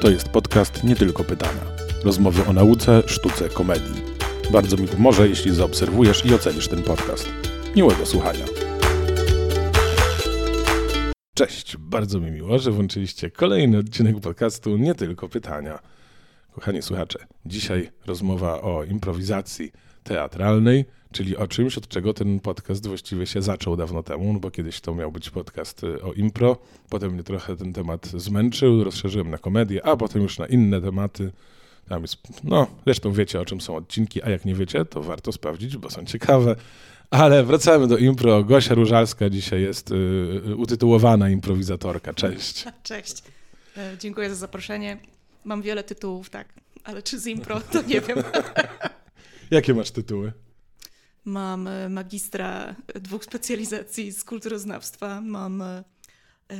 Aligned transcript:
To 0.00 0.10
jest 0.10 0.28
podcast 0.28 0.84
Nie 0.84 0.96
Tylko 0.96 1.24
Pytania. 1.24 1.60
Rozmowy 2.04 2.46
o 2.46 2.52
nauce, 2.52 3.02
sztuce, 3.06 3.48
komedii. 3.48 4.02
Bardzo 4.52 4.76
mi 4.76 4.88
pomoże, 4.88 5.28
jeśli 5.28 5.54
zaobserwujesz 5.54 6.26
i 6.26 6.34
ocenisz 6.34 6.68
ten 6.68 6.82
podcast. 6.82 7.28
Miłego 7.76 8.06
słuchania. 8.06 8.44
Cześć, 11.34 11.76
bardzo 11.76 12.20
mi 12.20 12.30
miło, 12.30 12.58
że 12.58 12.70
włączyliście 12.70 13.30
kolejny 13.30 13.78
odcinek 13.78 14.20
podcastu 14.20 14.76
Nie 14.76 14.94
Tylko 14.94 15.28
Pytania. 15.28 15.78
Kochani 16.52 16.82
słuchacze, 16.82 17.18
dzisiaj 17.46 17.90
rozmowa 18.06 18.60
o 18.60 18.84
improwizacji 18.84 19.72
teatralnej, 20.02 20.84
czyli 21.12 21.36
o 21.36 21.48
czymś, 21.48 21.78
od 21.78 21.88
czego 21.88 22.14
ten 22.14 22.40
podcast 22.40 22.86
właściwie 22.86 23.26
się 23.26 23.42
zaczął 23.42 23.76
dawno 23.76 24.02
temu, 24.02 24.32
no 24.32 24.40
bo 24.40 24.50
kiedyś 24.50 24.80
to 24.80 24.94
miał 24.94 25.12
być 25.12 25.30
podcast 25.30 25.84
y, 25.84 26.02
o 26.02 26.12
impro, 26.12 26.56
potem 26.88 27.12
mnie 27.12 27.22
trochę 27.22 27.56
ten 27.56 27.72
temat 27.72 28.06
zmęczył, 28.06 28.84
rozszerzyłem 28.84 29.30
na 29.30 29.38
komedię, 29.38 29.86
a 29.86 29.96
potem 29.96 30.22
już 30.22 30.38
na 30.38 30.46
inne 30.46 30.80
tematy. 30.80 31.32
Tam 31.88 32.02
jest, 32.02 32.16
no, 32.44 32.66
zresztą 32.84 33.12
wiecie 33.12 33.40
o 33.40 33.44
czym 33.44 33.60
są 33.60 33.76
odcinki, 33.76 34.22
a 34.22 34.30
jak 34.30 34.44
nie 34.44 34.54
wiecie, 34.54 34.84
to 34.84 35.02
warto 35.02 35.32
sprawdzić, 35.32 35.76
bo 35.76 35.90
są 35.90 36.04
ciekawe. 36.04 36.56
Ale 37.10 37.44
wracamy 37.44 37.86
do 37.86 37.98
impro. 37.98 38.44
Gosia 38.44 38.74
Różalska 38.74 39.30
dzisiaj 39.30 39.62
jest 39.62 39.90
y, 39.90 39.94
y, 40.46 40.56
utytułowana 40.56 41.30
improwizatorka. 41.30 42.14
Cześć. 42.14 42.64
Cześć. 42.82 43.22
E, 43.76 43.96
Dziękuję 43.98 44.28
za 44.28 44.34
zaproszenie. 44.34 44.98
Mam 45.44 45.62
wiele 45.62 45.84
tytułów, 45.84 46.30
tak, 46.30 46.48
ale 46.84 47.02
czy 47.02 47.18
z 47.18 47.26
impro, 47.26 47.60
to 47.60 47.82
nie 47.82 48.00
wiem. 48.00 48.18
Jakie 49.50 49.74
masz 49.74 49.90
tytuły? 49.90 50.32
Mam 51.24 51.68
e, 51.68 51.88
magistra 51.88 52.74
dwóch 52.94 53.24
specjalizacji 53.24 54.12
z 54.12 54.24
kulturoznawstwa, 54.24 55.20
mam 55.20 55.62
e, 55.62 55.84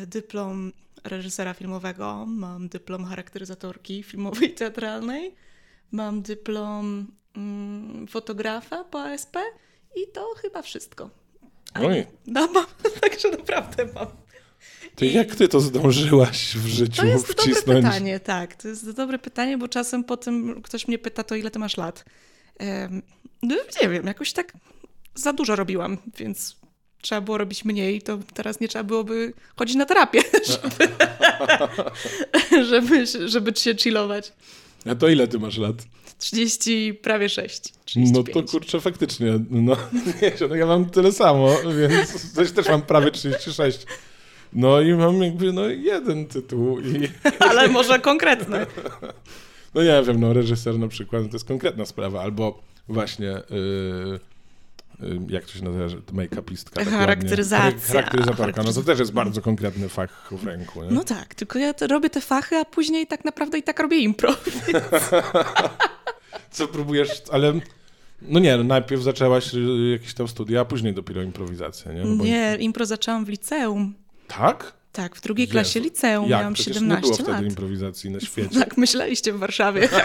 dyplom 0.06 0.72
reżysera 1.04 1.54
filmowego, 1.54 2.26
mam 2.26 2.68
dyplom 2.68 3.04
charakteryzatorki 3.04 4.02
filmowej 4.02 4.50
i 4.50 4.54
teatralnej, 4.54 5.34
mam 5.92 6.22
dyplom 6.22 7.06
mm, 7.36 8.06
fotografa 8.06 8.84
po 8.84 9.02
ASP 9.02 9.36
i 9.96 10.12
to 10.12 10.34
chyba 10.42 10.62
wszystko. 10.62 11.10
Oj. 11.74 12.06
No 12.26 12.46
mam, 12.52 12.66
także 13.00 13.30
naprawdę 13.30 13.86
mam. 13.94 14.06
To 14.96 15.04
I- 15.04 15.12
jak 15.12 15.34
ty 15.36 15.48
to 15.48 15.60
zdążyłaś 15.60 16.56
w 16.56 16.66
życiu 16.66 17.02
To 17.02 17.06
jest 17.08 17.28
dobre 17.28 17.42
wcisnąć? 17.42 17.84
pytanie, 17.84 18.20
tak. 18.20 18.54
To 18.56 18.68
jest 18.68 18.90
dobre 18.90 19.18
pytanie, 19.18 19.58
bo 19.58 19.68
czasem 19.68 20.04
potem 20.04 20.62
ktoś 20.62 20.88
mnie 20.88 20.98
pyta, 20.98 21.24
to 21.24 21.34
ile 21.34 21.50
ty 21.50 21.58
masz 21.58 21.76
lat? 21.76 22.04
No 23.42 23.56
nie 23.82 23.88
wiem, 23.88 24.06
jakoś 24.06 24.32
tak 24.32 24.52
za 25.14 25.32
dużo 25.32 25.56
robiłam, 25.56 25.98
więc 26.16 26.56
trzeba 27.02 27.20
było 27.20 27.38
robić 27.38 27.64
mniej, 27.64 28.02
to 28.02 28.18
teraz 28.34 28.60
nie 28.60 28.68
trzeba 28.68 28.84
byłoby 28.84 29.32
chodzić 29.56 29.76
na 29.76 29.86
terapię, 29.86 30.22
żeby, 30.52 30.88
żeby, 32.70 33.28
żeby 33.28 33.52
się 33.56 33.74
chillować. 33.74 34.32
A 34.90 34.94
to 34.94 35.08
ile 35.08 35.28
ty 35.28 35.38
masz 35.38 35.58
lat? 35.58 35.76
30, 36.18 36.94
prawie 36.94 37.28
6, 37.28 37.62
No 37.64 37.80
35. 37.84 38.34
to 38.34 38.52
kurczę, 38.52 38.80
faktycznie. 38.80 39.38
No, 39.50 39.76
nie, 40.22 40.32
no 40.48 40.56
ja 40.56 40.66
mam 40.66 40.90
tyle 40.90 41.12
samo, 41.12 41.48
więc 41.78 42.34
też, 42.34 42.52
też 42.52 42.68
mam 42.68 42.82
prawie 42.82 43.10
36. 43.10 43.86
No 44.52 44.80
i 44.80 44.94
mam 44.94 45.22
jakby 45.22 45.52
no 45.52 45.68
jeden 45.68 46.26
tytuł 46.26 46.80
i 46.80 47.08
Ale 47.38 47.68
może 47.68 47.98
konkretne. 47.98 48.66
No 49.74 49.82
nie 49.82 50.02
wiem, 50.06 50.20
no 50.20 50.32
reżyser 50.32 50.78
na 50.78 50.88
przykład 50.88 51.22
to 51.22 51.32
jest 51.32 51.48
konkretna 51.48 51.86
sprawa, 51.86 52.22
albo 52.22 52.62
właśnie 52.88 53.26
yy, 53.26 54.20
jak 55.28 55.44
to 55.44 55.52
się 55.52 55.64
nazywa, 55.64 56.02
make-upistka. 56.12 56.70
tak. 56.74 56.88
Charakteryzacja. 56.88 57.92
Charakteryzatorka, 57.94 58.62
no 58.62 58.72
to 58.72 58.82
też 58.82 58.98
jest 58.98 59.12
bardzo 59.12 59.42
konkretny 59.42 59.88
fach 59.88 60.28
w 60.32 60.44
ręku. 60.46 60.84
Nie? 60.84 60.90
No 60.90 61.04
tak, 61.04 61.34
tylko 61.34 61.58
ja 61.58 61.74
robię 61.88 62.10
te 62.10 62.20
fachy, 62.20 62.56
a 62.56 62.64
później 62.64 63.06
tak 63.06 63.24
naprawdę 63.24 63.58
i 63.58 63.62
tak 63.62 63.80
robię 63.80 63.98
impro. 63.98 64.36
Co 66.50 66.68
próbujesz, 66.68 67.22
ale 67.32 67.52
no 68.22 68.38
nie, 68.40 68.56
no 68.56 68.64
najpierw 68.64 69.02
zaczęłaś 69.02 69.54
y, 69.54 69.90
jakieś 69.92 70.14
tam 70.14 70.28
studia, 70.28 70.60
a 70.60 70.64
później 70.64 70.94
dopiero 70.94 71.22
improwizację, 71.22 71.94
nie? 71.94 72.04
No 72.04 72.16
bo- 72.16 72.24
Nie, 72.24 72.56
impro 72.60 72.86
zaczęłam 72.86 73.24
w 73.24 73.28
liceum. 73.28 73.94
Tak? 74.28 74.72
Tak, 74.92 75.16
w 75.16 75.20
drugiej 75.20 75.44
Jezu. 75.44 75.52
klasie 75.52 75.80
liceum 75.80 76.28
Jak? 76.30 76.40
miałam 76.40 76.54
Przecież 76.54 76.74
17 76.74 76.96
nie 76.96 77.12
było 77.12 77.14
wtedy 77.14 77.32
lat. 77.32 77.44
improwizacji 77.50 78.10
na 78.10 78.20
świecie. 78.30 78.60
Tak 78.60 78.76
myśleliście 78.76 79.32
w 79.32 79.38
Warszawie. 79.38 79.88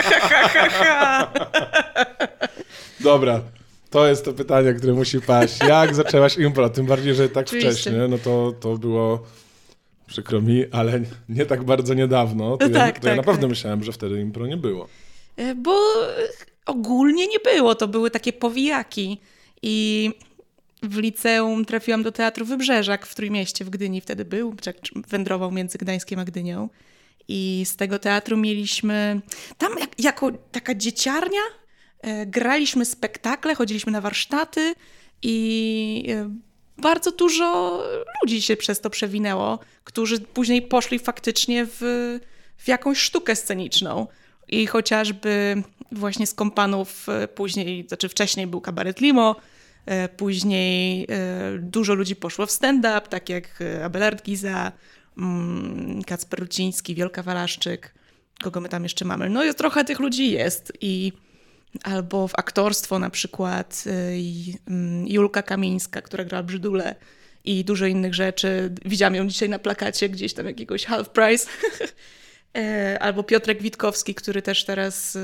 Dobra, 3.00 3.42
to 3.90 4.08
jest 4.08 4.26
to 4.26 4.34
pytanie, 4.34 4.74
które 4.74 4.94
musi 4.94 5.22
paść. 5.22 5.60
Jak 5.68 5.96
zaczęłaś 5.96 6.38
impro? 6.38 6.70
Tym 6.70 6.86
bardziej, 6.86 7.16
że 7.16 7.30
tak 7.30 7.48
Oczywiście. 7.48 7.72
wcześnie, 7.74 8.08
no 8.10 8.18
to, 8.18 8.54
to 8.60 8.78
było, 8.78 9.24
przykro 10.08 10.42
mi, 10.42 10.64
ale 10.72 11.02
nie 11.30 11.46
tak 11.46 11.64
bardzo 11.64 11.94
niedawno. 11.94 12.58
To, 12.58 12.68
ja, 12.68 12.74
Tak, 12.74 13.00
to 13.00 13.08
ja 13.08 13.12
tak, 13.12 13.18
naprawdę 13.18 13.42
tak. 13.42 13.50
myślałem, 13.50 13.84
że 13.84 13.92
wtedy 13.92 14.22
impro 14.22 14.48
nie 14.48 14.58
było. 14.58 14.88
E, 15.38 15.56
Bo 15.56 15.76
ogólnie 16.66 17.28
nie 17.28 17.40
było, 17.40 17.76
to 17.76 17.88
były 17.88 18.12
takie 18.12 18.34
powijaki. 18.34 19.22
I 19.62 20.12
w 20.90 20.98
liceum 20.98 21.66
trafiłam 21.66 22.04
do 22.04 22.12
Teatru 22.12 22.46
Wybrzeżak 22.46 23.06
w 23.06 23.16
Trójmieście 23.16 23.66
w 23.66 23.70
Gdyni 23.70 24.02
wtedy 24.02 24.26
był, 24.26 24.56
czy 24.62 24.74
wędrował 25.08 25.52
między 25.52 25.78
Gdańskiem 25.78 26.20
a 26.20 26.26
Gdynią. 26.26 26.70
I 27.28 27.64
z 27.66 27.76
tego 27.76 28.00
teatru 28.00 28.38
mieliśmy, 28.38 29.22
tam 29.58 29.72
jak, 29.80 30.00
jako 30.00 30.32
taka 30.52 30.76
dzieciarnia, 30.76 31.42
e, 32.02 32.26
graliśmy 32.26 32.86
spektakle, 32.86 33.56
chodziliśmy 33.56 33.92
na 33.92 34.02
warsztaty 34.02 34.76
i 35.22 36.06
e, 36.10 36.30
bardzo 36.78 37.12
dużo 37.12 37.80
ludzi 38.24 38.42
się 38.42 38.58
przez 38.58 38.82
to 38.82 38.90
przewinęło, 38.90 39.60
którzy 39.84 40.20
później 40.20 40.62
poszli 40.62 41.00
faktycznie 41.00 41.66
w, 41.66 41.80
w 42.58 42.68
jakąś 42.68 42.98
sztukę 42.98 43.36
sceniczną. 43.36 44.08
I 44.48 44.68
chociażby 44.68 45.64
właśnie 45.92 46.28
z 46.28 46.34
kompanów 46.34 47.10
e, 47.10 47.28
później, 47.28 47.88
znaczy 47.88 48.10
wcześniej 48.10 48.48
był 48.48 48.62
kabaret 48.62 49.02
Limo, 49.02 49.36
później 50.18 51.08
e, 51.10 51.58
dużo 51.60 51.94
ludzi 51.94 52.16
poszło 52.16 52.46
w 52.46 52.52
stand-up, 52.52 53.02
tak 53.10 53.30
jak 53.30 53.62
e, 53.62 53.86
Abelard 53.86 54.26
Giza, 54.26 54.72
mm, 55.18 56.04
Kacper 56.04 56.40
Ruciński, 56.40 56.96
Wielka 56.96 57.24
Walaszczyk, 57.24 57.94
kogo 58.44 58.62
my 58.62 58.70
tam 58.70 58.84
jeszcze 58.84 59.06
mamy. 59.06 59.30
No 59.30 59.44
jest 59.44 59.58
trochę 59.58 59.84
tych 59.84 60.00
ludzi 60.00 60.32
jest 60.32 60.74
i 60.82 61.12
albo 61.84 62.28
w 62.28 62.40
aktorstwo 62.40 63.00
na 63.00 63.10
przykład 63.10 63.84
mm, 64.68 65.08
Julka 65.08 65.44
Kamińska, 65.44 66.02
która 66.02 66.26
gra 66.26 66.44
Brzydule 66.44 66.96
i 67.44 67.66
dużo 67.66 67.86
innych 67.86 68.14
rzeczy. 68.14 68.76
Widziałam 68.86 69.16
ją 69.16 69.28
dzisiaj 69.28 69.50
na 69.50 69.60
plakacie 69.60 70.10
gdzieś 70.10 70.34
tam 70.34 70.46
jakiegoś 70.46 70.86
half 70.86 71.10
price. 71.10 71.48
E, 72.58 73.00
albo 73.00 73.24
Piotrek 73.24 73.62
Witkowski, 73.62 74.16
który 74.16 74.42
też 74.42 74.66
teraz 74.66 75.18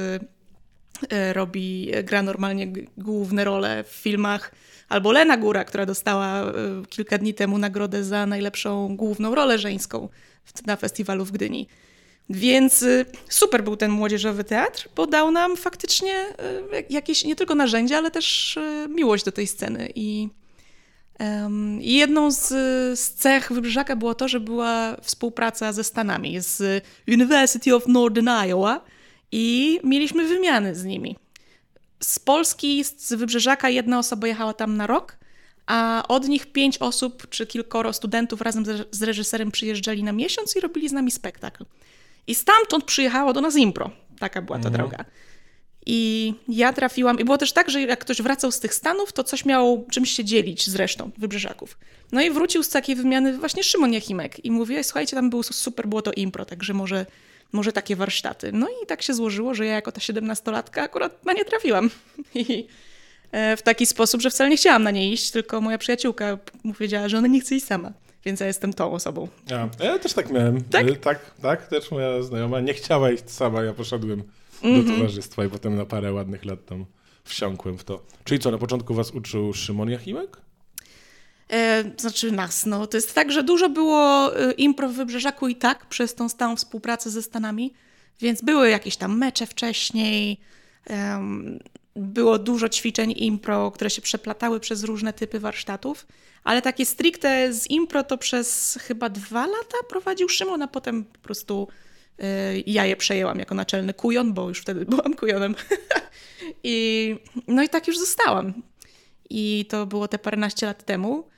robi, 1.33 1.91
gra 2.03 2.21
normalnie 2.23 2.67
główne 2.97 3.43
role 3.43 3.83
w 3.83 3.87
filmach. 3.91 4.51
Albo 4.89 5.11
Lena 5.11 5.37
Góra, 5.37 5.63
która 5.63 5.85
dostała 5.85 6.49
y, 6.49 6.53
kilka 6.89 7.17
dni 7.17 7.33
temu 7.33 7.57
nagrodę 7.57 8.03
za 8.03 8.25
najlepszą 8.25 8.95
główną 8.95 9.35
rolę 9.35 9.59
żeńską 9.59 10.09
na 10.65 10.75
festiwalu 10.75 11.25
w 11.25 11.31
Gdyni. 11.31 11.67
Więc 12.29 12.81
y, 12.83 13.05
super 13.29 13.63
był 13.63 13.77
ten 13.77 13.91
młodzieżowy 13.91 14.43
teatr, 14.43 14.89
bo 14.95 15.07
dał 15.07 15.31
nam 15.31 15.57
faktycznie 15.57 16.25
y, 16.71 16.75
jak- 16.75 16.91
jakieś 16.91 17.23
nie 17.25 17.35
tylko 17.35 17.55
narzędzia, 17.55 17.97
ale 17.97 18.11
też 18.11 18.57
y, 18.57 18.87
miłość 18.89 19.23
do 19.25 19.31
tej 19.31 19.47
sceny. 19.47 19.91
I 19.95 20.29
em, 21.19 21.81
i 21.81 21.93
jedną 21.93 22.31
z, 22.31 22.47
z 22.99 23.09
cech 23.13 23.51
Wybrzeżaka 23.51 23.95
było 23.95 24.15
to, 24.15 24.27
że 24.27 24.39
była 24.39 24.97
współpraca 25.01 25.73
ze 25.73 25.83
Stanami, 25.83 26.39
z 26.39 26.83
University 27.07 27.75
of 27.75 27.87
Northern 27.87 28.29
Iowa 28.29 28.81
i 29.31 29.79
mieliśmy 29.83 30.27
wymiany 30.27 30.75
z 30.75 30.83
nimi. 30.83 31.15
Z 32.03 32.19
Polski, 32.19 32.83
z 32.83 33.13
Wybrzeżaka 33.13 33.69
jedna 33.69 33.99
osoba 33.99 34.27
jechała 34.27 34.53
tam 34.53 34.77
na 34.77 34.87
rok, 34.87 35.17
a 35.65 36.03
od 36.07 36.27
nich 36.27 36.51
pięć 36.51 36.77
osób 36.77 37.29
czy 37.29 37.47
kilkoro 37.47 37.93
studentów 37.93 38.41
razem 38.41 38.65
z- 38.91 39.01
reżyserem 39.03 39.51
przyjeżdżali 39.51 40.03
na 40.03 40.11
miesiąc 40.11 40.55
i 40.55 40.59
robili 40.59 40.89
z 40.89 40.91
nami 40.91 41.11
spektakl. 41.11 41.65
I 42.27 42.35
stamtąd 42.35 42.83
przyjechało 42.85 43.33
do 43.33 43.41
nas 43.41 43.55
impro. 43.55 43.91
Taka 44.19 44.41
była 44.41 44.59
ta 44.59 44.69
droga. 44.69 45.05
I 45.85 46.33
ja 46.47 46.73
trafiłam, 46.73 47.19
i 47.19 47.23
było 47.23 47.37
też 47.37 47.51
tak, 47.53 47.69
że 47.69 47.81
jak 47.81 47.99
ktoś 47.99 48.21
wracał 48.21 48.51
z 48.51 48.59
tych 48.59 48.73
Stanów, 48.73 49.13
to 49.13 49.23
coś 49.23 49.45
miał 49.45 49.85
czymś 49.91 50.11
się 50.11 50.23
dzielić 50.25 50.69
z 50.69 50.75
resztą 50.75 51.11
wybrzeżaków. 51.17 51.77
No 52.11 52.21
i 52.21 52.31
wrócił 52.31 52.63
z 52.63 52.69
takiej 52.69 52.95
wymiany 52.95 53.37
właśnie 53.37 53.63
Szymon 53.63 53.93
Jachimek 53.93 54.45
i 54.45 54.51
mówię, 54.51 54.83
słuchajcie, 54.83 55.15
tam 55.15 55.29
było 55.29 55.43
super, 55.43 55.87
było 55.87 56.01
to 56.01 56.11
impro, 56.11 56.45
także 56.45 56.73
może, 56.73 57.05
może 57.51 57.71
takie 57.71 57.95
warsztaty. 57.95 58.51
No 58.51 58.67
i 58.83 58.85
tak 58.87 59.01
się 59.01 59.13
złożyło, 59.13 59.53
że 59.53 59.65
ja 59.65 59.73
jako 59.73 59.91
ta 59.91 60.01
siedemnastolatka 60.01 60.81
akurat 60.81 61.25
na 61.25 61.33
nie 61.33 61.45
trafiłam. 61.45 61.89
I 62.35 62.67
e, 63.31 63.57
w 63.57 63.61
taki 63.61 63.85
sposób, 63.85 64.21
że 64.21 64.29
wcale 64.29 64.49
nie 64.49 64.57
chciałam 64.57 64.83
na 64.83 64.91
nie 64.91 65.11
iść, 65.13 65.31
tylko 65.31 65.61
moja 65.61 65.77
przyjaciółka 65.77 66.37
powiedziała, 66.73 67.09
że 67.09 67.17
ona 67.17 67.27
nie 67.27 67.41
chce 67.41 67.55
iść 67.55 67.65
sama. 67.65 67.91
Więc 68.25 68.39
ja 68.39 68.47
jestem 68.47 68.73
tą 68.73 68.91
osobą. 68.91 69.27
Ja, 69.49 69.69
ja 69.79 69.99
też 69.99 70.13
tak 70.13 70.29
miałem. 70.31 70.63
Tak? 70.63 70.87
Y, 70.87 70.95
tak, 70.95 71.31
tak, 71.41 71.67
też 71.67 71.91
moja 71.91 72.21
znajoma 72.23 72.59
nie 72.59 72.73
chciała 72.73 73.11
iść 73.11 73.29
sama, 73.29 73.63
ja 73.63 73.73
poszedłem 73.73 74.23
Mhm. 74.63 74.85
do 74.85 74.93
towarzystwa 74.93 75.45
i 75.45 75.49
potem 75.49 75.75
na 75.75 75.85
parę 75.85 76.13
ładnych 76.13 76.45
lat 76.45 76.65
tam 76.65 76.85
wsiąkłem 77.23 77.77
w 77.77 77.83
to. 77.83 78.03
Czyli 78.23 78.39
co, 78.39 78.51
na 78.51 78.57
początku 78.57 78.93
was 78.93 79.11
uczył 79.11 79.53
Szymon 79.53 79.89
Jachimek? 79.89 80.37
E, 81.51 81.83
znaczy 81.97 82.31
nas, 82.31 82.65
no. 82.65 82.87
To 82.87 82.97
jest 82.97 83.15
tak, 83.15 83.31
że 83.31 83.43
dużo 83.43 83.69
było 83.69 84.31
e, 84.39 84.51
impro 84.51 84.89
w 84.89 84.93
Wybrzeżaku 84.93 85.47
i 85.47 85.55
tak, 85.55 85.85
przez 85.85 86.15
tą 86.15 86.29
stałą 86.29 86.55
współpracę 86.55 87.09
ze 87.09 87.21
Stanami, 87.21 87.73
Więc 88.19 88.41
były 88.41 88.69
jakieś 88.69 88.97
tam 88.97 89.17
mecze 89.17 89.45
wcześniej, 89.45 90.39
było 91.95 92.39
dużo 92.39 92.69
ćwiczeń 92.69 93.13
impro, 93.17 93.71
które 93.71 93.89
się 93.89 94.01
przeplatały 94.01 94.59
przez 94.59 94.83
różne 94.83 95.13
typy 95.13 95.39
warsztatów, 95.39 96.07
ale 96.43 96.61
takie 96.61 96.85
stricte 96.85 97.53
z 97.53 97.69
impro 97.69 98.03
to 98.03 98.17
przez 98.17 98.79
chyba 98.81 99.09
dwa 99.09 99.47
lata 99.47 99.77
prowadził 99.89 100.29
Szymon, 100.29 100.61
a 100.61 100.67
potem 100.67 101.05
po 101.05 101.19
prostu 101.19 101.67
y, 102.19 102.63
ja 102.65 102.85
je 102.85 102.95
przejęłam 102.95 103.39
jako 103.39 103.55
naczelny 103.55 103.93
kujon, 103.93 104.33
bo 104.33 104.49
już 104.49 104.61
wtedy 104.61 104.85
byłam 104.95 105.13
kujonem. 105.13 105.55
I, 106.63 107.15
no 107.47 107.63
i 107.63 107.69
tak 107.69 107.87
już 107.87 107.99
zostałam. 107.99 108.53
I 109.29 109.65
to 109.69 109.85
było 109.85 110.07
te 110.07 110.19
paręnaście 110.19 110.65
lat 110.65 110.85
temu. 110.85 111.30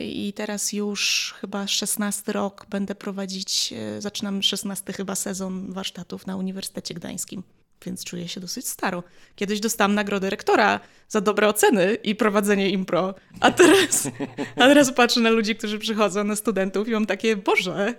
I 0.00 0.32
teraz 0.36 0.72
już 0.72 1.34
chyba 1.40 1.66
16 1.66 2.32
rok 2.32 2.66
będę 2.70 2.94
prowadzić, 2.94 3.74
y, 3.96 4.00
zaczynam 4.00 4.42
16 4.42 4.92
chyba 4.92 5.14
sezon 5.14 5.72
warsztatów 5.72 6.26
na 6.26 6.36
Uniwersytecie 6.36 6.94
Gdańskim 6.94 7.42
więc 7.86 8.04
czuję 8.04 8.28
się 8.28 8.40
dosyć 8.40 8.68
staro. 8.68 9.02
Kiedyś 9.36 9.60
dostałam 9.60 9.94
nagrodę 9.94 10.30
rektora 10.30 10.80
za 11.08 11.20
dobre 11.20 11.48
oceny 11.48 11.94
i 11.94 12.14
prowadzenie 12.14 12.70
impro, 12.70 13.14
a 13.40 13.50
teraz, 13.50 14.08
a 14.56 14.60
teraz 14.60 14.92
patrzę 14.92 15.20
na 15.20 15.30
ludzi, 15.30 15.56
którzy 15.56 15.78
przychodzą, 15.78 16.24
na 16.24 16.36
studentów 16.36 16.88
i 16.88 16.90
mam 16.90 17.06
takie, 17.06 17.36
Boże, 17.36 17.94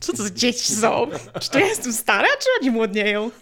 co 0.00 0.12
to 0.12 0.22
za 0.22 0.30
dzieci 0.30 0.72
są? 0.72 1.10
Czy 1.40 1.50
to 1.50 1.58
ja 1.58 1.66
jestem 1.66 1.92
stara, 1.92 2.28
czy 2.28 2.48
oni 2.60 2.70
młodnieją? 2.70 3.30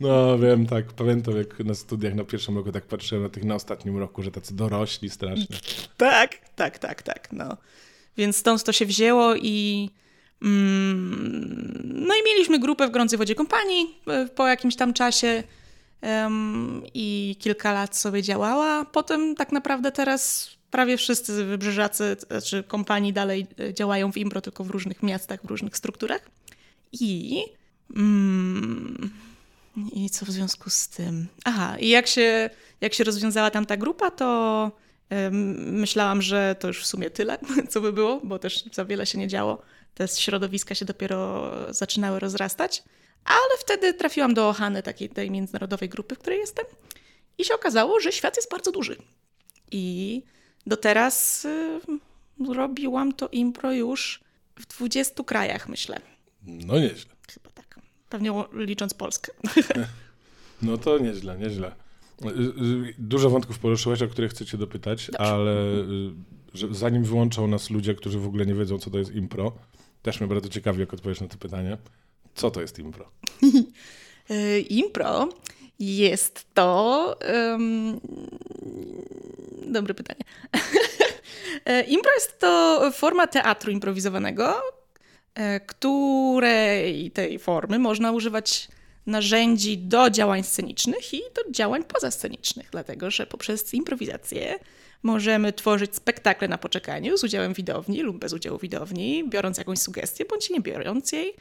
No 0.00 0.38
wiem, 0.38 0.66
tak, 0.66 0.92
pamiętam 0.92 1.36
jak 1.36 1.58
na 1.58 1.74
studiach 1.74 2.14
na 2.14 2.24
pierwszym 2.24 2.56
roku 2.56 2.72
tak 2.72 2.84
patrzyłem 2.84 3.22
na 3.24 3.30
tych 3.30 3.44
na 3.44 3.54
ostatnim 3.54 3.98
roku, 3.98 4.22
że 4.22 4.30
tacy 4.30 4.56
dorośli 4.56 5.10
strasznie. 5.10 5.56
Tak, 5.96 6.38
tak, 6.56 6.78
tak, 6.78 7.02
tak, 7.02 7.28
no. 7.32 7.56
Więc 8.16 8.36
stąd 8.36 8.64
to 8.64 8.72
się 8.72 8.86
wzięło 8.86 9.34
i 9.36 9.90
Mm, 10.42 11.80
no 11.84 12.14
i 12.14 12.24
mieliśmy 12.24 12.58
grupę 12.58 12.86
w 12.88 12.90
Gorącej 12.90 13.18
Wodzie 13.18 13.34
Kompanii 13.34 14.00
e, 14.06 14.26
po 14.26 14.46
jakimś 14.46 14.76
tam 14.76 14.92
czasie 14.92 15.42
i 16.94 17.36
kilka 17.38 17.72
lat 17.72 17.96
sobie 17.96 18.22
działała. 18.22 18.84
Potem 18.84 19.34
tak 19.34 19.52
naprawdę 19.52 19.92
teraz 19.92 20.50
prawie 20.70 20.96
wszyscy 20.96 21.44
wybrzeżacy, 21.44 22.16
znaczy 22.28 22.62
kompanii 22.62 23.12
dalej 23.12 23.46
e, 23.60 23.74
działają 23.74 24.12
w 24.12 24.16
Imbro, 24.16 24.40
tylko 24.40 24.64
w 24.64 24.70
różnych 24.70 25.02
miastach, 25.02 25.42
w 25.42 25.50
różnych 25.50 25.76
strukturach. 25.76 26.30
I... 26.92 27.42
Mm, 27.96 29.10
I 29.92 30.10
co 30.10 30.26
w 30.26 30.30
związku 30.30 30.70
z 30.70 30.88
tym? 30.88 31.26
Aha, 31.44 31.78
i 31.78 31.88
jak 31.88 32.06
się, 32.06 32.50
jak 32.80 32.94
się 32.94 33.04
rozwiązała 33.04 33.50
tam 33.50 33.66
ta 33.66 33.76
grupa, 33.76 34.10
to 34.10 34.70
myślałam, 35.66 36.22
że 36.22 36.56
to 36.58 36.68
już 36.68 36.82
w 36.82 36.86
sumie 36.86 37.10
tyle, 37.10 37.38
co 37.70 37.80
by 37.80 37.92
było, 37.92 38.20
bo 38.24 38.38
też 38.38 38.64
za 38.72 38.84
wiele 38.84 39.06
się 39.06 39.18
nie 39.18 39.28
działo 39.28 39.62
te 39.98 40.08
środowiska 40.08 40.74
się 40.74 40.84
dopiero 40.84 41.50
zaczynały 41.74 42.20
rozrastać, 42.20 42.82
ale 43.24 43.58
wtedy 43.60 43.94
trafiłam 43.94 44.34
do 44.34 44.48
Ohany, 44.48 44.82
takiej 44.82 45.08
tej 45.08 45.30
międzynarodowej 45.30 45.88
grupy, 45.88 46.14
w 46.14 46.18
której 46.18 46.38
jestem 46.38 46.64
i 47.38 47.44
się 47.44 47.54
okazało, 47.54 48.00
że 48.00 48.12
świat 48.12 48.36
jest 48.36 48.50
bardzo 48.50 48.72
duży. 48.72 48.96
I 49.70 50.22
do 50.68 50.76
teraz 50.76 51.44
y, 51.44 51.80
robiłam 52.54 53.12
to 53.12 53.28
impro 53.28 53.72
już 53.72 54.20
w 54.56 54.66
20 54.66 55.24
krajach, 55.24 55.68
myślę. 55.68 56.00
No 56.42 56.80
nieźle. 56.80 57.12
Chyba 57.32 57.50
tak. 57.50 57.80
Pewnie 58.08 58.44
licząc 58.52 58.94
Polskę. 58.94 59.32
No 60.62 60.78
to 60.78 60.98
nieźle, 60.98 61.38
nieźle. 61.38 61.72
Y, 62.24 62.28
y, 62.28 62.94
dużo 62.98 63.30
wątków 63.30 63.58
poruszyłeś, 63.58 64.02
o 64.02 64.08
które 64.08 64.28
chcecie 64.28 64.58
dopytać, 64.58 65.06
Dobrze. 65.06 65.20
ale 65.20 65.54
zanim 66.70 67.04
wyłączą 67.04 67.46
nas 67.46 67.70
ludzie, 67.70 67.94
którzy 67.94 68.18
w 68.18 68.26
ogóle 68.26 68.46
nie 68.46 68.54
wiedzą, 68.54 68.78
co 68.78 68.90
to 68.90 68.98
jest 68.98 69.14
impro, 69.14 69.52
też 70.02 70.20
mnie 70.20 70.28
bardzo 70.28 70.48
ciekawi, 70.48 70.80
jak 70.80 70.94
odpowiesz 70.94 71.20
na 71.20 71.28
to 71.28 71.38
pytanie. 71.38 71.78
Co 72.34 72.50
to 72.50 72.60
jest 72.60 72.78
impro? 72.78 73.10
Impro 74.68 75.28
jest 75.78 76.54
to. 76.54 77.16
Um, 77.50 78.00
dobre 79.66 79.94
pytanie. 79.94 80.24
Impro 81.88 82.12
jest 82.14 82.38
to 82.38 82.80
forma 82.94 83.26
teatru 83.26 83.72
improwizowanego, 83.72 84.62
e, 85.34 85.60
której 85.60 87.10
tej 87.10 87.38
formy 87.38 87.78
można 87.78 88.12
używać 88.12 88.68
narzędzi 89.06 89.78
do 89.78 90.10
działań 90.10 90.42
scenicznych 90.42 91.14
i 91.14 91.20
do 91.34 91.52
działań 91.52 91.84
pozascenicznych, 91.84 92.68
dlatego 92.70 93.10
że 93.10 93.26
poprzez 93.26 93.74
improwizację 93.74 94.58
Możemy 95.02 95.52
tworzyć 95.52 95.96
spektakle 95.96 96.48
na 96.48 96.58
poczekaniu 96.58 97.16
z 97.16 97.24
udziałem 97.24 97.52
widowni 97.52 98.02
lub 98.02 98.18
bez 98.18 98.32
udziału 98.32 98.58
widowni, 98.58 99.24
biorąc 99.28 99.58
jakąś 99.58 99.78
sugestię 99.78 100.24
bądź 100.24 100.50
nie 100.50 100.60
biorąc 100.60 101.12
jej, 101.12 101.34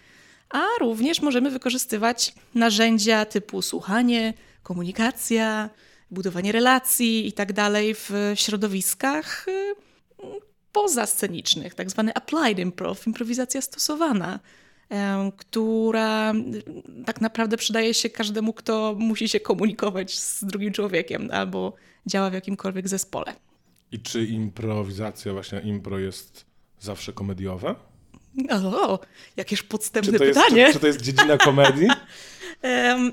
a 0.49 0.63
również 0.79 1.21
możemy 1.21 1.51
wykorzystywać 1.51 2.33
narzędzia 2.55 3.25
typu 3.25 3.61
słuchanie, 3.61 4.33
komunikacja, 4.63 5.69
budowanie 6.11 6.51
relacji 6.51 7.25
itd. 7.25 7.53
tak 7.53 7.73
w 7.93 8.31
środowiskach 8.35 9.47
y, 9.47 9.75
pozascenicznych, 10.71 11.75
tak 11.75 11.89
zwany 11.89 12.13
applied 12.13 12.59
improv, 12.59 13.07
improwizacja 13.07 13.61
stosowana, 13.61 14.39
która 15.37 16.33
tak 17.05 17.21
naprawdę 17.21 17.57
przydaje 17.57 17.93
się 17.93 18.09
każdemu, 18.09 18.53
kto 18.53 18.95
musi 18.99 19.29
się 19.29 19.39
komunikować 19.39 20.19
z 20.19 20.43
drugim 20.43 20.73
człowiekiem 20.73 21.29
albo 21.31 21.73
działa 22.05 22.29
w 22.29 22.33
jakimkolwiek 22.33 22.87
zespole. 22.87 23.33
I 23.91 23.99
czy 23.99 24.25
improwizacja, 24.25 25.33
właśnie 25.33 25.59
impro 25.59 25.99
jest 25.99 26.45
zawsze 26.79 27.13
komediowa? 27.13 27.75
O, 28.51 28.99
jakież 29.37 29.63
podstępne 29.63 30.19
czy 30.19 30.25
pytanie. 30.25 30.61
Jest, 30.61 30.73
czy, 30.73 30.73
czy, 30.73 30.79
to 30.79 30.87
jest 30.87 31.01
dziedzina 31.01 31.37
komedii? 31.37 31.87
um, 32.63 33.11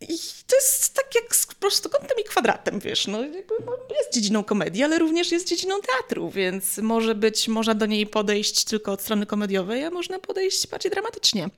i 0.00 0.18
to 0.46 0.56
jest 0.56 0.94
tak 0.94 1.14
jak 1.14 1.36
z 1.36 1.46
prostokątem 1.46 2.18
i 2.20 2.24
kwadratem, 2.24 2.80
wiesz, 2.80 3.06
no, 3.06 3.18
no, 3.66 3.76
jest 3.98 4.14
dziedziną 4.14 4.44
komedii, 4.44 4.82
ale 4.82 4.98
również 4.98 5.32
jest 5.32 5.48
dziedziną 5.48 5.80
teatru, 5.80 6.30
więc 6.30 6.78
może 6.78 7.14
być, 7.14 7.48
można 7.48 7.74
do 7.74 7.86
niej 7.86 8.06
podejść 8.06 8.64
tylko 8.64 8.92
od 8.92 9.00
strony 9.00 9.26
komediowej, 9.26 9.84
a 9.84 9.90
można 9.90 10.18
podejść 10.18 10.68
bardziej 10.68 10.92
dramatycznie. 10.92 11.48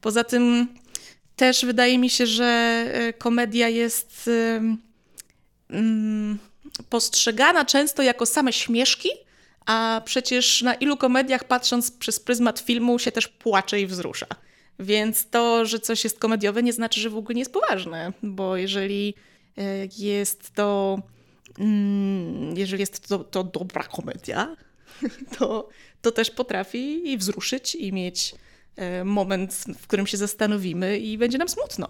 Poza 0.00 0.24
tym 0.24 0.68
też 1.36 1.64
wydaje 1.64 1.98
mi 1.98 2.10
się, 2.10 2.26
że 2.26 2.44
e, 2.92 3.12
komedia 3.12 3.68
jest 3.68 4.30
um, 5.70 6.38
postrzegana 6.90 7.64
często 7.64 8.02
jako 8.02 8.26
same 8.26 8.52
śmieszki, 8.52 9.08
a 9.66 10.02
przecież 10.04 10.62
na 10.62 10.74
ilu 10.74 10.96
komediach 10.96 11.44
patrząc 11.44 11.90
przez 11.90 12.20
pryzmat 12.20 12.58
filmu 12.58 12.98
się 12.98 13.12
też 13.12 13.28
płacze 13.28 13.80
i 13.80 13.86
wzrusza. 13.86 14.26
Więc 14.78 15.30
to, 15.30 15.66
że 15.66 15.80
coś 15.80 16.04
jest 16.04 16.18
komediowe, 16.18 16.62
nie 16.62 16.72
znaczy, 16.72 17.00
że 17.00 17.10
w 17.10 17.16
ogóle 17.16 17.34
nie 17.34 17.40
jest 17.40 17.52
poważne, 17.52 18.12
bo 18.22 18.56
jeżeli 18.56 19.14
e, 19.58 19.62
jest 19.98 20.50
to, 20.54 20.98
mm, 21.58 22.56
jeżeli 22.56 22.80
jest 22.80 23.08
to, 23.08 23.18
to 23.18 23.44
dobra 23.44 23.82
komedia, 23.82 24.56
to, 25.38 25.68
to 26.02 26.12
też 26.12 26.30
potrafi 26.30 27.12
i 27.12 27.18
wzruszyć 27.18 27.74
i 27.74 27.92
mieć 27.92 28.34
e, 28.76 29.04
moment, 29.04 29.64
w 29.78 29.86
którym 29.86 30.06
się 30.06 30.16
zastanowimy 30.16 30.98
i 30.98 31.18
będzie 31.18 31.38
nam 31.38 31.48
smutno. 31.48 31.88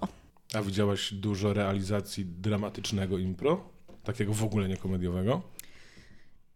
A 0.55 0.63
widziałaś 0.63 1.15
dużo 1.15 1.53
realizacji 1.53 2.25
dramatycznego 2.25 3.19
impro? 3.19 3.69
Takiego 4.05 4.33
w 4.33 4.45
ogóle 4.45 4.69
niekomediowego? 4.69 5.43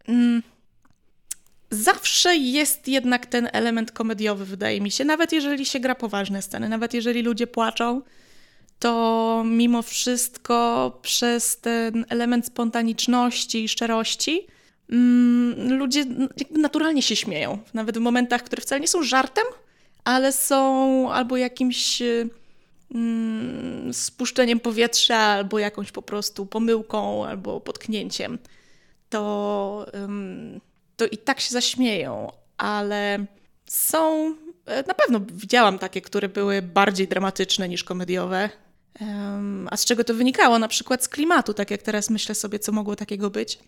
Mm. 0.07 0.41
Zawsze 1.81 2.35
jest 2.35 2.87
jednak 2.87 3.25
ten 3.25 3.49
element 3.53 3.91
komediowy, 3.91 4.45
wydaje 4.45 4.81
mi 4.81 4.91
się. 4.91 5.05
Nawet 5.05 5.31
jeżeli 5.31 5.65
się 5.65 5.79
gra 5.79 5.95
poważne 5.95 6.41
sceny, 6.41 6.69
nawet 6.69 6.93
jeżeli 6.93 7.21
ludzie 7.21 7.47
płaczą, 7.47 8.01
to 8.79 9.43
mimo 9.45 9.81
wszystko 9.81 10.99
przez 11.01 11.57
ten 11.57 12.05
element 12.09 12.45
spontaniczności 12.45 13.63
i 13.63 13.69
szczerości 13.69 14.47
mm, 14.91 15.77
ludzie 15.77 16.05
naturalnie 16.51 17.01
się 17.01 17.15
śmieją. 17.15 17.57
Nawet 17.73 17.97
w 17.97 18.01
momentach, 18.01 18.43
które 18.43 18.61
wcale 18.61 18.81
nie 18.81 18.87
są 18.87 19.03
żartem, 19.03 19.45
ale 20.03 20.31
są 20.31 21.11
albo 21.11 21.37
jakimś 21.37 22.01
mm, 22.95 23.93
spuszczeniem 23.93 24.59
powietrza, 24.59 25.17
albo 25.17 25.59
jakąś 25.59 25.91
po 25.91 26.01
prostu 26.01 26.45
pomyłką, 26.45 27.25
albo 27.25 27.59
potknięciem, 27.59 28.37
to, 29.09 29.85
to 31.01 31.07
i 31.07 31.17
tak 31.17 31.39
się 31.39 31.49
zaśmieją, 31.49 32.31
ale 32.57 33.25
są. 33.65 34.35
E, 34.65 34.83
na 34.87 34.93
pewno 34.93 35.21
widziałam 35.33 35.79
takie, 35.79 36.01
które 36.01 36.29
były 36.29 36.61
bardziej 36.61 37.07
dramatyczne 37.07 37.69
niż 37.69 37.83
komediowe. 37.83 38.49
A 39.71 39.77
z 39.77 39.85
czego 39.85 40.03
to 40.03 40.13
wynikało? 40.13 40.59
Na 40.59 40.67
przykład 40.67 41.03
z 41.03 41.09
klimatu, 41.09 41.53
tak 41.53 41.71
jak 41.71 41.81
teraz 41.81 42.09
myślę 42.09 42.35
sobie, 42.35 42.59
co 42.59 42.71
mogło 42.71 42.95
takiego 42.95 43.29
być. 43.29 43.59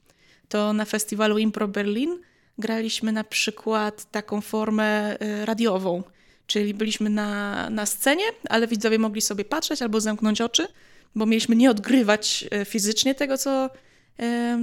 To 0.50 0.74
na 0.74 0.86
festiwalu 0.86 1.38
Impro 1.38 1.68
Berlin 1.68 2.20
graliśmy 2.58 3.12
na 3.12 3.24
przykład 3.24 4.12
taką 4.12 4.42
formę 4.42 5.20
e, 5.20 5.46
radiową 5.46 6.04
Czyli 6.48 6.74
byliśmy 6.74 7.10
na, 7.10 7.70
na 7.70 7.86
scenie, 7.86 8.26
ale 8.50 8.68
widzowie 8.68 9.00
mogli 9.00 9.22
sobie 9.22 9.46
patrzeć 9.46 9.82
albo 9.82 10.02
zamknąć 10.02 10.42
oczy, 10.42 10.68
bo 11.16 11.26
mieliśmy 11.26 11.56
nie 11.56 11.72
odgrywać 11.72 12.46
e, 12.52 12.66
fizycznie 12.66 13.16
tego, 13.16 13.38
co, 13.38 13.70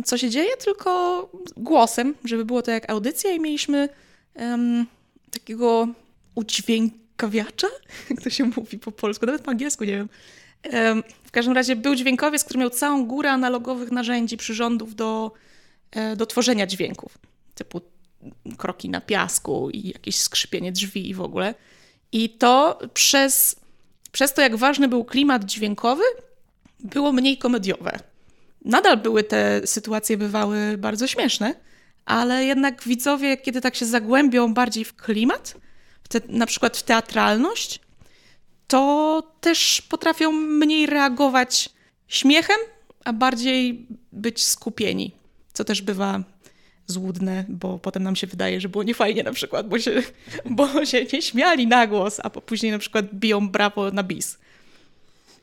co 0.04 0.18
się 0.18 0.30
dzieje, 0.30 0.56
tylko 0.56 1.30
głosem, 1.56 2.14
żeby 2.24 2.44
było 2.44 2.62
to 2.62 2.70
jak 2.70 2.90
audycja 2.90 3.30
i 3.30 3.40
mieliśmy 3.40 3.88
um, 4.34 4.86
takiego 5.30 5.88
udźwiękawiacza, 6.34 7.66
jak 8.10 8.22
to 8.22 8.30
się 8.30 8.44
mówi 8.44 8.78
po 8.78 8.92
polsku, 8.92 9.26
nawet 9.26 9.42
po 9.42 9.50
angielsku 9.50 9.84
nie 9.84 9.92
wiem. 9.96 10.08
W 11.24 11.30
każdym 11.30 11.54
razie 11.54 11.76
był 11.76 11.94
dźwiękowiec, 11.94 12.44
który 12.44 12.60
miał 12.60 12.70
całą 12.70 13.06
górę 13.06 13.30
analogowych 13.30 13.90
narzędzi, 13.90 14.36
przyrządów 14.36 14.94
do, 14.94 15.32
e, 15.90 16.16
do 16.16 16.26
tworzenia 16.26 16.66
dźwięków, 16.66 17.18
typu 17.54 17.80
kroki 18.58 18.88
na 18.88 19.00
piasku 19.00 19.70
i 19.70 19.88
jakieś 19.88 20.16
skrzypienie 20.16 20.72
drzwi 20.72 21.10
i 21.10 21.14
w 21.14 21.20
ogóle. 21.20 21.54
I 22.12 22.30
to 22.30 22.78
przez, 22.94 23.56
przez 24.12 24.34
to, 24.34 24.42
jak 24.42 24.56
ważny 24.56 24.88
był 24.88 25.04
klimat 25.04 25.44
dźwiękowy, 25.44 26.02
było 26.80 27.12
mniej 27.12 27.38
komediowe. 27.38 27.98
Nadal 28.64 28.96
były 28.96 29.24
te 29.24 29.66
sytuacje, 29.66 30.16
bywały 30.16 30.78
bardzo 30.78 31.06
śmieszne, 31.06 31.54
ale 32.04 32.44
jednak 32.44 32.82
widzowie, 32.82 33.36
kiedy 33.36 33.60
tak 33.60 33.74
się 33.74 33.86
zagłębią 33.86 34.54
bardziej 34.54 34.84
w 34.84 34.96
klimat, 34.96 35.54
w 36.02 36.08
te, 36.08 36.20
na 36.28 36.46
przykład 36.46 36.76
w 36.76 36.82
teatralność, 36.82 37.80
to 38.66 39.22
też 39.40 39.82
potrafią 39.82 40.32
mniej 40.32 40.86
reagować 40.86 41.70
śmiechem, 42.08 42.56
a 43.04 43.12
bardziej 43.12 43.86
być 44.12 44.44
skupieni, 44.44 45.12
co 45.52 45.64
też 45.64 45.82
bywa 45.82 46.24
złudne, 46.86 47.44
bo 47.48 47.78
potem 47.78 48.02
nam 48.02 48.16
się 48.16 48.26
wydaje, 48.26 48.60
że 48.60 48.68
było 48.68 48.84
niefajnie 48.84 49.22
na 49.22 49.32
przykład, 49.32 49.68
bo 49.68 49.78
się, 49.78 50.02
bo 50.44 50.84
się 50.84 51.06
nie 51.12 51.22
śmiali 51.22 51.66
na 51.66 51.86
głos, 51.86 52.20
a 52.22 52.30
później 52.30 52.72
na 52.72 52.78
przykład 52.78 53.06
biją 53.14 53.48
brawo 53.48 53.90
na 53.90 54.02
bis. 54.02 54.38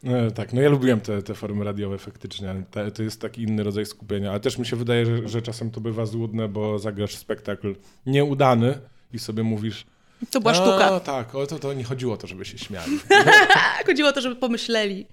No, 0.04 0.32
tak, 0.32 0.54
no 0.54 0.62
ja 0.62 0.70
lubiłem 0.70 1.02
te, 1.02 1.24
te 1.24 1.34
formy 1.34 1.66
radiowe 1.66 1.98
faktycznie. 1.98 2.64
Te, 2.72 2.92
to 2.92 3.04
jest 3.04 3.22
taki 3.22 3.42
inny 3.42 3.64
rodzaj 3.64 3.86
skupienia, 3.86 4.32
ale 4.32 4.40
też 4.40 4.58
mi 4.58 4.66
się 4.66 4.76
wydaje, 4.76 5.06
że, 5.06 5.28
że 5.28 5.42
czasem 5.42 5.72
to 5.72 5.82
bywa 5.82 6.06
złudne, 6.06 6.48
bo 6.48 6.80
zagrasz 6.80 7.16
spektakl 7.16 7.76
nieudany 8.06 8.80
i 9.14 9.20
sobie 9.20 9.44
mówisz, 9.44 9.86
to 10.32 10.42
była 10.42 10.54
sztuka. 10.54 10.92
No 10.92 11.00
tak, 11.00 11.36
o 11.36 11.48
to, 11.48 11.60
to 11.60 11.74
nie 11.74 11.84
chodziło 11.84 12.14
o 12.14 12.18
to, 12.18 12.28
żeby 12.28 12.46
się 12.46 12.58
śmiali. 12.58 13.00
chodziło 13.88 14.10
o 14.10 14.12
to, 14.12 14.22
żeby 14.22 14.36
pomyśleli. 14.36 15.06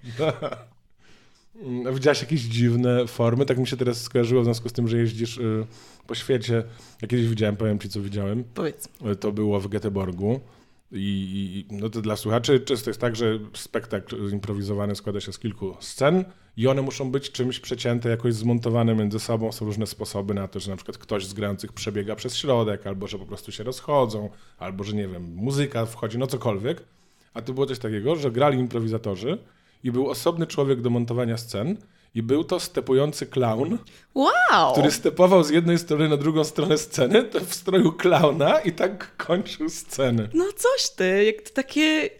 Widziałaś 1.94 2.20
jakieś 2.20 2.40
dziwne 2.40 3.06
formy? 3.06 3.46
Tak 3.46 3.58
mi 3.58 3.66
się 3.66 3.76
teraz 3.76 4.02
skojarzyło 4.02 4.42
w 4.42 4.44
związku 4.44 4.68
z 4.68 4.72
tym, 4.72 4.88
że 4.88 4.98
jeździsz 4.98 5.38
y, 5.38 5.66
po 6.06 6.14
świecie. 6.14 6.64
Ja 7.02 7.08
kiedyś 7.08 7.28
widziałem, 7.28 7.56
powiem 7.56 7.78
ci, 7.78 7.88
co 7.88 8.00
widziałem. 8.00 8.44
Powiedz. 8.54 8.88
Y, 9.12 9.16
to 9.16 9.32
było 9.32 9.60
w 9.60 9.68
Göteborgu. 9.68 10.40
I, 10.94 11.66
I, 11.70 11.74
no 11.74 11.90
to 11.90 12.02
dla 12.02 12.16
słuchaczy 12.16 12.60
często 12.60 12.90
jest 12.90 13.00
tak, 13.00 13.16
że 13.16 13.38
spektakl 13.52 14.32
improwizowany 14.32 14.94
składa 14.94 15.20
się 15.20 15.32
z 15.32 15.38
kilku 15.38 15.76
scen 15.80 16.24
i 16.56 16.68
one 16.68 16.82
muszą 16.82 17.10
być 17.10 17.30
czymś 17.30 17.60
przecięte, 17.60 18.08
jakoś 18.08 18.34
zmontowane 18.34 18.94
między 18.94 19.20
sobą. 19.20 19.52
Są 19.52 19.66
różne 19.66 19.86
sposoby 19.86 20.34
na 20.34 20.48
to, 20.48 20.60
że 20.60 20.70
na 20.70 20.76
przykład 20.76 20.98
ktoś 20.98 21.26
z 21.26 21.32
grających 21.32 21.72
przebiega 21.72 22.16
przez 22.16 22.36
środek, 22.36 22.86
albo 22.86 23.06
że 23.06 23.18
po 23.18 23.26
prostu 23.26 23.52
się 23.52 23.64
rozchodzą, 23.64 24.30
albo 24.58 24.84
że 24.84 24.96
nie 24.96 25.08
wiem, 25.08 25.34
muzyka 25.34 25.86
wchodzi, 25.86 26.18
no 26.18 26.26
cokolwiek. 26.26 26.82
A 27.34 27.42
tu 27.42 27.54
było 27.54 27.66
coś 27.66 27.78
takiego, 27.78 28.16
że 28.16 28.30
grali 28.30 28.58
improwizatorzy 28.58 29.38
i 29.84 29.92
był 29.92 30.10
osobny 30.10 30.46
człowiek 30.46 30.80
do 30.80 30.90
montowania 30.90 31.36
scen 31.36 31.76
i 32.14 32.22
był 32.22 32.44
to 32.44 32.60
stepujący 32.60 33.26
klaun, 33.26 33.78
wow. 34.14 34.72
który 34.72 34.90
stepował 34.90 35.44
z 35.44 35.50
jednej 35.50 35.78
strony 35.78 36.08
na 36.08 36.16
drugą 36.16 36.44
stronę 36.44 36.78
sceny, 36.78 37.22
to 37.22 37.40
w 37.40 37.54
stroju 37.54 37.92
klauna 37.92 38.60
i 38.60 38.72
tak 38.72 39.16
kończył 39.16 39.68
scenę. 39.68 40.28
No 40.34 40.44
coś 40.56 40.90
ty, 40.90 41.24
jak 41.24 41.42
to 41.42 41.54
takie... 41.54 42.10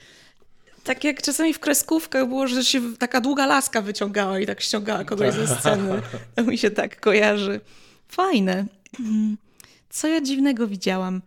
Tak 0.85 1.05
jak 1.05 1.23
czasami 1.23 1.55
w 1.55 1.59
kreskówkach 1.59 2.29
było, 2.29 2.47
że 2.47 2.65
się 2.65 2.97
taka 2.97 3.21
długa 3.21 3.47
laska 3.47 3.83
wyciągała 3.83 4.39
i 4.39 4.47
tak 4.47 4.61
ściągała 4.61 5.05
kogoś 5.05 5.35
ze 5.35 5.47
sceny. 5.47 6.03
To 6.35 6.43
mi 6.43 6.59
się 6.59 6.71
tak 6.71 7.01
kojarzy. 7.01 7.61
Fajne. 8.09 8.67
Co 9.91 10.09
ja 10.09 10.21
dziwnego 10.21 10.67
widziałam? 10.67 11.23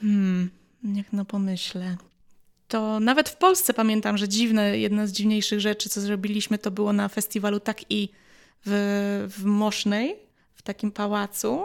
Hmm, 0.00 0.50
niech 0.82 1.12
no 1.12 1.24
pomyślę 1.24 1.96
to 2.68 3.00
nawet 3.00 3.28
w 3.28 3.36
Polsce 3.36 3.74
pamiętam, 3.74 4.18
że 4.18 4.28
dziwne, 4.28 4.78
jedna 4.78 5.06
z 5.06 5.12
dziwniejszych 5.12 5.60
rzeczy, 5.60 5.88
co 5.88 6.00
zrobiliśmy, 6.00 6.58
to 6.58 6.70
było 6.70 6.92
na 6.92 7.08
festiwalu 7.08 7.60
Tak 7.60 7.90
i 7.90 8.08
w, 8.66 9.26
w 9.38 9.44
Mosznej, 9.44 10.16
w 10.54 10.62
takim 10.62 10.90
pałacu, 10.90 11.64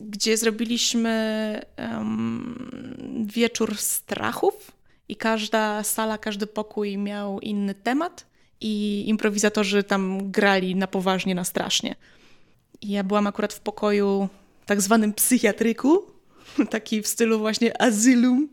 gdzie 0.00 0.36
zrobiliśmy 0.36 1.62
um, 1.78 3.26
wieczór 3.26 3.76
strachów 3.76 4.72
i 5.08 5.16
każda 5.16 5.82
sala, 5.82 6.18
każdy 6.18 6.46
pokój 6.46 6.98
miał 6.98 7.40
inny 7.40 7.74
temat 7.74 8.26
i 8.60 9.04
improwizatorzy 9.06 9.82
tam 9.82 10.30
grali 10.30 10.76
na 10.76 10.86
poważnie, 10.86 11.34
na 11.34 11.44
strasznie. 11.44 11.94
I 12.80 12.88
ja 12.88 13.04
byłam 13.04 13.26
akurat 13.26 13.54
w 13.54 13.60
pokoju 13.60 14.28
tak 14.66 14.80
zwanym 14.80 15.12
psychiatryku, 15.12 16.06
taki 16.70 17.02
w 17.02 17.06
stylu 17.06 17.38
właśnie 17.38 17.82
azylum, 17.82 18.48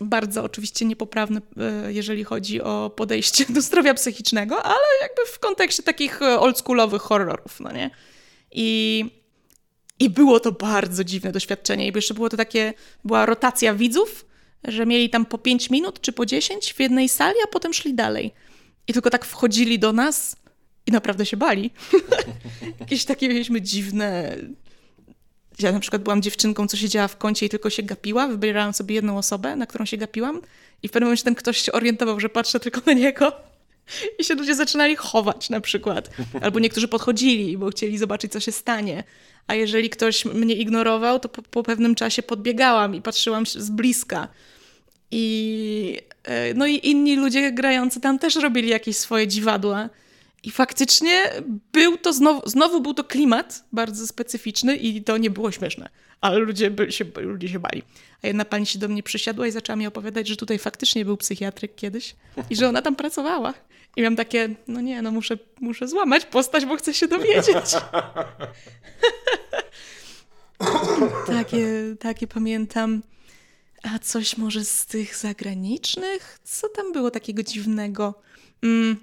bardzo 0.00 0.44
oczywiście 0.44 0.84
niepoprawny, 0.84 1.40
e, 1.56 1.92
jeżeli 1.92 2.24
chodzi 2.24 2.62
o 2.62 2.90
podejście 2.96 3.44
do 3.48 3.60
zdrowia 3.60 3.94
psychicznego, 3.94 4.62
ale 4.62 4.84
jakby 5.02 5.22
w 5.26 5.38
kontekście 5.38 5.82
takich 5.82 6.22
e, 6.22 6.40
oldschoolowych 6.40 7.02
horrorów, 7.02 7.60
no 7.60 7.72
nie? 7.72 7.90
I, 8.52 9.04
I 9.98 10.10
było 10.10 10.40
to 10.40 10.52
bardzo 10.52 11.04
dziwne 11.04 11.32
doświadczenie. 11.32 11.88
I 11.88 11.92
jeszcze 11.94 12.14
było 12.14 12.28
to 12.28 12.36
takie, 12.36 12.74
była 13.04 13.26
rotacja 13.26 13.74
widzów, 13.74 14.26
że 14.64 14.86
mieli 14.86 15.10
tam 15.10 15.26
po 15.26 15.38
5 15.38 15.70
minut 15.70 16.00
czy 16.00 16.12
po 16.12 16.26
10 16.26 16.74
w 16.74 16.80
jednej 16.80 17.08
sali, 17.08 17.36
a 17.44 17.46
potem 17.46 17.74
szli 17.74 17.94
dalej. 17.94 18.34
I 18.88 18.92
tylko 18.92 19.10
tak 19.10 19.24
wchodzili 19.24 19.78
do 19.78 19.92
nas 19.92 20.36
i 20.86 20.92
naprawdę 20.92 21.26
się 21.26 21.36
bali. 21.36 21.70
Jakieś 22.80 23.04
takie 23.04 23.28
mieliśmy 23.28 23.62
dziwne 23.62 24.36
ja 25.62 25.72
na 25.72 25.80
przykład 25.80 26.02
byłam 26.02 26.22
dziewczynką, 26.22 26.68
co 26.68 26.76
siedziała 26.76 27.08
w 27.08 27.16
kącie 27.16 27.46
i 27.46 27.48
tylko 27.48 27.70
się 27.70 27.82
gapiła, 27.82 28.28
wybierałam 28.28 28.72
sobie 28.72 28.94
jedną 28.94 29.18
osobę, 29.18 29.56
na 29.56 29.66
którą 29.66 29.84
się 29.84 29.96
gapiłam 29.96 30.40
i 30.82 30.88
w 30.88 30.90
pewnym 30.90 31.06
momencie 31.06 31.24
ten 31.24 31.34
ktoś 31.34 31.58
się 31.58 31.72
orientował, 31.72 32.20
że 32.20 32.28
patrzę 32.28 32.60
tylko 32.60 32.80
na 32.86 32.92
niego 32.92 33.32
i 34.18 34.24
się 34.24 34.34
ludzie 34.34 34.54
zaczynali 34.54 34.96
chować 34.96 35.50
na 35.50 35.60
przykład. 35.60 36.10
Albo 36.42 36.58
niektórzy 36.58 36.88
podchodzili, 36.88 37.58
bo 37.58 37.70
chcieli 37.70 37.98
zobaczyć, 37.98 38.32
co 38.32 38.40
się 38.40 38.52
stanie. 38.52 39.04
A 39.46 39.54
jeżeli 39.54 39.90
ktoś 39.90 40.24
mnie 40.24 40.54
ignorował, 40.54 41.20
to 41.20 41.28
po, 41.28 41.42
po 41.42 41.62
pewnym 41.62 41.94
czasie 41.94 42.22
podbiegałam 42.22 42.94
i 42.94 43.02
patrzyłam 43.02 43.46
z 43.46 43.70
bliska. 43.70 44.28
I, 45.10 45.98
e, 46.24 46.54
no 46.54 46.66
i 46.66 46.88
inni 46.90 47.16
ludzie 47.16 47.52
grający 47.52 48.00
tam 48.00 48.18
też 48.18 48.36
robili 48.36 48.68
jakieś 48.68 48.96
swoje 48.96 49.26
dziwadła. 49.26 49.88
I 50.42 50.50
faktycznie 50.50 51.30
był 51.72 51.96
to 51.96 52.12
znowu, 52.12 52.48
znowu 52.48 52.80
był 52.80 52.94
to 52.94 53.04
klimat 53.04 53.64
bardzo 53.72 54.06
specyficzny 54.06 54.76
i 54.76 55.02
to 55.02 55.16
nie 55.16 55.30
było 55.30 55.52
śmieszne, 55.52 55.88
ale 56.20 56.38
ludzie, 56.38 56.70
by 56.70 56.92
się, 56.92 57.04
ludzie 57.16 57.48
się 57.48 57.58
bali. 57.58 57.82
A 58.22 58.26
jedna 58.26 58.44
pani 58.44 58.66
się 58.66 58.78
do 58.78 58.88
mnie 58.88 59.02
przysiadła 59.02 59.46
i 59.46 59.50
zaczęła 59.50 59.76
mi 59.76 59.86
opowiadać, 59.86 60.28
że 60.28 60.36
tutaj 60.36 60.58
faktycznie 60.58 61.04
był 61.04 61.16
psychiatryk 61.16 61.74
kiedyś 61.74 62.16
i 62.50 62.56
że 62.56 62.68
ona 62.68 62.82
tam 62.82 62.96
pracowała. 62.96 63.54
I 63.96 64.00
miałam 64.00 64.16
takie, 64.16 64.48
no 64.68 64.80
nie, 64.80 65.02
no 65.02 65.10
muszę, 65.10 65.38
muszę 65.60 65.88
złamać 65.88 66.24
postać, 66.24 66.66
bo 66.66 66.76
chcę 66.76 66.94
się 66.94 67.08
dowiedzieć. 67.08 67.66
takie, 71.26 71.66
takie 72.00 72.26
pamiętam. 72.26 73.02
A 73.82 73.98
coś 73.98 74.36
może 74.36 74.64
z 74.64 74.86
tych 74.86 75.16
zagranicznych? 75.16 76.38
Co 76.44 76.68
tam 76.68 76.92
było 76.92 77.10
takiego 77.10 77.42
dziwnego? 77.42 78.14
Mm, 78.62 78.96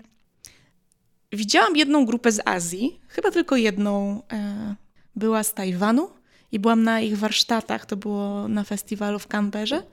Widziałam 1.36 1.76
jedną 1.76 2.06
grupę 2.06 2.32
z 2.32 2.42
Azji, 2.46 3.00
chyba 3.08 3.32
tylko 3.32 3.56
jedną. 3.56 4.22
E, 4.32 4.76
była 5.16 5.44
z 5.44 5.54
Tajwanu 5.54 6.10
i 6.52 6.60
byłam 6.60 6.84
na 6.84 7.02
ich 7.02 7.18
warsztatach. 7.18 7.86
To 7.86 7.98
było 7.98 8.48
na 8.48 8.64
festiwalu 8.64 9.20
w 9.20 9.28
Canberrze. 9.28 9.84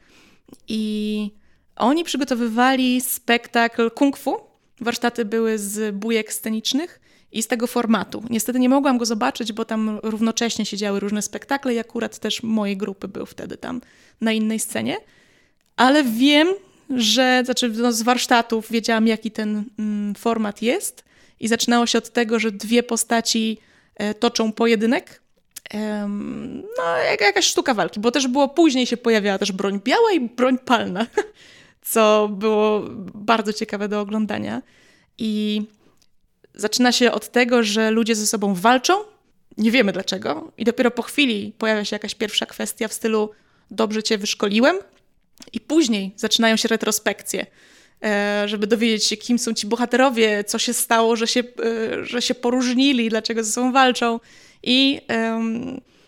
I 0.68 1.30
oni 1.76 2.04
przygotowywali 2.04 3.00
spektakl 3.00 3.90
kung 3.90 4.16
fu. 4.16 4.36
Warsztaty 4.80 5.24
były 5.24 5.58
z 5.58 5.96
bujek 5.96 6.32
scenicznych 6.32 7.00
i 7.32 7.42
z 7.42 7.46
tego 7.46 7.66
formatu. 7.66 8.22
Niestety 8.30 8.58
nie 8.58 8.68
mogłam 8.68 8.98
go 8.98 9.06
zobaczyć, 9.06 9.52
bo 9.52 9.64
tam 9.64 9.98
równocześnie 10.02 10.66
się 10.66 10.76
działy 10.76 11.00
różne 11.00 11.22
spektakle 11.22 11.74
i 11.74 11.78
akurat 11.78 12.18
też 12.18 12.42
mojej 12.42 12.76
grupy 12.76 13.08
był 13.08 13.26
wtedy 13.26 13.56
tam 13.56 13.80
na 14.20 14.32
innej 14.32 14.58
scenie. 14.58 14.96
Ale 15.76 16.04
wiem, 16.04 16.48
że 16.90 17.42
znaczy 17.44 17.68
no 17.68 17.92
z 17.92 18.02
warsztatów 18.02 18.70
wiedziałam, 18.70 19.06
jaki 19.06 19.30
ten 19.30 19.64
mm, 19.78 20.14
format 20.14 20.62
jest 20.62 21.04
i 21.42 21.48
zaczynało 21.48 21.86
się 21.86 21.98
od 21.98 22.10
tego, 22.10 22.38
że 22.38 22.52
dwie 22.52 22.82
postaci 22.82 23.58
e, 23.94 24.14
toczą 24.14 24.52
pojedynek. 24.52 25.22
No, 26.78 26.96
jakaś 27.20 27.46
sztuka 27.46 27.74
walki, 27.74 28.00
bo 28.00 28.10
też 28.10 28.28
było 28.28 28.48
później 28.48 28.86
się 28.86 28.96
pojawiała 28.96 29.38
też 29.38 29.52
broń 29.52 29.80
biała 29.84 30.12
i 30.12 30.20
broń 30.20 30.58
palna, 30.58 31.06
co 31.92 32.28
było 32.32 32.82
bardzo 33.14 33.52
ciekawe 33.52 33.88
do 33.88 34.00
oglądania. 34.00 34.62
I 35.18 35.62
zaczyna 36.54 36.92
się 36.92 37.12
od 37.12 37.28
tego, 37.28 37.62
że 37.62 37.90
ludzie 37.90 38.14
ze 38.14 38.26
sobą 38.26 38.54
walczą, 38.54 38.94
nie 39.58 39.70
wiemy 39.70 39.92
dlaczego, 39.92 40.52
i 40.58 40.64
dopiero 40.64 40.90
po 40.90 41.02
chwili 41.02 41.52
pojawia 41.58 41.84
się 41.84 41.96
jakaś 41.96 42.14
pierwsza 42.14 42.46
kwestia 42.46 42.88
w 42.88 42.92
stylu: 42.92 43.30
Dobrze 43.70 44.02
cię 44.02 44.18
wyszkoliłem, 44.18 44.76
i 45.52 45.60
później 45.60 46.12
zaczynają 46.16 46.56
się 46.56 46.68
retrospekcje. 46.68 47.46
E, 48.02 48.42
żeby 48.48 48.66
dowiedzieć 48.66 49.04
się, 49.04 49.16
kim 49.16 49.38
są 49.38 49.54
ci 49.54 49.66
bohaterowie, 49.66 50.44
co 50.44 50.58
się 50.58 50.72
stało, 50.72 51.16
że 51.16 51.26
się, 51.26 51.40
e, 51.40 52.04
że 52.04 52.22
się 52.22 52.34
poróżnili, 52.34 53.08
dlaczego 53.08 53.44
ze 53.44 53.52
sobą 53.52 53.72
walczą. 53.72 54.20
I, 54.64 55.00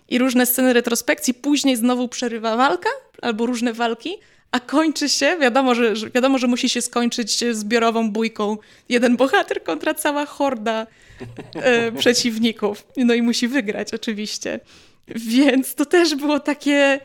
i 0.08 0.18
różne 0.18 0.46
sceny 0.46 0.72
retrospekcji. 0.72 1.34
Później 1.34 1.76
znowu 1.76 2.08
przerywa 2.08 2.56
walka, 2.56 2.88
albo 3.22 3.46
różne 3.46 3.72
walki, 3.72 4.16
a 4.50 4.60
kończy 4.60 5.08
się, 5.08 5.36
wiadomo 5.40 5.74
że, 5.74 5.96
że, 5.96 6.10
wiadomo, 6.10 6.38
że 6.38 6.46
musi 6.46 6.68
się 6.68 6.82
skończyć 6.82 7.44
zbiorową 7.52 8.10
bójką. 8.10 8.56
Jeden 8.88 9.16
bohater 9.16 9.62
kontra 9.62 9.94
cała 9.94 10.26
horda 10.26 10.86
e, 11.54 11.92
przeciwników. 12.00 12.86
No 12.96 13.14
i 13.14 13.22
musi 13.22 13.48
wygrać 13.48 13.94
oczywiście. 13.94 14.60
Więc 15.08 15.74
to 15.74 15.86
też 15.86 16.14
było 16.14 16.40
takie... 16.40 17.00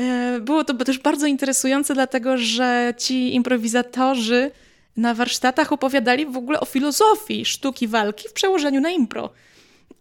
E, 0.00 0.40
było 0.40 0.64
to 0.64 0.74
też 0.74 0.98
bardzo 0.98 1.26
interesujące, 1.26 1.94
dlatego 1.94 2.38
że 2.38 2.94
ci 2.98 3.34
improwizatorzy 3.34 4.50
na 4.96 5.14
warsztatach 5.14 5.72
opowiadali 5.72 6.26
w 6.26 6.36
ogóle 6.36 6.60
o 6.60 6.64
filozofii 6.64 7.44
sztuki 7.44 7.88
walki 7.88 8.28
w 8.28 8.32
przełożeniu 8.32 8.80
na 8.80 8.90
impro. 8.90 9.30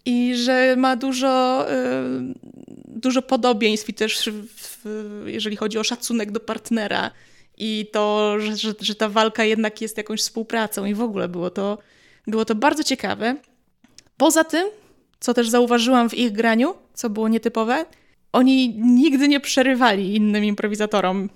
I 0.05 0.35
że 0.35 0.75
ma 0.77 0.95
dużo, 0.95 1.65
e, 1.71 2.03
dużo 2.87 3.21
podobieństw 3.21 3.89
i 3.89 3.93
też 3.93 4.29
w, 4.57 5.23
jeżeli 5.25 5.55
chodzi 5.55 5.77
o 5.77 5.83
szacunek 5.83 6.31
do 6.31 6.39
partnera 6.39 7.11
i 7.57 7.87
to, 7.91 8.35
że, 8.39 8.57
że, 8.57 8.73
że 8.79 8.95
ta 8.95 9.09
walka 9.09 9.43
jednak 9.43 9.81
jest 9.81 9.97
jakąś 9.97 10.19
współpracą 10.21 10.85
i 10.85 10.93
w 10.93 11.01
ogóle 11.01 11.27
było 11.27 11.49
to, 11.49 11.77
było 12.27 12.45
to 12.45 12.55
bardzo 12.55 12.83
ciekawe. 12.83 13.35
Poza 14.17 14.43
tym, 14.43 14.67
co 15.19 15.33
też 15.33 15.49
zauważyłam 15.49 16.09
w 16.09 16.13
ich 16.13 16.31
graniu, 16.31 16.73
co 16.93 17.09
było 17.09 17.27
nietypowe, 17.27 17.85
oni 18.33 18.69
nigdy 18.79 19.27
nie 19.27 19.39
przerywali 19.39 20.15
innym 20.15 20.45
improwizatorom, 20.45 21.29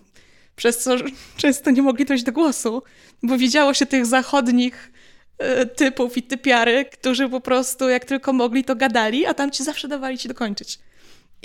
przez 0.56 0.78
co 0.78 0.96
często 1.38 1.72
nie 1.72 1.82
mogli 1.82 2.06
dojść 2.06 2.24
do 2.24 2.32
głosu, 2.32 2.84
bo 3.24 3.38
widziało 3.38 3.74
się 3.74 3.86
tych 3.86 4.06
zachodnich 4.06 4.92
e, 5.38 5.66
typów 5.66 6.18
i 6.18 6.24
typiary, 6.24 6.86
którzy 6.86 7.30
po 7.30 7.42
prostu 7.42 7.90
jak 7.90 8.06
tylko 8.06 8.34
mogli, 8.34 8.64
to 8.64 8.76
gadali, 8.76 9.26
a 9.26 9.34
tam 9.34 9.52
ci 9.52 9.64
zawsze 9.64 9.88
dawali 9.88 10.18
ci 10.18 10.28
dokończyć. 10.28 10.80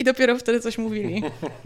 I 0.00 0.04
dopiero 0.04 0.38
wtedy 0.38 0.60
coś 0.60 0.78
mówili. 0.78 1.22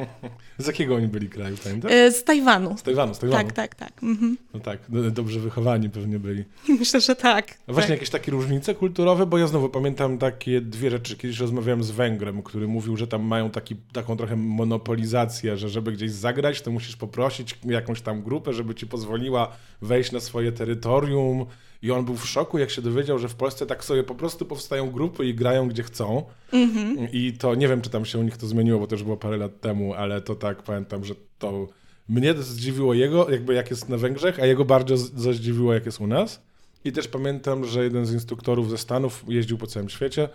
z 0.58 0.66
jakiego 0.66 0.94
oni 0.94 1.08
byli 1.08 1.28
kraju, 1.28 1.56
pamiętasz? 1.64 1.92
E, 1.92 2.10
z 2.10 2.24
Tajwanu. 2.24 2.78
Z 2.78 2.82
Tajwanu, 2.82 3.14
z 3.14 3.18
Tajwanu. 3.18 3.44
Tak, 3.44 3.52
tak, 3.52 3.74
tak. 3.74 4.02
Mhm. 4.02 4.36
No 4.54 4.60
tak, 4.60 4.78
dobrze 5.10 5.40
wychowani 5.40 5.90
pewnie 5.90 6.18
byli. 6.18 6.44
Myślę, 6.80 7.00
że 7.00 7.16
tak. 7.16 7.58
A 7.66 7.72
właśnie 7.72 7.88
tak. 7.88 7.96
jakieś 7.96 8.10
takie 8.10 8.32
różnice 8.32 8.74
kulturowe, 8.74 9.26
bo 9.26 9.38
ja 9.38 9.46
znowu 9.46 9.68
pamiętam 9.68 10.18
takie 10.18 10.60
dwie 10.60 10.90
rzeczy. 10.90 11.16
Kiedyś 11.16 11.38
rozmawiałem 11.38 11.84
z 11.84 11.90
Węgrem, 11.90 12.42
który 12.42 12.68
mówił, 12.68 12.96
że 12.96 13.06
tam 13.06 13.22
mają 13.22 13.50
taki, 13.50 13.76
taką 13.92 14.16
trochę 14.16 14.36
monopolizację, 14.36 15.56
że 15.56 15.68
żeby 15.68 15.92
gdzieś 15.92 16.10
zagrać, 16.10 16.62
to 16.62 16.70
musisz 16.70 16.96
poprosić 16.96 17.58
jakąś 17.64 18.00
tam 18.00 18.22
grupę, 18.22 18.52
żeby 18.52 18.74
ci 18.74 18.86
pozwoliła 18.86 19.56
wejść 19.82 20.12
na 20.12 20.20
swoje 20.20 20.52
terytorium 20.52 21.46
i 21.84 21.90
on 21.90 22.04
był 22.04 22.16
w 22.16 22.26
szoku, 22.26 22.58
jak 22.58 22.70
się 22.70 22.82
dowiedział, 22.82 23.18
że 23.18 23.28
w 23.28 23.34
Polsce 23.34 23.66
tak 23.66 23.84
sobie 23.84 24.02
po 24.02 24.14
prostu 24.14 24.44
powstają 24.44 24.90
grupy 24.90 25.26
i 25.26 25.34
grają 25.34 25.68
gdzie 25.68 25.82
chcą. 25.82 26.24
Mm-hmm. 26.52 27.08
I 27.12 27.32
to 27.32 27.54
nie 27.54 27.68
wiem, 27.68 27.80
czy 27.80 27.90
tam 27.90 28.04
się 28.04 28.18
u 28.18 28.22
nich 28.22 28.36
to 28.36 28.46
zmieniło, 28.46 28.78
bo 28.78 28.86
to 28.86 28.94
już 28.94 29.02
było 29.02 29.16
parę 29.16 29.36
lat 29.36 29.60
temu, 29.60 29.94
ale 29.94 30.20
to 30.20 30.34
tak 30.34 30.62
pamiętam, 30.62 31.04
że 31.04 31.14
to 31.38 31.68
mnie 32.08 32.34
zdziwiło 32.34 32.94
jego, 32.94 33.30
jakby 33.30 33.54
jak 33.54 33.70
jest 33.70 33.88
na 33.88 33.96
Węgrzech, 33.96 34.40
a 34.40 34.46
jego 34.46 34.64
bardzo 34.64 34.96
zdziwiło, 34.96 35.74
jak 35.74 35.86
jest 35.86 36.00
u 36.00 36.06
nas. 36.06 36.42
I 36.84 36.92
też 36.92 37.08
pamiętam, 37.08 37.64
że 37.64 37.84
jeden 37.84 38.06
z 38.06 38.12
instruktorów 38.12 38.70
ze 38.70 38.78
Stanów 38.78 39.24
jeździł 39.28 39.58
po 39.58 39.66
całym 39.66 39.88
świecie 39.88 40.28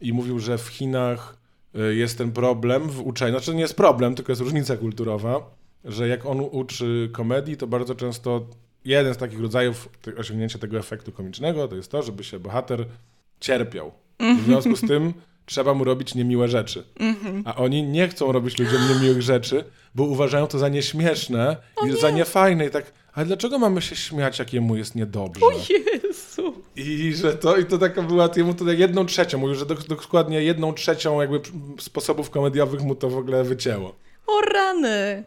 i 0.00 0.12
mówił, 0.12 0.38
że 0.38 0.58
w 0.58 0.68
Chinach 0.68 1.38
y, 1.74 1.94
jest 1.94 2.18
ten 2.18 2.32
problem 2.32 2.88
w 2.88 3.06
uczeniu. 3.06 3.32
Znaczy 3.32 3.54
nie 3.54 3.60
jest 3.60 3.76
problem, 3.76 4.14
tylko 4.14 4.32
jest 4.32 4.42
różnica 4.42 4.76
kulturowa, 4.76 5.50
że 5.84 6.08
jak 6.08 6.26
on 6.26 6.40
uczy 6.40 7.10
komedii, 7.12 7.56
to 7.56 7.66
bardzo 7.66 7.94
często 7.94 8.46
jeden 8.84 9.14
z 9.14 9.16
takich 9.16 9.40
rodzajów 9.40 9.88
osiągnięcia 10.18 10.58
tego 10.58 10.78
efektu 10.78 11.12
komicznego 11.12 11.68
to 11.68 11.76
jest 11.76 11.90
to, 11.90 12.02
żeby 12.02 12.24
się 12.24 12.38
bohater 12.38 12.86
cierpiał. 13.40 13.92
W 14.20 14.44
związku 14.44 14.76
z 14.76 14.80
tym 14.80 15.14
trzeba 15.46 15.74
mu 15.74 15.84
robić 15.84 16.14
niemiłe 16.14 16.48
rzeczy. 16.48 16.84
A 17.44 17.56
oni 17.56 17.82
nie 17.82 18.08
chcą 18.08 18.32
robić 18.32 18.58
ludziom 18.58 18.88
niemiłych 18.88 19.22
rzeczy, 19.22 19.64
bo 19.94 20.04
uważają 20.04 20.46
to 20.46 20.58
za 20.58 20.68
nieśmieszne 20.68 21.56
o 21.76 21.86
i 21.86 21.88
nie. 21.88 21.96
za 21.96 22.10
niefajne. 22.10 22.66
I 22.66 22.70
tak, 22.70 22.92
ale 23.12 23.26
dlaczego 23.26 23.58
mamy 23.58 23.82
się 23.82 23.96
śmiać, 23.96 24.38
jak 24.38 24.52
jemu 24.52 24.76
jest 24.76 24.94
niedobrze? 24.94 25.46
O 25.46 25.50
Jezu! 25.52 26.54
I 26.76 27.14
że 27.14 27.34
to, 27.34 27.56
i 27.56 27.64
to 27.64 27.78
taka 27.78 28.02
była, 28.02 28.28
jemu 28.36 28.54
to 28.54 28.72
jedną 28.72 29.06
trzecią, 29.06 29.38
mówił, 29.38 29.54
że 29.54 29.66
dokładnie 29.66 30.42
jedną 30.42 30.72
trzecią 30.72 31.20
jakby 31.20 31.40
sposobów 31.80 32.30
komediowych 32.30 32.80
mu 32.80 32.94
to 32.94 33.10
w 33.10 33.16
ogóle 33.16 33.44
wycięło. 33.44 33.94
O 34.26 34.40
rany! 34.40 35.24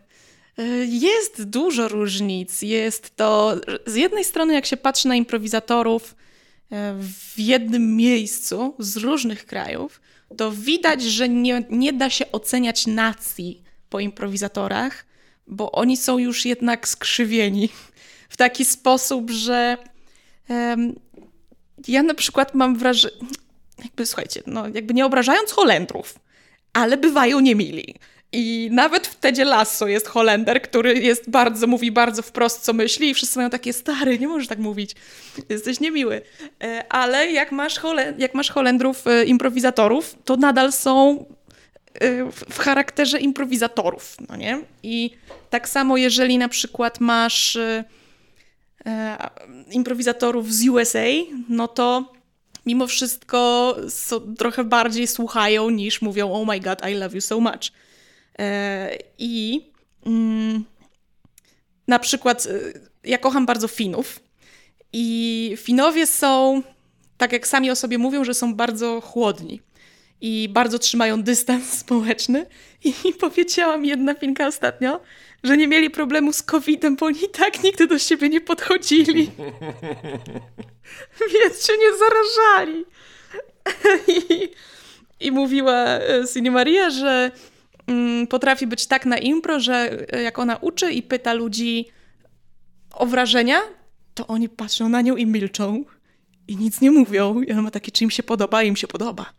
E, 0.61 0.85
jest 0.85 1.43
dużo 1.43 1.87
różnic. 1.87 2.61
Jest 2.61 3.15
to 3.15 3.55
z 3.85 3.95
jednej 3.95 4.23
strony, 4.23 4.53
jak 4.53 4.65
się 4.65 4.77
patrzy 4.77 5.07
na 5.07 5.15
improwizatorów 5.15 6.15
e, 6.71 6.93
w 7.33 7.39
jednym 7.39 7.95
miejscu 7.95 8.75
z 8.79 8.97
różnych 8.97 9.45
krajów, 9.45 10.01
to 10.37 10.51
widać, 10.51 11.03
że 11.03 11.29
nie, 11.29 11.63
nie 11.69 11.93
da 11.93 12.09
się 12.09 12.31
oceniać 12.31 12.87
nacji 12.87 13.63
po 13.89 13.99
improwizatorach, 13.99 15.05
bo 15.47 15.71
oni 15.71 15.97
są 15.97 16.17
już 16.17 16.45
jednak 16.45 16.87
skrzywieni 16.87 17.69
w 18.29 18.37
taki 18.37 18.65
sposób, 18.65 19.31
że 19.31 19.77
um, 20.49 20.95
ja 21.87 22.03
na 22.03 22.13
przykład 22.13 22.55
mam 22.55 22.77
wrażenie, 22.77 23.15
jakby 23.83 24.05
słuchajcie, 24.05 24.43
no 24.47 24.67
jakby 24.67 24.93
nie 24.93 25.05
obrażając 25.05 25.51
Holendrów, 25.51 26.19
ale 26.73 26.97
bywają 26.97 27.39
niemili. 27.39 27.95
I 28.33 28.69
nawet 28.71 29.07
w 29.07 29.15
Tedzie 29.15 29.45
Lasso 29.45 29.87
jest 29.87 30.07
Holender, 30.07 30.61
który 30.61 30.93
jest 30.93 31.29
bardzo, 31.29 31.67
mówi 31.67 31.91
bardzo 31.91 32.21
wprost, 32.21 32.61
co 32.61 32.73
myśli 32.73 33.09
i 33.09 33.13
wszyscy 33.13 33.39
mają 33.39 33.49
takie, 33.49 33.73
stary, 33.73 34.19
nie 34.19 34.27
możesz 34.27 34.47
tak 34.47 34.59
mówić, 34.59 34.95
jesteś 35.49 35.79
niemiły. 35.79 36.21
E, 36.63 36.85
ale 36.89 37.31
jak 37.31 37.51
masz, 37.51 37.79
Hole 37.79 38.13
jak 38.17 38.33
masz 38.33 38.49
Holendrów, 38.49 39.07
e, 39.07 39.25
improwizatorów, 39.25 40.15
to 40.25 40.37
nadal 40.37 40.71
są 40.71 41.25
e, 41.93 42.31
w 42.31 42.59
charakterze 42.59 43.19
improwizatorów, 43.19 44.15
no 44.29 44.35
nie? 44.35 44.61
I 44.83 45.11
tak 45.49 45.69
samo 45.69 45.97
jeżeli 45.97 46.37
na 46.37 46.49
przykład 46.49 46.99
masz 46.99 47.57
improwizatorów 49.71 50.53
z 50.53 50.67
USA, 50.69 51.07
no 51.49 51.67
to 51.67 52.13
mimo 52.65 52.87
wszystko 52.87 53.75
trochę 54.37 54.63
bardziej 54.63 55.07
słuchają 55.07 55.69
niż 55.69 56.01
mówią 56.01 56.31
oh 56.31 56.53
my 56.53 56.59
god, 56.59 56.89
I 56.91 56.93
love 56.93 57.15
you 57.15 57.21
so 57.21 57.39
much. 57.39 57.71
E, 58.39 58.97
I 59.17 59.61
mm, 60.05 60.65
na 61.87 61.99
przykład 61.99 62.45
e, 62.45 62.49
ja 63.03 63.17
kocham 63.17 63.45
bardzo 63.45 63.67
Finów. 63.67 64.19
I 64.93 65.57
Finowie 65.57 66.07
są, 66.07 66.63
tak 67.17 67.31
jak 67.31 67.47
sami 67.47 67.71
o 67.71 67.75
sobie 67.75 67.97
mówią, 67.97 68.23
że 68.23 68.33
są 68.33 68.55
bardzo 68.55 69.01
chłodni 69.01 69.61
i 70.21 70.49
bardzo 70.49 70.79
trzymają 70.79 71.23
dystans 71.23 71.73
społeczny. 71.79 72.45
I 72.83 72.93
powiedziała 73.21 73.77
mi 73.77 73.89
jedna 73.89 74.13
Finka 74.13 74.47
ostatnio, 74.47 74.99
że 75.43 75.57
nie 75.57 75.67
mieli 75.67 75.89
problemu 75.89 76.33
z 76.33 76.43
COVID-em, 76.43 76.95
bo 76.95 77.05
oni 77.05 77.29
tak 77.31 77.63
nigdy 77.63 77.87
do 77.87 77.99
siebie 77.99 78.29
nie 78.29 78.41
podchodzili. 78.41 79.31
Więc 81.33 81.67
się 81.67 81.73
nie 81.79 81.97
zarażali. 81.97 82.85
I, 84.07 84.49
i 85.19 85.31
mówiła 85.31 85.85
Sini 86.33 86.51
Maria, 86.51 86.89
że 86.89 87.31
potrafi 88.29 88.67
być 88.67 88.87
tak 88.87 89.05
na 89.05 89.17
impro, 89.17 89.59
że 89.59 90.05
e, 90.13 90.21
jak 90.21 90.39
ona 90.39 90.57
uczy 90.57 90.91
i 90.91 91.03
pyta 91.03 91.33
ludzi 91.33 91.85
o 92.93 93.05
wrażenia, 93.05 93.59
to 94.13 94.27
oni 94.27 94.49
patrzą 94.49 94.89
na 94.89 95.01
nią 95.01 95.15
i 95.15 95.25
milczą 95.25 95.83
i 96.47 96.57
nic 96.57 96.81
nie 96.81 96.91
mówią. 96.91 97.41
I 97.41 97.51
ona 97.51 97.61
ma 97.61 97.71
takie, 97.71 97.91
czy 97.91 98.03
im 98.03 98.11
się 98.11 98.23
podoba, 98.23 98.63
im 98.63 98.75
się 98.75 98.87
podoba. 98.87 99.33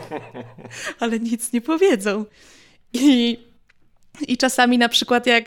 Ale 1.00 1.20
nic 1.20 1.52
nie 1.52 1.60
powiedzą. 1.60 2.24
I, 2.92 3.38
i 4.28 4.36
czasami 4.36 4.78
na 4.78 4.88
przykład 4.88 5.26
jak 5.26 5.44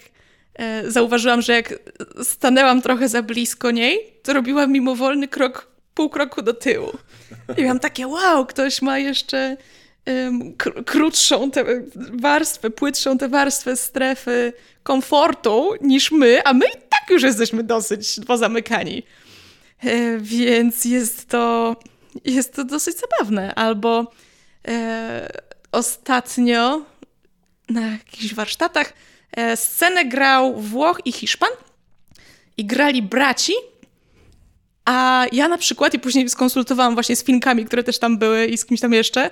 e, 0.54 0.92
zauważyłam, 0.92 1.42
że 1.42 1.54
jak 1.54 1.80
stanęłam 2.24 2.82
trochę 2.82 3.10
za 3.10 3.24
blisko 3.24 3.72
niej, 3.72 4.00
to 4.24 4.34
robiłam 4.34 4.72
mimowolny 4.72 5.28
krok, 5.28 5.72
pół 5.94 6.10
kroku 6.10 6.42
do 6.42 6.54
tyłu. 6.54 6.92
I 7.58 7.62
miałam 7.62 7.80
takie, 7.80 8.08
wow, 8.08 8.46
ktoś 8.46 8.82
ma 8.82 8.98
jeszcze 8.98 9.58
krótszą 10.86 11.52
tę 11.52 11.66
warstwę, 12.14 12.70
płytszą 12.70 13.18
tę 13.18 13.30
warstwę 13.30 13.76
strefy 13.76 14.54
komfortu 14.84 15.74
niż 15.82 16.12
my, 16.12 16.44
a 16.44 16.54
my 16.54 16.66
i 16.66 16.78
tak 16.90 17.10
już 17.10 17.24
jesteśmy 17.24 17.64
dosyć 17.64 18.20
pozamykani. 18.28 19.04
E, 19.84 20.18
więc 20.18 20.86
jest 20.86 21.30
to, 21.30 21.76
jest 22.26 22.54
to 22.56 22.64
dosyć 22.64 22.96
zabawne. 22.98 23.56
Albo 23.56 24.12
e, 24.68 25.30
ostatnio 25.72 26.86
na 27.70 27.82
jakichś 27.82 28.34
warsztatach 28.34 28.94
e, 29.32 29.58
scenę 29.58 30.06
grał 30.06 30.62
Włoch 30.62 31.02
i 31.06 31.12
Hiszpan 31.12 31.50
i 32.58 32.66
grali 32.66 33.02
braci, 33.02 33.54
a 34.86 35.26
ja 35.32 35.48
na 35.48 35.58
przykład, 35.58 35.94
i 35.94 36.00
później 36.00 36.30
skonsultowałam 36.30 36.94
właśnie 36.94 37.16
z 37.16 37.24
Finkami, 37.24 37.66
które 37.66 37.84
też 37.84 38.00
tam 38.00 38.18
były 38.18 38.46
i 38.46 38.58
z 38.58 38.66
kimś 38.66 38.82
tam 38.82 38.94
jeszcze, 38.94 39.32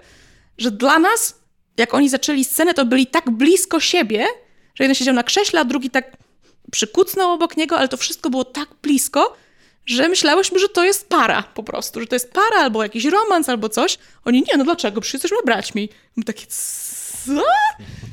że 0.57 0.71
dla 0.71 0.99
nas, 0.99 1.35
jak 1.77 1.93
oni 1.93 2.09
zaczęli 2.09 2.43
scenę, 2.43 2.73
to 2.73 2.85
byli 2.85 3.07
tak 3.07 3.29
blisko 3.29 3.79
siebie, 3.79 4.25
że 4.75 4.83
jeden 4.83 4.95
siedział 4.95 5.13
na 5.13 5.23
krześle, 5.23 5.59
a 5.59 5.65
drugi 5.65 5.89
tak 5.89 6.17
przykucnął 6.71 7.31
obok 7.31 7.57
niego, 7.57 7.77
ale 7.77 7.87
to 7.87 7.97
wszystko 7.97 8.29
było 8.29 8.45
tak 8.45 8.69
blisko, 8.81 9.37
że 9.85 10.09
myślałyśmy, 10.09 10.59
że 10.59 10.69
to 10.69 10.83
jest 10.83 11.09
para 11.09 11.43
po 11.43 11.63
prostu, 11.63 11.99
że 11.99 12.07
to 12.07 12.15
jest 12.15 12.33
para 12.33 12.57
albo 12.57 12.83
jakiś 12.83 13.05
romans 13.05 13.49
albo 13.49 13.69
coś. 13.69 13.97
Oni, 14.25 14.41
nie, 14.41 14.57
no 14.57 14.63
dlaczego? 14.63 15.01
Przecież 15.01 15.13
jesteśmy 15.13 15.37
braćmi. 15.45 15.89
My 16.15 16.23
takie, 16.23 16.45
co? 16.45 17.43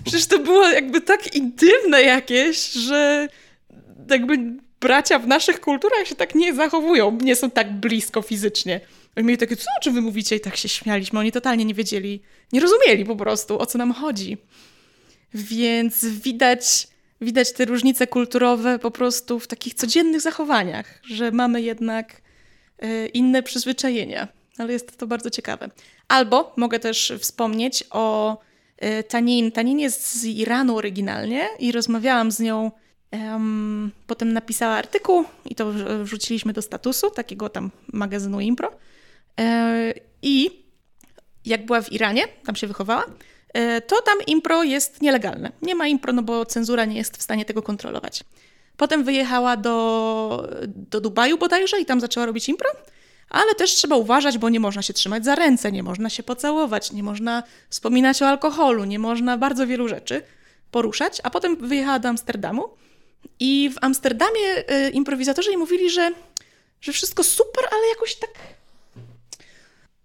Przecież 0.05 0.27
to 0.27 0.39
było 0.39 0.69
jakby 0.69 1.01
tak 1.01 1.35
intymne 1.35 2.03
jakieś, 2.03 2.73
że 2.73 3.29
jakby 4.11 4.39
bracia 4.81 5.19
w 5.19 5.27
naszych 5.27 5.61
kulturach 5.61 6.07
się 6.07 6.15
tak 6.15 6.35
nie 6.35 6.55
zachowują, 6.55 7.19
nie 7.23 7.37
są 7.37 7.51
tak 7.51 7.81
blisko 7.81 8.23
fizycznie. 8.23 8.81
Oni 9.17 9.27
mieli 9.27 9.39
takie, 9.39 9.57
co 9.57 9.65
o 9.79 9.83
czym 9.83 9.95
wy 9.95 10.01
mówicie? 10.01 10.37
I 10.37 10.41
tak 10.41 10.57
się 10.57 10.69
śmialiśmy. 10.69 11.19
Oni 11.19 11.33
totalnie 11.33 11.65
nie 11.65 11.75
wiedzieli, 11.75 12.23
nie 12.53 12.61
rozumieli 12.61 13.05
po 13.05 13.17
prostu, 13.17 13.59
o 13.59 13.67
co 13.67 13.79
nam 13.79 13.93
chodzi. 13.93 14.37
Więc 15.35 16.05
widać, 16.05 16.89
widać 17.21 17.53
te 17.53 17.65
różnice 17.65 18.07
kulturowe 18.07 18.79
po 18.79 18.91
prostu 18.91 19.41
w 19.41 19.47
takich 19.47 19.75
codziennych 19.75 20.21
zachowaniach, 20.21 21.01
że 21.11 21.31
mamy 21.31 21.63
jednak 21.63 22.23
e, 22.79 23.07
inne 23.07 23.43
przyzwyczajenia. 23.43 24.29
Ale 24.59 24.73
jest 24.73 24.97
to 24.97 25.07
bardzo 25.07 25.31
ciekawe. 25.31 25.71
Albo 26.09 26.53
mogę 26.57 26.79
też 26.79 27.13
wspomnieć 27.19 27.85
o 27.91 28.39
e, 28.79 29.03
Tanin. 29.03 29.53
Tanin 29.53 29.79
jest 29.79 30.15
z 30.15 30.25
Iranu 30.25 30.77
oryginalnie 30.77 31.49
i 31.59 31.73
rozmawiałam 31.73 32.33
z 32.33 32.41
nią. 32.41 32.71
Um, 33.13 33.91
potem 34.07 34.33
napisała 34.33 34.75
artykuł 34.75 35.25
i 35.45 35.55
to 35.55 35.73
wrzuciliśmy 36.03 36.53
do 36.53 36.63
statusu 36.63 37.11
takiego 37.11 37.49
tam 37.49 37.71
magazynu 37.93 38.41
Impro. 38.41 38.73
E, 39.41 39.95
I 40.23 40.65
jak 41.45 41.67
była 41.67 41.83
w 41.83 41.93
Iranie, 41.93 42.29
tam 42.47 42.57
się 42.57 42.67
wychowała, 42.67 43.05
e, 43.55 43.81
to 43.81 44.03
tam 44.03 44.19
impro 44.27 44.63
jest 44.63 45.03
nielegalne. 45.03 45.53
Nie 45.63 45.75
ma 45.75 45.87
impro, 45.87 46.13
no 46.13 46.23
bo 46.23 46.47
cenzura 46.47 46.85
nie 46.85 46.97
jest 46.97 47.17
w 47.17 47.23
stanie 47.23 47.45
tego 47.45 47.63
kontrolować. 47.63 48.25
Potem 48.77 49.05
wyjechała 49.05 49.57
do, 49.57 50.49
do 50.67 51.01
Dubaju 51.01 51.39
bodajże 51.39 51.81
i 51.81 51.87
tam 51.87 52.01
zaczęła 52.01 52.27
robić 52.27 52.49
impro, 52.49 52.71
ale 53.31 53.55
też 53.55 53.71
trzeba 53.71 53.97
uważać, 53.97 54.39
bo 54.39 54.49
nie 54.49 54.61
można 54.61 54.83
się 54.83 54.93
trzymać 54.93 55.25
za 55.25 55.35
ręce, 55.35 55.73
nie 55.73 55.83
można 55.83 56.11
się 56.11 56.23
pocałować, 56.23 56.93
nie 56.93 57.03
można 57.03 57.43
wspominać 57.71 58.23
o 58.23 58.29
alkoholu, 58.29 58.85
nie 58.85 58.99
można 58.99 59.39
bardzo 59.39 59.67
wielu 59.67 59.89
rzeczy 59.89 60.23
poruszać. 60.71 61.21
A 61.23 61.31
potem 61.31 61.57
wyjechała 61.57 61.99
do 61.99 62.09
Amsterdamu 62.09 62.69
i 63.41 63.71
w 63.75 63.85
Amsterdamie 63.85 64.71
y, 64.87 64.91
improwizatorzy 64.91 65.51
jej 65.51 65.59
mówili, 65.59 65.91
że, 65.91 66.13
że 66.81 66.93
wszystko 66.93 67.25
super, 67.25 67.65
ale 67.73 67.89
jakoś 67.89 68.15
tak 68.15 68.31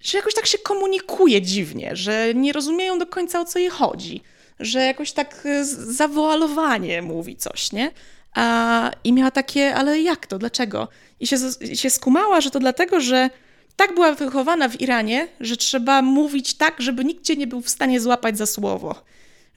że 0.01 0.17
jakoś 0.17 0.33
tak 0.33 0.45
się 0.45 0.57
komunikuje 0.57 1.41
dziwnie, 1.41 1.95
że 1.95 2.33
nie 2.35 2.53
rozumieją 2.53 2.99
do 2.99 3.07
końca 3.07 3.41
o 3.41 3.45
co 3.45 3.59
jej 3.59 3.69
chodzi, 3.69 4.21
że 4.59 4.79
jakoś 4.79 5.11
tak 5.11 5.45
e, 5.45 5.65
zawoalowanie 5.65 7.01
mówi 7.01 7.35
coś, 7.35 7.71
nie? 7.71 7.91
A, 8.33 8.91
I 9.03 9.13
miała 9.13 9.31
takie, 9.31 9.75
ale 9.75 10.01
jak 10.01 10.27
to, 10.27 10.37
dlaczego? 10.37 10.87
I 11.19 11.27
się, 11.27 11.37
się 11.73 11.89
skumała, 11.89 12.41
że 12.41 12.51
to 12.51 12.59
dlatego, 12.59 13.01
że 13.01 13.29
tak 13.75 13.93
była 13.93 14.11
wychowana 14.11 14.69
w 14.69 14.81
Iranie, 14.81 15.27
że 15.39 15.57
trzeba 15.57 16.01
mówić 16.01 16.53
tak, 16.53 16.81
żeby 16.81 17.05
nikt 17.05 17.23
cię 17.25 17.35
nie 17.35 17.47
był 17.47 17.61
w 17.61 17.69
stanie 17.69 17.99
złapać 17.99 18.37
za 18.37 18.45
słowo. 18.45 18.95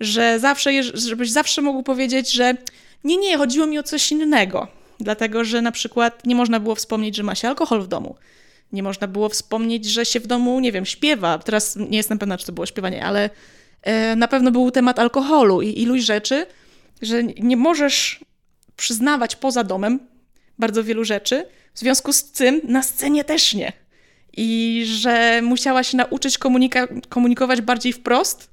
Że 0.01 0.39
zawsze, 0.41 0.83
żebyś 0.83 1.31
zawsze 1.31 1.63
mógł 1.63 1.83
powiedzieć, 1.83 2.33
że 2.33 2.57
nie, 3.05 3.17
nie, 3.17 3.39
chodziło 3.39 3.67
mi 3.67 3.79
o 3.79 3.83
coś 3.83 4.13
innego. 4.13 4.69
Dlatego, 5.01 5.45
że 5.45 5.63
na 5.63 5.73
przykład 5.73 6.27
nie 6.27 6.35
można 6.35 6.61
było 6.61 6.75
wspomnieć, 6.75 7.17
że 7.17 7.23
ma 7.23 7.35
się 7.35 7.49
alkohol 7.49 7.83
w 7.83 7.89
domu 7.89 8.17
nie 8.75 8.83
można 8.83 9.07
było 9.07 9.29
wspomnieć, 9.29 9.85
że 9.85 10.07
się 10.07 10.21
w 10.21 10.27
domu, 10.27 10.61
nie 10.61 10.73
wiem, 10.73 10.87
śpiewa. 10.87 11.39
Teraz 11.39 11.77
nie 11.77 11.97
jestem 11.97 12.19
pewna, 12.19 12.39
czy 12.39 12.47
to 12.47 12.53
było 12.53 12.67
śpiewanie, 12.67 13.05
ale 13.05 13.31
e, 13.83 14.17
na 14.17 14.29
pewno 14.29 14.51
był 14.51 14.71
temat 14.71 14.99
alkoholu 14.99 15.63
i 15.63 15.83
iluś 15.83 16.01
rzeczy, 16.01 16.47
że 17.03 17.25
nie 17.25 17.57
możesz 17.57 18.21
przyznawać 18.77 19.37
poza 19.37 19.65
domem 19.65 20.01
bardzo 20.59 20.85
wielu 20.85 21.05
rzeczy, 21.05 21.47
w 21.75 21.79
związku 21.79 22.13
z 22.13 22.25
tym 22.25 22.61
na 22.65 22.83
scenie 22.83 23.25
też 23.25 23.55
nie. 23.55 23.73
I 24.37 24.83
że 24.87 25.43
musiała 25.43 25.83
się 25.83 25.97
nauczyć 25.97 26.39
komunikować 27.09 27.61
bardziej 27.61 27.93
wprost, 27.93 28.51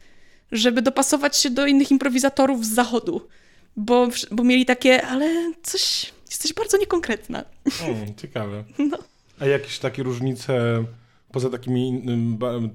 żeby 0.51 0.81
dopasować 0.81 1.37
się 1.37 1.49
do 1.49 1.67
innych 1.67 1.91
improwizatorów 1.91 2.65
z 2.65 2.73
zachodu. 2.73 3.27
Bo, 3.75 4.07
bo 4.31 4.43
mieli 4.43 4.65
takie, 4.65 5.07
ale 5.07 5.53
coś, 5.63 6.13
jesteś 6.29 6.53
bardzo 6.53 6.77
niekonkretna. 6.77 7.45
Mm, 7.87 8.15
ciekawe. 8.15 8.63
No. 8.91 8.97
A 9.41 9.45
jakieś 9.45 9.79
takie 9.79 10.03
różnice 10.03 10.83
poza 11.31 11.49
takimi 11.49 12.03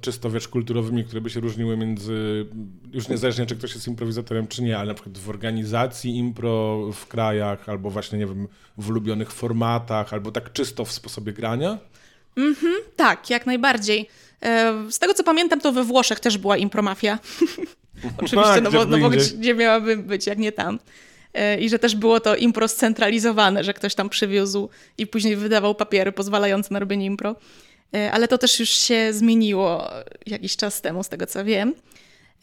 czysto 0.01 0.31
wiesz, 0.31 0.49
kulturowymi, 0.49 1.05
które 1.05 1.21
by 1.21 1.31
się 1.31 1.41
różniły 1.41 1.77
między, 1.77 2.47
już 2.93 3.09
niezależnie 3.09 3.47
czy 3.47 3.57
ktoś 3.57 3.75
jest 3.75 3.89
improwizatorem 3.89 4.47
czy 4.47 4.63
nie, 4.63 4.79
ale 4.79 4.89
na 4.89 4.95
przykład 4.95 5.19
w 5.19 5.31
organizacji 5.31 6.17
impro 6.17 6.81
w 6.93 7.07
krajach, 7.07 7.69
albo 7.69 7.91
właśnie, 7.91 8.19
nie 8.19 8.27
wiem, 8.27 8.49
w 8.79 8.91
ulubionych 8.91 9.33
formatach, 9.33 10.13
albo 10.13 10.33
tak 10.33 10.53
czysto 10.53 10.85
w 10.85 10.93
sposobie 10.93 11.33
grania? 11.33 11.79
Mhm, 12.37 12.75
tak, 12.97 13.31
jak 13.31 13.47
najbardziej. 13.47 14.09
E, 14.43 14.75
z 14.91 14.99
tego 14.99 15.15
co 15.15 15.25
pamiętam, 15.25 15.61
to 15.61 15.73
we 15.73 15.85
Włoszech 15.85 16.21
też 16.21 16.39
była 16.39 16.57
impromafia. 16.57 17.19
Oczywiście, 18.19 18.37
tak, 18.37 18.63
no 18.63 18.71
bo, 18.71 18.85
no 18.85 18.99
bo 18.99 19.11
gdzie 19.11 19.55
miałaby 19.55 19.97
być, 19.97 20.27
jak 20.27 20.39
nie 20.39 20.53
tam. 20.53 20.79
E, 21.37 21.61
i 21.61 21.69
że 21.69 21.79
też 21.79 21.97
było 21.97 22.21
to 22.21 22.37
impro 22.37 22.69
scentralizowane, 22.69 23.65
że 23.65 23.75
ktoś 23.75 23.95
tam 23.95 24.09
przywiózł 24.09 24.69
i 24.99 25.07
później 25.07 25.37
wydawał 25.37 25.75
papiery 25.75 26.13
pozwalające 26.13 26.75
na 26.75 26.79
robienie 26.79 27.07
impro. 27.07 27.37
E, 27.95 28.13
ale 28.13 28.29
to 28.29 28.39
też 28.39 28.61
już 28.61 28.71
się 28.71 29.13
zmieniło 29.13 29.91
jakiś 30.27 30.57
czas 30.57 30.81
temu, 30.81 31.03
z 31.03 31.09
tego 31.09 31.27
co 31.27 31.45
wiem. 31.45 31.75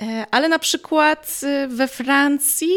E, 0.02 0.26
ale 0.32 0.50
na 0.50 0.60
przykład 0.60 1.42
we 1.68 1.88
Francji, 1.88 2.76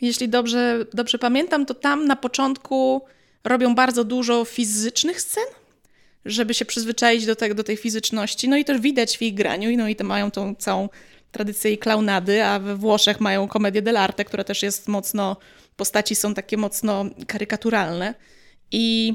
jeśli 0.00 0.28
dobrze, 0.28 0.84
dobrze 0.94 1.18
pamiętam, 1.18 1.66
to 1.66 1.74
tam 1.74 2.06
na 2.06 2.16
początku 2.16 3.02
robią 3.44 3.74
bardzo 3.74 4.04
dużo 4.04 4.44
fizycznych 4.44 5.20
scen, 5.20 5.44
żeby 6.24 6.54
się 6.54 6.64
przyzwyczaić 6.64 7.26
do, 7.26 7.36
tego, 7.36 7.54
do 7.54 7.64
tej 7.64 7.76
fizyczności. 7.76 8.48
No 8.48 8.56
i 8.56 8.64
też 8.64 8.80
widać 8.80 9.18
w 9.18 9.22
ich 9.22 9.34
graniu, 9.34 9.76
no 9.76 9.88
i 9.88 9.96
to 9.96 10.04
mają 10.04 10.30
tą 10.30 10.54
całą 10.54 10.88
tradycję 11.32 11.78
klaunady, 11.78 12.44
a 12.44 12.58
we 12.58 12.76
Włoszech 12.76 13.20
mają 13.20 13.48
komedię 13.48 13.82
dell'arte, 13.82 14.24
która 14.24 14.44
też 14.44 14.62
jest 14.62 14.88
mocno, 14.88 15.36
postaci 15.76 16.14
są 16.14 16.34
takie 16.34 16.56
mocno 16.56 17.04
karykaturalne. 17.26 18.14
I 18.72 19.14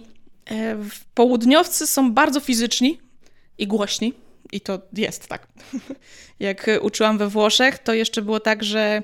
e, 0.51 0.77
południowcy 1.13 1.87
są 1.87 2.13
bardzo 2.13 2.39
fizyczni 2.39 2.99
i 3.57 3.67
głośni. 3.67 4.13
I 4.51 4.61
to 4.61 4.79
jest 4.93 5.27
tak. 5.27 5.47
Jak 6.39 6.69
uczyłam 6.81 7.17
we 7.17 7.27
Włoszech, 7.27 7.79
to 7.79 7.93
jeszcze 7.93 8.21
było 8.21 8.39
tak, 8.39 8.63
że 8.63 9.03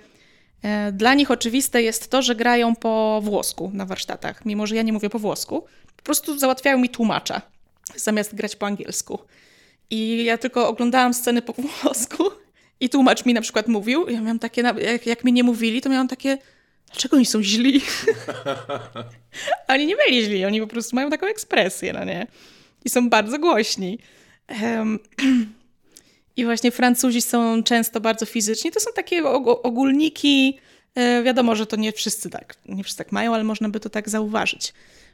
e, 0.62 0.92
dla 0.92 1.14
nich 1.14 1.32
oczywiste 1.32 1.82
jest 1.82 2.10
to, 2.10 2.22
że 2.22 2.36
grają 2.36 2.76
po 2.76 3.22
włosku 3.24 3.72
na 3.74 3.86
warsztatach, 3.86 4.46
mimo 4.46 4.68
że 4.68 4.76
ja 4.76 4.82
nie 4.82 4.94
mówię 4.94 5.10
po 5.10 5.20
włosku. 5.20 5.66
Po 5.96 6.04
prostu 6.04 6.40
załatwiają 6.40 6.78
mi 6.78 6.90
tłumacza, 6.90 7.42
zamiast 7.96 8.36
grać 8.36 8.56
po 8.56 8.66
angielsku. 8.66 9.20
I 9.90 10.24
ja 10.24 10.38
tylko 10.38 10.68
oglądałam 10.68 11.14
sceny 11.14 11.42
po 11.42 11.54
włosku 11.84 12.24
i 12.80 12.90
tłumacz 12.90 13.26
mi 13.26 13.34
na 13.34 13.42
przykład 13.42 13.68
mówił, 13.68 14.10
ja 14.10 14.22
miałam 14.22 14.40
takie, 14.40 14.62
jak, 14.62 15.06
jak 15.06 15.24
mi 15.24 15.34
nie 15.34 15.44
mówili, 15.44 15.82
to 15.82 15.90
miałam 15.90 16.08
takie, 16.08 16.38
dlaczego 16.92 17.16
oni 17.16 17.26
są 17.26 17.44
źli? 17.44 17.82
oni 19.68 19.86
nie 19.86 19.96
byli 19.96 20.24
źli, 20.24 20.46
oni 20.46 20.62
po 20.62 20.68
prostu 20.68 20.96
mają 20.96 21.10
taką 21.10 21.28
ekspresję, 21.28 21.94
no 21.94 22.04
nie? 22.04 22.28
I 22.86 22.90
są 22.90 23.10
bardzo 23.10 23.40
głośni. 23.40 24.00
Um, 24.62 25.00
I 26.38 26.46
właśnie 26.46 26.72
Francuzi 26.72 27.22
są 27.22 27.64
często 27.64 28.02
bardzo 28.02 28.26
fizyczni. 28.26 28.72
To 28.72 28.80
są 28.80 28.92
takie 28.96 29.24
ogólniki. 29.64 30.60
E, 31.00 31.24
wiadomo, 31.24 31.56
że 31.56 31.66
to 31.66 31.76
nie 31.76 31.92
wszyscy 31.92 32.30
tak, 32.30 32.56
nie 32.66 32.84
wszyscy 32.84 32.98
tak 32.98 33.12
mają, 33.12 33.34
ale 33.36 33.44
można 33.44 33.70
by 33.70 33.80
to 33.80 33.90
tak 33.90 34.10
zauważyć 34.10 34.74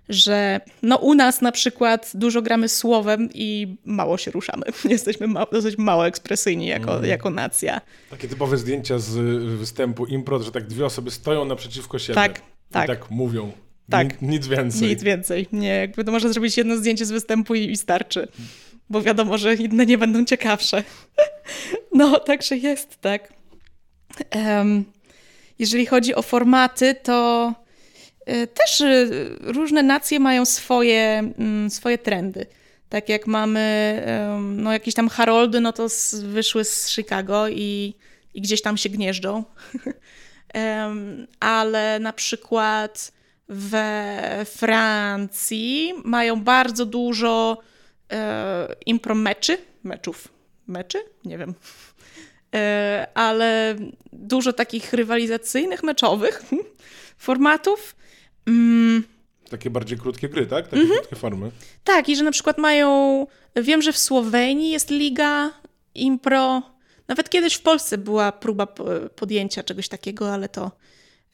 że 0.09 0.59
no 0.81 0.97
u 0.97 1.13
nas 1.13 1.41
na 1.41 1.51
przykład 1.51 2.11
dużo 2.13 2.41
gramy 2.41 2.69
słowem 2.69 3.29
i 3.33 3.77
mało 3.85 4.17
się 4.17 4.31
ruszamy. 4.31 4.63
Jesteśmy 4.89 5.27
ma 5.27 5.45
dosyć 5.45 5.77
mało 5.77 6.07
ekspresyjni 6.07 6.67
jako, 6.67 6.97
mm. 6.97 7.09
jako 7.09 7.29
nacja. 7.29 7.81
Takie 8.09 8.27
typowe 8.27 8.57
zdjęcia 8.57 8.99
z 8.99 9.13
występu 9.59 10.05
impro, 10.05 10.43
że 10.43 10.51
tak 10.51 10.67
dwie 10.67 10.85
osoby 10.85 11.11
stoją 11.11 11.45
naprzeciwko 11.45 11.99
siebie 11.99 12.15
tak, 12.15 12.41
tak. 12.71 12.85
i 12.85 12.87
tak 12.87 13.11
mówią. 13.11 13.51
Tak. 13.89 14.21
nic 14.21 14.47
więcej. 14.47 14.89
Nic 14.89 15.03
więcej. 15.03 15.47
Nie, 15.51 15.67
jakby 15.67 16.03
to 16.03 16.11
można 16.11 16.33
zrobić 16.33 16.57
jedno 16.57 16.77
zdjęcie 16.77 17.05
z 17.05 17.11
występu 17.11 17.55
i, 17.55 17.71
i 17.71 17.77
starczy. 17.77 18.27
Bo 18.89 19.01
wiadomo, 19.01 19.37
że 19.37 19.55
inne 19.55 19.85
nie 19.85 19.97
będą 19.97 20.25
ciekawsze. 20.25 20.83
no, 21.93 22.19
także 22.19 22.57
jest, 22.57 23.01
tak. 23.01 23.33
Um, 24.35 24.85
jeżeli 25.59 25.85
chodzi 25.85 26.15
o 26.15 26.21
formaty, 26.21 26.95
to 27.03 27.53
Y, 28.29 28.47
też 28.47 28.81
y, 28.81 29.35
różne 29.41 29.83
nacje 29.83 30.19
mają 30.19 30.45
swoje, 30.45 31.33
mm, 31.37 31.69
swoje 31.69 31.97
trendy. 31.97 32.45
Tak 32.89 33.09
jak 33.09 33.27
mamy 33.27 34.03
no, 34.41 34.73
jakieś 34.73 34.93
tam 34.93 35.09
Haroldy, 35.09 35.59
no 35.59 35.73
to 35.73 35.87
wyszły 36.23 36.63
z 36.63 36.89
Chicago 36.89 37.47
i, 37.47 37.95
i 38.33 38.41
gdzieś 38.41 38.61
tam 38.61 38.77
się 38.77 38.89
gnieżdżą. 38.89 39.43
Ale 41.39 41.99
na 41.99 42.13
przykład 42.13 43.11
we 43.49 44.45
Francji 44.45 45.93
mają 46.03 46.43
bardzo 46.43 46.85
dużo 46.85 47.57
e, 48.11 48.75
impro 48.85 49.15
meczy, 49.15 49.57
meczów, 49.83 50.27
meczy? 50.67 50.97
Nie 51.25 51.37
wiem. 51.37 51.53
E, 52.55 53.07
ale 53.13 53.75
dużo 54.13 54.53
takich 54.53 54.93
rywalizacyjnych, 54.93 55.83
meczowych 55.83 56.43
formatów 57.17 57.95
Mm, 58.47 59.03
Takie 59.49 59.69
bardziej 59.69 59.97
krótkie 59.97 60.29
gry, 60.29 60.47
tak? 60.47 60.67
Takie 60.67 60.81
mhm. 60.81 60.99
krótkie 60.99 61.15
formy. 61.15 61.51
Tak, 61.83 62.09
i 62.09 62.15
że 62.15 62.23
na 62.23 62.31
przykład 62.31 62.57
mają. 62.57 63.27
Wiem, 63.55 63.81
że 63.81 63.93
w 63.93 63.97
Słowenii 63.97 64.71
jest 64.71 64.89
liga 64.89 65.51
impro. 65.95 66.61
Nawet 67.07 67.29
kiedyś 67.29 67.53
w 67.53 67.61
Polsce 67.61 67.97
była 67.97 68.31
próba 68.31 68.67
podjęcia 69.15 69.63
czegoś 69.63 69.87
takiego, 69.87 70.33
ale 70.33 70.49
to 70.49 70.71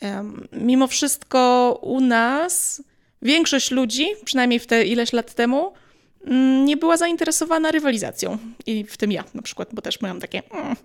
um, 0.02 0.48
mimo 0.52 0.88
wszystko 0.88 1.80
u 1.82 2.02
nas 2.02 2.84
większość 3.22 3.72
ludzi, 3.72 4.06
przynajmniej 4.26 4.60
w 4.60 4.68
te 4.68 4.86
ileś 4.86 5.14
lat 5.14 5.34
temu, 5.34 5.74
mm, 6.26 6.66
nie 6.66 6.78
była 6.78 6.98
zainteresowana 6.98 7.72
rywalizacją. 7.72 8.38
I 8.66 8.84
w 8.84 8.98
tym 8.98 9.12
ja 9.12 9.24
na 9.34 9.42
przykład, 9.42 9.70
bo 9.74 9.82
też 9.82 10.02
miałam 10.02 10.20
takie. 10.20 10.42
Mm, 10.52 10.76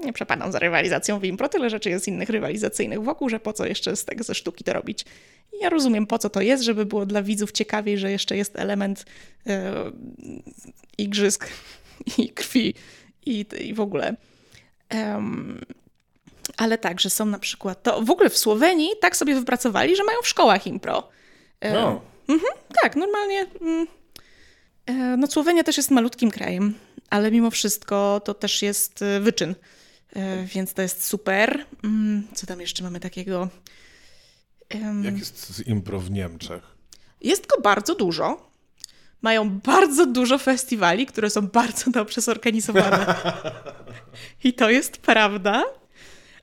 nie 0.00 0.12
przepadam 0.12 0.52
za 0.52 0.58
rywalizacją 0.58 1.20
w 1.20 1.24
impro, 1.24 1.48
tyle 1.48 1.70
rzeczy 1.70 1.90
jest 1.90 2.08
innych 2.08 2.28
rywalizacyjnych 2.28 3.02
wokół, 3.02 3.28
że 3.28 3.40
po 3.40 3.52
co 3.52 3.66
jeszcze 3.66 3.96
z 3.96 4.04
tego 4.04 4.24
ze 4.24 4.34
sztuki 4.34 4.64
to 4.64 4.72
robić. 4.72 5.04
I 5.52 5.62
ja 5.62 5.68
rozumiem, 5.68 6.06
po 6.06 6.18
co 6.18 6.30
to 6.30 6.40
jest, 6.40 6.64
żeby 6.64 6.86
było 6.86 7.06
dla 7.06 7.22
widzów 7.22 7.52
ciekawiej, 7.52 7.98
że 7.98 8.10
jeszcze 8.10 8.36
jest 8.36 8.58
element 8.58 9.04
e, 9.46 9.72
igrzysk 10.98 11.48
i 12.18 12.28
krwi 12.28 12.74
i, 13.26 13.46
i 13.60 13.74
w 13.74 13.80
ogóle. 13.80 14.16
Um, 14.94 15.60
ale 16.56 16.78
tak, 16.78 17.00
że 17.00 17.10
są 17.10 17.24
na 17.24 17.38
przykład, 17.38 17.82
to 17.82 18.02
w 18.02 18.10
ogóle 18.10 18.30
w 18.30 18.38
Słowenii 18.38 18.90
tak 19.00 19.16
sobie 19.16 19.34
wypracowali, 19.34 19.96
że 19.96 20.04
mają 20.04 20.18
w 20.22 20.28
szkołach 20.28 20.66
impro. 20.66 21.08
E, 21.60 21.72
no. 21.72 22.00
Mhm, 22.28 22.52
tak, 22.82 22.96
normalnie. 22.96 23.46
Mm, 23.60 23.86
e, 24.86 24.92
no 24.92 25.26
Słowenia 25.26 25.62
też 25.64 25.76
jest 25.76 25.90
malutkim 25.90 26.30
krajem, 26.30 26.74
ale 27.10 27.30
mimo 27.30 27.50
wszystko 27.50 28.20
to 28.24 28.34
też 28.34 28.62
jest 28.62 29.04
wyczyn 29.20 29.54
więc 30.44 30.74
to 30.74 30.82
jest 30.82 31.06
super. 31.06 31.64
Mm, 31.84 32.26
co 32.34 32.46
tam 32.46 32.60
jeszcze 32.60 32.82
mamy 32.82 33.00
takiego? 33.00 33.48
Jak 35.02 35.18
jest 35.18 35.54
z 35.54 35.66
impro 35.66 36.00
w 36.00 36.10
Niemczech? 36.10 36.62
Jest 37.20 37.46
go 37.46 37.60
bardzo 37.60 37.94
dużo. 37.94 38.50
Mają 39.22 39.50
bardzo 39.50 40.06
dużo 40.06 40.38
festiwali, 40.38 41.06
które 41.06 41.30
są 41.30 41.46
bardzo 41.48 41.90
dobrze 41.90 42.20
zorganizowane. 42.20 43.14
I 44.44 44.52
to 44.52 44.70
jest 44.70 44.96
prawda, 44.96 45.64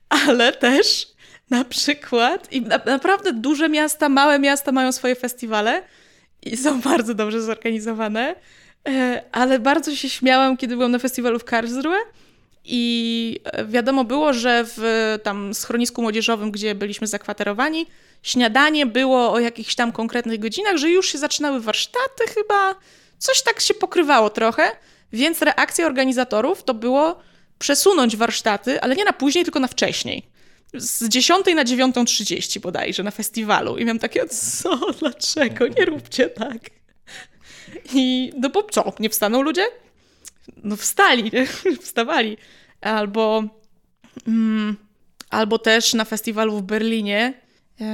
ale 0.08 0.52
też 0.52 1.08
na 1.50 1.64
przykład, 1.64 2.52
i 2.52 2.62
na, 2.62 2.80
naprawdę 2.86 3.32
duże 3.32 3.68
miasta, 3.68 4.08
małe 4.08 4.38
miasta 4.38 4.72
mają 4.72 4.92
swoje 4.92 5.14
festiwale 5.14 5.82
i 6.42 6.56
są 6.56 6.80
bardzo 6.80 7.14
dobrze 7.14 7.42
zorganizowane, 7.42 8.36
e, 8.88 9.24
ale 9.32 9.58
bardzo 9.58 9.96
się 9.96 10.08
śmiałam, 10.08 10.56
kiedy 10.56 10.76
byłam 10.76 10.92
na 10.92 10.98
festiwalu 10.98 11.38
w 11.38 11.44
Karlsruhe 11.44 11.98
i 12.70 13.40
wiadomo 13.68 14.04
było, 14.04 14.32
że 14.32 14.64
w 14.76 15.18
tam 15.22 15.54
schronisku 15.54 16.02
młodzieżowym, 16.02 16.50
gdzie 16.50 16.74
byliśmy 16.74 17.06
zakwaterowani, 17.06 17.86
śniadanie 18.22 18.86
było 18.86 19.32
o 19.32 19.40
jakichś 19.40 19.74
tam 19.74 19.92
konkretnych 19.92 20.40
godzinach, 20.40 20.76
że 20.76 20.90
już 20.90 21.12
się 21.12 21.18
zaczynały 21.18 21.60
warsztaty 21.60 22.24
chyba, 22.34 22.74
coś 23.18 23.42
tak 23.42 23.60
się 23.60 23.74
pokrywało 23.74 24.30
trochę, 24.30 24.70
więc 25.12 25.42
reakcja 25.42 25.86
organizatorów 25.86 26.62
to 26.64 26.74
było 26.74 27.20
przesunąć 27.58 28.16
warsztaty, 28.16 28.80
ale 28.80 28.96
nie 28.96 29.04
na 29.04 29.12
później, 29.12 29.44
tylko 29.44 29.60
na 29.60 29.68
wcześniej. 29.68 30.28
Z 30.74 31.08
10 31.08 31.46
na 31.54 31.64
9.30 31.64 32.60
bodajże 32.60 33.02
na 33.02 33.10
festiwalu. 33.10 33.78
I 33.78 33.84
miałam 33.84 33.98
takie, 33.98 34.26
co, 34.26 34.92
dlaczego, 35.00 35.68
nie 35.68 35.84
róbcie 35.84 36.26
tak. 36.28 36.58
I 37.94 38.32
no 38.38 38.48
bo 38.48 38.62
co, 38.62 38.92
nie 39.00 39.10
wstaną 39.10 39.42
ludzie? 39.42 39.66
No 40.56 40.76
wstali, 40.76 41.30
wstawali. 41.82 42.36
Albo, 42.80 43.44
mm, 44.26 44.76
albo 45.30 45.58
też 45.58 45.94
na 45.94 46.04
festiwalu 46.04 46.56
w 46.56 46.62
Berlinie 46.62 47.34
yy, 47.80 47.86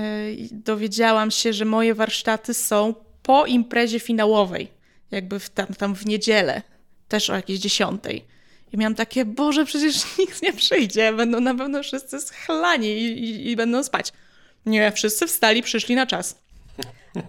dowiedziałam 0.50 1.30
się, 1.30 1.52
że 1.52 1.64
moje 1.64 1.94
warsztaty 1.94 2.54
są 2.54 2.94
po 3.22 3.46
imprezie 3.46 4.00
finałowej, 4.00 4.68
jakby 5.10 5.40
w, 5.40 5.50
tam, 5.50 5.66
tam 5.66 5.94
w 5.94 6.06
niedzielę, 6.06 6.62
też 7.08 7.30
o 7.30 7.34
jakiejś 7.34 7.58
dziesiątej. 7.58 8.24
I 8.72 8.76
miałam 8.76 8.94
takie, 8.94 9.24
Boże, 9.24 9.64
przecież 9.64 9.96
nikt 10.18 10.42
nie 10.42 10.52
przyjdzie, 10.52 11.12
będą 11.12 11.40
na 11.40 11.54
pewno 11.54 11.82
wszyscy 11.82 12.20
schlani 12.20 12.88
i, 12.88 13.24
i, 13.24 13.50
i 13.50 13.56
będą 13.56 13.84
spać. 13.84 14.12
Nie, 14.66 14.92
wszyscy 14.92 15.26
wstali, 15.26 15.62
przyszli 15.62 15.94
na 15.94 16.06
czas. 16.06 16.38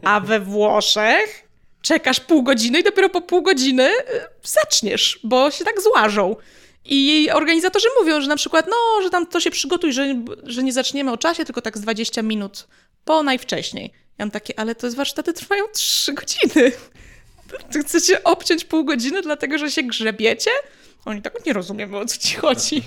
A 0.03 0.19
we 0.19 0.39
Włoszech 0.39 1.44
czekasz 1.85 2.19
pół 2.19 2.43
godziny 2.43 2.79
i 2.79 2.83
dopiero 2.83 3.09
po 3.09 3.21
pół 3.21 3.41
godziny 3.41 3.89
y, 3.89 4.03
zaczniesz, 4.43 5.19
bo 5.23 5.51
się 5.51 5.65
tak 5.65 5.81
złażą. 5.81 6.35
I 6.85 7.29
organizatorzy 7.33 7.87
mówią, 7.99 8.21
że 8.21 8.27
na 8.27 8.35
przykład, 8.35 8.67
no, 8.69 9.01
że 9.03 9.09
tam 9.09 9.27
to 9.27 9.39
się 9.39 9.51
przygotuj, 9.51 9.93
że, 9.93 10.15
że 10.43 10.63
nie 10.63 10.73
zaczniemy 10.73 11.11
o 11.11 11.17
czasie, 11.17 11.45
tylko 11.45 11.61
tak 11.61 11.77
z 11.77 11.81
20 11.81 12.21
minut 12.21 12.67
po 13.05 13.23
najwcześniej. 13.23 13.91
Ja 14.17 14.25
mam 14.25 14.31
takie, 14.31 14.59
ale 14.59 14.75
to 14.75 14.87
jest 14.87 14.97
warsztaty 14.97 15.33
trwają 15.33 15.63
3 15.73 16.13
godziny. 16.13 16.71
Ty 17.71 17.79
chcecie 17.83 18.23
obciąć 18.23 18.65
pół 18.65 18.85
godziny, 18.85 19.21
dlatego 19.21 19.57
że 19.57 19.71
się 19.71 19.83
grzebiecie? 19.83 20.51
Oni 21.05 21.21
tak 21.21 21.45
nie 21.45 21.53
rozumiem, 21.53 21.95
o 21.95 22.05
co 22.05 22.17
ci 22.17 22.35
chodzi. 22.35 22.83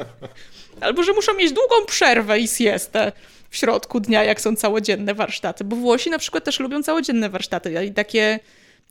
Albo 0.80 1.02
że 1.02 1.12
muszą 1.12 1.34
mieć 1.34 1.52
długą 1.52 1.86
przerwę 1.86 2.38
i 2.38 2.48
siestę 2.48 3.12
w 3.52 3.56
środku 3.56 4.00
dnia, 4.00 4.24
jak 4.24 4.40
są 4.40 4.56
całodzienne 4.56 5.14
warsztaty. 5.14 5.64
Bo 5.64 5.76
Włosi 5.76 6.10
na 6.10 6.18
przykład 6.18 6.44
też 6.44 6.60
lubią 6.60 6.82
całodzienne 6.82 7.30
warsztaty 7.30 7.84
i 7.84 7.92
takie 7.92 8.40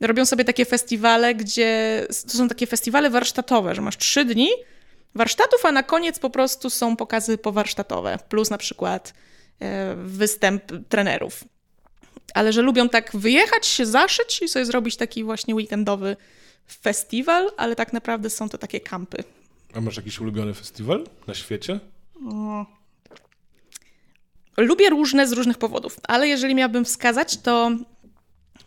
robią 0.00 0.26
sobie 0.26 0.44
takie 0.44 0.64
festiwale, 0.64 1.34
gdzie 1.34 2.02
to 2.22 2.36
są 2.38 2.48
takie 2.48 2.66
festiwale 2.66 3.10
warsztatowe, 3.10 3.74
że 3.74 3.82
masz 3.82 3.96
trzy 3.96 4.24
dni 4.24 4.48
warsztatów, 5.14 5.66
a 5.66 5.72
na 5.72 5.82
koniec 5.82 6.18
po 6.18 6.30
prostu 6.30 6.70
są 6.70 6.96
pokazy 6.96 7.38
powarsztatowe, 7.38 8.18
plus 8.28 8.50
na 8.50 8.58
przykład 8.58 9.14
e, 9.60 9.94
występ 9.96 10.62
trenerów. 10.88 11.44
Ale 12.34 12.52
że 12.52 12.62
lubią 12.62 12.88
tak 12.88 13.16
wyjechać, 13.16 13.66
się 13.66 13.86
zaszyć 13.86 14.42
i 14.42 14.48
sobie 14.48 14.64
zrobić 14.64 14.96
taki 14.96 15.24
właśnie 15.24 15.54
weekendowy 15.54 16.16
festiwal, 16.82 17.50
ale 17.56 17.76
tak 17.76 17.92
naprawdę 17.92 18.30
są 18.30 18.48
to 18.48 18.58
takie 18.58 18.80
kampy. 18.80 19.24
A 19.74 19.80
masz 19.80 19.96
jakiś 19.96 20.20
ulubiony 20.20 20.54
festiwal 20.54 21.06
na 21.26 21.34
świecie? 21.34 21.80
O. 22.26 22.81
Lubię 24.62 24.90
różne 24.90 25.26
z 25.26 25.32
różnych 25.32 25.58
powodów, 25.58 25.96
ale 26.08 26.28
jeżeli 26.28 26.54
miałabym 26.54 26.84
wskazać, 26.84 27.36
to 27.36 27.70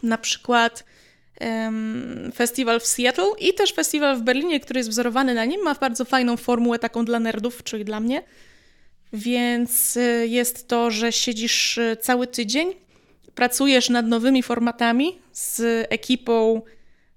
na 0.03 0.17
przykład 0.17 0.83
um, 1.41 2.31
festiwal 2.35 2.79
w 2.79 2.85
Seattle 2.87 3.31
i 3.39 3.53
też 3.53 3.73
festiwal 3.73 4.17
w 4.17 4.21
Berlinie, 4.21 4.59
który 4.59 4.79
jest 4.79 4.89
wzorowany 4.89 5.33
na 5.33 5.45
nim, 5.45 5.61
ma 5.63 5.75
bardzo 5.75 6.05
fajną 6.05 6.37
formułę 6.37 6.79
taką 6.79 7.05
dla 7.05 7.19
nerdów, 7.19 7.63
czyli 7.63 7.85
dla 7.85 7.99
mnie. 7.99 8.23
Więc 9.13 9.97
y, 9.97 10.27
jest 10.27 10.67
to, 10.67 10.91
że 10.91 11.11
siedzisz 11.11 11.77
y, 11.77 11.97
cały 12.01 12.27
tydzień, 12.27 12.73
pracujesz 13.35 13.89
nad 13.89 14.07
nowymi 14.07 14.43
formatami 14.43 15.19
z 15.33 15.61
ekipą 15.89 16.61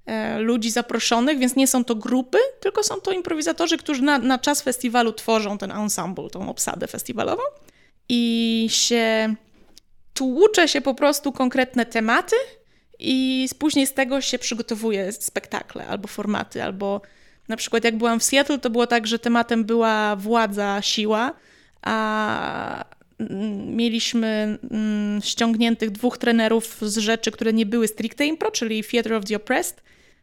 e, 0.07 0.39
ludzi 0.39 0.71
zaproszonych, 0.71 1.39
więc 1.39 1.57
nie 1.57 1.67
są 1.67 1.85
to 1.85 1.95
grupy, 1.95 2.39
tylko 2.61 2.83
są 2.83 3.01
to 3.01 3.13
improwizatorzy, 3.13 3.79
którzy 3.79 4.03
na, 4.03 4.19
na 4.19 4.39
czas 4.39 4.63
festiwalu 4.63 5.13
tworzą 5.13 5.59
ten 5.59 5.71
ensemble, 5.71 6.31
tą 6.31 6.51
obsadę 6.51 6.87
festiwalową 6.87 7.43
i 8.09 8.67
się 8.71 9.35
tłucze 10.15 10.69
się 10.69 10.81
po 10.81 10.95
prostu 10.95 11.33
konkretne 11.33 11.87
tematy 11.87 12.37
i 12.99 13.49
później 13.59 13.87
z 13.87 13.95
tego 13.95 14.21
się 14.21 14.39
przygotowuje 14.39 15.13
spektakle 15.13 15.87
albo 15.87 16.09
formaty, 16.09 16.63
albo 16.63 17.01
na 17.49 17.57
przykład 17.57 17.85
jak 17.85 17.97
byłam 17.97 18.21
w 18.21 18.25
Seattle, 18.25 18.59
to 18.59 18.71
było 18.71 18.87
tak, 18.87 19.07
że 19.07 19.19
tematem 19.19 19.65
była 19.65 20.17
władza, 20.17 20.83
siła, 20.83 21.35
a 21.83 22.85
mieliśmy 23.67 24.59
mm, 24.71 25.23
ściągniętych 25.23 25.91
dwóch 25.91 26.19
trenerów 26.19 26.77
z 26.83 26.99
rzeczy, 26.99 27.31
które 27.31 27.53
nie 27.53 27.67
były 27.67 27.89
stricte 27.89 28.27
impro, 28.27 28.51
czyli 28.51 28.85
Theatre 28.85 29.17
of 29.17 29.25
the 29.25 29.37
Oppressed, 29.37 29.83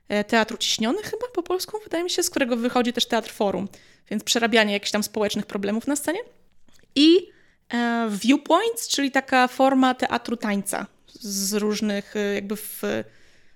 e, 0.10 0.24
Teatru 0.24 0.58
Ciśnionych 0.58 1.06
chyba 1.06 1.28
po 1.36 1.44
polsku, 1.44 1.78
wydaje 1.84 2.04
mi 2.04 2.10
się, 2.10 2.24
z 2.24 2.30
którego 2.30 2.58
wychodzi 2.58 2.94
też 2.94 3.06
Teatr 3.06 3.32
Forum, 3.32 3.68
więc 4.10 4.24
przerabianie 4.24 4.74
jakichś 4.74 4.92
tam 4.92 5.04
społecznych 5.04 5.46
problemów 5.46 5.88
na 5.88 5.96
scenie. 5.96 6.20
I 6.96 7.35
viewpoints, 8.10 8.88
czyli 8.88 9.12
taka 9.12 9.48
forma 9.48 9.94
teatru 9.94 10.38
tańca 10.38 10.88
z 11.20 11.54
różnych, 11.54 12.16
e, 12.16 12.34
jakby 12.36 12.56
w, 12.56 12.82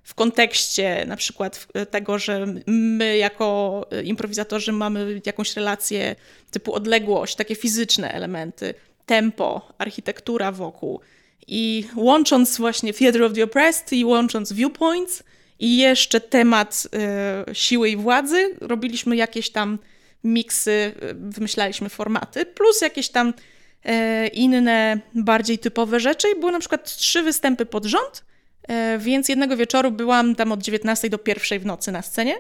w 0.04 0.14
kontekście 0.14 1.06
na 1.08 1.16
przykład 1.16 1.68
tego, 1.92 2.20
że 2.20 2.48
my 2.68 3.18
jako 3.18 3.86
improwizatorzy 4.04 4.72
mamy 4.72 5.22
jakąś 5.26 5.56
relację 5.56 6.16
typu 6.52 6.74
odległość, 6.74 7.36
takie 7.36 7.56
fizyczne 7.56 8.14
elementy, 8.14 8.74
tempo, 9.06 9.74
architektura 9.78 10.52
wokół. 10.52 11.00
I 11.48 11.88
łącząc 11.96 12.58
właśnie 12.58 12.94
Theatre 12.94 13.26
of 13.26 13.34
the 13.34 13.44
Oppressed 13.44 13.94
i 13.94 14.06
łącząc 14.06 14.54
Viewpoints 14.54 15.24
i 15.60 15.78
jeszcze 15.78 16.22
temat 16.22 16.88
y, 17.50 17.56
siły 17.56 17.90
i 17.90 17.98
władzy, 17.98 18.56
robiliśmy 18.62 19.16
jakieś 19.16 19.50
tam 19.50 19.80
miksy, 20.24 20.92
wymyślaliśmy 21.14 21.90
formaty, 21.90 22.46
plus 22.46 22.82
jakieś 22.82 23.10
tam 23.10 23.34
E, 23.34 23.59
inne, 24.34 25.00
bardziej 25.16 25.60
typowe 25.60 26.00
rzeczy 26.00 26.28
i 26.38 26.40
były 26.40 26.52
na 26.52 26.60
przykład 26.60 26.96
trzy 26.96 27.24
występy 27.24 27.66
pod 27.66 27.86
rząd, 27.86 28.26
e, 28.68 29.00
więc 29.00 29.30
jednego 29.30 29.58
wieczoru 29.58 29.92
byłam 29.92 30.36
tam 30.36 30.52
od 30.52 30.62
19 30.62 31.10
do 31.10 31.20
1 31.28 31.60
w 31.60 31.66
nocy 31.66 31.92
na 31.92 32.02
scenie. 32.02 32.36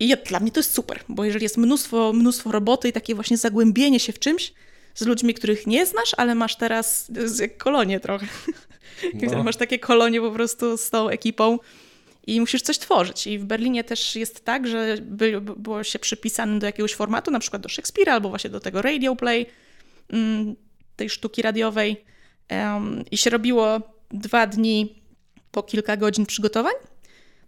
I 0.00 0.16
dla 0.26 0.40
mnie 0.40 0.50
to 0.50 0.60
jest 0.60 0.72
super, 0.72 1.00
bo 1.08 1.24
jeżeli 1.24 1.42
jest 1.42 1.56
mnóstwo, 1.56 2.12
mnóstwo 2.12 2.52
roboty 2.52 2.88
i 2.88 2.92
takie 2.92 3.14
właśnie 3.14 3.36
zagłębienie 3.36 4.00
się 4.00 4.12
w 4.12 4.18
czymś, 4.18 4.52
z 4.94 5.06
ludźmi, 5.06 5.34
których 5.34 5.66
nie 5.66 5.86
znasz, 5.86 6.14
ale 6.16 6.34
masz 6.34 6.56
teraz 6.56 7.10
jak 7.40 7.56
kolonie 7.56 8.00
trochę. 8.00 8.26
No. 9.32 9.44
Masz 9.44 9.56
takie 9.56 9.78
kolonie 9.78 10.20
po 10.20 10.30
prostu 10.30 10.76
z 10.76 10.90
tą 10.90 11.08
ekipą 11.08 11.58
i 12.26 12.40
musisz 12.40 12.62
coś 12.62 12.78
tworzyć. 12.78 13.26
I 13.26 13.38
w 13.38 13.44
Berlinie 13.44 13.84
też 13.84 14.16
jest 14.16 14.44
tak, 14.44 14.66
że 14.66 14.96
by, 15.02 15.40
było 15.40 15.84
się 15.84 15.98
przypisanym 15.98 16.58
do 16.58 16.66
jakiegoś 16.66 16.94
formatu, 16.94 17.30
na 17.30 17.38
przykład 17.38 17.62
do 17.62 17.68
Szekspira 17.68 18.12
albo 18.12 18.28
właśnie 18.28 18.50
do 18.50 18.60
tego 18.60 18.82
radio 18.82 19.16
play, 19.16 19.46
mm, 20.10 20.56
tej 20.96 21.10
sztuki 21.10 21.42
radiowej. 21.42 22.04
I 23.10 23.16
się 23.16 23.30
robiło 23.30 23.80
dwa 24.10 24.46
dni 24.46 25.02
po 25.50 25.62
kilka 25.62 25.96
godzin 25.96 26.26
przygotowań. 26.26 26.74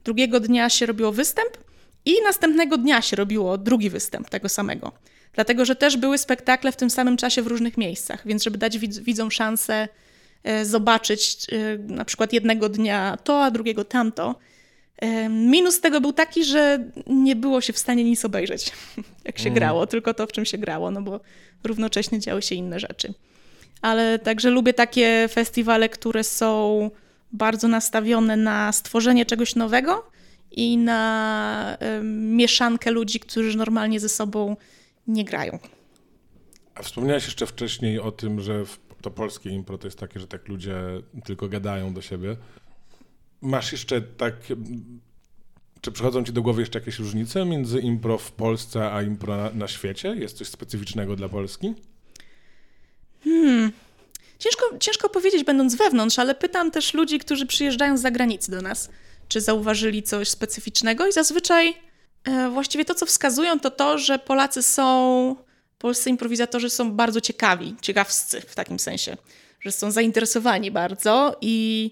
Drugiego 0.04 0.40
dnia 0.40 0.70
się 0.70 0.86
robiło 0.86 1.12
występ 1.12 1.50
i 2.04 2.22
następnego 2.24 2.78
dnia 2.78 3.02
się 3.02 3.16
robiło 3.16 3.58
drugi 3.58 3.90
występ 3.90 4.28
tego 4.30 4.48
samego. 4.48 4.92
Dlatego, 5.32 5.64
że 5.64 5.76
też 5.76 5.96
były 5.96 6.18
spektakle 6.18 6.72
w 6.72 6.76
tym 6.76 6.90
samym 6.90 7.16
czasie 7.16 7.42
w 7.42 7.46
różnych 7.46 7.76
miejscach, 7.76 8.26
więc 8.26 8.44
żeby 8.44 8.58
dać 8.58 8.78
widzom 8.78 9.30
szansę 9.30 9.88
e, 10.44 10.64
zobaczyć 10.64 11.36
e, 11.52 11.78
na 11.78 12.04
przykład 12.04 12.32
jednego 12.32 12.68
dnia 12.68 13.18
to, 13.24 13.44
a 13.44 13.50
drugiego 13.50 13.84
tamto. 13.84 14.34
E, 14.98 15.28
minus 15.28 15.80
tego 15.80 16.00
był 16.00 16.12
taki, 16.12 16.44
że 16.44 16.90
nie 17.06 17.36
było 17.36 17.60
się 17.60 17.72
w 17.72 17.78
stanie 17.78 18.04
nic 18.04 18.24
obejrzeć, 18.24 18.72
jak 19.24 19.38
się 19.38 19.48
mm. 19.48 19.54
grało, 19.54 19.86
tylko 19.86 20.14
to, 20.14 20.26
w 20.26 20.32
czym 20.32 20.44
się 20.44 20.58
grało, 20.58 20.90
no 20.90 21.02
bo 21.02 21.20
równocześnie 21.64 22.20
działy 22.20 22.42
się 22.42 22.54
inne 22.54 22.80
rzeczy. 22.80 23.14
Ale 23.82 24.18
także 24.18 24.50
lubię 24.50 24.74
takie 24.74 25.28
festiwale, 25.32 25.88
które 25.88 26.24
są 26.24 26.90
bardzo 27.32 27.68
nastawione 27.68 28.36
na 28.36 28.72
stworzenie 28.72 29.26
czegoś 29.26 29.54
nowego 29.54 30.10
i 30.50 30.78
na 30.78 31.78
y, 32.00 32.02
mieszankę 32.04 32.90
ludzi, 32.90 33.20
którzy 33.20 33.58
normalnie 33.58 34.00
ze 34.00 34.08
sobą 34.08 34.56
nie 35.06 35.24
grają. 35.24 35.58
A 36.74 36.82
wspomniałeś 36.82 37.24
jeszcze 37.24 37.46
wcześniej 37.46 38.00
o 38.00 38.12
tym, 38.12 38.40
że 38.40 38.64
to 39.02 39.10
polskie 39.10 39.50
impro 39.50 39.78
to 39.78 39.86
jest 39.86 39.98
takie, 39.98 40.20
że 40.20 40.26
tak 40.26 40.48
ludzie 40.48 40.76
tylko 41.24 41.48
gadają 41.48 41.94
do 41.94 42.02
siebie. 42.02 42.36
Masz 43.40 43.72
jeszcze 43.72 44.02
tak. 44.02 44.34
Czy 45.80 45.92
przychodzą 45.92 46.24
ci 46.24 46.32
do 46.32 46.42
głowy 46.42 46.62
jeszcze 46.62 46.78
jakieś 46.78 46.98
różnice 46.98 47.44
między 47.44 47.80
impro 47.80 48.18
w 48.18 48.32
Polsce 48.32 48.92
a 48.92 49.02
impro 49.02 49.36
na, 49.36 49.50
na 49.50 49.68
świecie? 49.68 50.08
Jest 50.08 50.36
coś 50.36 50.48
specyficznego 50.48 51.16
dla 51.16 51.28
Polski? 51.28 51.74
Hmm. 53.24 53.72
Ciężko, 54.38 54.78
ciężko 54.80 55.08
powiedzieć, 55.08 55.44
będąc 55.44 55.74
wewnątrz, 55.74 56.18
ale 56.18 56.34
pytam 56.34 56.70
też 56.70 56.94
ludzi, 56.94 57.18
którzy 57.18 57.46
przyjeżdżają 57.46 57.96
z 57.96 58.00
zagranicy 58.00 58.50
do 58.50 58.62
nas, 58.62 58.90
czy 59.28 59.40
zauważyli 59.40 60.02
coś 60.02 60.28
specyficznego 60.28 61.06
i 61.06 61.12
zazwyczaj 61.12 61.74
e, 62.24 62.50
właściwie 62.50 62.84
to, 62.84 62.94
co 62.94 63.06
wskazują, 63.06 63.60
to 63.60 63.70
to, 63.70 63.98
że 63.98 64.18
Polacy 64.18 64.62
są, 64.62 65.36
polscy 65.78 66.10
improwizatorzy 66.10 66.70
są 66.70 66.92
bardzo 66.92 67.20
ciekawi, 67.20 67.76
ciekawscy 67.82 68.40
w 68.40 68.54
takim 68.54 68.78
sensie, 68.78 69.16
że 69.60 69.72
są 69.72 69.90
zainteresowani 69.90 70.70
bardzo 70.70 71.36
i 71.40 71.90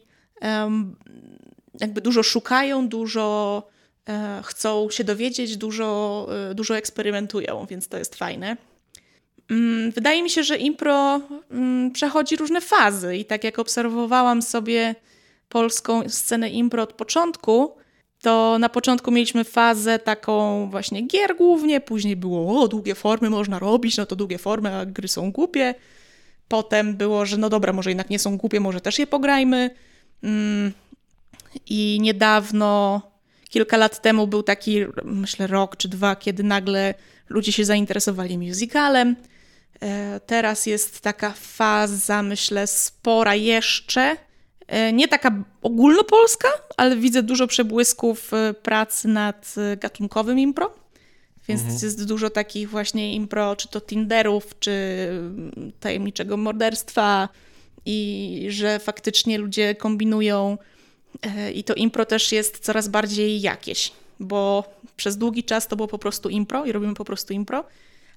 jakby 1.80 2.00
dużo 2.00 2.22
szukają, 2.22 2.88
dużo 2.88 3.62
e, 4.08 4.42
chcą 4.44 4.90
się 4.90 5.04
dowiedzieć, 5.04 5.56
dużo, 5.56 6.28
e, 6.50 6.54
dużo 6.54 6.76
eksperymentują, 6.76 7.66
więc 7.70 7.88
to 7.88 7.98
jest 7.98 8.14
fajne. 8.14 8.56
Mm, 9.50 9.90
wydaje 9.90 10.22
mi 10.22 10.30
się, 10.30 10.42
że 10.42 10.56
impro 10.56 11.20
mm, 11.50 11.90
przechodzi 11.90 12.36
różne 12.36 12.60
fazy 12.60 13.16
i 13.16 13.24
tak 13.24 13.44
jak 13.44 13.58
obserwowałam 13.58 14.42
sobie 14.42 14.94
polską 15.48 16.08
scenę 16.08 16.50
impro 16.50 16.82
od 16.82 16.92
początku, 16.92 17.76
to 18.24 18.58
na 18.58 18.68
początku 18.68 19.10
mieliśmy 19.10 19.44
fazę 19.44 19.98
taką 19.98 20.66
właśnie 20.70 21.02
gier 21.02 21.36
głównie, 21.36 21.80
później 21.80 22.16
było 22.16 22.62
o, 22.62 22.68
długie 22.68 22.94
formy 22.94 23.30
można 23.30 23.58
robić, 23.58 23.96
no 23.96 24.06
to 24.06 24.16
długie 24.16 24.38
formy, 24.38 24.74
a 24.74 24.86
gry 24.86 25.08
są 25.08 25.32
głupie. 25.32 25.74
Potem 26.48 26.96
było, 26.96 27.26
że 27.26 27.36
no 27.36 27.48
dobra, 27.50 27.72
może 27.72 27.90
jednak 27.90 28.10
nie 28.10 28.18
są 28.18 28.38
głupie, 28.38 28.60
może 28.60 28.80
też 28.80 28.98
je 28.98 29.06
pograjmy. 29.06 29.70
Mm, 30.22 30.72
I 31.66 31.98
niedawno, 32.00 33.02
kilka 33.48 33.76
lat 33.76 34.02
temu 34.02 34.26
był 34.26 34.42
taki, 34.42 34.84
myślę 35.04 35.46
rok 35.46 35.76
czy 35.76 35.88
dwa, 35.88 36.16
kiedy 36.16 36.42
nagle 36.42 36.94
ludzie 37.28 37.52
się 37.52 37.64
zainteresowali 37.64 38.38
musicalem. 38.38 39.16
E, 39.82 40.20
teraz 40.26 40.66
jest 40.66 41.00
taka 41.00 41.32
faza, 41.36 42.22
myślę, 42.22 42.66
spora 42.66 43.34
jeszcze. 43.34 44.16
E, 44.66 44.92
nie 44.92 45.08
taka 45.08 45.44
ogólnopolska, 45.62 46.48
ale 46.76 46.96
widzę 46.96 47.22
dużo 47.22 47.46
przebłysków 47.46 48.34
e, 48.34 48.54
pracy 48.54 49.08
nad 49.08 49.54
gatunkowym 49.80 50.38
impro. 50.38 50.74
Więc 51.48 51.60
mhm. 51.60 51.80
jest 51.82 52.04
dużo 52.04 52.30
takich 52.30 52.70
właśnie 52.70 53.14
impro, 53.14 53.56
czy 53.56 53.68
to 53.68 53.80
Tinderów, 53.80 54.58
czy 54.58 54.70
mm, 55.10 55.72
tajemniczego 55.80 56.36
morderstwa, 56.36 57.28
i 57.86 58.46
że 58.48 58.78
faktycznie 58.78 59.38
ludzie 59.38 59.74
kombinują. 59.74 60.58
I 61.54 61.64
to 61.64 61.74
impro 61.74 62.06
też 62.06 62.32
jest 62.32 62.58
coraz 62.58 62.88
bardziej 62.88 63.40
jakieś, 63.40 63.92
bo 64.20 64.64
przez 64.96 65.18
długi 65.18 65.44
czas 65.44 65.68
to 65.68 65.76
było 65.76 65.88
po 65.88 65.98
prostu 65.98 66.28
impro 66.28 66.64
i 66.64 66.72
robimy 66.72 66.94
po 66.94 67.04
prostu 67.04 67.32
impro. 67.32 67.64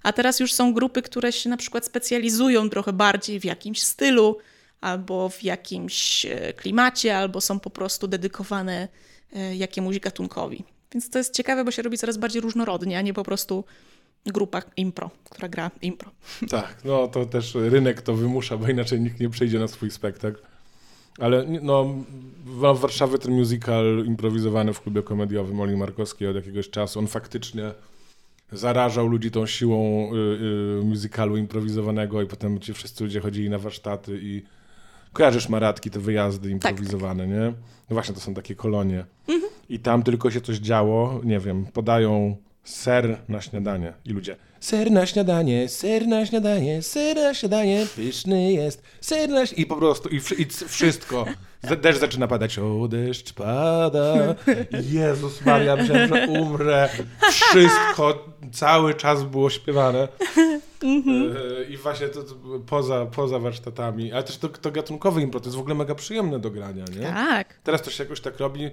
A 0.04 0.14
teraz 0.14 0.40
już 0.40 0.54
są 0.54 0.74
grupy, 0.74 1.02
które 1.02 1.32
się 1.32 1.50
na 1.50 1.58
przykład 1.58 1.86
specjalizują 1.86 2.70
trochę 2.70 2.94
bardziej 2.94 3.40
w 3.40 3.46
jakimś 3.46 3.84
stylu, 3.84 4.38
albo 4.82 5.30
w 5.30 5.44
jakimś 5.44 6.26
e, 6.26 6.54
klimacie, 6.54 7.18
albo 7.18 7.42
są 7.42 7.60
po 7.60 7.70
prostu 7.70 8.08
dedykowane 8.08 8.88
e, 9.34 9.56
jakiemuś 9.56 10.00
gatunkowi. 10.00 10.64
Więc 10.94 11.10
to 11.10 11.18
jest 11.18 11.34
ciekawe, 11.34 11.66
bo 11.66 11.72
się 11.72 11.82
robi 11.82 11.98
coraz 11.98 12.18
bardziej 12.18 12.42
różnorodnie, 12.42 12.98
a 12.98 13.02
nie 13.02 13.14
po 13.14 13.24
prostu 13.24 13.64
grupa 14.26 14.62
impro, 14.78 15.12
która 15.30 15.50
gra 15.50 15.72
impro. 15.82 16.12
Tak, 16.50 16.78
no 16.86 17.08
to 17.08 17.26
też 17.26 17.56
rynek 17.56 18.02
to 18.02 18.14
wymusza, 18.14 18.58
bo 18.58 18.68
inaczej 18.68 19.02
nikt 19.02 19.20
nie 19.20 19.30
przejdzie 19.30 19.60
na 19.60 19.68
swój 19.68 19.92
spektakl. 19.92 20.42
Ale 21.20 21.46
no, 21.62 21.96
w 22.46 22.80
Warszawie 22.80 23.18
ten 23.18 23.34
musical 23.34 24.04
improwizowany 24.06 24.74
w 24.74 24.82
klubie 24.82 25.04
komediowym 25.04 25.60
Oli 25.60 25.78
Markowskiej 25.78 26.28
od 26.28 26.36
jakiegoś 26.36 26.70
czasu, 26.70 27.00
on 27.00 27.08
faktycznie 27.08 27.72
zarażał 28.52 29.08
ludzi 29.08 29.32
tą 29.32 29.46
siłą 29.46 30.10
y, 30.14 30.18
y, 30.82 30.86
muzykalu 30.86 31.38
improwizowanego 31.38 32.22
i 32.22 32.28
potem 32.28 32.60
ci 32.60 32.74
wszyscy 32.74 33.04
ludzie 33.04 33.20
chodzili 33.20 33.50
na 33.50 33.58
warsztaty 33.58 34.20
i 34.22 34.44
kojarzysz 35.14 35.50
maratki, 35.50 35.90
te 35.90 36.00
wyjazdy 36.00 36.50
improwizowane, 36.50 37.24
tak. 37.24 37.34
nie? 37.34 37.54
No 37.90 37.94
właśnie, 37.94 38.16
to 38.16 38.22
są 38.22 38.34
takie 38.34 38.56
kolonie. 38.56 39.06
Mhm. 39.28 39.52
I 39.70 39.80
tam 39.80 40.04
tylko 40.04 40.32
się 40.32 40.42
coś 40.42 40.58
działo, 40.58 41.22
nie 41.24 41.40
wiem, 41.40 41.66
podają 41.66 42.38
ser 42.68 43.18
na 43.30 43.42
śniadanie 43.42 43.94
i 44.06 44.14
ludzie 44.14 44.36
ser 44.60 44.92
na 44.92 45.06
śniadanie, 45.06 45.70
ser 45.70 46.08
na 46.08 46.26
śniadanie, 46.26 46.82
ser 46.82 47.16
na 47.16 47.34
śniadanie, 47.34 47.86
pyszny 47.96 48.54
jest, 48.54 48.84
ser 49.02 49.30
na 49.30 49.44
I 49.44 49.66
po 49.66 49.76
prostu, 49.76 50.10
i, 50.10 50.16
i 50.18 50.46
wszystko. 50.68 51.26
Deszcz 51.82 52.00
zaczyna 52.00 52.28
padać. 52.28 52.60
O, 52.60 52.88
deszcz 52.88 53.34
pada. 53.34 54.36
Jezus 54.90 55.46
Maria, 55.46 55.76
myślałem, 55.76 56.10
że 56.10 56.28
umrę. 56.28 56.90
Wszystko 57.32 58.37
cały 58.52 58.94
czas 58.94 59.24
było 59.24 59.50
śpiewane. 59.50 60.08
E, 60.84 61.64
I 61.70 61.78
właśnie 61.78 62.08
to, 62.08 62.24
to, 62.24 62.36
poza, 62.68 63.06
poza 63.06 63.40
warsztatami, 63.40 64.12
ale 64.12 64.24
też 64.24 64.38
to, 64.38 64.50
to 64.50 64.72
gatunkowe 64.72 65.22
impro, 65.22 65.40
to 65.40 65.46
jest 65.46 65.58
w 65.58 65.60
ogóle 65.60 65.76
mega 65.76 65.96
przyjemne 65.96 66.40
do 66.40 66.52
grania, 66.52 66.86
nie? 67.00 67.08
Tak. 67.08 67.60
Teraz 67.64 67.82
to 67.82 67.92
się 67.92 68.04
jakoś 68.04 68.22
tak 68.22 68.40
robi, 68.40 68.70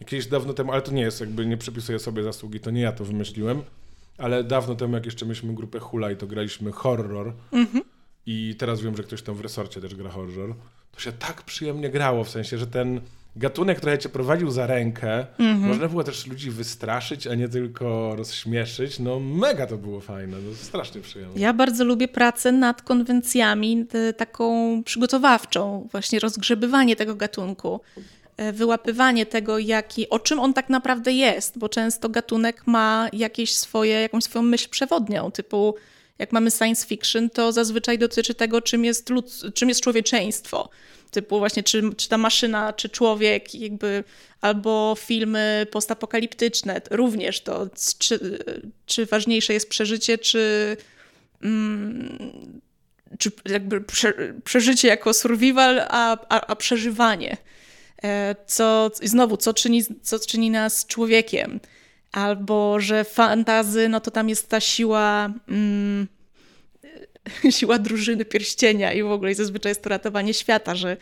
jakieś 0.00 0.26
dawno 0.26 0.54
temu, 0.54 0.72
ale 0.72 0.82
to 0.82 0.92
nie 0.92 1.02
jest, 1.02 1.20
jakby 1.20 1.46
nie 1.46 1.56
przypisuję 1.56 1.98
sobie 1.98 2.22
zasługi, 2.22 2.60
to 2.60 2.70
nie 2.70 2.80
ja 2.80 2.92
to 2.92 3.04
wymyśliłem, 3.04 3.62
ale 4.18 4.44
dawno 4.44 4.74
temu, 4.74 4.94
jak 4.94 5.06
jeszcze 5.06 5.26
mieliśmy 5.26 5.54
grupę 5.54 5.78
Hulaj, 5.78 6.16
to 6.16 6.26
graliśmy 6.26 6.72
horror 6.72 7.32
mhm. 7.52 7.84
i 8.26 8.54
teraz 8.58 8.80
wiem, 8.80 8.96
że 8.96 9.02
ktoś 9.02 9.22
tam 9.22 9.34
w 9.34 9.40
resorcie 9.40 9.80
też 9.80 9.94
gra 9.94 10.10
horror 10.10 10.54
to 10.98 11.02
się 11.02 11.12
tak 11.12 11.42
przyjemnie 11.42 11.90
grało, 11.90 12.24
w 12.24 12.30
sensie, 12.30 12.58
że 12.58 12.66
ten 12.66 13.00
gatunek 13.38 13.80
trochę 13.80 13.98
cię 13.98 14.08
prowadził 14.08 14.50
za 14.50 14.66
rękę. 14.66 15.26
Mm 15.38 15.56
-hmm. 15.56 15.66
Można 15.66 15.88
było 15.88 16.04
też 16.04 16.26
ludzi 16.26 16.50
wystraszyć, 16.50 17.26
a 17.26 17.34
nie 17.34 17.48
tylko 17.48 18.16
rozśmieszyć. 18.16 18.98
No 18.98 19.20
mega 19.20 19.66
to 19.66 19.76
było 19.76 20.00
fajne, 20.00 20.36
no, 20.36 20.54
strasznie 20.54 21.00
przyjemne. 21.00 21.40
Ja 21.40 21.52
bardzo 21.52 21.84
lubię 21.84 22.08
pracę 22.08 22.52
nad 22.52 22.82
konwencjami, 22.82 23.86
taką 24.16 24.82
przygotowawczą, 24.84 25.88
właśnie 25.92 26.18
rozgrzebywanie 26.18 26.96
tego 26.96 27.14
gatunku 27.14 27.80
e, 28.36 28.52
wyłapywanie 28.52 29.26
tego, 29.26 29.58
jaki, 29.58 30.08
o 30.08 30.18
czym 30.18 30.40
on 30.40 30.54
tak 30.54 30.68
naprawdę 30.68 31.12
jest, 31.12 31.58
bo 31.58 31.68
często 31.68 32.08
gatunek 32.08 32.66
ma 32.66 33.08
jakieś 33.12 33.56
swoje, 33.56 34.00
jakąś 34.00 34.24
swoją 34.24 34.42
myśl 34.42 34.68
przewodnią, 34.68 35.30
typu 35.30 35.74
jak 36.18 36.32
mamy 36.32 36.50
science 36.50 36.86
fiction, 36.86 37.30
to 37.30 37.52
zazwyczaj 37.52 37.98
dotyczy 37.98 38.34
tego, 38.34 38.62
czym 38.62 38.84
jest, 38.84 39.10
lud, 39.10 39.32
czym 39.54 39.68
jest 39.68 39.80
człowieczeństwo. 39.80 40.68
Typu 41.10 41.38
właśnie, 41.38 41.62
czy, 41.62 41.82
czy 41.96 42.08
ta 42.08 42.18
maszyna, 42.18 42.72
czy 42.72 42.88
człowiek, 42.88 43.54
jakby, 43.54 44.04
albo 44.40 44.96
filmy 44.98 45.66
postapokaliptyczne, 45.70 46.80
również 46.90 47.40
to, 47.40 47.66
czy, 47.98 48.38
czy 48.86 49.06
ważniejsze 49.06 49.52
jest 49.52 49.68
przeżycie, 49.68 50.18
czy, 50.18 50.76
mm, 51.42 52.60
czy 53.18 53.30
jakby 53.48 53.80
prze, 53.80 54.12
przeżycie 54.44 54.88
jako 54.88 55.14
survival, 55.14 55.80
a, 55.88 56.16
a, 56.28 56.46
a 56.46 56.56
przeżywanie. 56.56 57.36
E, 58.02 58.36
co, 58.46 58.90
znowu, 59.02 59.36
co 59.36 59.54
czyni, 59.54 59.82
co 60.02 60.18
czyni 60.18 60.50
nas 60.50 60.86
człowiekiem 60.86 61.60
albo 62.12 62.80
że 62.80 63.04
fantazy, 63.04 63.88
no 63.88 64.00
to 64.00 64.10
tam 64.10 64.28
jest 64.28 64.48
ta 64.48 64.60
siła. 64.60 65.30
Mm, 65.48 66.06
siła 67.58 67.78
drużyny 67.78 68.24
pierścienia 68.24 68.92
i 68.92 69.02
w 69.02 69.10
ogóle 69.10 69.30
i 69.30 69.34
zazwyczaj 69.34 69.70
jest 69.70 69.82
to 69.82 69.88
ratowanie 69.88 70.34
świata, 70.34 70.74
że 70.74 70.96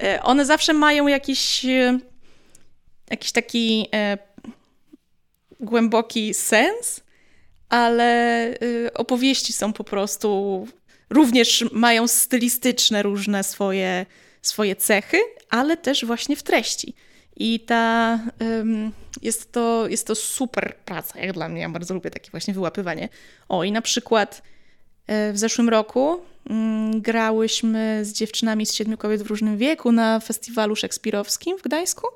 e, 0.00 0.22
one 0.22 0.44
zawsze 0.44 0.72
mają 0.72 1.06
jakiś, 1.06 1.64
e, 1.64 1.98
jakiś 3.10 3.32
taki 3.32 3.88
e, 3.94 4.18
głęboki 5.60 6.34
sens, 6.34 7.00
ale 7.68 8.54
opowieści 8.94 9.52
są 9.52 9.72
po 9.72 9.84
prostu 9.84 10.68
również 11.10 11.64
mają 11.72 12.08
stylistyczne 12.08 13.02
różne 13.02 13.44
swoje, 13.44 14.06
swoje 14.42 14.76
cechy, 14.76 15.18
ale 15.50 15.76
też 15.76 16.04
właśnie 16.04 16.36
w 16.36 16.42
treści. 16.42 16.94
I 17.36 17.60
ta, 17.60 18.18
jest, 19.22 19.52
to, 19.52 19.88
jest 19.88 20.06
to 20.06 20.14
super 20.14 20.76
praca, 20.76 21.20
jak 21.20 21.32
dla 21.32 21.48
mnie. 21.48 21.60
Ja 21.60 21.68
bardzo 21.68 21.94
lubię 21.94 22.10
takie 22.10 22.30
właśnie 22.30 22.54
wyłapywanie. 22.54 23.08
O, 23.48 23.64
i 23.64 23.72
na 23.72 23.82
przykład 23.82 24.42
w 25.08 25.32
zeszłym 25.34 25.68
roku 25.68 26.20
mm, 26.50 27.00
grałyśmy 27.00 28.00
z 28.04 28.12
dziewczynami 28.12 28.66
z 28.66 28.74
siedmiu 28.74 28.96
kobiet 28.96 29.22
w 29.22 29.26
różnym 29.26 29.58
wieku 29.58 29.92
na 29.92 30.20
festiwalu 30.20 30.76
szekspirowskim 30.76 31.58
w 31.58 31.62
Gdańsku, 31.62 32.06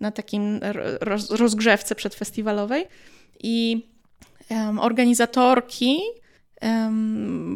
na 0.00 0.10
takim 0.10 0.60
rozgrzewce 1.30 1.94
przedfestiwalowej. 1.94 2.86
I 3.42 3.86
organizatorki 4.80 6.00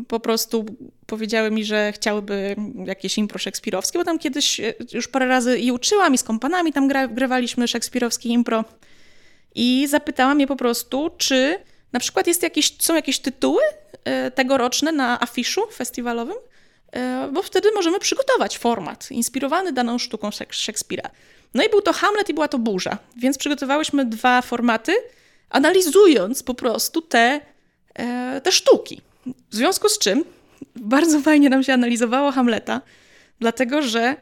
po 0.09 0.21
prostu 0.21 0.67
powiedziały 1.07 1.51
mi, 1.51 1.65
że 1.65 1.93
chciałyby 1.93 2.57
jakieś 2.87 3.19
impro 3.19 3.39
szekspirowskie, 3.39 3.99
bo 3.99 4.05
tam 4.05 4.19
kiedyś 4.19 4.61
e, 4.61 4.75
już 4.93 5.09
parę 5.09 5.27
razy 5.27 5.59
i 5.59 5.73
uczyłam 5.73 6.15
i 6.15 6.19
z 6.19 6.23
kompanami 6.23 6.73
tam 6.73 6.89
grywaliśmy 6.89 7.69
szekspirowskie 7.69 8.29
impro. 8.29 8.65
I 9.55 9.87
zapytałam 9.89 10.41
je 10.41 10.47
po 10.47 10.57
prostu, 10.57 11.11
czy 11.19 11.59
na 11.95 12.01
przykład 12.01 12.27
jest 12.27 12.43
są 12.79 12.95
jakieś 12.95 13.19
tytuły 13.19 13.63
e, 14.05 14.31
tegoroczne 14.31 14.93
na 14.93 15.21
afiszu 15.21 15.63
festiwalowym, 15.73 16.37
e, 16.93 17.29
bo 17.33 17.43
wtedy 17.43 17.73
możemy 17.75 17.99
przygotować 17.99 18.59
format 18.59 19.11
inspirowany 19.11 19.73
daną 19.73 19.99
sztuką 19.99 20.31
Szekspira. 20.51 21.11
No 21.55 21.65
i 21.65 21.69
był 21.69 21.83
to 21.83 21.93
Hamlet 21.93 22.29
i 22.29 22.35
była 22.35 22.49
to 22.49 22.59
Burza, 22.59 22.99
więc 23.17 23.39
przygotowałyśmy 23.39 24.05
dwa 24.05 24.43
formaty, 24.43 24.93
analizując 25.51 26.43
po 26.43 26.55
prostu 26.55 27.03
te 27.03 27.41
E, 27.95 28.41
te 28.41 28.53
sztuki. 28.53 29.01
W 29.51 29.57
związku 29.57 29.89
z 29.89 29.99
czym 29.99 30.25
bardzo 30.77 31.21
fajnie 31.21 31.51
nam 31.51 31.63
się 31.63 31.73
analizowało 31.73 32.33
Hamleta, 32.33 32.81
dlatego 33.41 33.83
że 33.83 34.17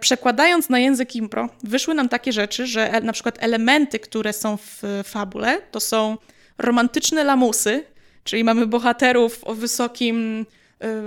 przekładając 0.00 0.68
na 0.68 0.78
język 0.78 1.16
impro, 1.16 1.48
wyszły 1.62 1.94
nam 1.94 2.08
takie 2.08 2.32
rzeczy, 2.32 2.66
że 2.66 3.00
na 3.02 3.12
przykład 3.12 3.36
elementy, 3.40 3.98
które 3.98 4.32
są 4.32 4.56
w 4.56 4.82
fabule, 5.04 5.60
to 5.70 5.80
są 5.80 6.16
romantyczne 6.58 7.24
lamusy, 7.24 7.84
czyli 8.24 8.44
mamy 8.44 8.66
bohaterów 8.66 9.44
o 9.44 9.54
wysokim 9.54 10.46
e, 10.80 11.02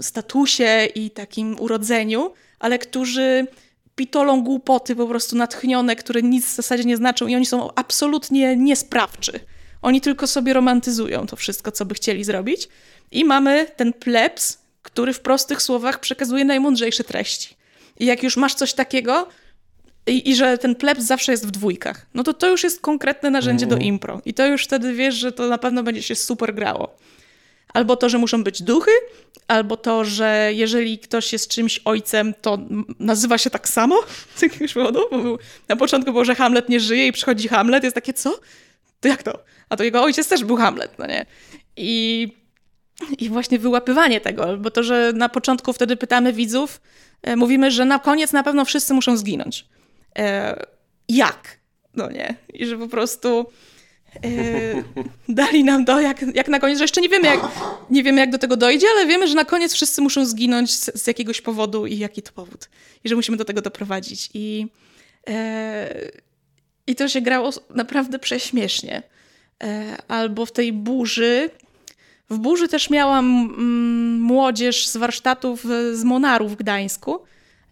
statusie 0.00 0.88
i 0.94 1.10
takim 1.10 1.60
urodzeniu, 1.60 2.32
ale 2.58 2.78
którzy 2.78 3.46
pitolą 3.96 4.42
głupoty 4.42 4.96
po 4.96 5.06
prostu 5.06 5.36
natchnione, 5.36 5.96
które 5.96 6.22
nic 6.22 6.46
w 6.46 6.54
zasadzie 6.54 6.84
nie 6.84 6.96
znaczą 6.96 7.26
i 7.26 7.36
oni 7.36 7.46
są 7.46 7.74
absolutnie 7.74 8.56
niesprawczy. 8.56 9.40
Oni 9.82 10.00
tylko 10.00 10.26
sobie 10.26 10.52
romantyzują 10.52 11.26
to 11.26 11.36
wszystko, 11.36 11.72
co 11.72 11.84
by 11.84 11.94
chcieli 11.94 12.24
zrobić. 12.24 12.68
I 13.10 13.24
mamy 13.24 13.66
ten 13.76 13.92
plebs, 13.92 14.58
który 14.82 15.12
w 15.12 15.20
prostych 15.20 15.62
słowach 15.62 16.00
przekazuje 16.00 16.44
najmądrzejsze 16.44 17.04
treści. 17.04 17.56
I 17.98 18.06
jak 18.06 18.22
już 18.22 18.36
masz 18.36 18.54
coś 18.54 18.74
takiego, 18.74 19.28
i, 20.06 20.30
i, 20.30 20.36
że 20.36 20.58
ten 20.58 20.74
plebs 20.74 21.02
zawsze 21.02 21.32
jest 21.32 21.46
w 21.46 21.50
dwójkach, 21.50 22.06
no 22.14 22.22
to 22.22 22.34
to 22.34 22.48
już 22.48 22.64
jest 22.64 22.80
konkretne 22.80 23.30
narzędzie 23.30 23.66
do 23.66 23.74
mhm. 23.74 23.88
impro. 23.88 24.20
I 24.24 24.34
to 24.34 24.46
już 24.46 24.64
wtedy 24.64 24.94
wiesz, 24.94 25.14
że 25.14 25.32
to 25.32 25.48
na 25.48 25.58
pewno 25.58 25.82
będzie 25.82 26.02
się 26.02 26.14
super 26.14 26.54
grało. 26.54 26.96
Albo 27.74 27.96
to, 27.96 28.08
że 28.08 28.18
muszą 28.18 28.44
być 28.44 28.62
duchy, 28.62 28.90
albo 29.48 29.76
to, 29.76 30.04
że 30.04 30.50
jeżeli 30.54 30.98
ktoś 30.98 31.32
jest 31.32 31.50
czymś 31.50 31.80
ojcem, 31.84 32.34
to 32.40 32.58
nazywa 32.98 33.38
się 33.38 33.50
tak 33.50 33.68
samo 33.68 34.02
z 34.36 34.42
jakiegoś 34.42 34.72
powodu. 34.72 35.00
Bo 35.10 35.18
był, 35.18 35.38
na 35.68 35.76
początku 35.76 36.12
było, 36.12 36.24
że 36.24 36.34
Hamlet 36.34 36.68
nie 36.68 36.80
żyje 36.80 37.06
i 37.06 37.12
przychodzi 37.12 37.48
Hamlet, 37.48 37.84
jest 37.84 37.94
takie, 37.94 38.12
co? 38.12 38.40
To 39.00 39.08
jak 39.08 39.22
to? 39.22 39.38
A 39.68 39.76
to 39.76 39.84
jego 39.84 40.02
ojciec 40.02 40.28
też 40.28 40.44
był 40.44 40.56
Hamlet, 40.56 40.98
no 40.98 41.06
nie? 41.06 41.26
I, 41.76 42.28
i 43.18 43.28
właśnie 43.28 43.58
wyłapywanie 43.58 44.20
tego, 44.20 44.56
bo 44.58 44.70
to, 44.70 44.82
że 44.82 45.12
na 45.14 45.28
początku 45.28 45.72
wtedy 45.72 45.96
pytamy 45.96 46.32
widzów, 46.32 46.80
e, 47.22 47.36
mówimy, 47.36 47.70
że 47.70 47.84
na 47.84 47.98
koniec 47.98 48.32
na 48.32 48.42
pewno 48.42 48.64
wszyscy 48.64 48.94
muszą 48.94 49.16
zginąć. 49.16 49.66
E, 50.18 50.56
jak? 51.08 51.58
No 51.94 52.10
nie? 52.10 52.34
I 52.54 52.66
że 52.66 52.78
po 52.78 52.88
prostu 52.88 53.46
e, 54.14 54.22
dali 55.28 55.64
nam 55.64 55.84
to, 55.84 56.00
jak, 56.00 56.24
jak 56.34 56.48
na 56.48 56.60
koniec, 56.60 56.78
że 56.78 56.84
jeszcze 56.84 57.00
nie 57.00 57.08
wiemy 57.08 57.28
jak, 57.28 57.40
nie 57.90 58.02
wiemy, 58.02 58.20
jak 58.20 58.30
do 58.30 58.38
tego 58.38 58.56
dojdzie, 58.56 58.86
ale 58.96 59.06
wiemy, 59.06 59.28
że 59.28 59.34
na 59.34 59.44
koniec 59.44 59.74
wszyscy 59.74 60.02
muszą 60.02 60.26
zginąć 60.26 60.74
z, 60.74 61.02
z 61.02 61.06
jakiegoś 61.06 61.40
powodu 61.40 61.86
i 61.86 61.98
jaki 61.98 62.22
to 62.22 62.32
powód. 62.32 62.68
I 63.04 63.08
że 63.08 63.14
musimy 63.14 63.36
do 63.36 63.44
tego 63.44 63.62
doprowadzić. 63.62 64.30
I, 64.34 64.66
e, 65.28 66.10
i 66.86 66.94
to 66.94 67.08
się 67.08 67.20
grało 67.20 67.50
naprawdę 67.70 68.18
prześmiesznie. 68.18 69.02
E, 69.62 69.96
albo 70.08 70.46
w 70.46 70.52
tej 70.52 70.72
burzy. 70.72 71.50
W 72.30 72.38
burzy 72.38 72.68
też 72.68 72.90
miałam 72.90 73.26
mm, 73.26 74.20
młodzież 74.20 74.86
z 74.86 74.96
warsztatów 74.96 75.64
e, 75.66 75.96
z 75.96 76.04
Monaru 76.04 76.48
w 76.48 76.56
Gdańsku. 76.56 77.18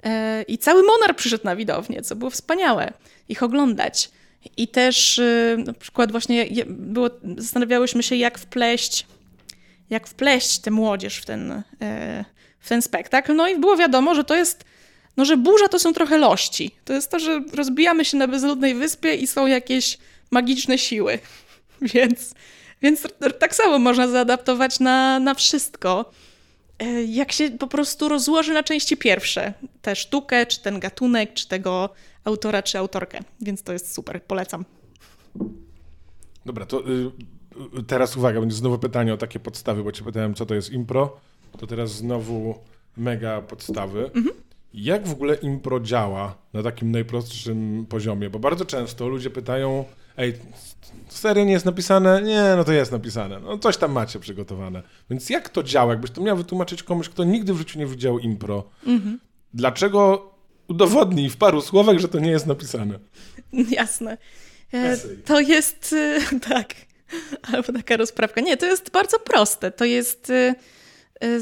E, 0.04 0.42
I 0.42 0.58
cały 0.58 0.82
Monar 0.82 1.16
przyszedł 1.16 1.44
na 1.44 1.56
widownię, 1.56 2.02
co 2.02 2.16
było 2.16 2.30
wspaniałe 2.30 2.92
ich 3.28 3.42
oglądać. 3.42 4.10
I 4.56 4.68
też 4.68 5.20
na 5.66 5.72
przykład 5.72 6.10
właśnie 6.10 6.46
było, 6.66 7.10
zastanawiałyśmy 7.36 8.02
się, 8.02 8.16
jak 8.16 8.38
wpleść, 8.38 9.06
jak 9.90 10.06
wpleść 10.06 10.58
tę 10.58 10.70
młodzież 10.70 11.16
w 11.16 11.24
ten, 11.24 11.62
w 12.60 12.68
ten 12.68 12.82
spektakl. 12.82 13.34
No 13.34 13.48
i 13.48 13.58
było 13.58 13.76
wiadomo, 13.76 14.14
że 14.14 14.24
to 14.24 14.36
jest, 14.36 14.64
no 15.16 15.24
że 15.24 15.36
burza 15.36 15.68
to 15.68 15.78
są 15.78 15.92
trochę 15.92 16.18
lości. 16.18 16.70
To 16.84 16.92
jest 16.92 17.10
to, 17.10 17.18
że 17.18 17.42
rozbijamy 17.54 18.04
się 18.04 18.16
na 18.16 18.28
bezludnej 18.28 18.74
wyspie 18.74 19.14
i 19.14 19.26
są 19.26 19.46
jakieś 19.46 19.98
magiczne 20.30 20.78
siły. 20.78 21.18
Więc, 21.94 22.34
więc 22.82 23.02
tak 23.38 23.54
samo 23.54 23.78
można 23.78 24.08
zaadaptować 24.08 24.80
na, 24.80 25.20
na 25.20 25.34
wszystko. 25.34 26.10
E, 26.80 27.04
jak 27.04 27.32
się 27.32 27.50
po 27.50 27.66
prostu 27.66 28.08
rozłoży 28.08 28.52
na 28.52 28.62
części 28.62 28.96
pierwsze, 28.96 29.52
tę 29.82 29.96
sztukę, 29.96 30.46
czy 30.46 30.62
ten 30.62 30.80
gatunek, 30.80 31.34
czy 31.34 31.48
tego 31.48 31.90
autora, 32.24 32.62
czy 32.62 32.78
autorkę. 32.78 33.18
Więc 33.40 33.62
to 33.62 33.72
jest 33.72 33.94
super, 33.94 34.22
polecam. 34.22 34.64
Dobra, 36.46 36.66
to 36.66 36.88
y, 36.88 37.10
y 37.78 37.82
teraz 37.86 38.16
uwaga, 38.16 38.40
będzie 38.40 38.56
znowu 38.56 38.78
pytanie 38.78 39.14
o 39.14 39.16
takie 39.16 39.40
podstawy, 39.40 39.84
bo 39.84 39.92
cię 39.92 40.04
pytałem, 40.04 40.34
co 40.34 40.46
to 40.46 40.54
jest 40.54 40.72
impro. 40.72 41.16
To 41.58 41.66
teraz 41.66 41.90
znowu 41.90 42.54
mega 42.96 43.42
podstawy. 43.42 44.04
Mhm. 44.04 44.36
Jak 44.74 45.08
w 45.08 45.12
ogóle 45.12 45.34
impro 45.34 45.80
działa 45.80 46.36
na 46.52 46.62
takim 46.62 46.90
najprostszym 46.90 47.86
poziomie? 47.88 48.30
Bo 48.30 48.38
bardzo 48.38 48.64
często 48.64 49.08
ludzie 49.08 49.30
pytają, 49.30 49.84
ej, 50.20 50.34
serio 51.08 51.44
nie 51.44 51.52
jest 51.52 51.64
napisane? 51.64 52.22
Nie, 52.22 52.54
no 52.56 52.64
to 52.64 52.72
jest 52.72 52.92
napisane. 52.92 53.40
No 53.40 53.58
coś 53.58 53.76
tam 53.76 53.92
macie 53.92 54.20
przygotowane. 54.20 54.82
Więc 55.10 55.30
jak 55.30 55.48
to 55.48 55.62
działa? 55.62 55.92
Jakbyś 55.92 56.10
to 56.10 56.20
miał 56.20 56.36
wytłumaczyć 56.36 56.82
komuś, 56.82 57.08
kto 57.08 57.24
nigdy 57.24 57.54
w 57.54 57.58
życiu 57.58 57.78
nie 57.78 57.86
widział 57.86 58.18
impro, 58.18 58.64
mhm. 58.86 59.20
dlaczego 59.54 60.30
udowodnij 60.68 61.30
w 61.30 61.36
paru 61.36 61.60
słowach, 61.60 61.98
że 61.98 62.08
to 62.08 62.18
nie 62.18 62.30
jest 62.30 62.46
napisane? 62.46 62.98
Jasne. 63.78 64.18
E, 64.72 64.96
to 65.24 65.40
jest, 65.40 65.94
e, 65.98 66.20
tak, 66.48 66.74
albo 67.52 67.72
taka 67.72 67.96
rozprawka. 67.96 68.40
Nie, 68.40 68.56
to 68.56 68.66
jest 68.66 68.90
bardzo 68.90 69.18
proste. 69.18 69.70
To 69.70 69.84
jest 69.84 70.30
e, 70.30 70.54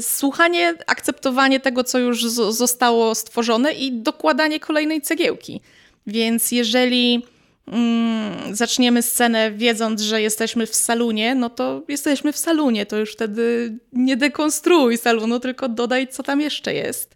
słuchanie, 0.01 0.73
akceptowanie 0.87 1.59
tego, 1.59 1.83
co 1.83 1.99
już 1.99 2.25
zostało 2.25 3.15
stworzone 3.15 3.73
i 3.73 4.01
dokładanie 4.01 4.59
kolejnej 4.59 5.01
cegiełki. 5.01 5.61
Więc 6.07 6.51
jeżeli 6.51 7.25
mm, 7.71 8.55
zaczniemy 8.55 9.01
scenę 9.01 9.51
wiedząc, 9.51 10.01
że 10.01 10.21
jesteśmy 10.21 10.67
w 10.67 10.75
salonie, 10.75 11.35
no 11.35 11.49
to 11.49 11.83
jesteśmy 11.87 12.33
w 12.33 12.37
salonie, 12.37 12.85
to 12.85 12.97
już 12.97 13.13
wtedy 13.13 13.77
nie 13.93 14.17
dekonstruuj 14.17 14.97
salonu, 14.97 15.39
tylko 15.39 15.69
dodaj, 15.69 16.07
co 16.07 16.23
tam 16.23 16.41
jeszcze 16.41 16.73
jest. 16.73 17.15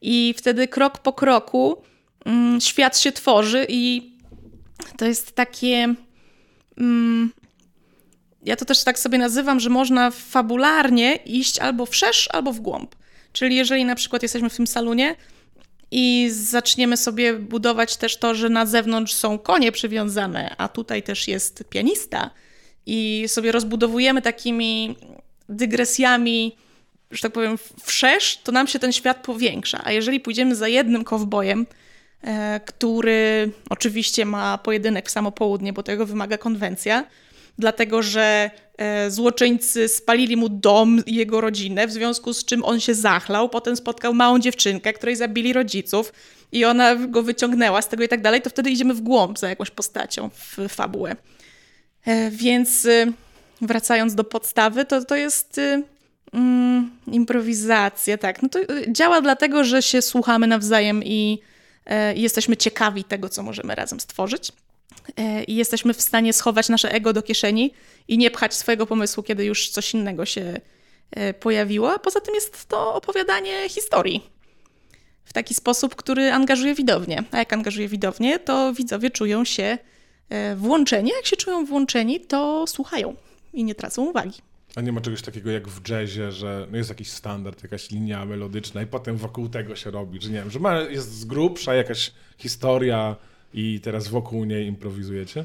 I 0.00 0.34
wtedy 0.36 0.68
krok 0.68 0.98
po 0.98 1.12
kroku 1.12 1.82
mm, 2.24 2.60
świat 2.60 2.98
się 2.98 3.12
tworzy 3.12 3.66
i 3.68 4.12
to 4.96 5.04
jest 5.04 5.32
takie... 5.32 5.94
Mm, 6.78 7.32
ja 8.44 8.56
to 8.56 8.64
też 8.64 8.84
tak 8.84 8.98
sobie 8.98 9.18
nazywam, 9.18 9.60
że 9.60 9.70
można 9.70 10.10
fabularnie 10.10 11.16
iść 11.16 11.58
albo 11.58 11.86
wszerz, 11.86 12.28
albo 12.32 12.52
w 12.52 12.60
głąb. 12.60 12.94
Czyli 13.32 13.56
jeżeli 13.56 13.84
na 13.84 13.94
przykład 13.94 14.22
jesteśmy 14.22 14.50
w 14.50 14.56
tym 14.56 14.66
salonie, 14.66 15.16
i 15.90 16.28
zaczniemy 16.32 16.96
sobie 16.96 17.34
budować 17.34 17.96
też 17.96 18.16
to, 18.16 18.34
że 18.34 18.48
na 18.48 18.66
zewnątrz 18.66 19.14
są 19.14 19.38
konie 19.38 19.72
przywiązane, 19.72 20.54
a 20.58 20.68
tutaj 20.68 21.02
też 21.02 21.28
jest 21.28 21.64
pianista. 21.70 22.30
I 22.86 23.24
sobie 23.26 23.52
rozbudowujemy 23.52 24.22
takimi 24.22 24.96
dygresjami, 25.48 26.56
że 27.10 27.22
tak 27.22 27.32
powiem, 27.32 27.58
wszerz, 27.84 28.36
to 28.44 28.52
nam 28.52 28.66
się 28.66 28.78
ten 28.78 28.92
świat 28.92 29.22
powiększa. 29.22 29.80
A 29.84 29.92
jeżeli 29.92 30.20
pójdziemy 30.20 30.54
za 30.54 30.68
jednym 30.68 31.04
kowbojem, 31.04 31.66
e, 32.22 32.60
który 32.66 33.50
oczywiście 33.70 34.24
ma 34.24 34.58
pojedynek 34.58 35.08
w 35.08 35.10
samo 35.10 35.32
południe, 35.32 35.72
bo 35.72 35.82
tego 35.82 36.06
wymaga 36.06 36.38
konwencja, 36.38 37.06
dlatego 37.58 38.02
że 38.02 38.50
e, 38.78 39.10
złoczyńcy 39.10 39.88
spalili 39.88 40.36
mu 40.36 40.48
dom 40.48 41.02
i 41.06 41.14
jego 41.14 41.40
rodzinę, 41.40 41.86
w 41.86 41.92
związku 41.92 42.32
z 42.32 42.44
czym 42.44 42.64
on 42.64 42.80
się 42.80 42.94
zachlał, 42.94 43.48
potem 43.48 43.76
spotkał 43.76 44.14
małą 44.14 44.38
dziewczynkę, 44.38 44.92
której 44.92 45.16
zabili 45.16 45.52
rodziców 45.52 46.12
i 46.52 46.64
ona 46.64 46.96
go 46.96 47.22
wyciągnęła 47.22 47.82
z 47.82 47.88
tego 47.88 48.04
i 48.04 48.08
tak 48.08 48.22
dalej, 48.22 48.42
to 48.42 48.50
wtedy 48.50 48.70
idziemy 48.70 48.94
w 48.94 49.00
głąb 49.00 49.38
za 49.38 49.48
jakąś 49.48 49.70
postacią 49.70 50.30
w 50.34 50.68
fabułę. 50.68 51.16
E, 52.06 52.30
więc 52.30 52.86
e, 52.86 53.12
wracając 53.60 54.14
do 54.14 54.24
podstawy, 54.24 54.84
to, 54.84 55.04
to 55.04 55.16
jest 55.16 55.58
y, 55.58 55.82
mm, 56.32 56.90
improwizacja, 57.06 58.18
tak. 58.18 58.42
No 58.42 58.48
to 58.48 58.58
y, 58.58 58.92
działa 58.92 59.20
dlatego, 59.20 59.64
że 59.64 59.82
się 59.82 60.02
słuchamy 60.02 60.46
nawzajem 60.46 61.04
i 61.04 61.38
e, 61.86 62.14
jesteśmy 62.14 62.56
ciekawi 62.56 63.04
tego, 63.04 63.28
co 63.28 63.42
możemy 63.42 63.74
razem 63.74 64.00
stworzyć. 64.00 64.52
E, 65.16 65.44
I 65.44 65.54
jesteśmy 65.54 65.94
w 65.94 66.00
stanie 66.00 66.32
schować 66.32 66.68
nasze 66.68 66.92
ego 66.92 67.12
do 67.12 67.22
kieszeni 67.22 67.74
i 68.08 68.18
nie 68.18 68.30
pchać 68.30 68.54
swojego 68.54 68.86
pomysłu, 68.86 69.22
kiedy 69.22 69.44
już 69.44 69.68
coś 69.68 69.94
innego 69.94 70.26
się 70.26 70.60
e, 71.10 71.34
pojawiło. 71.34 71.92
A 71.92 71.98
poza 71.98 72.20
tym 72.20 72.34
jest 72.34 72.68
to 72.68 72.94
opowiadanie 72.94 73.68
historii 73.68 74.30
w 75.24 75.32
taki 75.32 75.54
sposób, 75.54 75.96
który 75.96 76.32
angażuje 76.32 76.74
widownię. 76.74 77.24
A 77.30 77.38
jak 77.38 77.52
angażuje 77.52 77.88
widownię, 77.88 78.38
to 78.38 78.72
widzowie 78.72 79.10
czują 79.10 79.44
się 79.44 79.78
e, 80.28 80.56
włączeni. 80.56 81.10
Jak 81.16 81.26
się 81.26 81.36
czują 81.36 81.66
włączeni, 81.66 82.20
to 82.20 82.66
słuchają 82.66 83.16
i 83.52 83.64
nie 83.64 83.74
tracą 83.74 84.04
uwagi. 84.04 84.40
A 84.76 84.80
nie 84.80 84.92
ma 84.92 85.00
czegoś 85.00 85.22
takiego 85.22 85.50
jak 85.50 85.68
w 85.68 85.88
jazzie, 85.88 86.32
że 86.32 86.66
no 86.70 86.76
jest 86.76 86.88
jakiś 86.88 87.10
standard, 87.10 87.62
jakaś 87.62 87.90
linia 87.90 88.24
melodyczna 88.24 88.82
i 88.82 88.86
potem 88.86 89.16
wokół 89.16 89.48
tego 89.48 89.76
się 89.76 89.90
robi, 89.90 90.20
że 90.20 90.28
nie 90.28 90.38
wiem, 90.38 90.50
że 90.50 90.58
ma, 90.58 90.80
jest 90.80 91.12
z 91.12 91.24
grubsza 91.24 91.74
jakaś 91.74 92.12
historia 92.38 93.16
i 93.54 93.80
teraz 93.80 94.08
wokół 94.08 94.44
niej 94.44 94.66
improwizujecie? 94.66 95.44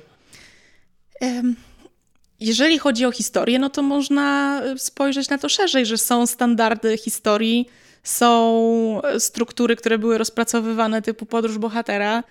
Jeżeli 2.40 2.80
chodzi 2.80 3.06
o 3.06 3.12
historię, 3.12 3.60
no 3.60 3.70
to 3.70 3.82
można 3.82 4.62
spojrzeć 4.78 5.30
na 5.30 5.38
to 5.38 5.50
szerzej, 5.50 5.86
że 5.86 5.98
są 5.98 6.28
standardy 6.28 6.98
historii, 6.98 7.70
są 8.04 9.02
struktury, 9.20 9.76
które 9.76 9.98
były 9.98 10.18
rozpracowywane 10.18 11.02
typu 11.02 11.26
podróż 11.26 11.58
bohatera, 11.58 12.24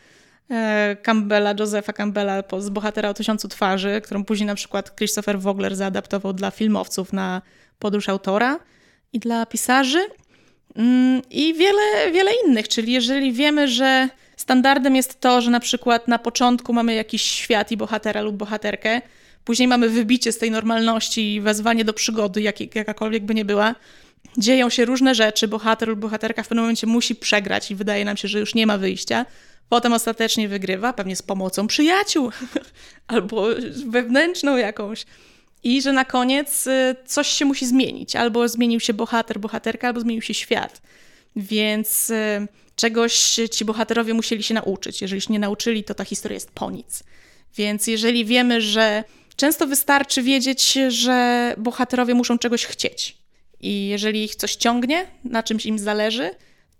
e, 0.50 0.96
Campbella, 1.02 1.54
Josepha 1.58 1.92
Campbella 1.92 2.42
z 2.58 2.68
Bohatera 2.68 3.08
o 3.08 3.14
tysiącu 3.14 3.48
twarzy, 3.48 4.00
którą 4.04 4.24
później 4.24 4.46
na 4.46 4.54
przykład 4.54 4.96
Christopher 4.96 5.40
Vogler 5.40 5.76
zaadaptował 5.76 6.32
dla 6.32 6.50
filmowców 6.50 7.12
na 7.12 7.42
podróż 7.78 8.08
autora 8.08 8.58
i 9.12 9.18
dla 9.18 9.46
pisarzy. 9.46 10.06
Mm, 10.76 11.22
I 11.30 11.54
wiele, 11.54 12.12
wiele 12.12 12.30
innych, 12.46 12.68
czyli 12.68 12.92
jeżeli 12.92 13.32
wiemy, 13.32 13.68
że 13.68 14.08
standardem 14.44 14.96
jest 14.96 15.20
to, 15.20 15.40
że 15.40 15.50
na 15.50 15.60
przykład 15.60 16.08
na 16.08 16.18
początku 16.18 16.72
mamy 16.72 16.94
jakiś 16.94 17.22
świat 17.22 17.72
i 17.72 17.76
bohatera 17.76 18.20
lub 18.20 18.36
bohaterkę, 18.36 19.02
później 19.44 19.68
mamy 19.68 19.88
wybicie 19.88 20.32
z 20.32 20.38
tej 20.38 20.50
normalności 20.50 21.34
i 21.34 21.40
wezwanie 21.40 21.84
do 21.84 21.92
przygody, 21.92 22.42
jak, 22.42 22.76
jakakolwiek 22.76 23.24
by 23.24 23.34
nie 23.34 23.44
była, 23.44 23.74
dzieją 24.38 24.70
się 24.70 24.84
różne 24.84 25.14
rzeczy, 25.14 25.48
bohater 25.48 25.88
lub 25.88 25.98
bohaterka 25.98 26.42
w 26.42 26.48
pewnym 26.48 26.64
momencie 26.64 26.86
musi 26.86 27.14
przegrać 27.14 27.70
i 27.70 27.74
wydaje 27.74 28.04
nam 28.04 28.16
się, 28.16 28.28
że 28.28 28.40
już 28.40 28.54
nie 28.54 28.66
ma 28.66 28.78
wyjścia. 28.78 29.26
Potem 29.68 29.92
ostatecznie 29.92 30.48
wygrywa, 30.48 30.92
pewnie 30.92 31.16
z 31.16 31.22
pomocą 31.22 31.66
przyjaciół 31.66 32.30
albo 33.14 33.46
wewnętrzną 33.86 34.56
jakąś. 34.56 35.04
I 35.62 35.82
że 35.82 35.92
na 35.92 36.04
koniec 36.04 36.66
y, 36.66 36.96
coś 37.06 37.28
się 37.28 37.44
musi 37.44 37.66
zmienić. 37.66 38.16
Albo 38.16 38.48
zmienił 38.48 38.80
się 38.80 38.94
bohater, 38.94 39.40
bohaterka, 39.40 39.86
albo 39.88 40.00
zmienił 40.00 40.22
się 40.22 40.34
świat. 40.34 40.82
Więc 41.36 42.10
y, 42.10 42.48
czegoś 42.76 43.40
ci 43.50 43.64
bohaterowie 43.64 44.14
musieli 44.14 44.42
się 44.42 44.54
nauczyć. 44.54 45.02
Jeżeli 45.02 45.20
się 45.20 45.32
nie 45.32 45.38
nauczyli, 45.38 45.84
to 45.84 45.94
ta 45.94 46.04
historia 46.04 46.34
jest 46.34 46.50
po 46.50 46.70
nic. 46.70 47.04
Więc 47.56 47.86
jeżeli 47.86 48.24
wiemy, 48.24 48.60
że 48.60 49.04
często 49.36 49.66
wystarczy 49.66 50.22
wiedzieć, 50.22 50.78
że 50.88 51.54
bohaterowie 51.58 52.14
muszą 52.14 52.38
czegoś 52.38 52.64
chcieć. 52.64 53.18
I 53.60 53.88
jeżeli 53.88 54.24
ich 54.24 54.34
coś 54.34 54.56
ciągnie, 54.56 55.06
na 55.24 55.42
czymś 55.42 55.66
im 55.66 55.78
zależy, 55.78 56.30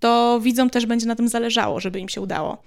to 0.01 0.41
widzom 0.43 0.71
też 0.71 0.87
będzie 0.87 1.07
na 1.07 1.17
tym 1.17 1.29
zależało, 1.29 1.81
żeby 1.81 2.01
im 2.01 2.09
się 2.09 2.21
udało. 2.21 2.63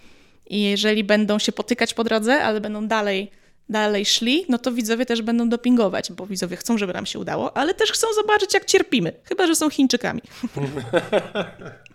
I 0.50 0.62
jeżeli 0.62 1.04
będą 1.04 1.40
się 1.40 1.52
potykać 1.52 1.94
po 1.94 2.04
drodze, 2.04 2.44
ale 2.44 2.62
będą 2.62 2.88
dalej, 2.88 3.32
dalej 3.70 4.06
szli, 4.06 4.46
no 4.50 4.58
to 4.58 4.72
widzowie 4.72 5.06
też 5.06 5.22
będą 5.22 5.50
dopingować, 5.50 6.12
bo 6.12 6.28
widzowie 6.28 6.58
chcą, 6.58 6.78
żeby 6.78 6.94
nam 6.94 7.06
się 7.06 7.20
udało, 7.20 7.58
ale 7.58 7.74
też 7.74 7.92
chcą 7.92 8.08
zobaczyć, 8.16 8.54
jak 8.54 8.66
cierpimy. 8.66 9.14
Chyba, 9.24 9.48
że 9.48 9.56
są 9.56 9.70
Chińczykami. 9.70 10.22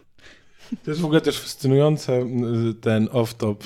To 0.84 0.90
jest 0.90 1.00
w 1.00 1.04
ogóle 1.04 1.20
też 1.20 1.38
fascynujące, 1.38 2.26
ten 2.80 3.06
off-top. 3.06 3.56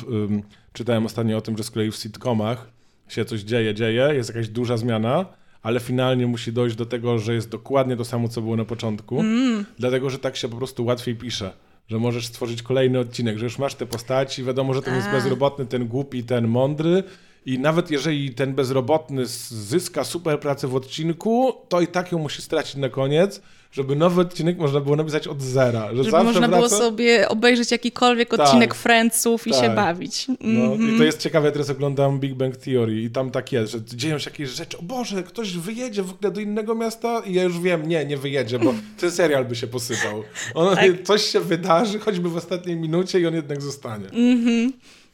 Czytałem 0.73 1.07
ostatnio 1.07 1.37
o 1.37 1.41
tym, 1.41 1.57
że 1.57 1.65
z 1.65 1.71
kolei 1.71 1.91
w 1.91 1.97
sitcomach 1.97 2.71
się 3.09 3.25
coś 3.25 3.41
dzieje, 3.41 3.75
dzieje, 3.75 4.11
jest 4.15 4.29
jakaś 4.29 4.49
duża 4.49 4.77
zmiana, 4.77 5.27
ale 5.63 5.81
finalnie 5.81 6.27
musi 6.27 6.53
dojść 6.53 6.77
do 6.77 6.87
tego, 6.87 7.19
że 7.19 7.35
jest 7.35 7.49
dokładnie 7.49 7.97
to 7.97 8.05
samo, 8.05 8.29
co 8.29 8.43
było 8.43 8.57
na 8.57 8.65
początku, 8.65 9.21
mm. 9.21 9.65
dlatego 9.79 10.11
że 10.11 10.19
tak 10.19 10.37
się 10.37 10.49
po 10.49 10.57
prostu 10.57 10.85
łatwiej 10.85 11.17
pisze. 11.17 11.53
Że 11.89 11.99
możesz 11.99 12.27
stworzyć 12.27 12.63
kolejny 12.63 12.99
odcinek, 12.99 13.39
że 13.39 13.45
już 13.45 13.59
masz 13.59 13.75
te 13.75 13.87
postaci, 13.87 14.45
wiadomo, 14.45 14.75
że 14.75 14.83
ten 14.83 14.95
A. 14.95 14.97
jest 14.97 15.11
bezrobotny, 15.11 15.67
ten 15.67 15.87
głupi, 15.87 16.25
ten 16.25 16.49
mądry, 16.49 17.05
i 17.47 17.59
nawet 17.59 17.91
jeżeli 17.91 18.35
ten 18.35 18.55
bezrobotny 18.55 19.27
zyska 19.27 20.05
super 20.05 20.41
pracę 20.41 20.69
w 20.69 20.75
odcinku, 20.75 21.53
to 21.69 21.81
i 21.81 21.87
tak 21.87 22.13
ją 22.13 22.19
musi 22.19 22.43
stracić 22.43 22.77
na 22.77 22.89
koniec, 22.89 23.43
żeby 23.77 23.97
nowy 23.97 24.20
odcinek 24.20 24.59
można 24.59 24.81
było 24.81 24.97
napisać 24.97 25.29
od 25.29 25.43
zera. 25.43 25.95
Że 25.95 26.05
żeby 26.05 26.24
można 26.24 26.49
wraca... 26.49 26.57
było 26.57 26.68
sobie 26.68 27.29
obejrzeć 27.29 27.70
jakikolwiek 27.70 28.31
tak, 28.31 28.41
odcinek 28.41 28.74
Friendsów 28.74 29.47
i 29.47 29.51
tak. 29.51 29.64
się 29.64 29.74
bawić. 29.74 30.29
No, 30.29 30.35
mm 30.41 30.70
-hmm. 30.70 30.74
I 30.74 30.79
to 30.79 30.85
mhm. 30.85 31.03
jest 31.03 31.18
ciekawe, 31.18 31.47
ja 31.47 31.53
teraz 31.53 31.70
oglądam 31.70 32.20
Big 32.20 32.35
Bang 32.35 32.57
Theory 32.57 33.03
i 33.03 33.11
tam 33.11 33.31
tak 33.31 33.53
jest, 33.53 33.72
że 33.72 33.85
dzieją 33.85 34.18
się 34.18 34.31
jakieś 34.31 34.49
rzeczy, 34.49 34.79
o 34.79 34.83
Boże, 34.83 35.22
ktoś 35.22 35.57
wyjedzie 35.57 36.03
w 36.03 36.11
ogóle 36.11 36.33
do 36.33 36.41
innego 36.41 36.74
miasta 36.74 37.22
i 37.27 37.35
ja 37.35 37.43
już 37.43 37.61
wiem, 37.61 37.89
nie, 37.89 38.05
nie 38.05 38.16
wyjedzie, 38.16 38.59
bo 38.59 38.74
ten 39.01 39.11
serial 39.11 39.45
by 39.45 39.57
się 39.57 39.66
posypał. 39.66 40.22
On, 40.55 40.77
tak. 40.77 41.03
Coś 41.05 41.22
się 41.22 41.41
wydarzy, 41.41 41.99
choćby 41.99 42.29
w 42.29 42.37
ostatniej 42.37 42.77
minucie 42.77 43.20
i 43.20 43.27
on 43.27 43.35
jednak 43.35 43.62
zostanie. 43.62 44.09
Mm 44.09 44.45
-hmm. 44.45 44.70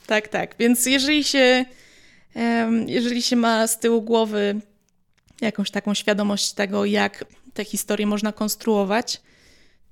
Tak, 0.06 0.28
tak. 0.28 0.54
Więc 0.58 0.86
jeżeli 0.86 1.24
się 1.24 1.64
jeżeli 2.86 3.22
się 3.22 3.36
ma 3.36 3.66
z 3.66 3.78
tyłu 3.78 4.02
głowy 4.02 4.60
jakąś 5.40 5.70
taką 5.70 5.94
świadomość 5.94 6.52
tego, 6.52 6.84
jak 6.84 7.24
te 7.55 7.64
historie 7.64 8.07
można 8.07 8.32
konstruować, 8.32 9.20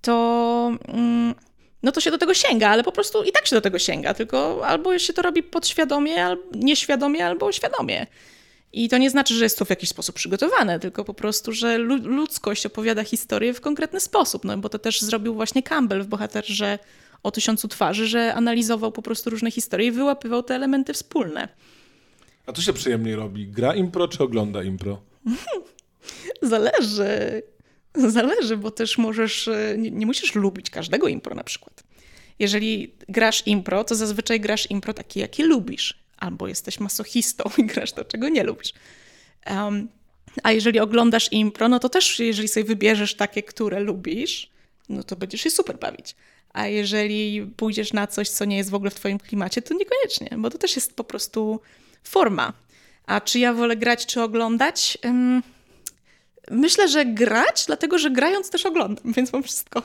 to, 0.03 0.77
mm, 0.89 1.35
no 1.83 1.93
to 1.93 2.01
się 2.01 2.11
do 2.11 2.19
tego 2.19 2.35
sięga, 2.35 2.69
ale 2.69 2.85
po 2.85 2.93
prostu 2.93 3.23
i 3.23 3.33
tak 3.33 3.47
się 3.47 3.57
do 3.57 3.61
tego 3.61 3.79
sięga, 3.79 4.15
tylko 4.15 4.67
albo 4.67 4.99
się 4.99 5.13
to 5.13 5.23
robi 5.23 5.43
podświadomie, 5.43 6.25
albo 6.25 6.43
nieświadomie, 6.55 7.27
albo 7.27 7.53
świadomie. 7.53 8.07
I 8.73 8.89
to 8.89 8.99
nie 8.99 9.11
znaczy, 9.11 9.35
że 9.35 9.45
jest 9.45 9.59
to 9.59 9.65
w 9.65 9.71
jakiś 9.71 9.89
sposób 9.89 10.15
przygotowane, 10.15 10.81
tylko 10.81 11.05
po 11.05 11.15
prostu, 11.15 11.53
że 11.53 11.79
ludzkość 11.79 12.67
opowiada 12.67 13.05
historię 13.05 13.55
w 13.55 13.61
konkretny 13.61 14.01
sposób, 14.01 14.45
no 14.45 14.59
bo 14.59 14.69
to 14.69 14.79
też 14.79 15.01
zrobił 15.01 15.35
właśnie 15.35 15.63
Campbell 15.63 16.03
w 16.03 16.07
Bohaterze 16.07 16.79
o 17.23 17.31
tysiącu 17.31 17.69
twarzy, 17.69 18.07
że 18.07 18.35
analizował 18.35 18.93
po 18.93 19.03
prostu 19.03 19.31
różne 19.31 19.51
historie 19.51 19.87
i 19.87 19.93
wyłapywał 19.93 20.43
te 20.43 20.55
elementy 20.55 20.93
wspólne. 20.93 21.49
A 22.47 22.53
to 22.53 22.63
się 22.63 22.73
przyjemniej 22.73 23.17
robi? 23.17 23.47
Gra 23.47 23.75
impro 23.75 24.09
czy 24.09 24.23
ogląda 24.23 24.63
impro? 24.63 25.01
Zależy. 26.43 27.43
Zależy, 27.95 28.57
bo 28.57 28.71
też 28.71 28.99
możesz, 28.99 29.49
e, 29.49 29.75
nie, 29.79 29.91
nie, 29.91 30.07
musisz 30.07 30.35
lubić 30.35 30.71
każdego 30.71 31.09
impro 31.09 31.35
na 31.35 31.45
przykład. 31.45 31.83
Jeżeli 32.39 32.95
grasz 33.09 33.47
impro, 33.47 33.85
to 33.85 33.95
zazwyczaj 33.95 34.41
grasz 34.41 34.71
impro 34.71 34.95
takie, 34.95 35.21
jakie 35.21 35.45
lubisz. 35.45 36.01
Albo 36.17 36.49
jesteś 36.49 36.81
masochistą 36.81 37.45
i 37.59 37.65
grasz 37.65 37.93
to, 37.93 38.05
czego 38.05 38.29
nie 38.29 38.45
lubisz. 38.45 38.73
Um, 39.51 39.89
a 40.43 40.53
jeżeli 40.53 40.81
oglądasz 40.81 41.33
impro, 41.33 41.69
no 41.69 41.79
to 41.79 41.89
też 41.89 42.19
jeżeli 42.19 42.49
sobie 42.49 42.65
wybierzesz 42.65 43.15
takie, 43.15 43.43
które 43.43 43.81
lubisz, 43.81 44.51
no 44.89 45.03
to 45.03 45.17
będziesz 45.17 45.41
się 45.41 45.51
super 45.51 45.79
bawić. 45.79 46.17
A 46.53 46.67
jeżeli 46.67 47.47
pójdziesz 47.57 47.93
na 47.93 48.07
coś, 48.07 48.29
co 48.29 48.45
nie 48.45 48.57
jest 48.57 48.71
w 48.71 48.75
ogóle 48.75 48.91
w 48.91 48.95
twoim 48.95 49.19
klimacie, 49.19 49.63
to 49.63 49.75
niekoniecznie, 49.75 50.39
bo 50.39 50.51
to 50.51 50.59
też 50.59 50.77
jest 50.77 50.97
po 50.97 51.05
prostu 51.05 51.61
forma. 52.05 52.53
A 53.07 53.21
czy 53.21 53.39
ja 53.39 53.55
wolę 53.55 53.77
grać, 53.77 54.07
czy 54.07 54.23
oglądać? 54.23 54.99
Myślę, 56.51 56.89
że 56.89 57.05
grać, 57.05 57.65
dlatego 57.67 57.99
że 57.99 58.11
grając 58.11 58.51
też 58.51 58.67
oglądam, 58.67 59.13
więc 59.17 59.33
mam 59.33 59.43
wszystko. 59.43 59.83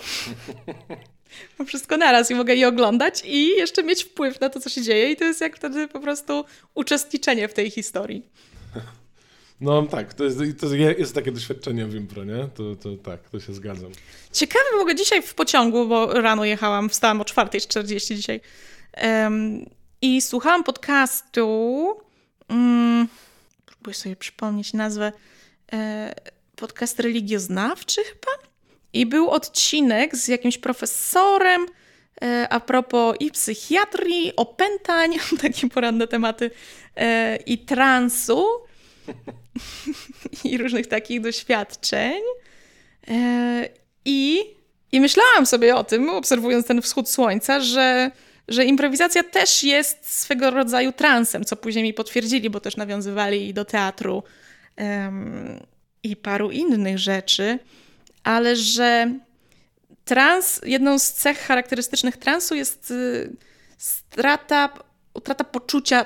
mam 1.59 1.67
wszystko 1.67 1.97
naraz 1.97 2.31
i 2.31 2.35
mogę 2.35 2.55
je 2.55 2.67
oglądać 2.67 3.21
i 3.25 3.47
jeszcze 3.47 3.83
mieć 3.83 4.03
wpływ 4.03 4.41
na 4.41 4.49
to, 4.49 4.59
co 4.59 4.69
się 4.69 4.81
dzieje, 4.81 5.11
i 5.11 5.15
to 5.15 5.25
jest 5.25 5.41
jak 5.41 5.55
wtedy 5.55 5.87
po 5.87 5.99
prostu 5.99 6.45
uczestniczenie 6.73 7.47
w 7.47 7.53
tej 7.53 7.69
historii. 7.71 8.29
No 9.61 9.83
tak, 9.83 10.13
to 10.13 10.23
jest, 10.23 10.37
to 10.59 10.75
jest 10.75 11.15
takie 11.15 11.31
doświadczenie 11.31 11.85
w 11.85 11.95
impro, 11.95 12.23
nie? 12.23 12.47
To, 12.55 12.75
to 12.75 12.95
tak, 13.03 13.29
to 13.29 13.39
się 13.39 13.53
zgadzam. 13.53 13.91
Ciekawe, 14.31 14.65
mogę 14.77 14.95
dzisiaj 14.95 15.21
w 15.21 15.33
pociągu, 15.33 15.87
bo 15.87 16.21
rano 16.21 16.45
jechałam, 16.45 16.89
wstałam 16.89 17.21
o 17.21 17.23
4.40 17.23 18.15
dzisiaj 18.15 18.41
um, 19.03 19.65
i 20.01 20.21
słuchałam 20.21 20.63
podcastu 20.63 21.97
mm, 22.49 23.07
próbuję 23.65 23.93
sobie 23.93 24.15
przypomnieć 24.15 24.73
nazwę, 24.73 25.11
e, 25.73 26.15
podcast 26.55 26.99
religioznawczy 26.99 28.03
chyba. 28.03 28.47
I 28.93 29.05
był 29.05 29.29
odcinek 29.29 30.15
z 30.15 30.27
jakimś 30.27 30.57
profesorem 30.57 31.65
e, 32.21 32.47
a 32.49 32.59
propos 32.59 33.15
i 33.19 33.31
psychiatrii, 33.31 34.33
opętań, 34.35 35.13
takie 35.41 35.69
poranne 35.69 36.07
tematy, 36.07 36.51
e, 36.95 37.35
i 37.35 37.57
transu. 37.57 38.45
i 40.43 40.57
różnych 40.57 40.87
takich 40.87 41.21
doświadczeń. 41.21 42.21
E, 43.07 43.69
I, 44.05 44.41
I 44.91 44.99
myślałam 44.99 45.45
sobie 45.45 45.75
o 45.75 45.83
tym, 45.83 46.09
obserwując 46.09 46.67
ten 46.67 46.81
wschód 46.81 47.09
słońca, 47.09 47.59
że, 47.59 48.11
że 48.47 48.65
improwizacja 48.65 49.23
też 49.23 49.63
jest 49.63 50.19
swego 50.19 50.51
rodzaju 50.51 50.91
transem, 50.91 51.45
co 51.45 51.55
później 51.55 51.83
mi 51.83 51.93
potwierdzili, 51.93 52.49
bo 52.49 52.59
też 52.59 52.77
nawiązywali 52.77 53.53
do 53.53 53.65
teatru 53.65 54.23
i 56.05 56.15
paru 56.15 56.51
innych 56.51 56.99
rzeczy, 56.99 57.59
ale 58.23 58.55
że 58.55 59.19
trans, 60.05 60.61
jedną 60.65 60.99
z 60.99 61.11
cech 61.11 61.37
charakterystycznych 61.39 62.17
transu 62.17 62.55
jest 62.55 62.91
y, 62.91 63.35
strata, 63.77 64.73
utrata 65.13 65.43
poczucia 65.43 66.05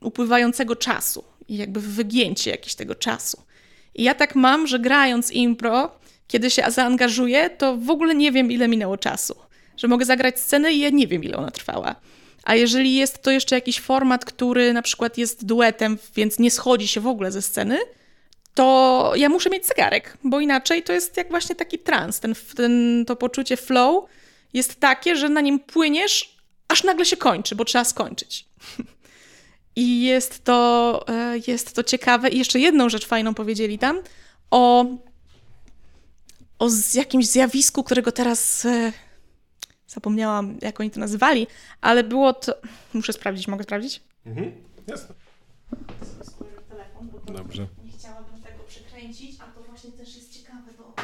upływającego 0.00 0.76
czasu 0.76 1.24
i 1.48 1.56
jakby 1.56 1.80
wygięcie 1.80 2.50
jakiegoś 2.50 2.74
tego 2.74 2.94
czasu. 2.94 3.42
I 3.94 4.02
ja 4.02 4.14
tak 4.14 4.34
mam, 4.34 4.66
że 4.66 4.78
grając 4.78 5.30
impro, 5.30 5.98
kiedy 6.28 6.50
się 6.50 6.62
zaangażuję, 6.68 7.50
to 7.50 7.76
w 7.76 7.90
ogóle 7.90 8.14
nie 8.14 8.32
wiem, 8.32 8.50
ile 8.50 8.68
minęło 8.68 8.96
czasu. 8.96 9.34
Że 9.76 9.88
mogę 9.88 10.04
zagrać 10.04 10.40
scenę 10.40 10.72
i 10.72 10.78
ja 10.78 10.90
nie 10.90 11.06
wiem, 11.06 11.24
ile 11.24 11.36
ona 11.36 11.50
trwała. 11.50 11.96
A 12.44 12.54
jeżeli 12.54 12.94
jest 12.94 13.22
to 13.22 13.30
jeszcze 13.30 13.54
jakiś 13.54 13.80
format, 13.80 14.24
który 14.24 14.72
na 14.72 14.82
przykład 14.82 15.18
jest 15.18 15.44
duetem, 15.44 15.98
więc 16.14 16.38
nie 16.38 16.50
schodzi 16.50 16.88
się 16.88 17.00
w 17.00 17.06
ogóle 17.06 17.32
ze 17.32 17.42
sceny, 17.42 17.78
to 18.56 19.12
ja 19.16 19.28
muszę 19.28 19.50
mieć 19.50 19.66
zegarek, 19.66 20.18
bo 20.24 20.40
inaczej 20.40 20.82
to 20.82 20.92
jest 20.92 21.16
jak 21.16 21.30
właśnie 21.30 21.56
taki 21.56 21.78
trans. 21.78 22.20
Ten, 22.20 22.34
ten, 22.56 23.04
to 23.06 23.16
poczucie 23.16 23.56
flow 23.56 24.04
jest 24.52 24.80
takie, 24.80 25.16
że 25.16 25.28
na 25.28 25.40
nim 25.40 25.58
płyniesz, 25.58 26.36
aż 26.68 26.84
nagle 26.84 27.04
się 27.04 27.16
kończy, 27.16 27.56
bo 27.56 27.64
trzeba 27.64 27.84
skończyć. 27.84 28.46
I 29.76 30.02
jest 30.02 30.44
to, 30.44 31.04
e, 31.08 31.38
jest 31.46 31.72
to 31.72 31.82
ciekawe. 31.82 32.28
I 32.28 32.38
jeszcze 32.38 32.58
jedną 32.58 32.88
rzecz 32.88 33.06
fajną 33.06 33.34
powiedzieli 33.34 33.78
tam 33.78 34.00
o, 34.50 34.86
o 36.58 36.68
jakimś 36.94 37.26
zjawisku, 37.26 37.84
którego 37.84 38.12
teraz 38.12 38.64
e, 38.64 38.92
zapomniałam, 39.88 40.58
jak 40.62 40.80
oni 40.80 40.90
to 40.90 41.00
nazywali, 41.00 41.46
ale 41.80 42.04
było 42.04 42.32
to. 42.32 42.54
Muszę 42.94 43.12
sprawdzić, 43.12 43.48
mogę 43.48 43.64
sprawdzić? 43.64 44.00
Mhm, 44.26 44.52
jasne. 44.86 45.14
Dobrze. 47.26 47.66
Nie 47.84 47.92
chciałabym 47.98 48.42
tego 48.42 48.64
przekręcić, 48.68 49.40
a 49.40 49.44
to 49.44 49.62
właśnie 49.62 49.90
też 49.90 50.16
jest 50.16 50.32
ciekawe, 50.38 50.70
bo. 50.78 50.94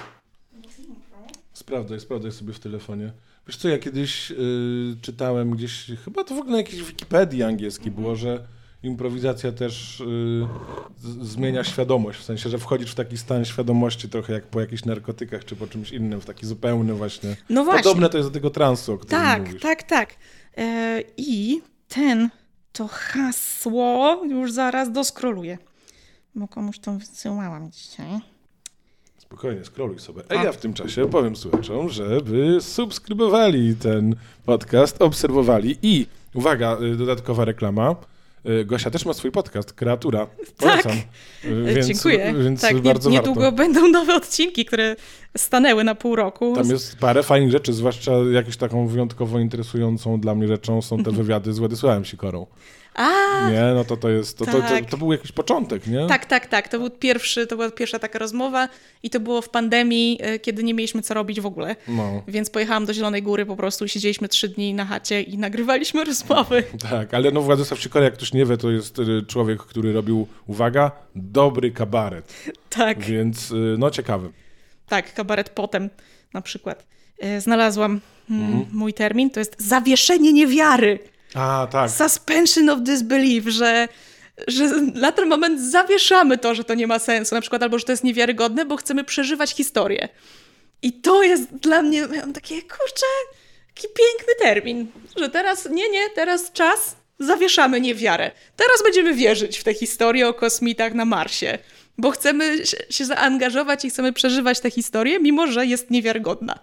Sprawdzaj, 1.63 2.01
sprawdzaj 2.01 2.33
sobie 2.33 2.53
w 2.53 2.61
telefonie. 2.61 3.13
Wiesz 3.47 3.57
co, 3.57 3.69
ja 3.69 3.79
kiedyś 3.79 4.31
y, 4.31 4.97
czytałem 5.03 5.51
gdzieś, 5.51 5.87
chyba 6.05 6.25
to 6.25 6.35
w 6.35 6.39
ogóle 6.39 6.53
na 6.53 6.59
jakiejś 6.59 6.83
Wikipedii 6.83 7.43
angielskiej 7.43 7.93
było, 7.93 8.17
że 8.17 8.47
improwizacja 8.83 9.53
też 9.53 10.01
y, 10.01 10.47
zmienia 11.21 11.65
świadomość, 11.65 12.19
w 12.19 12.23
sensie, 12.23 12.51
że 12.51 12.59
wchodzisz 12.59 12.93
w 12.93 12.95
taki 12.95 13.19
stan 13.19 13.45
świadomości 13.45 14.09
trochę 14.09 14.33
jak 14.33 14.47
po 14.47 14.61
jakichś 14.61 14.85
narkotykach 14.85 15.45
czy 15.45 15.57
po 15.57 15.67
czymś 15.67 15.93
innym, 15.93 16.21
w 16.21 16.25
taki 16.25 16.47
zupełny 16.47 16.95
właśnie. 16.95 17.37
No 17.49 17.65
właśnie. 17.65 17.83
Podobne 17.83 18.09
to 18.09 18.19
jest 18.19 18.31
do 18.31 18.35
tego 18.35 18.51
transu, 18.51 18.93
o 18.93 18.99
którym 18.99 19.25
tak, 19.25 19.47
mówisz. 19.47 19.63
Tak, 19.63 19.83
tak, 19.83 20.15
e, 20.57 21.03
I 21.17 21.63
ten, 21.89 22.31
to 22.73 22.89
hasło 22.89 24.23
już 24.25 24.53
zaraz 24.53 24.93
doskroluję, 24.93 25.59
bo 26.35 26.49
komuś 26.49 26.79
to 26.79 26.93
wysyłałam 26.93 27.71
dzisiaj. 27.73 28.32
Spokojnie, 29.33 29.65
skroluj 29.65 29.99
sobie. 29.99 30.23
A 30.29 30.35
ja 30.35 30.53
w 30.53 30.57
tym 30.57 30.75
czasie 30.75 31.09
powiem 31.11 31.37
słuchaczom, 31.37 31.89
żeby 31.89 32.59
subskrybowali 32.61 33.77
ten 33.77 34.17
podcast, 34.45 35.03
obserwowali 35.03 35.79
i, 35.83 36.07
uwaga, 36.35 36.79
y, 36.83 36.97
dodatkowa 36.97 37.45
reklama, 37.45 37.97
y, 38.47 38.65
Gosia 38.65 38.91
też 38.91 39.07
ma 39.07 39.13
swój 39.13 39.31
podcast, 39.31 39.73
Kreatura. 39.73 40.27
Polecam. 40.59 40.93
Tak. 40.93 41.51
Y, 41.53 41.75
Więc, 41.75 41.87
Dziękuję. 41.87 42.35
Więc 42.45 42.61
tak, 42.61 42.81
bardzo 42.81 43.11
nie, 43.11 43.17
warto. 43.17 43.31
niedługo 43.31 43.53
będą 43.53 43.89
nowe 43.89 44.15
odcinki, 44.15 44.65
które 44.65 44.97
stanęły 45.37 45.85
na 45.85 45.95
pół 45.95 46.17
roku. 46.17 46.55
Tam 46.57 46.71
jest 46.71 46.97
parę 46.99 47.23
fajnych 47.23 47.51
rzeczy, 47.51 47.73
zwłaszcza 47.73 48.13
jakąś 48.33 48.57
taką 48.57 48.87
wyjątkowo 48.87 49.39
interesującą 49.39 50.21
dla 50.21 50.35
mnie 50.35 50.49
rzeczą 50.49 50.83
są 50.83 51.05
te 51.05 51.11
wywiady 51.11 51.53
z 51.53 51.59
Władysławem 51.59 52.05
Sikorą. 52.05 52.47
A, 52.95 53.51
Nie, 53.51 53.73
no 53.75 53.85
to 53.85 53.97
to 53.97 54.09
jest, 54.09 54.39
to, 54.39 54.47
to, 54.47 54.53
to, 54.53 54.61
Tak. 54.61 54.87
to 54.91 54.97
był 54.97 55.13
jakiś 55.13 55.33
początek, 55.33 55.87
nie? 55.87 56.07
tak, 56.07 56.27
tak, 56.27 56.47
tak. 56.47 56.69
To 56.69 56.79
był 56.79 56.91
pierwszy, 56.91 57.47
to 57.47 57.57
była 57.57 57.71
pierwsza 57.71 57.99
taka 57.99 58.19
rozmowa 58.19 58.69
i 59.03 59.11
to 59.11 59.21
było 59.21 59.43
w 59.43 59.49
pandemii, 59.49 60.19
e, 60.23 60.39
kiedy 60.39 60.65
nie 60.65 60.75
mieliśmy 60.75 61.03
co 61.03 61.15
robić 61.15 61.41
w 61.41 61.47
ogóle. 61.47 61.77
No, 61.89 62.23
Więc 62.29 62.51
pojechałam 62.51 62.87
do 62.87 62.95
Zielonej 62.95 63.23
Góry 63.23 63.47
po 63.47 63.57
prostu, 63.57 63.89
siedzieliśmy 63.89 64.29
trzy 64.29 64.49
dni 64.49 64.75
na 64.75 64.85
chacie 64.85 65.23
i 65.23 65.39
nagrywaliśmy 65.39 66.05
rozmowy. 66.11 66.65
tak, 66.91 67.15
ale 67.15 67.31
no 67.31 67.43
Władysław 67.43 67.81
Sikora, 67.81 68.05
jak 68.05 68.15
ktoś 68.15 68.33
nie 68.33 68.47
wie, 68.47 68.57
to 68.57 68.71
jest 68.71 68.99
y, 68.99 69.23
człowiek, 69.29 69.59
który 69.63 69.93
robił, 69.93 70.27
uwaga, 70.47 70.91
dobry 71.15 71.71
kabaret, 71.71 72.33
Tak, 72.71 73.01
więc 73.01 73.51
y, 73.51 73.55
no 73.79 73.91
ciekawy. 73.91 74.31
tak, 74.89 75.15
kabaret 75.15 75.51
potem 75.51 75.91
na 76.35 76.43
przykład. 76.43 76.87
E, 77.21 77.41
Znalazłam 77.41 78.01
mm, 78.31 78.43
Mhm. 78.45 78.65
mój 78.73 78.95
termin, 78.95 79.31
to 79.31 79.41
jest 79.41 79.63
zawieszenie 79.69 80.33
niewiary. 80.33 80.99
A, 81.35 81.67
tak. 81.73 81.91
suspension 81.91 82.69
of 82.69 82.81
disbelief, 82.81 83.49
że, 83.49 83.89
że 84.49 84.71
na 84.95 85.13
ten 85.13 85.29
moment 85.29 85.61
zawieszamy 85.61 86.39
to, 86.39 86.55
że 86.55 86.65
to 86.65 86.75
nie 86.75 86.87
ma 86.87 86.99
sensu, 86.99 87.35
na 87.35 87.41
przykład, 87.41 87.63
albo 87.63 87.79
że 87.79 87.85
to 87.85 87.93
jest 87.93 88.05
niewiarygodne, 88.05 88.65
bo 88.65 88.77
chcemy 88.77 89.05
przeżywać 89.05 89.51
historię. 89.51 90.09
I 90.83 90.93
to 90.93 91.23
jest 91.23 91.55
dla 91.55 91.83
mnie, 91.83 92.07
miałam 92.09 92.33
takie, 92.33 92.63
kurczę, 92.63 93.07
taki 93.75 93.89
piękny 93.89 94.35
termin, 94.39 94.87
że 95.17 95.29
teraz, 95.29 95.69
nie, 95.71 95.91
nie, 95.91 96.11
teraz 96.11 96.53
czas, 96.53 96.97
zawieszamy 97.19 97.81
niewiarę. 97.81 98.31
Teraz 98.57 98.83
będziemy 98.85 99.15
wierzyć 99.15 99.59
w 99.59 99.65
tę 99.65 99.75
historię 99.75 100.29
o 100.29 100.35
kosmitach 100.35 100.95
na 100.95 101.05
Marsie, 101.05 101.59
bo 101.99 102.11
chcemy 102.11 102.57
się 102.91 103.05
zaangażować 103.05 103.85
i 103.85 103.91
chcemy 103.91 104.13
przeżywać 104.13 104.61
tę 104.61 104.71
historię, 104.71 105.21
mimo 105.21 105.47
że 105.47 105.67
jest 105.67 105.91
niewiarygodna. 105.91 106.59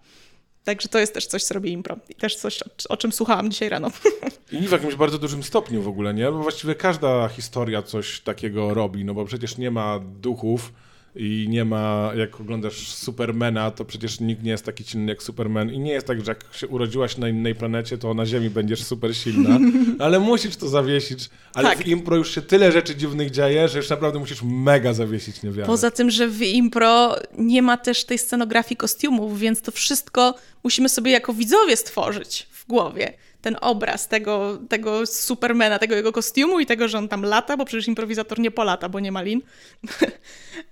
Także 0.70 0.88
to 0.88 1.00
jest 1.00 1.14
też 1.14 1.28
coś, 1.28 1.44
co 1.44 1.54
robi 1.54 1.72
impro. 1.72 1.98
I 2.10 2.16
też 2.16 2.36
coś, 2.36 2.60
o, 2.90 2.98
czym 2.98 3.12
słuchałam 3.12 3.52
dzisiaj 3.52 3.70
rano. 3.70 3.92
I 4.52 4.68
w 4.68 4.72
jakimś 4.72 4.96
bardzo 4.96 5.18
dużym 5.18 5.44
stopniu 5.44 5.82
w 5.82 5.88
ogóle, 5.88 6.14
nie? 6.14 6.32
Bo 6.32 6.38
właściwie 6.38 6.76
każda 6.76 7.28
historia 7.28 7.82
coś 7.82 8.22
takiego 8.22 8.74
robi, 8.74 9.06
no 9.06 9.14
bo 9.14 9.26
przecież 9.26 9.58
nie 9.58 9.72
ma 9.72 10.00
duchów 10.00 10.74
i 11.20 11.46
nie 11.50 11.66
ma, 11.66 12.12
jak 12.16 12.42
oglądasz 12.42 12.88
Supermana, 12.88 13.72
to 13.72 13.86
przecież 13.86 14.20
nikt 14.20 14.44
nie 14.44 14.52
jest 14.52 14.66
taki 14.66 14.84
silny 14.84 15.12
jak 15.12 15.24
Superman 15.24 15.70
i 15.74 15.80
nie 15.80 15.92
jest 15.92 16.08
tak, 16.08 16.26
że 16.26 16.32
jak 16.32 16.54
się 16.54 16.68
urodziłaś 16.68 17.18
na 17.18 17.30
innej 17.30 17.56
planecie, 17.56 17.98
to 17.98 18.14
na 18.14 18.26
Ziemi 18.26 18.50
będziesz 18.50 18.84
super 18.84 19.16
silna, 19.16 19.60
ale 20.06 20.20
musisz 20.20 20.56
to 20.56 20.68
zawiesić. 20.70 21.30
Ale 21.54 21.70
Tak. 21.70 21.78
w 21.78 21.88
impro 21.88 22.16
już 22.16 22.36
się 22.36 22.42
tyle 22.42 22.72
rzeczy 22.72 22.96
dziwnych 22.96 23.32
dzieje, 23.32 23.68
że 23.68 23.78
już 23.78 23.90
naprawdę 23.90 24.20
musisz 24.20 24.44
mega 24.44 24.94
zawiesić 24.94 25.44
niewiarę. 25.44 25.68
Poza 25.68 25.92
tym, 25.92 26.10
że 26.12 26.28
w 26.28 26.42
impro 26.42 27.16
nie 27.38 27.62
ma 27.62 27.78
też 27.78 28.04
tej 28.06 28.18
scenografii 28.18 28.78
kostiumów, 28.78 29.40
więc 29.40 29.62
to 29.62 29.72
wszystko 29.72 30.36
musimy 30.64 30.90
sobie 30.90 31.12
jako 31.12 31.34
widzowie 31.34 31.78
stworzyć 31.78 32.48
w 32.52 32.68
głowie. 32.68 33.14
Ten 33.42 33.58
obraz 33.62 34.08
tego, 34.08 34.60
tego 34.70 35.06
Supermana, 35.06 35.80
tego 35.80 35.96
jego 35.96 36.12
kostiumu 36.12 36.60
i 36.60 36.66
tego, 36.66 36.88
że 36.88 36.98
on 36.98 37.08
tam 37.08 37.24
lata, 37.24 37.58
bo 37.58 37.66
przecież 37.66 37.88
improwizator 37.88 38.40
nie 38.40 38.52
polata, 38.52 38.90
bo 38.90 39.00
nie 39.00 39.12
ma 39.12 39.22
lin. 39.22 39.42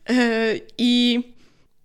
E, 0.09 0.53
I, 0.77 1.23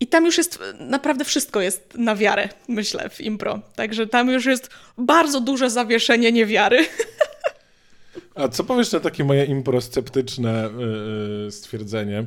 I 0.00 0.06
tam 0.06 0.24
już 0.24 0.38
jest, 0.38 0.58
naprawdę 0.78 1.24
wszystko 1.24 1.60
jest 1.60 1.94
na 1.94 2.16
wiarę, 2.16 2.48
myślę, 2.68 3.08
w 3.10 3.20
impro. 3.20 3.60
Także 3.76 4.06
tam 4.06 4.30
już 4.30 4.46
jest 4.46 4.70
bardzo 4.98 5.40
duże 5.40 5.70
zawieszenie 5.70 6.32
niewiary. 6.32 6.86
A 8.34 8.48
co 8.48 8.64
powiesz 8.64 8.92
na 8.92 9.00
takie 9.00 9.24
moje 9.24 9.44
improsceptyczne 9.44 10.70
yy, 11.44 11.52
stwierdzenie, 11.52 12.26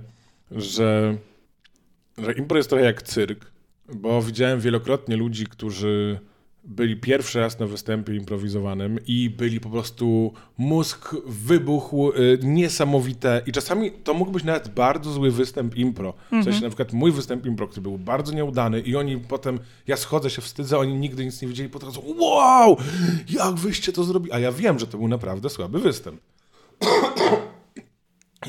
że, 0.51 1.17
że 2.17 2.33
impro 2.33 2.57
jest 2.57 2.69
trochę 2.69 2.85
jak 2.85 3.01
cyrk, 3.03 3.45
bo 3.93 4.21
widziałem 4.21 4.59
wielokrotnie 4.59 5.17
ludzi, 5.17 5.45
którzy 5.45 6.19
byli 6.65 6.97
pierwszy 6.97 7.39
raz 7.39 7.59
na 7.59 7.65
występie 7.65 8.15
improwizowanym 8.15 8.99
i 9.07 9.29
byli 9.29 9.59
po 9.59 9.69
prostu 9.69 10.33
mózg 10.57 11.15
wybuchł 11.25 12.11
y, 12.11 12.39
niesamowite 12.43 13.41
i 13.45 13.51
czasami 13.51 13.91
to 13.91 14.13
mógł 14.13 14.31
być 14.31 14.43
nawet 14.43 14.69
bardzo 14.69 15.11
zły 15.11 15.31
występ 15.31 15.75
impro. 15.75 16.13
W 16.31 16.43
sensie 16.43 16.61
na 16.61 16.67
przykład 16.69 16.93
mój 16.93 17.11
występ 17.11 17.45
impro, 17.45 17.67
który 17.67 17.81
był 17.81 17.97
bardzo 17.97 18.33
nieudany 18.33 18.79
i 18.79 18.95
oni 18.95 19.17
potem, 19.17 19.59
ja 19.87 19.97
schodzę 19.97 20.29
się 20.29 20.41
wstydzę, 20.41 20.77
oni 20.77 20.93
nigdy 20.93 21.25
nic 21.25 21.41
nie 21.41 21.47
widzieli, 21.47 21.69
podchodzą, 21.69 22.01
wow, 22.17 22.77
jak 23.29 23.55
wyście 23.55 23.93
to 23.93 24.03
zrobili? 24.03 24.33
A 24.33 24.39
ja 24.39 24.51
wiem, 24.51 24.79
że 24.79 24.87
to 24.87 24.97
był 24.97 25.07
naprawdę 25.07 25.49
słaby 25.49 25.79
występ. 25.79 26.21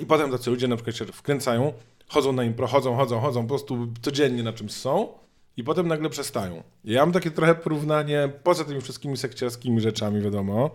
I 0.02 0.06
potem 0.06 0.30
tacy 0.30 0.50
ludzie 0.50 0.68
na 0.68 0.76
przykład 0.76 0.96
się 0.96 1.04
wkręcają, 1.04 1.72
chodzą 2.08 2.32
na 2.32 2.44
impro, 2.44 2.66
chodzą, 2.66 2.96
chodzą, 2.96 3.20
chodzą, 3.20 3.42
po 3.42 3.48
prostu 3.48 3.86
codziennie 4.02 4.42
na 4.42 4.52
czymś 4.52 4.72
są 4.72 5.08
i 5.56 5.64
potem 5.64 5.88
nagle 5.88 6.10
przestają. 6.10 6.62
Ja 6.84 7.00
mam 7.00 7.12
takie 7.12 7.30
trochę 7.30 7.54
porównanie, 7.54 8.28
poza 8.42 8.64
tymi 8.64 8.80
wszystkimi 8.80 9.16
sekciarskimi 9.16 9.80
rzeczami, 9.80 10.20
wiadomo, 10.20 10.70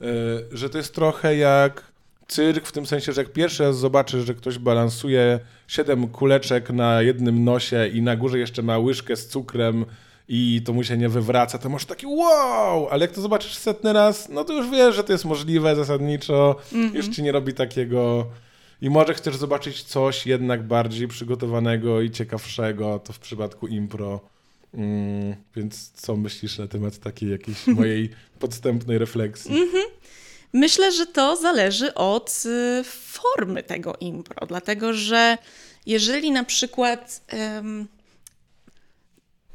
yy, 0.00 0.08
że 0.52 0.70
to 0.70 0.78
jest 0.78 0.94
trochę 0.94 1.36
jak 1.36 1.94
cyrk, 2.28 2.66
w 2.66 2.72
tym 2.72 2.86
sensie, 2.86 3.12
że 3.12 3.20
jak 3.20 3.32
pierwszy 3.32 3.62
raz 3.62 3.78
zobaczysz, 3.78 4.26
że 4.26 4.34
ktoś 4.34 4.58
balansuje 4.58 5.40
siedem 5.68 6.08
kuleczek 6.08 6.70
na 6.70 7.02
jednym 7.02 7.44
nosie 7.44 7.88
i 7.88 8.02
na 8.02 8.16
górze 8.16 8.38
jeszcze 8.38 8.62
ma 8.62 8.78
łyżkę 8.78 9.16
z 9.16 9.28
cukrem 9.28 9.84
i 10.28 10.62
to 10.64 10.72
mu 10.72 10.84
się 10.84 10.96
nie 10.96 11.08
wywraca, 11.08 11.58
to 11.58 11.68
masz 11.68 11.84
taki 11.84 12.06
wow, 12.06 12.88
ale 12.88 13.04
jak 13.04 13.14
to 13.14 13.20
zobaczysz 13.20 13.54
setny 13.54 13.92
raz, 13.92 14.28
no 14.28 14.44
to 14.44 14.52
już 14.52 14.70
wiesz, 14.70 14.94
że 14.94 15.04
to 15.04 15.12
jest 15.12 15.24
możliwe 15.24 15.76
zasadniczo, 15.76 16.56
już 16.94 17.08
ci 17.08 17.22
nie 17.22 17.32
robi 17.32 17.54
takiego 17.54 18.26
i 18.84 18.90
może 18.90 19.14
chcesz 19.14 19.36
zobaczyć 19.36 19.82
coś 19.82 20.26
jednak 20.26 20.62
bardziej 20.62 21.08
przygotowanego 21.08 22.00
i 22.00 22.10
ciekawszego, 22.10 22.98
to 22.98 23.12
w 23.12 23.18
przypadku 23.18 23.66
impro. 23.66 24.20
Mm, 24.74 25.34
więc 25.56 25.90
co 25.90 26.16
myślisz 26.16 26.58
na 26.58 26.66
temat 26.66 26.98
takiej 26.98 27.30
jakiejś 27.30 27.66
mojej 27.78 28.10
podstępnej 28.38 28.98
refleksji? 28.98 29.62
Mhm. 29.62 29.84
Myślę, 30.52 30.92
że 30.92 31.06
to 31.06 31.36
zależy 31.36 31.94
od 31.94 32.42
y, 32.46 32.84
formy 32.84 33.62
tego 33.62 33.96
impro, 34.00 34.46
dlatego 34.46 34.92
że 34.92 35.38
jeżeli 35.86 36.30
na 36.30 36.44
przykład 36.44 37.20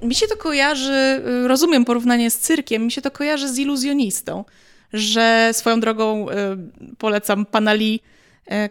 mi 0.02 0.16
się 0.16 0.28
to 0.28 0.38
kojarzy, 0.38 1.22
y, 1.44 1.48
rozumiem 1.48 1.86
porównanie 1.86 2.32
z 2.32 2.40
cyrkiem, 2.40 2.84
mi 2.84 2.92
się 2.92 3.02
to 3.02 3.12
kojarzy 3.12 3.50
z 3.50 3.58
iluzjonistą, 3.58 4.46
że 4.94 5.50
swoją 5.54 5.80
drogą 5.80 6.30
y, 6.30 6.34
polecam 6.98 7.46
pana 7.46 7.74
Lee, 7.74 7.96
y, 7.96 8.19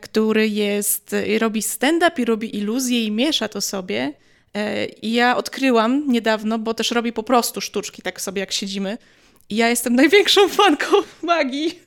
który 0.01 0.49
jest, 0.49 1.17
robi 1.39 1.63
stand-up 1.63 2.23
i 2.23 2.25
robi 2.25 2.57
iluzje 2.57 3.05
i 3.05 3.11
miesza 3.11 3.49
to 3.49 3.61
sobie. 3.61 4.13
I 5.03 5.13
ja 5.13 5.37
odkryłam 5.37 6.05
niedawno, 6.09 6.59
bo 6.59 6.75
też 6.75 6.91
robi 6.91 7.13
po 7.13 7.23
prostu 7.23 7.61
sztuczki, 7.61 8.03
tak 8.03 8.21
sobie 8.21 8.41
jak 8.41 8.53
siedzimy. 8.53 8.99
I 9.51 9.57
ja 9.57 9.69
jestem 9.69 9.95
największą 9.95 10.49
fanką 10.49 10.87
magii. 11.23 11.79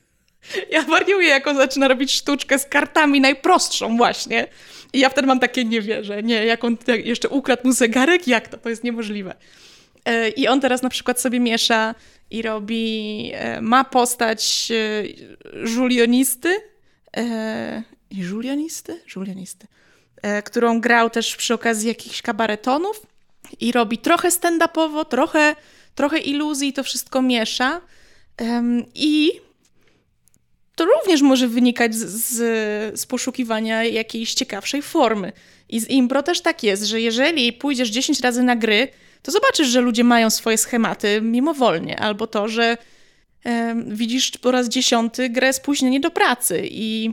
Ja 0.70 0.82
wariuję, 0.82 1.28
jak 1.28 1.46
on 1.46 1.56
zaczyna 1.56 1.88
robić 1.88 2.12
sztuczkę 2.12 2.58
z 2.58 2.66
kartami 2.66 3.20
najprostszą 3.20 3.96
właśnie. 3.96 4.46
I 4.92 4.98
ja 4.98 5.08
wtedy 5.08 5.26
mam 5.26 5.40
takie, 5.40 5.64
nie 5.64 5.80
wierzę, 5.82 6.22
nie, 6.22 6.44
jak 6.44 6.64
on 6.64 6.76
jeszcze 7.04 7.28
ukradł 7.28 7.66
mu 7.66 7.72
zegarek, 7.72 8.28
jak 8.28 8.48
to? 8.48 8.58
To 8.58 8.68
jest 8.68 8.84
niemożliwe. 8.84 9.34
E, 10.04 10.28
I 10.28 10.48
on 10.48 10.60
teraz 10.60 10.82
na 10.82 10.88
przykład 10.88 11.20
sobie 11.20 11.40
miesza 11.40 11.94
i 12.30 12.42
robi, 12.42 13.30
e, 13.34 13.60
ma 13.60 13.84
postać 13.84 14.72
e, 17.16 17.82
żulionisty, 18.10 19.00
żulionisty? 19.06 19.66
Żulionisty, 20.22 20.42
którą 20.44 20.80
grał 20.80 21.10
też 21.10 21.36
przy 21.36 21.54
okazji 21.54 21.88
jakichś 21.88 22.22
kabaretonów 22.22 23.06
i 23.60 23.72
robi 23.72 23.98
trochę 23.98 24.28
stand-upowo, 24.28 25.04
trochę, 25.04 25.56
trochę 25.94 26.18
iluzji, 26.18 26.72
to 26.72 26.84
wszystko 26.84 27.22
miesza. 27.22 27.80
I 28.94 29.32
to 30.74 30.84
również 30.84 31.22
może 31.22 31.48
wynikać 31.48 31.94
z, 31.94 32.34
z, 33.00 33.06
poszukiwania 33.06 33.84
jakiejś 33.84 34.34
ciekawszej 34.34 34.82
formy. 34.82 35.32
I 35.68 35.80
z 35.80 35.90
impro 35.90 36.22
też 36.22 36.40
tak 36.40 36.62
jest, 36.62 36.82
że 36.82 37.00
jeżeli 37.00 37.52
pójdziesz 37.52 37.88
10 37.88 38.20
razy 38.20 38.42
na 38.42 38.56
gry, 38.56 38.88
to 39.22 39.32
zobaczysz, 39.32 39.68
że 39.68 39.80
ludzie 39.80 40.04
mają 40.04 40.30
swoje 40.30 40.58
schematy 40.58 41.20
mimowolnie, 41.22 42.00
albo 42.00 42.26
to, 42.26 42.48
że 42.48 42.64
e, 42.64 42.76
widzisz 43.86 44.30
po 44.30 44.50
raz 44.50 44.68
dziesiąty 44.68 45.28
grę 45.28 45.52
spóźnienie 45.52 46.00
do 46.00 46.10
pracy 46.10 46.62
i 46.70 47.10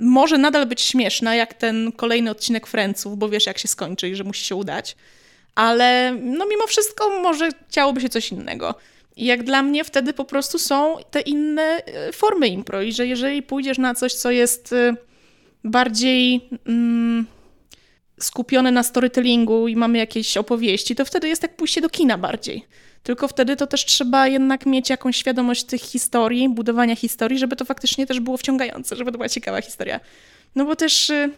może 0.00 0.38
nadal 0.38 0.66
być 0.66 0.80
śmieszna, 0.80 1.34
jak 1.34 1.54
ten 1.54 1.92
kolejny 1.92 2.30
odcinek 2.30 2.66
Franców, 2.66 3.18
bo 3.18 3.28
wiesz, 3.28 3.46
jak 3.46 3.58
się 3.58 3.68
skończy 3.68 4.08
i 4.08 4.16
że 4.16 4.24
musi 4.24 4.44
się 4.44 4.54
udać, 4.54 4.96
ale 5.54 6.16
no 6.22 6.46
mimo 6.46 6.66
wszystko 6.66 7.20
może 7.20 7.48
chciałoby 7.68 8.00
się 8.00 8.08
coś 8.08 8.32
innego. 8.32 8.74
I 9.16 9.24
jak 9.24 9.42
dla 9.42 9.62
mnie 9.62 9.84
wtedy 9.84 10.12
po 10.12 10.24
prostu 10.24 10.58
są 10.58 10.96
te 11.10 11.20
inne 11.20 11.62
e, 11.62 12.12
formy 12.12 12.48
impro 12.48 12.82
i 12.82 12.92
że 12.92 13.06
jeżeli 13.06 13.42
pójdziesz 13.42 13.78
na 13.78 13.94
coś, 13.94 14.12
co 14.12 14.30
jest 14.30 14.72
e, 14.72 14.94
bardziej 15.64 16.48
mm, 16.66 17.26
skupione 18.20 18.70
na 18.70 18.82
storytellingu 18.82 19.68
i 19.68 19.76
mamy 19.76 19.98
jakieś 19.98 20.36
opowieści, 20.36 20.96
to 20.96 21.04
wtedy 21.04 21.28
jest 21.28 21.42
jak 21.42 21.56
pójście 21.56 21.80
do 21.80 21.88
kina 21.88 22.18
bardziej. 22.18 22.64
Tylko 23.02 23.28
wtedy 23.28 23.56
to 23.56 23.66
też 23.66 23.84
trzeba 23.84 24.28
jednak 24.28 24.66
mieć 24.66 24.90
jakąś 24.90 25.16
świadomość 25.16 25.64
tych 25.64 25.82
historii, 25.82 26.48
budowania 26.48 26.96
historii, 26.96 27.38
żeby 27.38 27.56
to 27.56 27.64
faktycznie 27.64 28.06
też 28.06 28.20
było 28.20 28.36
wciągające, 28.36 28.96
żeby 28.96 29.12
to 29.12 29.18
była 29.18 29.28
ciekawa 29.28 29.60
historia. 29.60 30.00
No 30.54 30.64
bo 30.64 30.76
też 30.76 31.10
e, 31.10 31.28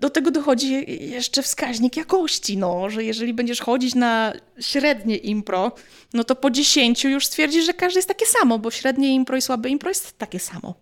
do 0.00 0.10
tego 0.10 0.30
dochodzi 0.30 0.84
jeszcze 1.10 1.42
wskaźnik 1.42 1.96
jakości, 1.96 2.56
no, 2.56 2.90
że 2.90 3.04
jeżeli 3.04 3.34
będziesz 3.34 3.60
chodzić 3.60 3.94
na 3.94 4.32
średnie 4.60 5.16
impro, 5.16 5.72
no 6.14 6.24
to 6.24 6.34
po 6.34 6.50
10 6.50 7.04
już 7.04 7.26
stwierdzisz, 7.26 7.66
że 7.66 7.74
każdy 7.74 7.98
jest 7.98 8.08
takie 8.08 8.26
samo, 8.26 8.58
bo 8.58 8.70
średnie 8.70 9.14
impro 9.14 9.36
i 9.36 9.42
słabe 9.42 9.68
impro 9.68 9.88
jest 9.88 10.18
takie 10.18 10.38
samo. 10.38 10.74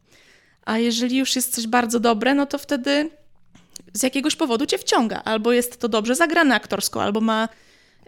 A 0.64 0.78
jeżeli 0.78 1.16
już 1.16 1.36
jest 1.36 1.54
coś 1.54 1.66
bardzo 1.66 2.00
dobre, 2.00 2.34
no 2.34 2.46
to 2.46 2.58
wtedy 2.58 3.10
z 3.92 4.02
jakiegoś 4.02 4.36
powodu 4.36 4.66
cię 4.66 4.78
wciąga. 4.78 5.22
Albo 5.24 5.52
jest 5.52 5.76
to 5.80 5.88
dobrze 5.88 6.14
zagrane 6.14 6.54
aktorsko, 6.54 7.02
albo 7.02 7.20
ma, 7.20 7.48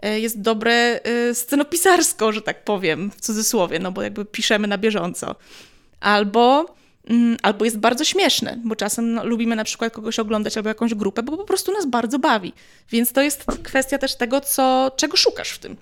jest 0.01 0.41
dobre 0.41 0.73
e, 1.03 1.35
scenopisarsko, 1.35 2.31
że 2.31 2.41
tak 2.41 2.63
powiem, 2.63 3.11
w 3.11 3.21
cudzysłowie, 3.21 3.79
no 3.79 3.91
bo 3.91 4.01
jakby 4.01 4.25
piszemy 4.25 4.67
na 4.67 4.77
bieżąco. 4.77 5.35
Albo 5.99 6.79
Mm, 7.09 7.37
albo 7.41 7.65
jest 7.65 7.77
bardzo 7.77 8.05
śmieszne, 8.05 8.59
bo 8.63 8.75
czasem 8.75 9.13
no, 9.13 9.25
lubimy 9.25 9.55
na 9.55 9.63
przykład 9.63 9.93
kogoś 9.93 10.19
oglądać 10.19 10.57
albo 10.57 10.69
jakąś 10.69 10.93
grupę, 10.93 11.23
bo 11.23 11.37
po 11.37 11.43
prostu 11.43 11.71
nas 11.71 11.85
bardzo 11.85 12.19
bawi. 12.19 12.53
Więc 12.89 13.11
to 13.11 13.21
jest 13.21 13.45
kwestia 13.63 13.97
też 13.97 14.15
tego, 14.15 14.41
co, 14.41 14.91
czego 14.95 15.17
szukasz 15.17 15.49
w 15.49 15.59
tym. 15.59 15.77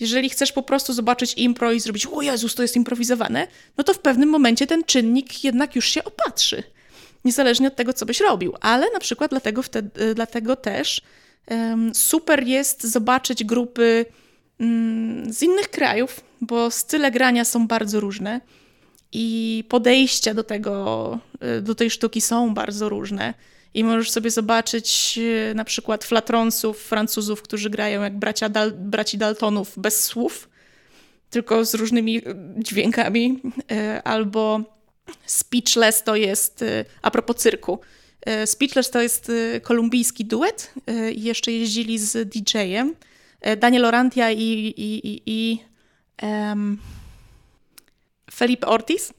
Jeżeli 0.00 0.30
chcesz 0.30 0.52
po 0.52 0.62
prostu 0.62 0.92
zobaczyć 0.92 1.34
impro 1.34 1.72
i 1.72 1.80
zrobić, 1.80 2.06
o 2.06 2.22
Jezus, 2.22 2.54
to 2.54 2.62
jest 2.62 2.76
improwizowane, 2.76 3.46
no 3.76 3.84
to 3.84 3.94
w 3.94 3.98
pewnym 3.98 4.28
momencie 4.28 4.66
ten 4.66 4.84
czynnik 4.84 5.44
jednak 5.44 5.76
już 5.76 5.88
się 5.88 6.04
opatrzy. 6.04 6.62
Niezależnie 7.24 7.68
od 7.68 7.76
tego, 7.76 7.92
co 7.92 8.06
byś 8.06 8.20
robił. 8.20 8.54
Ale 8.60 8.90
na 8.90 9.00
przykład 9.00 9.30
dlatego, 9.30 9.62
wtedy, 9.62 10.14
dlatego 10.14 10.56
też 10.56 11.02
super 11.94 12.46
jest 12.46 12.82
zobaczyć 12.82 13.44
grupy 13.44 14.06
um, 14.60 15.32
z 15.32 15.42
innych 15.42 15.68
krajów, 15.68 16.20
bo 16.40 16.70
style 16.70 17.10
grania 17.10 17.44
są 17.44 17.66
bardzo 17.66 18.00
różne 18.00 18.40
i 19.12 19.64
podejścia 19.68 20.34
do 20.34 20.44
tego, 20.44 21.18
y, 21.58 21.62
do 21.62 21.74
tej 21.74 21.90
sztuki 21.90 22.20
są 22.20 22.54
bardzo 22.54 22.88
różne. 22.88 23.34
I 23.74 23.84
możesz 23.84 24.10
sobie 24.10 24.30
zobaczyć 24.30 25.18
y, 25.18 25.54
na 25.54 25.64
przykład 25.64 26.04
flatronsów, 26.04 26.78
Francuzów, 26.82 27.42
którzy 27.42 27.70
grają 27.70 28.02
jak 28.02 28.18
bracia 28.18 28.48
Dal 28.48 28.72
braci 28.72 29.18
Daltonów 29.18 29.72
bez 29.76 30.04
słów, 30.04 30.48
tylko 31.30 31.64
z 31.64 31.74
różnymi 31.74 32.18
y, 32.18 32.22
dźwiękami, 32.58 33.42
albo 34.04 34.60
Speechless 35.26 36.02
to 36.02 36.16
jest, 36.16 36.64
a 37.02 37.10
propos 37.10 37.36
cyrku, 37.36 37.78
Speechless 38.44 38.90
to 38.90 39.02
jest 39.02 39.32
kolumbijski 39.62 40.24
duet 40.24 40.74
i 41.14 41.22
jeszcze 41.22 41.52
jeździli 41.52 41.98
z 41.98 42.28
DJ-em. 42.28 42.94
Daniel 43.56 43.84
Orantia 43.84 44.30
i, 44.30 44.42
i, 44.76 45.08
i, 45.08 45.22
i 45.26 45.58
um, 46.22 46.78
Felipe 48.30 48.66
Ortiz. 48.66 49.12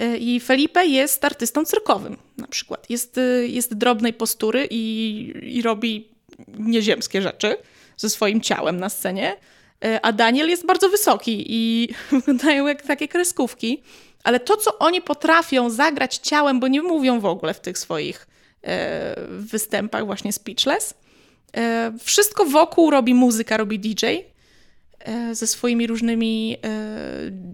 E, 0.00 0.16
I 0.16 0.40
Felipe 0.40 0.86
jest 0.86 1.24
artystą 1.24 1.64
cyrkowym 1.64 2.16
na 2.36 2.46
przykład. 2.46 2.90
Jest, 2.90 3.18
e, 3.18 3.46
jest 3.46 3.74
drobnej 3.74 4.12
postury 4.12 4.68
i, 4.70 5.32
i 5.42 5.62
robi 5.62 6.08
nieziemskie 6.58 7.22
rzeczy 7.22 7.56
ze 7.96 8.10
swoim 8.10 8.40
ciałem 8.40 8.76
na 8.80 8.88
scenie. 8.88 9.36
E, 9.84 10.00
a 10.02 10.12
Daniel 10.12 10.48
jest 10.48 10.66
bardzo 10.66 10.88
wysoki 10.88 11.44
i 11.48 11.88
wyglądają 12.12 12.66
jak 12.66 12.82
takie 12.82 13.08
kreskówki. 13.08 13.82
Ale 14.24 14.40
to, 14.40 14.56
co 14.56 14.78
oni 14.78 15.02
potrafią 15.02 15.70
zagrać 15.70 16.16
ciałem, 16.16 16.60
bo 16.60 16.68
nie 16.68 16.82
mówią 16.82 17.20
w 17.20 17.24
ogóle 17.24 17.54
w 17.54 17.60
tych 17.60 17.78
swoich 17.78 18.26
e, 18.62 19.14
występach, 19.28 20.06
właśnie 20.06 20.32
speechless, 20.32 20.94
e, 21.56 21.92
wszystko 22.02 22.44
wokół 22.44 22.90
robi 22.90 23.14
muzyka, 23.14 23.56
robi 23.56 23.78
DJ. 23.78 24.06
E, 24.98 25.34
ze 25.34 25.46
swoimi 25.46 25.86
różnymi 25.86 26.56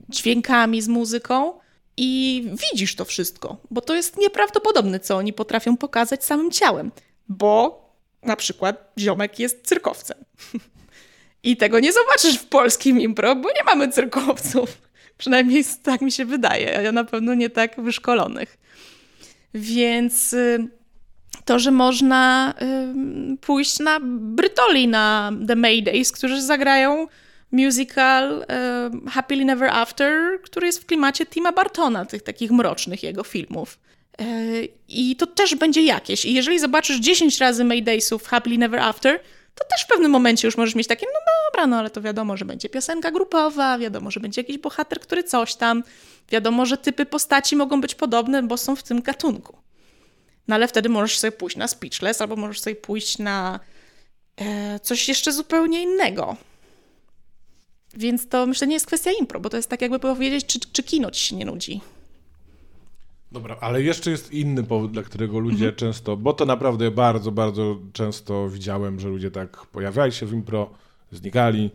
dźwiękami, 0.08 0.82
z 0.82 0.88
muzyką. 0.88 1.52
I 1.96 2.42
widzisz 2.72 2.94
to 2.94 3.04
wszystko, 3.04 3.56
bo 3.70 3.80
to 3.80 3.94
jest 3.94 4.18
nieprawdopodobne, 4.18 5.00
co 5.00 5.16
oni 5.16 5.32
potrafią 5.32 5.76
pokazać 5.76 6.24
samym 6.24 6.50
ciałem, 6.50 6.90
bo 7.28 7.86
na 8.22 8.36
przykład 8.36 8.92
ziomek 8.98 9.38
jest 9.38 9.66
cyrkowcem. 9.66 10.16
I 11.42 11.56
tego 11.56 11.80
nie 11.80 11.92
zobaczysz 11.92 12.38
w 12.38 12.44
polskim 12.44 13.00
impro, 13.00 13.36
bo 13.36 13.48
nie 13.48 13.64
mamy 13.64 13.88
cyrkowców. 13.88 14.78
Przynajmniej 15.18 15.64
tak 15.82 16.00
mi 16.00 16.12
się 16.12 16.24
wydaje, 16.24 16.88
a 16.88 16.92
na 16.92 17.04
pewno 17.04 17.34
nie 17.34 17.50
tak 17.50 17.80
wyszkolonych. 17.80 18.58
Więc 19.54 20.32
y, 20.32 20.68
to, 21.46 21.58
że 21.58 21.70
można 21.70 22.54
pójść 23.40 23.78
na 23.78 23.98
Brytoli, 24.02 24.88
na 24.88 25.32
The 25.48 25.56
Maydays, 25.56 26.12
którzy 26.12 26.42
zagrają 26.42 27.06
musical 27.52 28.38
uh, 28.38 29.12
Happily 29.12 29.44
Never 29.44 29.70
After, 29.70 30.40
który 30.42 30.66
jest 30.66 30.82
w 30.82 30.86
klimacie 30.86 31.26
Tima 31.26 31.52
Bartona, 31.52 32.04
tych 32.04 32.22
takich 32.22 32.50
mrocznych 32.50 33.02
jego 33.02 33.24
filmów. 33.24 33.78
E, 34.18 34.24
I 34.88 35.16
to 35.16 35.26
też 35.26 35.54
będzie 35.54 35.82
jakieś. 35.82 36.24
I 36.24 36.34
jeżeli 36.34 36.58
zobaczysz 36.58 36.96
10 36.96 37.38
razy 37.38 37.64
Maydaysów 37.64 38.28
Happily 38.28 38.58
Never 38.58 38.80
After, 38.80 39.20
to 39.54 39.64
też 39.64 39.84
w 39.84 39.86
pewnym 39.86 40.10
momencie 40.10 40.48
już 40.48 40.56
możesz 40.56 40.74
mieć 40.74 40.86
takie, 40.86 41.06
no 41.06 41.20
dobra, 41.46 41.66
no 41.66 41.78
ale 41.78 41.90
to 41.90 42.02
wiadomo, 42.02 42.36
że 42.36 42.44
będzie 42.44 42.68
piosenka 42.68 43.10
grupowa, 43.10 43.78
wiadomo, 43.78 44.10
że 44.10 44.20
będzie 44.20 44.40
jakiś 44.40 44.58
bohater, 44.58 45.00
który 45.00 45.24
coś 45.24 45.54
tam, 45.54 45.82
wiadomo, 46.28 46.66
że 46.66 46.76
typy 46.76 47.06
postaci 47.06 47.56
mogą 47.56 47.80
być 47.80 47.94
podobne, 47.94 48.42
bo 48.42 48.56
są 48.56 48.76
w 48.76 48.82
tym 48.82 49.02
gatunku. 49.02 49.56
No 50.48 50.54
ale 50.54 50.68
wtedy 50.68 50.88
możesz 50.88 51.18
sobie 51.18 51.32
pójść 51.32 51.56
na 51.56 51.68
Speechless, 51.68 52.20
albo 52.20 52.36
możesz 52.36 52.60
sobie 52.60 52.76
pójść 52.76 53.18
na 53.18 53.60
e, 54.36 54.80
coś 54.80 55.08
jeszcze 55.08 55.32
zupełnie 55.32 55.82
innego. 55.82 56.36
Więc 57.94 58.28
to 58.28 58.46
myślę 58.46 58.66
nie 58.66 58.74
jest 58.74 58.86
kwestia 58.86 59.10
impro, 59.20 59.40
bo 59.40 59.50
to 59.50 59.56
jest 59.56 59.70
tak 59.70 59.82
jakby 59.82 59.98
powiedzieć, 59.98 60.46
czy, 60.46 60.60
czy 60.72 60.82
kino 60.82 61.10
ci 61.10 61.28
się 61.28 61.36
nie 61.36 61.44
nudzi. 61.44 61.80
Dobra, 63.32 63.56
ale 63.60 63.82
jeszcze 63.82 64.10
jest 64.10 64.32
inny 64.32 64.64
powód, 64.64 64.92
dla 64.92 65.02
którego 65.02 65.38
ludzie 65.38 65.66
mhm. 65.68 65.74
często, 65.74 66.16
bo 66.16 66.32
to 66.32 66.44
naprawdę 66.44 66.90
bardzo, 66.90 67.32
bardzo 67.32 67.78
często 67.92 68.48
widziałem, 68.48 69.00
że 69.00 69.08
ludzie 69.08 69.30
tak 69.30 69.66
pojawiali 69.66 70.12
się 70.12 70.26
w 70.26 70.32
impro, 70.32 70.70
znikali, 71.12 71.70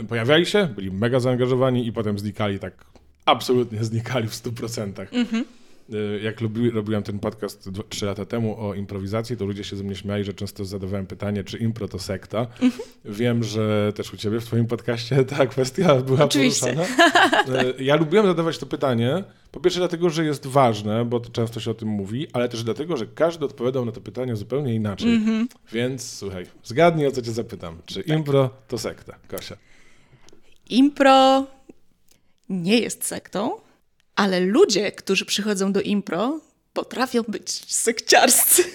y, 0.00 0.04
pojawiali 0.04 0.46
się, 0.46 0.66
byli 0.66 0.90
mega 0.90 1.20
zaangażowani 1.20 1.86
i 1.86 1.92
potem 1.92 2.18
znikali 2.18 2.58
tak, 2.58 2.84
absolutnie 3.24 3.84
znikali 3.84 4.28
w 4.28 4.32
100%. 4.32 5.06
Mhm. 5.12 5.44
Y, 5.92 6.20
jak 6.22 6.40
lubi, 6.40 6.70
robiłem 6.70 7.02
ten 7.02 7.18
podcast 7.18 7.70
trzy 7.88 8.06
lata 8.06 8.24
temu 8.24 8.60
o 8.60 8.74
improwizacji, 8.74 9.36
to 9.36 9.44
ludzie 9.44 9.64
się 9.64 9.76
ze 9.76 9.84
mnie 9.84 9.94
śmiali, 9.94 10.24
że 10.24 10.34
często 10.34 10.64
zadawałem 10.64 11.06
pytanie, 11.06 11.44
czy 11.44 11.58
impro 11.58 11.88
to 11.88 11.98
sekta. 11.98 12.40
Mhm. 12.40 12.82
Wiem, 13.04 13.44
że 13.44 13.92
też 13.96 14.14
u 14.14 14.16
ciebie 14.16 14.40
w 14.40 14.44
twoim 14.44 14.66
podcaście 14.66 15.24
ta 15.24 15.46
kwestia 15.46 15.94
była 15.96 16.24
Oczywiście. 16.24 16.66
poruszana. 16.66 17.62
Y, 17.62 17.84
ja 17.84 17.96
lubiłem 17.96 18.26
zadawać 18.26 18.58
to 18.58 18.66
pytanie, 18.66 19.24
po 19.52 19.60
pierwsze 19.60 19.80
dlatego, 19.80 20.10
że 20.10 20.24
jest 20.24 20.46
ważne, 20.46 21.04
bo 21.04 21.20
często 21.20 21.60
się 21.60 21.70
o 21.70 21.74
tym 21.74 21.88
mówi, 21.88 22.26
ale 22.32 22.48
też 22.48 22.64
dlatego, 22.64 22.96
że 22.96 23.06
każdy 23.06 23.44
odpowiadał 23.44 23.84
na 23.84 23.92
to 23.92 24.00
pytanie 24.00 24.36
zupełnie 24.36 24.74
inaczej. 24.74 25.14
Mhm. 25.14 25.48
Więc 25.72 26.10
słuchaj, 26.10 26.46
zgadnij 26.64 27.06
o 27.06 27.10
co 27.10 27.22
cię 27.22 27.32
zapytam. 27.32 27.78
Czy 27.86 28.00
impro 28.00 28.50
to 28.68 28.78
sekta? 28.78 29.18
Kasia. 29.28 29.56
Impro 30.70 31.46
nie 32.48 32.78
jest 32.78 33.04
sektą, 33.04 33.50
ale 34.16 34.40
ludzie, 34.40 34.92
którzy 34.92 35.24
przychodzą 35.24 35.72
do 35.72 35.80
impro, 35.80 36.40
potrafią 36.72 37.22
być 37.22 37.50
sekciarscy. 37.74 38.64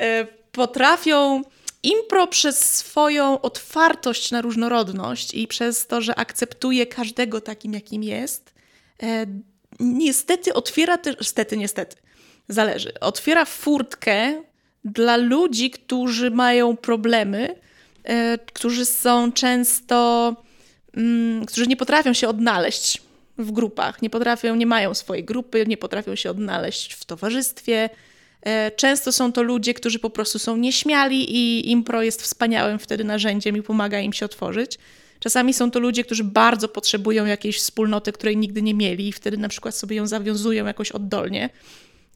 E, 0.00 0.26
potrafią 0.52 1.42
impro 1.82 2.26
przez 2.26 2.58
swoją 2.58 3.40
otwartość 3.40 4.30
na 4.30 4.42
różnorodność 4.42 5.34
i 5.34 5.48
przez 5.48 5.86
to, 5.86 6.00
że 6.00 6.14
akceptuje 6.14 6.86
każdego 6.86 7.40
takim, 7.40 7.72
jakim 7.72 8.02
jest, 8.02 8.54
e, 9.02 9.26
niestety 9.80 10.54
otwiera 10.54 10.98
też, 10.98 11.16
niestety, 11.20 11.56
niestety, 11.56 11.96
zależy, 12.48 13.00
otwiera 13.00 13.44
furtkę 13.44 14.42
dla 14.84 15.16
ludzi, 15.16 15.70
którzy 15.70 16.30
mają 16.30 16.76
problemy, 16.76 17.60
e, 18.04 18.38
którzy 18.38 18.84
są 18.84 19.32
często, 19.32 20.36
mm, 20.96 21.46
którzy 21.46 21.66
nie 21.66 21.76
potrafią 21.76 22.12
się 22.12 22.28
odnaleźć 22.28 23.02
w 23.38 23.52
grupach, 23.52 24.02
nie 24.02 24.10
potrafią, 24.10 24.54
nie 24.54 24.66
mają 24.66 24.94
swojej 24.94 25.24
grupy, 25.24 25.64
nie 25.66 25.76
potrafią 25.76 26.14
się 26.14 26.30
odnaleźć 26.30 26.94
w 26.94 27.04
towarzystwie. 27.04 27.90
E, 28.42 28.70
często 28.70 29.12
są 29.12 29.32
to 29.32 29.42
ludzie, 29.42 29.74
którzy 29.74 29.98
po 29.98 30.10
prostu 30.10 30.38
są 30.38 30.56
nieśmiali 30.56 31.36
i 31.36 31.70
impro 31.70 32.02
jest 32.02 32.22
wspaniałym 32.22 32.78
wtedy 32.78 33.04
narzędziem 33.04 33.56
i 33.56 33.62
pomaga 33.62 34.00
im 34.00 34.12
się 34.12 34.26
otworzyć. 34.26 34.78
Czasami 35.20 35.54
są 35.54 35.70
to 35.70 35.78
ludzie, 35.78 36.04
którzy 36.04 36.24
bardzo 36.24 36.68
potrzebują 36.68 37.26
jakiejś 37.26 37.58
wspólnoty, 37.58 38.12
której 38.12 38.36
nigdy 38.36 38.62
nie 38.62 38.74
mieli 38.74 39.08
i 39.08 39.12
wtedy 39.12 39.36
na 39.36 39.48
przykład 39.48 39.74
sobie 39.74 39.96
ją 39.96 40.06
zawiązują 40.06 40.66
jakoś 40.66 40.92
oddolnie. 40.92 41.50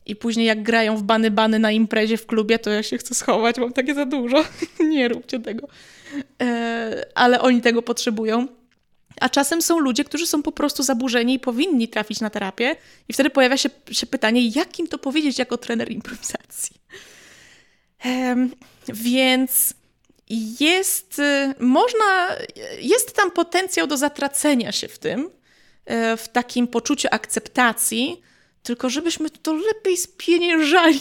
I 0.06 0.16
później 0.16 0.46
jak 0.46 0.62
grają 0.62 0.96
w 0.96 1.02
bany 1.02 1.30
bany 1.30 1.58
na 1.58 1.72
imprezie 1.72 2.16
w 2.16 2.26
klubie, 2.26 2.58
to 2.58 2.70
ja 2.70 2.82
się 2.82 2.98
chcę 2.98 3.14
schować, 3.14 3.58
mam 3.58 3.72
takie 3.72 3.94
za 3.94 4.06
dużo. 4.06 4.44
nie 4.90 5.08
róbcie 5.08 5.40
tego. 5.40 5.68
E, 6.42 7.06
ale 7.14 7.40
oni 7.40 7.60
tego 7.60 7.82
potrzebują. 7.82 8.57
A 9.20 9.28
czasem 9.28 9.62
są 9.62 9.78
ludzie, 9.78 10.04
którzy 10.04 10.26
są 10.26 10.42
po 10.42 10.52
prostu 10.52 10.82
zaburzeni 10.82 11.34
i 11.34 11.40
powinni 11.40 11.88
trafić 11.88 12.20
na 12.20 12.30
terapię, 12.30 12.76
i 13.08 13.12
wtedy 13.12 13.30
pojawia 13.30 13.56
się, 13.56 13.70
się 13.90 14.06
pytanie, 14.06 14.48
jak 14.48 14.78
im 14.78 14.86
to 14.86 14.98
powiedzieć 14.98 15.38
jako 15.38 15.58
trener 15.58 15.90
improwizacji. 15.90 16.76
Um, 18.04 18.50
więc 18.88 19.74
jest, 20.60 21.20
można, 21.58 22.36
jest 22.80 23.16
tam 23.16 23.30
potencjał 23.30 23.86
do 23.86 23.96
zatracenia 23.96 24.72
się 24.72 24.88
w 24.88 24.98
tym, 24.98 25.30
e, 25.84 26.16
w 26.16 26.28
takim 26.28 26.68
poczuciu 26.68 27.08
akceptacji, 27.10 28.22
tylko 28.62 28.90
żebyśmy 28.90 29.30
to 29.30 29.54
lepiej 29.54 29.96
spieniężali. 29.96 31.00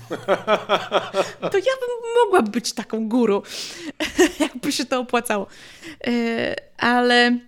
To 1.52 1.58
ja 1.58 1.74
bym 1.80 2.24
mogła 2.24 2.42
być 2.42 2.72
taką 2.72 3.08
guru, 3.08 3.42
jakby 4.40 4.72
się 4.72 4.84
to 4.84 5.00
opłacało. 5.00 5.46
E, 6.06 6.54
ale 6.78 7.38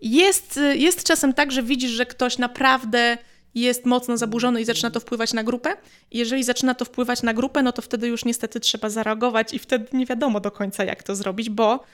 jest, 0.00 0.60
jest 0.74 1.04
czasem 1.04 1.34
tak, 1.34 1.52
że 1.52 1.62
widzisz, 1.62 1.90
że 1.90 2.06
ktoś 2.06 2.38
naprawdę 2.38 3.18
jest 3.54 3.86
mocno 3.86 4.16
zaburzony 4.16 4.60
i 4.60 4.64
zaczyna 4.64 4.90
to 4.90 5.00
wpływać 5.00 5.32
na 5.32 5.44
grupę. 5.44 5.76
Jeżeli 6.10 6.44
zaczyna 6.44 6.74
to 6.74 6.84
wpływać 6.84 7.22
na 7.22 7.34
grupę, 7.34 7.62
no 7.62 7.72
to 7.72 7.82
wtedy 7.82 8.08
już 8.08 8.24
niestety 8.24 8.60
trzeba 8.60 8.90
zareagować 8.90 9.54
i 9.54 9.58
wtedy 9.58 9.86
nie 9.92 10.06
wiadomo 10.06 10.40
do 10.40 10.50
końca, 10.50 10.84
jak 10.84 11.02
to 11.02 11.16
zrobić, 11.16 11.50
bo 11.50 11.84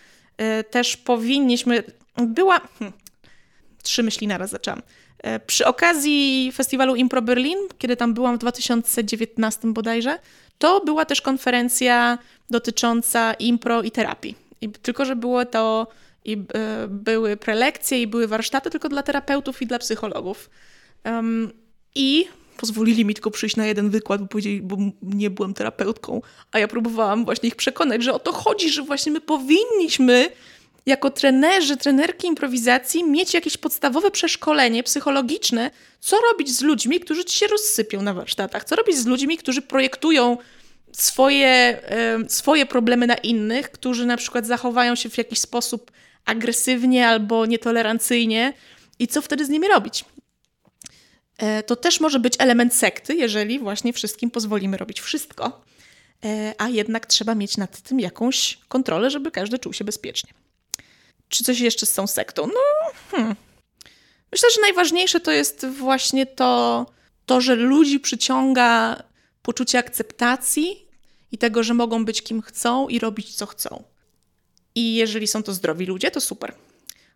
y, 0.60 0.64
też 0.64 0.96
powinniśmy. 0.96 1.82
Była. 2.16 2.60
Hm, 2.78 2.92
trzy 3.82 4.02
myśli 4.02 4.26
naraz 4.26 4.50
zaczęłam. 4.50 4.82
Y, 5.26 5.40
przy 5.46 5.66
okazji 5.66 6.52
festiwalu 6.54 6.96
Impro 6.96 7.22
Berlin, 7.22 7.58
kiedy 7.78 7.96
tam 7.96 8.14
byłam 8.14 8.36
w 8.36 8.38
2019 8.38 9.72
bodajże, 9.72 10.18
to 10.58 10.80
była 10.84 11.04
też 11.04 11.20
konferencja 11.20 12.18
dotycząca 12.50 13.34
impro 13.34 13.82
i 13.82 13.90
terapii. 13.90 14.34
I 14.60 14.68
tylko, 14.68 15.04
że 15.04 15.16
było 15.16 15.44
to 15.44 15.86
i 16.24 16.32
y, 16.32 16.88
były 16.88 17.36
prelekcje 17.36 18.02
i 18.02 18.06
były 18.06 18.28
warsztaty 18.28 18.70
tylko 18.70 18.88
dla 18.88 19.02
terapeutów 19.02 19.62
i 19.62 19.66
dla 19.66 19.78
psychologów. 19.78 20.50
Um, 21.04 21.52
I 21.94 22.24
pozwolili 22.56 23.04
mi 23.04 23.14
tylko 23.14 23.30
przyjść 23.30 23.56
na 23.56 23.66
jeden 23.66 23.90
wykład, 23.90 24.20
bo 24.20 24.38
bo 24.62 24.76
nie 25.02 25.30
byłem 25.30 25.54
terapeutką, 25.54 26.22
a 26.52 26.58
ja 26.58 26.68
próbowałam 26.68 27.24
właśnie 27.24 27.48
ich 27.48 27.56
przekonać, 27.56 28.02
że 28.02 28.14
o 28.14 28.18
to 28.18 28.32
chodzi, 28.32 28.70
że 28.70 28.82
właśnie 28.82 29.12
my 29.12 29.20
powinniśmy 29.20 30.30
jako 30.86 31.10
trenerzy, 31.10 31.76
trenerki 31.76 32.26
improwizacji 32.26 33.04
mieć 33.04 33.34
jakieś 33.34 33.56
podstawowe 33.56 34.10
przeszkolenie 34.10 34.82
psychologiczne, 34.82 35.70
co 36.00 36.16
robić 36.30 36.56
z 36.56 36.62
ludźmi, 36.62 37.00
którzy 37.00 37.24
ci 37.24 37.38
się 37.38 37.46
rozsypią 37.46 38.02
na 38.02 38.14
warsztatach, 38.14 38.64
co 38.64 38.76
robić 38.76 38.96
z 38.96 39.06
ludźmi, 39.06 39.38
którzy 39.38 39.62
projektują 39.62 40.38
swoje, 40.92 41.80
swoje 42.28 42.66
problemy 42.66 43.06
na 43.06 43.14
innych, 43.14 43.70
którzy 43.70 44.06
na 44.06 44.16
przykład 44.16 44.46
zachowają 44.46 44.94
się 44.94 45.08
w 45.08 45.18
jakiś 45.18 45.38
sposób 45.38 45.90
agresywnie 46.24 47.08
albo 47.08 47.46
nietolerancyjnie 47.46 48.52
i 48.98 49.08
co 49.08 49.22
wtedy 49.22 49.44
z 49.44 49.48
nimi 49.48 49.68
robić. 49.68 50.04
E, 51.38 51.62
to 51.62 51.76
też 51.76 52.00
może 52.00 52.20
być 52.20 52.34
element 52.38 52.74
sekty, 52.74 53.14
jeżeli 53.14 53.58
właśnie 53.58 53.92
wszystkim 53.92 54.30
pozwolimy 54.30 54.76
robić 54.76 55.00
wszystko, 55.00 55.64
e, 56.24 56.54
a 56.58 56.68
jednak 56.68 57.06
trzeba 57.06 57.34
mieć 57.34 57.56
nad 57.56 57.80
tym 57.80 58.00
jakąś 58.00 58.58
kontrolę, 58.68 59.10
żeby 59.10 59.30
każdy 59.30 59.58
czuł 59.58 59.72
się 59.72 59.84
bezpiecznie. 59.84 60.45
Czy 61.28 61.44
coś 61.44 61.60
jeszcze 61.60 61.86
z 61.86 61.94
tą 61.94 62.06
sektą? 62.06 62.46
No, 62.46 62.90
hmm. 63.10 63.36
myślę, 64.32 64.48
że 64.54 64.60
najważniejsze 64.60 65.20
to 65.20 65.30
jest 65.30 65.66
właśnie 65.66 66.26
to, 66.26 66.86
to, 67.26 67.40
że 67.40 67.54
ludzi 67.54 68.00
przyciąga 68.00 69.02
poczucie 69.42 69.78
akceptacji 69.78 70.86
i 71.32 71.38
tego, 71.38 71.62
że 71.62 71.74
mogą 71.74 72.04
być 72.04 72.22
kim 72.22 72.42
chcą 72.42 72.88
i 72.88 72.98
robić 72.98 73.34
co 73.34 73.46
chcą. 73.46 73.84
I 74.74 74.94
jeżeli 74.94 75.26
są 75.26 75.42
to 75.42 75.52
zdrowi 75.52 75.86
ludzie, 75.86 76.10
to 76.10 76.20
super. 76.20 76.54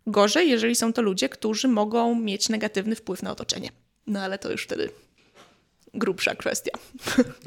Gorzej, 0.07 0.49
jeżeli 0.49 0.75
są 0.75 0.93
to 0.93 1.01
ludzie, 1.01 1.29
którzy 1.29 1.67
mogą 1.67 2.15
mieć 2.15 2.49
negatywny 2.49 2.95
wpływ 2.95 3.23
na 3.23 3.31
otoczenie. 3.31 3.69
No 4.07 4.19
ale 4.19 4.39
to 4.39 4.51
już 4.51 4.63
wtedy 4.63 4.89
grubsza 5.93 6.35
kwestia. 6.35 6.71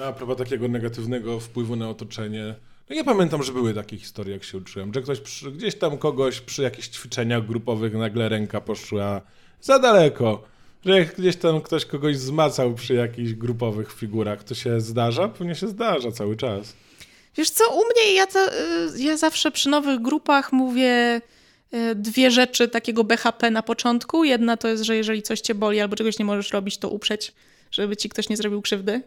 A 0.05 0.12
propos 0.12 0.39
takiego 0.39 0.69
negatywnego 0.69 1.41
wpływu 1.41 1.77
na 1.77 1.89
otoczenie, 1.89 2.55
no 2.91 2.97
ja 2.97 3.05
pamiętam, 3.05 3.43
że 3.43 3.53
były 3.53 3.74
takie 3.74 3.99
historie, 3.99 4.32
jak 4.32 4.45
się 4.45 4.59
uczyłem, 4.59 4.95
że 4.95 5.03
ktoś 5.03 5.20
przy, 5.20 5.53
gdzieś 5.53 5.74
tam 5.74 5.99
kogoś 5.99 6.41
przy 6.41 6.62
jakichś 6.62 6.89
ćwiczeniach 6.89 7.47
grupowych 7.47 7.95
nagle 7.95 8.28
ręka 8.28 8.61
poszła 8.61 9.20
za 9.61 9.78
daleko. 9.78 10.43
Że 10.85 11.05
gdzieś 11.05 11.37
tam 11.37 11.61
ktoś 11.61 11.85
kogoś 11.85 12.16
zmacał 12.16 12.74
przy 12.74 12.95
jakichś 12.95 13.32
grupowych 13.32 13.93
figurach. 13.93 14.45
To 14.45 14.55
się 14.55 14.80
zdarza? 14.80 15.28
Pewnie 15.28 15.55
się 15.55 15.68
zdarza 15.68 16.12
cały 16.12 16.37
czas. 16.37 16.72
Wiesz 17.37 17.51
co, 17.51 17.64
u 17.74 17.80
mnie 17.85 18.14
ja, 18.14 18.26
to, 18.26 18.49
y, 18.49 19.03
ja 19.03 19.16
zawsze 19.16 19.51
przy 19.51 19.68
nowych 19.68 20.03
grupach 20.03 20.53
mówię 20.53 21.20
y, 21.74 21.95
dwie 21.95 22.30
rzeczy 22.30 22.68
takiego 22.68 23.05
BHP 23.05 23.51
na 23.51 23.62
początku. 23.62 24.24
Jedna 24.24 24.57
to 24.57 24.68
jest, 24.68 24.82
że 24.82 24.97
jeżeli 24.97 25.22
coś 25.22 25.41
cię 25.41 25.55
boli 25.55 25.80
albo 25.80 25.97
czegoś 25.97 26.18
nie 26.18 26.24
możesz 26.24 26.53
robić, 26.53 26.78
to 26.78 26.89
uprzeć, 26.89 27.32
żeby 27.70 27.97
ci 27.97 28.09
ktoś 28.09 28.28
nie 28.28 28.37
zrobił 28.37 28.62
krzywdy. 28.62 29.03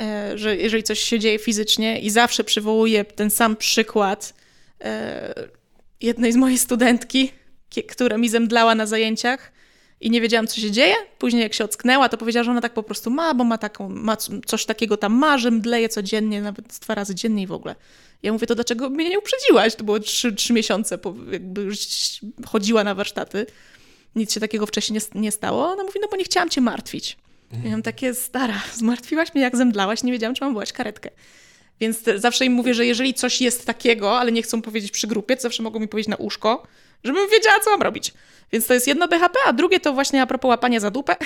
E, 0.00 0.38
że 0.38 0.56
jeżeli 0.56 0.82
coś 0.82 1.00
się 1.00 1.18
dzieje 1.18 1.38
fizycznie 1.38 2.00
i 2.00 2.10
zawsze 2.10 2.44
przywołuję 2.44 3.04
ten 3.04 3.30
sam 3.30 3.56
przykład 3.56 4.34
e, 4.80 5.34
jednej 6.00 6.32
z 6.32 6.36
mojej 6.36 6.58
studentki, 6.58 7.32
która 7.88 8.18
mi 8.18 8.28
zemdlała 8.28 8.74
na 8.74 8.86
zajęciach 8.86 9.52
i 10.00 10.10
nie 10.10 10.20
wiedziałam, 10.20 10.46
co 10.46 10.60
się 10.60 10.70
dzieje. 10.70 10.94
Później 11.18 11.42
jak 11.42 11.54
się 11.54 11.64
ocknęła, 11.64 12.08
to 12.08 12.16
powiedziała, 12.16 12.44
że 12.44 12.50
ona 12.50 12.60
tak 12.60 12.74
po 12.74 12.82
prostu 12.82 13.10
ma, 13.10 13.34
bo 13.34 13.44
ma, 13.44 13.58
taką, 13.58 13.88
ma 13.88 14.16
coś 14.46 14.64
takiego 14.66 14.96
tam 14.96 15.14
ma, 15.14 15.38
że 15.38 15.50
mdleje 15.50 15.88
codziennie, 15.88 16.42
nawet 16.42 16.66
dwa 16.66 16.94
razy 16.94 17.14
dziennie 17.14 17.42
i 17.42 17.46
w 17.46 17.52
ogóle. 17.52 17.74
Ja 18.22 18.32
mówię, 18.32 18.46
to 18.46 18.54
dlaczego 18.54 18.90
mnie 18.90 19.10
nie 19.10 19.18
uprzedziłaś? 19.18 19.74
To 19.74 19.84
było 19.84 20.00
trzy, 20.00 20.32
trzy 20.32 20.52
miesiące, 20.52 20.98
jakby 21.30 21.62
już 21.62 21.78
chodziła 22.46 22.84
na 22.84 22.94
warsztaty. 22.94 23.46
Nic 24.16 24.32
się 24.32 24.40
takiego 24.40 24.66
wcześniej 24.66 25.00
nie, 25.14 25.20
nie 25.20 25.32
stało. 25.32 25.66
Ona 25.66 25.82
mówi, 25.82 25.98
no 26.02 26.08
bo 26.10 26.16
nie 26.16 26.24
chciałam 26.24 26.50
cię 26.50 26.60
martwić. 26.60 27.16
Ja 27.64 27.70
mam 27.70 27.82
takie, 27.82 28.14
stara, 28.14 28.62
zmartwiłaś 28.74 29.34
mnie 29.34 29.42
jak 29.42 29.56
zemdlałaś, 29.56 30.02
nie 30.02 30.12
wiedziałam, 30.12 30.34
czy 30.34 30.44
mam 30.44 30.52
wołać 30.52 30.72
karetkę. 30.72 31.10
Więc 31.80 31.98
zawsze 32.16 32.44
im 32.44 32.52
mówię, 32.52 32.74
że 32.74 32.86
jeżeli 32.86 33.14
coś 33.14 33.40
jest 33.40 33.66
takiego, 33.66 34.18
ale 34.18 34.32
nie 34.32 34.42
chcą 34.42 34.62
powiedzieć 34.62 34.90
przy 34.90 35.06
grupie, 35.06 35.36
to 35.36 35.42
zawsze 35.42 35.62
mogą 35.62 35.80
mi 35.80 35.88
powiedzieć 35.88 36.08
na 36.08 36.16
uszko, 36.16 36.66
żebym 37.04 37.30
wiedziała, 37.30 37.60
co 37.60 37.70
mam 37.70 37.82
robić. 37.82 38.12
Więc 38.52 38.66
to 38.66 38.74
jest 38.74 38.86
jedno 38.86 39.08
BHP, 39.08 39.38
a 39.46 39.52
drugie 39.52 39.80
to 39.80 39.92
właśnie 39.92 40.22
a 40.22 40.26
propos 40.26 40.48
łapania 40.48 40.80
za 40.80 40.90
dupę. 40.90 41.16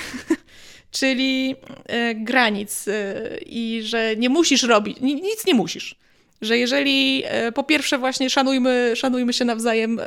czyli 0.91 1.55
e, 1.85 2.15
granic 2.15 2.87
e, 2.87 3.37
i 3.45 3.81
że 3.83 4.15
nie 4.15 4.29
musisz 4.29 4.63
robić, 4.63 4.97
nic 5.01 5.45
nie 5.47 5.53
musisz. 5.53 5.95
Że 6.41 6.57
jeżeli 6.57 7.23
e, 7.25 7.51
po 7.51 7.63
pierwsze 7.63 7.97
właśnie 7.97 8.29
szanujmy, 8.29 8.91
szanujmy 8.95 9.33
się 9.33 9.45
nawzajem, 9.45 9.99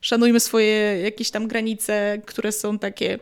szanujmy 0.00 0.40
swoje 0.40 1.00
jakieś 1.02 1.30
tam 1.30 1.48
granice, 1.48 2.18
które 2.26 2.52
są 2.52 2.78
takie 2.78 3.18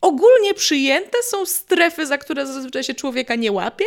ogólnie 0.00 0.54
przyjęte, 0.54 1.18
są 1.22 1.46
strefy, 1.46 2.06
za 2.06 2.18
które 2.18 2.46
zazwyczaj 2.46 2.84
się 2.84 2.94
człowieka 2.94 3.34
nie 3.34 3.52
łapie, 3.52 3.84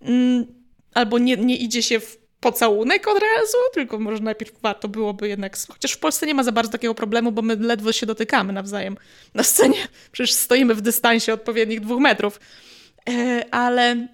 mm, 0.00 0.46
albo 0.94 1.18
nie, 1.18 1.36
nie 1.36 1.56
idzie 1.56 1.82
się 1.82 2.00
w 2.00 2.20
pocałunek 2.40 3.08
od 3.08 3.22
razu, 3.22 3.56
tylko 3.72 3.98
może 3.98 4.22
najpierw 4.22 4.52
warto 4.62 4.88
byłoby 4.88 5.28
jednak, 5.28 5.56
chociaż 5.68 5.92
w 5.92 5.98
Polsce 5.98 6.26
nie 6.26 6.34
ma 6.34 6.42
za 6.42 6.52
bardzo 6.52 6.72
takiego 6.72 6.94
problemu, 6.94 7.32
bo 7.32 7.42
my 7.42 7.56
ledwo 7.56 7.92
się 7.92 8.06
dotykamy 8.06 8.52
nawzajem 8.52 8.96
na 9.34 9.42
scenie, 9.42 9.88
przecież 10.12 10.32
stoimy 10.32 10.74
w 10.74 10.80
dystansie 10.80 11.32
odpowiednich 11.32 11.80
dwóch 11.80 12.00
metrów, 12.00 12.40
e, 13.08 13.44
ale 13.50 14.08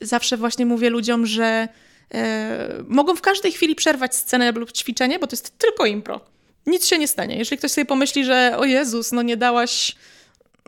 zawsze 0.00 0.36
właśnie 0.36 0.66
mówię 0.66 0.90
ludziom, 0.90 1.26
że 1.26 1.68
e, 2.14 2.68
mogą 2.88 3.16
w 3.16 3.20
każdej 3.20 3.52
chwili 3.52 3.74
przerwać 3.74 4.16
scenę 4.16 4.52
lub 4.52 4.72
ćwiczenie, 4.72 5.18
bo 5.18 5.26
to 5.26 5.32
jest 5.32 5.58
tylko 5.58 5.86
impro. 5.86 6.20
Nic 6.66 6.86
się 6.86 6.98
nie 6.98 7.08
stanie. 7.08 7.38
Jeżeli 7.38 7.58
ktoś 7.58 7.70
sobie 7.70 7.84
pomyśli, 7.84 8.24
że 8.24 8.54
o 8.58 8.64
Jezus, 8.64 9.12
no 9.12 9.22
nie 9.22 9.36
dałaś 9.36 9.96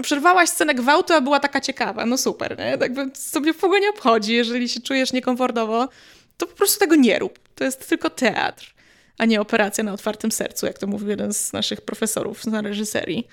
przerwałaś 0.03 0.48
scenę 0.48 0.74
gwałtu, 0.74 1.12
a 1.12 1.20
była 1.20 1.40
taka 1.40 1.61
ciekawa. 1.61 2.07
No 2.07 2.18
super, 2.18 2.59
nie? 2.59 2.78
Tak 2.78 2.92
sobie 3.14 3.53
w 3.55 3.64
ogóle 3.64 3.80
nie 3.80 3.90
obchodzi. 3.90 4.34
Jeżeli 4.34 4.68
się 4.68 4.80
czujesz 4.80 5.12
niekomfortowo, 5.12 5.88
to 6.36 6.46
po 6.46 6.57
prostu 6.57 6.78
tego 6.78 6.94
nie 6.94 7.18
rób. 7.18 7.38
To 7.55 7.64
jest 7.64 7.88
tylko 7.88 8.11
teatr, 8.11 8.74
a 9.18 9.24
nie 9.24 9.40
operacja 9.40 9.84
na 9.84 9.92
otwartym 9.92 10.32
sercu, 10.32 10.66
jak 10.66 10.78
to 10.78 10.86
mówił 10.86 11.09
jeden 11.09 11.32
z 11.34 11.53
naszych 11.53 11.80
profesorów 11.80 12.46
na 12.46 12.62
reżyserii. 12.62 13.28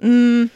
Mm. 0.00 0.48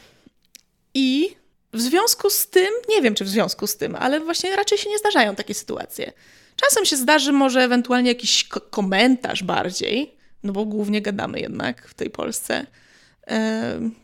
I 0.93 1.35
w 1.73 1.81
związku 1.81 2.29
z 2.29 2.47
tym, 2.47 2.69
nie 2.89 3.01
wiem 3.01 3.15
czy 3.15 3.25
w 3.25 3.29
związku 3.29 3.67
z 3.67 3.77
tym, 3.77 3.95
ale 3.95 4.19
właśnie 4.19 4.55
raczej 4.55 4.77
się 4.77 4.89
nie 4.89 4.97
zdarzają 4.97 5.35
takie 5.35 5.53
sytuacje. 5.53 6.13
Czasem 6.55 6.85
się 6.85 6.97
zdarzy 6.97 7.31
może 7.31 7.63
ewentualnie 7.63 8.09
jakiś 8.09 8.43
komentarz 8.69 9.43
bardziej, 9.43 10.15
no 10.43 10.53
bo 10.53 10.65
głównie 10.65 11.01
gadamy 11.01 11.39
jednak 11.39 11.87
w 11.87 11.93
tej 11.93 12.09
Polsce. 12.09 12.65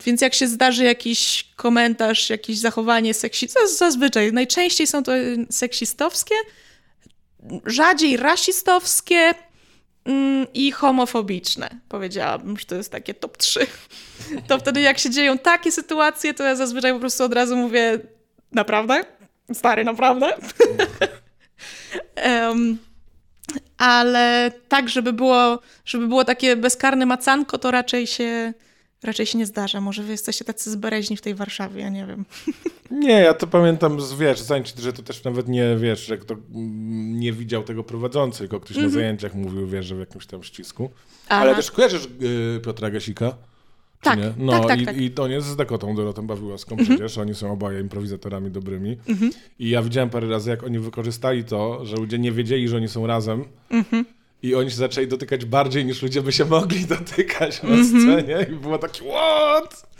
Więc 0.05 0.21
jak 0.21 0.33
się 0.33 0.47
zdarzy 0.47 0.83
jakiś 0.83 1.49
komentarz, 1.55 2.29
jakieś 2.29 2.57
zachowanie 2.57 3.13
seksistowskie, 3.13 3.75
zazwyczaj 3.75 4.33
najczęściej 4.33 4.87
są 4.87 5.03
to 5.03 5.11
seksistowskie, 5.49 6.35
rzadziej 7.65 8.17
rasistowskie 8.17 9.33
mm, 10.05 10.47
i 10.53 10.71
homofobiczne. 10.71 11.69
Powiedziałabym, 11.89 12.57
że 12.57 12.65
to 12.65 12.75
jest 12.75 12.91
takie 12.91 13.13
top 13.13 13.37
3. 13.37 13.67
To 14.47 14.59
wtedy 14.59 14.81
jak 14.81 14.99
się 14.99 15.09
dzieją 15.09 15.37
takie 15.37 15.71
sytuacje, 15.71 16.33
to 16.33 16.43
ja 16.43 16.55
zazwyczaj 16.55 16.93
po 16.93 16.99
prostu 16.99 17.23
od 17.23 17.33
razu 17.33 17.57
mówię 17.57 17.99
naprawdę? 18.51 19.03
Stary, 19.53 19.83
naprawdę? 19.83 20.33
um, 22.25 22.77
ale 23.77 24.51
tak, 24.67 24.89
żeby 24.89 25.13
było, 25.13 25.59
żeby 25.85 26.07
było 26.07 26.25
takie 26.25 26.55
bezkarne 26.55 27.05
macanko, 27.05 27.57
to 27.57 27.71
raczej 27.71 28.07
się 28.07 28.53
raczej 29.03 29.25
się 29.25 29.37
nie 29.37 29.45
zdarza. 29.45 29.81
Może 29.81 30.03
wy 30.03 30.11
jesteście 30.11 30.45
tacy 30.45 30.71
zbereźni 30.71 31.17
w 31.17 31.21
tej 31.21 31.35
Warszawie, 31.35 31.81
ja 31.81 31.89
nie 31.89 32.05
wiem. 32.05 32.25
Nie, 32.91 33.21
ja 33.21 33.33
to 33.33 33.47
pamiętam 33.47 34.01
z, 34.01 34.13
wiesz, 34.13 34.39
zajęć, 34.39 34.73
że 34.79 34.93
to 34.93 35.03
też 35.03 35.23
nawet 35.23 35.47
nie, 35.47 35.75
wiesz, 35.77 36.05
że 36.05 36.17
kto 36.17 36.35
nie 37.13 37.33
widział 37.33 37.63
tego 37.63 37.83
prowadzący, 37.83 38.39
tylko 38.39 38.59
ktoś 38.59 38.77
mm 38.77 38.89
-hmm. 38.89 38.93
na 38.93 38.97
mhm. 38.97 39.03
zajęciach 39.03 39.35
mówił, 39.35 39.67
wiesz, 39.67 39.85
że 39.85 39.95
w 39.95 39.99
jakimś 39.99 40.25
tam 40.25 40.43
ścisku. 40.43 40.91
Aha. 41.29 41.41
Ale 41.41 41.55
też 41.55 41.71
kojarzysz 41.71 42.05
y, 42.05 42.59
Piotra 42.65 42.91
Gasika? 42.91 43.37
Tak, 44.01 44.19
nie? 44.19 44.33
No 44.37 44.51
tak, 44.51 44.67
tak, 44.67 44.81
i, 44.81 44.85
tak. 44.85 44.97
i 44.97 45.19
on 45.19 45.31
jest 45.31 45.47
z 45.47 45.55
Dakotą 45.55 45.95
Dorotą 45.95 46.27
Bawiłowską 46.27 46.75
mm 46.75 46.85
-hmm. 46.85 46.89
przecież, 46.89 47.17
oni 47.17 47.35
są 47.35 47.51
oboje 47.51 47.81
improwizatorami 47.81 48.51
dobrymi. 48.51 48.97
Mm 49.07 49.19
-hmm. 49.19 49.35
I 49.59 49.69
ja 49.69 49.81
widziałem 49.81 50.09
parę 50.09 50.29
razy, 50.29 50.49
jak 50.49 50.63
oni 50.63 50.79
wykorzystali 50.79 51.43
to, 51.43 51.85
że 51.85 51.95
ludzie 51.95 52.19
nie 52.19 52.31
wiedzieli, 52.31 52.67
że 52.67 52.77
oni 52.77 52.87
są 52.87 53.07
razem. 53.07 53.45
Mhm. 53.69 54.05
I 54.43 54.55
oni 54.55 54.69
się 54.71 54.75
zaczęli 54.75 55.07
dotykać 55.07 55.45
bardziej 55.45 55.85
niż 55.85 56.01
ludzie 56.01 56.21
by 56.21 56.31
się 56.31 56.45
mogli 56.45 56.85
dotykać 56.97 57.63
na 57.63 57.69
mm 57.69 57.85
-hmm. 57.85 58.01
scenie 58.01 58.47
i 58.49 58.55
było 58.55 58.77
takie 58.77 59.01
what? 59.09 59.91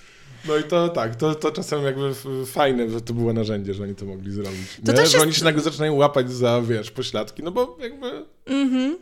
No 0.48 0.58
i 0.58 0.64
to 0.64 0.90
tak, 0.90 1.16
to, 1.16 1.36
to 1.36 1.52
czasem 1.52 1.84
jakby 1.84 2.14
fajne, 2.46 2.90
że 2.90 3.02
to 3.02 3.14
było 3.14 3.34
narzędzie, 3.34 3.74
że 3.74 3.84
oni 3.84 3.96
to 3.96 4.06
mogli 4.06 4.32
zrobić. 4.32 4.68
To 4.86 4.94
też 4.94 5.14
jest... 5.14 5.24
oni 5.24 5.34
się 5.34 5.44
nagle 5.44 5.62
zaczynają 5.62 5.96
łapać 5.96 6.32
za, 6.32 6.62
wiesz, 6.62 6.92
pośladki, 6.92 7.44
no 7.44 7.52
bo 7.52 7.78
jakby... 7.82 8.08
Mm 8.46 8.70
-hmm. 8.70 8.96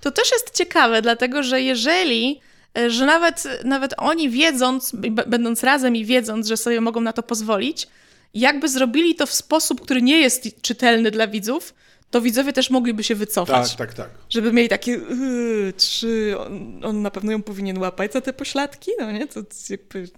To 0.00 0.10
też 0.10 0.32
jest 0.32 0.50
ciekawe, 0.50 1.02
dlatego 1.02 1.42
że 1.42 1.60
jeżeli, 1.60 2.40
e, 2.78 2.90
że 2.90 3.06
nawet, 3.06 3.44
nawet 3.64 3.94
oni 3.98 4.30
wiedząc, 4.30 4.92
będąc 5.26 5.64
razem 5.64 5.96
i 5.96 6.04
wiedząc, 6.04 6.46
że 6.46 6.56
sobie 6.56 6.80
mogą 6.80 7.00
na 7.00 7.12
to 7.12 7.22
pozwolić, 7.22 7.88
jakby 8.34 8.68
zrobili 8.68 9.14
to 9.14 9.26
w 9.26 9.32
sposób, 9.32 9.80
który 9.80 10.02
nie 10.02 10.20
jest 10.20 10.62
czytelny 10.62 11.10
dla 11.10 11.26
widzów, 11.26 11.74
to 12.10 12.20
widzowie 12.20 12.52
też 12.52 12.70
mogliby 12.70 13.04
się 13.04 13.14
wycofać. 13.14 13.74
Tak, 13.74 13.78
tak, 13.78 13.94
tak. 13.94 14.10
Żeby 14.28 14.52
mieli 14.52 14.68
takie, 14.68 14.92
yy, 14.92 15.72
czy 15.76 16.34
on, 16.38 16.80
on, 16.84 17.02
na 17.02 17.10
pewno 17.10 17.32
ją 17.32 17.42
powinien 17.42 17.78
łapać 17.78 18.12
za 18.12 18.20
te 18.20 18.32
pośladki, 18.32 18.90
no 18.98 19.12
nie? 19.12 19.26
To 19.26 19.40
jakby... 19.70 20.08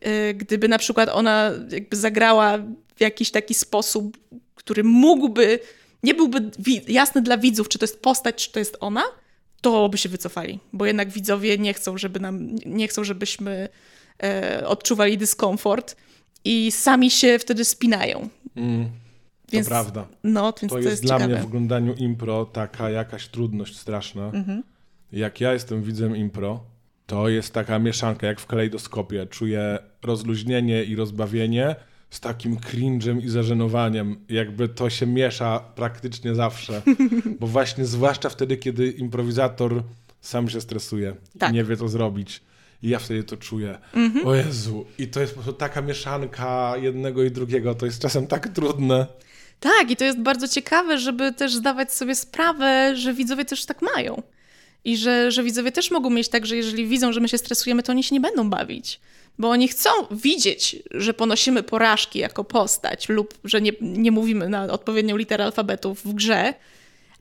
Yy, 0.00 0.34
gdyby 0.34 0.68
na 0.68 0.78
przykład 0.78 1.08
ona 1.08 1.52
jakby 1.70 1.96
zagrała 1.96 2.58
w 2.96 3.00
jakiś 3.00 3.30
taki 3.30 3.54
sposób, 3.54 4.18
który 4.54 4.84
mógłby, 4.84 5.58
nie 6.02 6.14
byłby 6.14 6.50
jasny 6.88 7.22
dla 7.22 7.38
widzów, 7.38 7.68
czy 7.68 7.78
to 7.78 7.84
jest 7.84 8.00
postać, 8.00 8.46
czy 8.46 8.52
to 8.52 8.58
jest 8.58 8.76
ona, 8.80 9.04
to 9.60 9.88
by 9.88 9.98
się 9.98 10.08
wycofali, 10.08 10.60
bo 10.72 10.86
jednak 10.86 11.10
widzowie 11.10 11.58
nie 11.58 11.74
chcą, 11.74 11.98
żeby 11.98 12.20
nam, 12.20 12.56
nie 12.66 12.88
chcą, 12.88 13.04
żebyśmy 13.04 13.68
e, 14.22 14.66
odczuwali 14.66 15.18
dyskomfort 15.18 15.96
i 16.44 16.72
sami 16.72 17.10
się 17.10 17.38
wtedy 17.38 17.64
spinają. 17.64 18.28
Mm. 18.56 18.88
Więc, 19.52 19.66
to 19.66 19.70
prawda. 19.70 20.06
No, 20.24 20.52
więc 20.62 20.72
to, 20.72 20.78
jest, 20.78 20.90
jest 20.90 21.02
dla 21.02 21.16
ciekawe. 21.16 21.34
mnie 21.34 21.42
w 21.42 21.46
oglądaniu 21.46 21.94
impro 21.94 22.44
taka 22.44 22.90
jakaś 22.90 23.28
trudność 23.28 23.76
straszna. 23.78 24.26
Mhm. 24.26 24.62
Jak 25.12 25.40
ja 25.40 25.52
jestem 25.52 25.82
widzem 25.82 26.16
impro, 26.16 26.64
to 27.06 27.28
jest 27.28 27.54
taka 27.54 27.78
mieszanka, 27.78 28.26
jak 28.26 28.40
w 28.40 28.46
kalejdoskopie. 28.46 29.26
Czuję 29.26 29.78
rozluźnienie 30.02 30.84
i 30.84 30.96
rozbawienie 30.96 31.76
z 32.10 32.20
takim 32.20 32.56
cringe'em 32.56 33.24
i 33.24 33.28
zażenowaniem. 33.28 34.16
Jakby 34.28 34.68
to 34.68 34.90
się 34.90 35.06
miesza 35.06 35.60
praktycznie 35.74 36.34
zawsze. 36.34 36.82
Bo 37.40 37.46
właśnie 37.46 37.84
zwłaszcza 37.84 38.28
wtedy, 38.28 38.56
kiedy 38.56 38.90
improwizator 38.90 39.82
sam 40.20 40.48
się 40.48 40.60
stresuje 40.60 41.16
tak. 41.38 41.50
i 41.50 41.54
nie 41.54 41.64
wie, 41.64 41.76
co 41.76 41.88
zrobić. 41.88 42.42
I 42.82 42.88
ja 42.88 42.98
wtedy 42.98 43.24
to 43.24 43.36
czuję. 43.36 43.78
Mhm. 43.94 44.26
O 44.26 44.34
Jezu. 44.34 44.86
I 44.98 45.08
to 45.08 45.20
jest 45.20 45.34
po 45.34 45.40
prostu 45.40 45.58
taka 45.58 45.82
mieszanka 45.82 46.74
jednego 46.76 47.22
i 47.22 47.30
drugiego. 47.30 47.74
To 47.74 47.86
jest 47.86 48.02
czasem 48.02 48.26
tak 48.26 48.48
trudne. 48.48 49.06
Tak, 49.60 49.90
i 49.90 49.96
to 49.96 50.04
jest 50.04 50.18
bardzo 50.18 50.48
ciekawe, 50.48 50.98
żeby 50.98 51.32
też 51.32 51.54
zdawać 51.54 51.92
sobie 51.92 52.14
sprawę, 52.14 52.96
że 52.96 53.14
widzowie 53.14 53.44
też 53.44 53.64
tak 53.64 53.82
mają. 53.82 54.22
I 54.84 54.96
że, 54.96 55.30
że 55.30 55.42
widzowie 55.42 55.72
też 55.72 55.90
mogą 55.90 56.10
mieć 56.10 56.28
tak, 56.28 56.46
że 56.46 56.56
jeżeli 56.56 56.86
widzą, 56.86 57.12
że 57.12 57.20
my 57.20 57.28
się 57.28 57.38
stresujemy, 57.38 57.82
to 57.82 57.92
oni 57.92 58.04
się 58.04 58.14
nie 58.14 58.20
będą 58.20 58.50
bawić. 58.50 59.00
Bo 59.38 59.50
oni 59.50 59.68
chcą 59.68 59.90
widzieć, 60.10 60.76
że 60.90 61.14
ponosimy 61.14 61.62
porażki 61.62 62.18
jako 62.18 62.44
postać 62.44 63.08
lub 63.08 63.34
że 63.44 63.60
nie, 63.60 63.72
nie 63.80 64.10
mówimy 64.10 64.48
na 64.48 64.64
odpowiednią 64.64 65.16
literę 65.16 65.44
alfabetu 65.44 65.94
w 65.94 66.14
grze, 66.14 66.54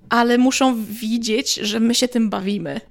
ale 0.09 0.37
muszą 0.37 0.85
widzieć, 0.85 1.53
że 1.53 1.79
my 1.79 1.95
się 1.95 2.07
tym 2.07 2.29
bawimy. 2.29 2.81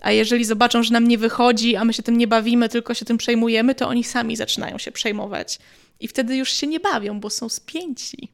A 0.00 0.12
jeżeli 0.12 0.44
zobaczą, 0.44 0.82
że 0.82 0.92
nam 0.92 1.08
nie 1.08 1.18
wychodzi, 1.18 1.76
a 1.76 1.84
my 1.84 1.92
się 1.92 2.02
tym 2.02 2.18
nie 2.18 2.26
bawimy, 2.26 2.68
tylko 2.68 2.94
się 2.94 3.04
tym 3.04 3.18
przejmujemy, 3.18 3.74
to 3.74 3.88
oni 3.88 4.04
sami 4.04 4.36
zaczynają 4.36 4.78
się 4.78 4.92
przejmować. 4.92 5.58
I 6.00 6.08
wtedy 6.08 6.36
już 6.36 6.50
się 6.50 6.66
nie 6.66 6.80
bawią, 6.80 7.20
bo 7.20 7.30
są 7.30 7.48
spięci. 7.48 8.28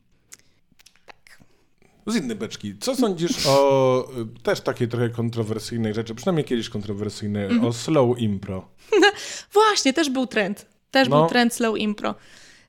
Z 2.06 2.16
innej 2.16 2.36
beczki. 2.36 2.74
Co 2.80 2.96
sądzisz 2.96 3.46
o 3.46 4.08
y, 4.38 4.42
też 4.42 4.60
takiej 4.60 4.88
trochę 4.88 5.08
kontrowersyjnej 5.08 5.94
rzeczy, 5.94 6.14
przynajmniej 6.14 6.44
kiedyś 6.44 6.68
kontrowersyjnej, 6.68 7.44
mm 7.44 7.60
-hmm. 7.60 7.66
o 7.66 7.72
slow 7.72 8.18
impro? 8.18 8.68
Właśnie, 9.52 9.92
też 9.92 10.10
był 10.10 10.26
trend. 10.26 10.66
Też 10.90 11.08
no. 11.08 11.20
był 11.20 11.28
trend 11.28 11.54
slow 11.54 11.78
impro. 11.78 12.14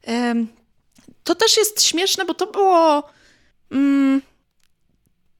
Um, 0.07 0.47
to 1.23 1.35
też 1.35 1.57
jest 1.57 1.83
śmieszne, 1.83 2.25
bo 2.25 2.33
to 2.33 2.51
było. 2.51 3.03
Um, 3.71 4.21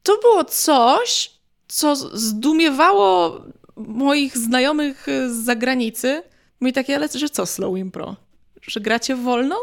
to 0.03 0.17
było 0.17 0.43
coś, 0.45 1.36
co 1.67 1.95
zdumiewało 1.95 3.41
moich 3.75 4.37
znajomych 4.37 5.05
z 5.27 5.45
zagranicy. 5.45 6.23
Mówi 6.59 6.73
takie, 6.73 6.95
ale 6.95 7.07
że 7.07 7.29
co 7.29 7.45
slow 7.45 7.77
impro? 7.77 8.15
Że 8.61 8.79
gracie 8.79 9.15
wolną? 9.15 9.55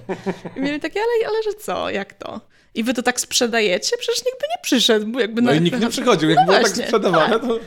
I 0.56 0.60
mieli 0.60 0.80
takie, 0.80 1.00
ale, 1.00 1.28
ale 1.28 1.42
że 1.42 1.54
co? 1.54 1.90
Jak 1.90 2.14
to? 2.14 2.40
I 2.74 2.84
wy 2.84 2.94
to 2.94 3.02
tak 3.02 3.20
sprzedajecie? 3.20 3.96
Przecież 3.98 4.24
nikt 4.24 4.40
by 4.40 4.46
nie 4.50 4.62
przyszedł. 4.62 5.18
Jakby 5.18 5.42
no 5.42 5.52
i 5.52 5.60
nikt 5.60 5.80
nie 5.80 5.88
przychodził, 5.88 6.30
jak 6.30 6.38
no 6.38 6.44
było 6.44 6.56
tak 6.56 6.62
właśnie, 6.62 6.82
tak 6.82 6.86
sprzedawane. 6.86 7.28
Tak, 7.28 7.42
to... 7.42 7.58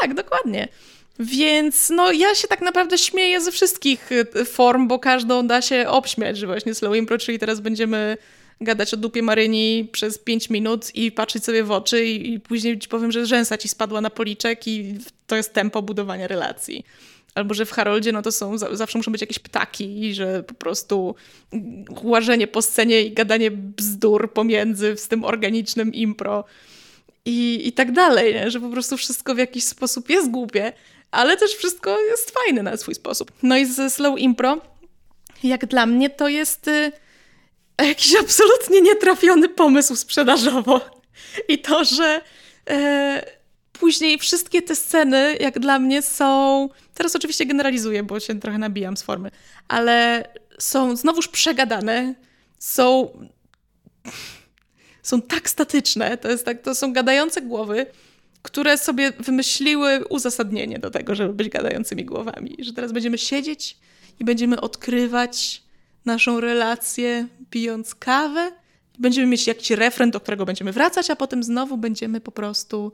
tak, 0.00 0.14
dokładnie. 0.14 0.68
Więc 1.18 1.90
no 1.90 2.12
ja 2.12 2.34
się 2.34 2.48
tak 2.48 2.60
naprawdę 2.60 2.98
śmieję 2.98 3.40
ze 3.40 3.52
wszystkich 3.52 4.12
y, 4.12 4.44
form, 4.44 4.88
bo 4.88 4.98
każdą 4.98 5.46
da 5.46 5.62
się 5.62 5.88
obśmiać, 5.88 6.38
że 6.38 6.46
właśnie 6.46 6.74
slow 6.74 6.96
impro, 6.96 7.18
czyli 7.18 7.38
teraz 7.38 7.60
będziemy 7.60 8.16
gadać 8.60 8.94
o 8.94 8.96
dupie 8.96 9.22
Maryni 9.22 9.88
przez 9.92 10.18
5 10.18 10.50
minut 10.50 10.94
i 10.94 11.12
patrzeć 11.12 11.44
sobie 11.44 11.64
w 11.64 11.70
oczy 11.70 12.06
i, 12.06 12.32
i 12.32 12.40
później 12.40 12.78
ci 12.78 12.88
powiem, 12.88 13.12
że 13.12 13.26
rzęsa 13.26 13.58
ci 13.58 13.68
spadła 13.68 14.00
na 14.00 14.10
policzek 14.10 14.66
i 14.66 14.94
to 15.26 15.36
jest 15.36 15.52
tempo 15.52 15.82
budowania 15.82 16.26
relacji. 16.26 16.84
albo 17.34 17.54
że 17.54 17.66
w 17.66 17.70
Haroldzie 17.70 18.12
no 18.12 18.22
to 18.22 18.32
są, 18.32 18.58
zawsze 18.58 18.98
muszą 18.98 19.12
być 19.12 19.20
jakieś 19.20 19.38
ptaki 19.38 20.04
i 20.04 20.14
że 20.14 20.42
po 20.42 20.54
prostu 20.54 21.14
łażenie 22.02 22.46
po 22.46 22.62
scenie 22.62 23.02
i 23.02 23.12
gadanie 23.12 23.50
bzdur 23.50 24.32
pomiędzy 24.32 24.96
z 24.96 25.08
tym 25.08 25.24
organicznym 25.24 25.94
impro 25.94 26.44
i, 27.24 27.68
i 27.68 27.72
tak 27.72 27.92
dalej, 27.92 28.34
nie? 28.34 28.50
że 28.50 28.60
po 28.60 28.68
prostu 28.68 28.96
wszystko 28.96 29.34
w 29.34 29.38
jakiś 29.38 29.64
sposób 29.64 30.10
jest 30.10 30.30
głupie, 30.30 30.72
ale 31.10 31.36
też 31.36 31.54
wszystko 31.54 32.00
jest 32.00 32.30
fajne 32.30 32.62
na 32.62 32.76
swój 32.76 32.94
sposób. 32.94 33.32
No 33.42 33.56
i 33.56 33.66
ze 33.66 33.90
slow 33.90 34.18
impro, 34.18 34.60
jak 35.42 35.66
dla 35.66 35.86
mnie 35.86 36.10
to 36.10 36.28
jest 36.28 36.68
y, 36.68 36.92
jakiś 37.84 38.14
absolutnie 38.20 38.80
nietrafiony 38.80 39.48
pomysł 39.48 39.96
sprzedażowo. 39.96 40.80
I 41.48 41.58
to, 41.58 41.84
że 41.84 42.20
e, 42.70 43.38
później 43.72 44.18
wszystkie 44.18 44.62
te 44.62 44.76
sceny, 44.76 45.36
jak 45.40 45.58
dla 45.58 45.78
mnie, 45.78 46.02
są. 46.02 46.68
Teraz 46.94 47.16
oczywiście 47.16 47.46
generalizuję, 47.46 48.02
bo 48.02 48.20
się 48.20 48.40
trochę 48.40 48.58
nabijam 48.58 48.96
z 48.96 49.02
formy, 49.02 49.30
ale 49.68 50.24
są 50.58 50.96
znowuż 50.96 51.28
przegadane, 51.28 52.14
są. 52.58 53.10
Są 55.02 55.22
tak 55.22 55.50
statyczne, 55.50 56.18
to, 56.18 56.28
jest 56.28 56.44
tak, 56.44 56.62
to 56.62 56.74
są 56.74 56.92
gadające 56.92 57.42
głowy, 57.42 57.86
które 58.42 58.78
sobie 58.78 59.12
wymyśliły 59.18 60.04
uzasadnienie 60.08 60.78
do 60.78 60.90
tego, 60.90 61.14
żeby 61.14 61.34
być 61.34 61.48
gadającymi 61.48 62.04
głowami. 62.04 62.56
Że 62.58 62.72
teraz 62.72 62.92
będziemy 62.92 63.18
siedzieć 63.18 63.76
i 64.20 64.24
będziemy 64.24 64.60
odkrywać 64.60 65.62
naszą 66.08 66.40
relację, 66.40 67.28
pijąc 67.50 67.94
kawę. 67.94 68.52
Będziemy 68.98 69.26
mieć 69.26 69.46
jakiś 69.46 69.70
refren, 69.70 70.10
do 70.10 70.20
którego 70.20 70.46
będziemy 70.46 70.72
wracać, 70.72 71.10
a 71.10 71.16
potem 71.16 71.42
znowu 71.42 71.76
będziemy 71.76 72.20
po 72.20 72.32
prostu 72.32 72.92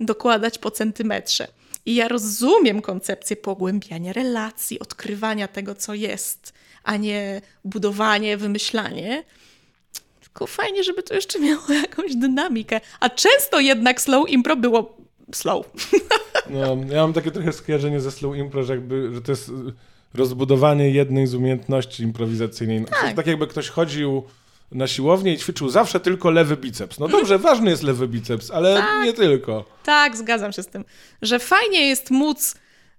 dokładać 0.00 0.58
po 0.58 0.70
centymetrze. 0.70 1.48
I 1.86 1.94
ja 1.94 2.08
rozumiem 2.08 2.82
koncepcję 2.82 3.36
pogłębiania 3.36 4.12
relacji, 4.12 4.80
odkrywania 4.80 5.48
tego, 5.48 5.74
co 5.74 5.94
jest, 5.94 6.52
a 6.84 6.96
nie 6.96 7.42
budowanie, 7.64 8.36
wymyślanie. 8.36 9.24
Tylko 10.20 10.46
fajnie, 10.46 10.84
żeby 10.84 11.02
to 11.02 11.14
jeszcze 11.14 11.40
miało 11.40 11.72
jakąś 11.82 12.16
dynamikę. 12.16 12.80
A 13.00 13.10
często 13.10 13.60
jednak 13.60 14.00
slow 14.00 14.30
impro 14.30 14.56
było 14.56 14.96
slow. 15.34 15.66
No, 16.50 16.76
ja 16.90 17.02
mam 17.02 17.12
takie 17.12 17.30
trochę 17.30 17.52
skojarzenie 17.52 18.00
ze 18.00 18.10
slow 18.10 18.36
impro, 18.36 18.62
że, 18.64 18.72
jakby, 18.72 19.14
że 19.14 19.22
to 19.22 19.32
jest 19.32 19.50
rozbudowanie 20.14 20.90
jednej 20.90 21.26
z 21.26 21.34
umiejętności 21.34 22.02
improwizacyjnej. 22.02 22.84
Tak. 22.84 23.16
tak 23.16 23.26
jakby 23.26 23.46
ktoś 23.46 23.68
chodził 23.68 24.22
na 24.72 24.86
siłownię 24.86 25.32
i 25.32 25.38
ćwiczył 25.38 25.68
zawsze 25.68 26.00
tylko 26.00 26.30
lewy 26.30 26.56
biceps. 26.56 26.98
No 26.98 27.08
dobrze, 27.08 27.38
ważny 27.48 27.70
jest 27.70 27.82
lewy 27.82 28.08
biceps, 28.08 28.50
ale 28.50 28.74
tak, 28.76 29.04
nie 29.04 29.12
tylko. 29.12 29.64
Tak, 29.84 30.16
zgadzam 30.16 30.52
się 30.52 30.62
z 30.62 30.66
tym, 30.66 30.84
że 31.22 31.38
fajnie 31.38 31.88
jest 31.88 32.10
móc 32.10 32.54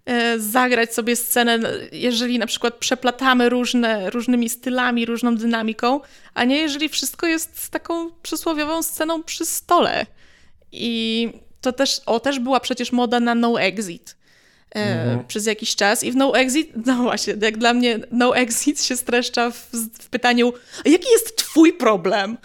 e, 0.06 0.40
zagrać 0.40 0.94
sobie 0.94 1.16
scenę, 1.16 1.60
jeżeli 1.92 2.40
na 2.40 2.48
przykład 2.48 2.74
przeplatamy 2.74 3.50
różne, 3.50 4.10
różnymi 4.10 4.50
stylami, 4.50 5.06
różną 5.06 5.36
dynamiką, 5.36 6.00
a 6.34 6.44
nie 6.44 6.58
jeżeli 6.58 6.90
wszystko 6.90 7.28
jest 7.28 7.70
taką 7.70 8.12
przysłowiową 8.22 8.84
sceną 8.84 9.24
przy 9.24 9.46
stole. 9.46 10.06
I 10.72 11.30
to 11.62 11.74
też, 11.74 12.02
o, 12.06 12.20
też 12.20 12.40
była 12.40 12.60
przecież 12.60 12.92
moda 12.92 13.20
na 13.20 13.36
no 13.36 13.62
exit 13.62 14.16
mhm. 14.74 15.26
przez 15.28 15.46
jakiś 15.46 15.76
czas. 15.76 16.04
I 16.04 16.12
w 16.12 16.16
No 16.16 16.38
Exit, 16.38 16.72
no 16.86 16.96
właśnie, 16.96 17.36
jak 17.42 17.58
dla 17.58 17.74
mnie 17.74 18.00
No 18.12 18.38
Exit 18.38 18.84
się 18.84 18.96
streszcza 18.96 19.52
w, 19.52 19.70
w 20.02 20.10
pytaniu, 20.10 20.54
a 20.86 20.90
jaki 20.90 21.12
jest 21.12 21.36
twój 21.36 21.74
problem? 21.74 22.38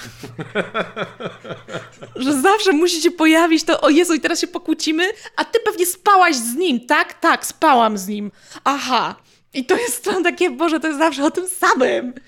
Że 2.16 2.40
zawsze 2.40 2.72
musi 2.72 3.02
się 3.02 3.10
pojawić 3.10 3.64
to, 3.64 3.80
o 3.80 3.90
Jezu, 3.90 4.14
i 4.14 4.20
teraz 4.20 4.40
się 4.40 4.46
pokłócimy, 4.46 5.04
a 5.36 5.44
ty 5.44 5.58
pewnie 5.64 5.86
spałaś 5.86 6.36
z 6.36 6.54
nim, 6.54 6.86
tak? 6.86 7.20
Tak, 7.20 7.46
spałam 7.46 7.98
z 7.98 8.08
nim. 8.08 8.30
Aha. 8.64 9.14
I 9.54 9.64
to 9.64 9.76
jest 9.76 10.04
to 10.04 10.22
takie, 10.22 10.50
Boże, 10.50 10.80
to 10.80 10.86
jest 10.86 10.98
zawsze 10.98 11.24
o 11.24 11.30
tym 11.30 11.48
samym. 11.48 12.12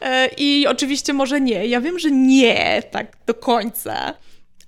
E, 0.00 0.28
I 0.36 0.66
oczywiście 0.66 1.12
może 1.12 1.40
nie. 1.40 1.66
Ja 1.66 1.80
wiem, 1.80 1.98
że 1.98 2.10
nie 2.10 2.82
tak 2.90 3.16
do 3.26 3.34
końca, 3.34 4.14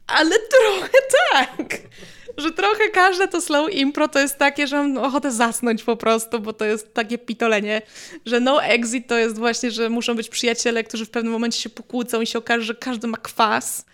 ale 0.06 0.36
trochę 0.38 0.98
tak 1.32 1.80
że 2.36 2.50
trochę 2.50 2.88
każde 2.92 3.28
to 3.28 3.40
slow 3.40 3.74
impro 3.74 4.08
to 4.08 4.18
jest 4.18 4.38
takie, 4.38 4.66
że 4.66 4.76
mam 4.76 4.98
ochotę 4.98 5.32
zasnąć 5.32 5.82
po 5.82 5.96
prostu, 5.96 6.40
bo 6.40 6.52
to 6.52 6.64
jest 6.64 6.94
takie 6.94 7.18
pitolenie, 7.18 7.82
że 8.26 8.40
no 8.40 8.64
exit 8.64 9.06
to 9.06 9.18
jest 9.18 9.38
właśnie, 9.38 9.70
że 9.70 9.88
muszą 9.88 10.14
być 10.14 10.28
przyjaciele, 10.28 10.84
którzy 10.84 11.06
w 11.06 11.10
pewnym 11.10 11.32
momencie 11.32 11.60
się 11.60 11.70
pokłócą 11.70 12.20
i 12.20 12.26
się 12.26 12.38
okaże, 12.38 12.64
że 12.64 12.74
każdy 12.74 13.06
ma 13.06 13.16
kwas. 13.16 13.84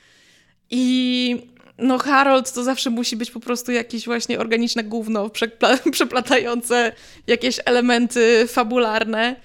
I 0.71 1.37
no 1.79 1.99
Harold 1.99 2.53
to 2.53 2.65
zawsze 2.65 2.91
musi 2.91 3.17
być 3.17 3.31
po 3.31 3.41
prostu 3.41 3.73
jakieś 3.73 4.05
właśnie 4.05 4.39
organiczne 4.39 4.85
gówno 4.85 5.31
przepla 5.31 5.79
przeplatające 5.93 6.93
jakieś 7.27 7.61
elementy 7.65 8.47
fabularne. 8.49 9.37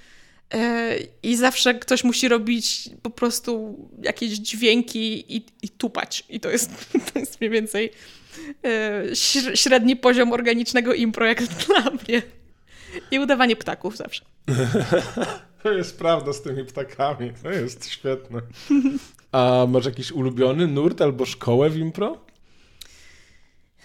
E, 0.54 0.96
I 1.24 1.36
zawsze 1.36 1.74
ktoś 1.74 2.04
musi 2.04 2.28
robić 2.28 2.90
po 3.02 3.10
prostu 3.10 3.78
jakieś 4.04 4.32
dźwięki 4.32 5.36
i, 5.36 5.46
i 5.62 5.70
tupać. 5.70 6.24
I 6.30 6.40
to 6.40 6.50
jest, 6.50 6.72
to 7.14 7.20
jest 7.20 7.42
mniej 7.42 7.52
więcej 7.52 7.92
średni 9.54 9.96
poziom 9.96 10.34
organicznego 10.34 10.94
impro, 10.94 11.26
jak 11.26 11.44
dla 11.66 11.82
mnie. 11.82 12.22
I 13.12 13.20
udawanie 13.20 13.56
ptaków 13.56 13.98
zawsze. 13.98 14.26
To 15.64 15.72
jest 15.72 15.98
prawda 15.98 16.34
z 16.34 16.42
tymi 16.42 16.66
ptakami. 16.66 17.32
To 17.44 17.50
jest 17.50 17.90
świetne. 17.90 18.42
A 19.32 19.66
masz 19.70 19.86
jakiś 19.86 20.12
ulubiony 20.12 20.68
nurt 20.68 21.02
albo 21.02 21.26
szkołę 21.26 21.70
w 21.70 21.78
impro? 21.78 22.18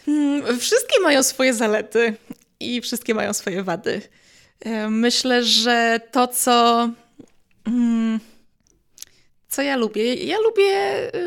Hmm, 0.04 0.58
wszystkie 0.58 1.00
mają 1.00 1.22
swoje 1.22 1.54
zalety 1.54 2.14
i 2.60 2.80
wszystkie 2.80 3.14
mają 3.14 3.32
swoje 3.32 3.62
wady. 3.62 4.02
E, 4.60 4.90
myślę, 4.90 5.44
że 5.44 6.00
to, 6.12 6.28
co. 6.28 6.88
Hmm, 7.64 8.20
co 9.48 9.62
ja 9.62 9.76
lubię? 9.76 10.14
Ja 10.14 10.38
lubię, 10.38 11.06
y, 11.14 11.20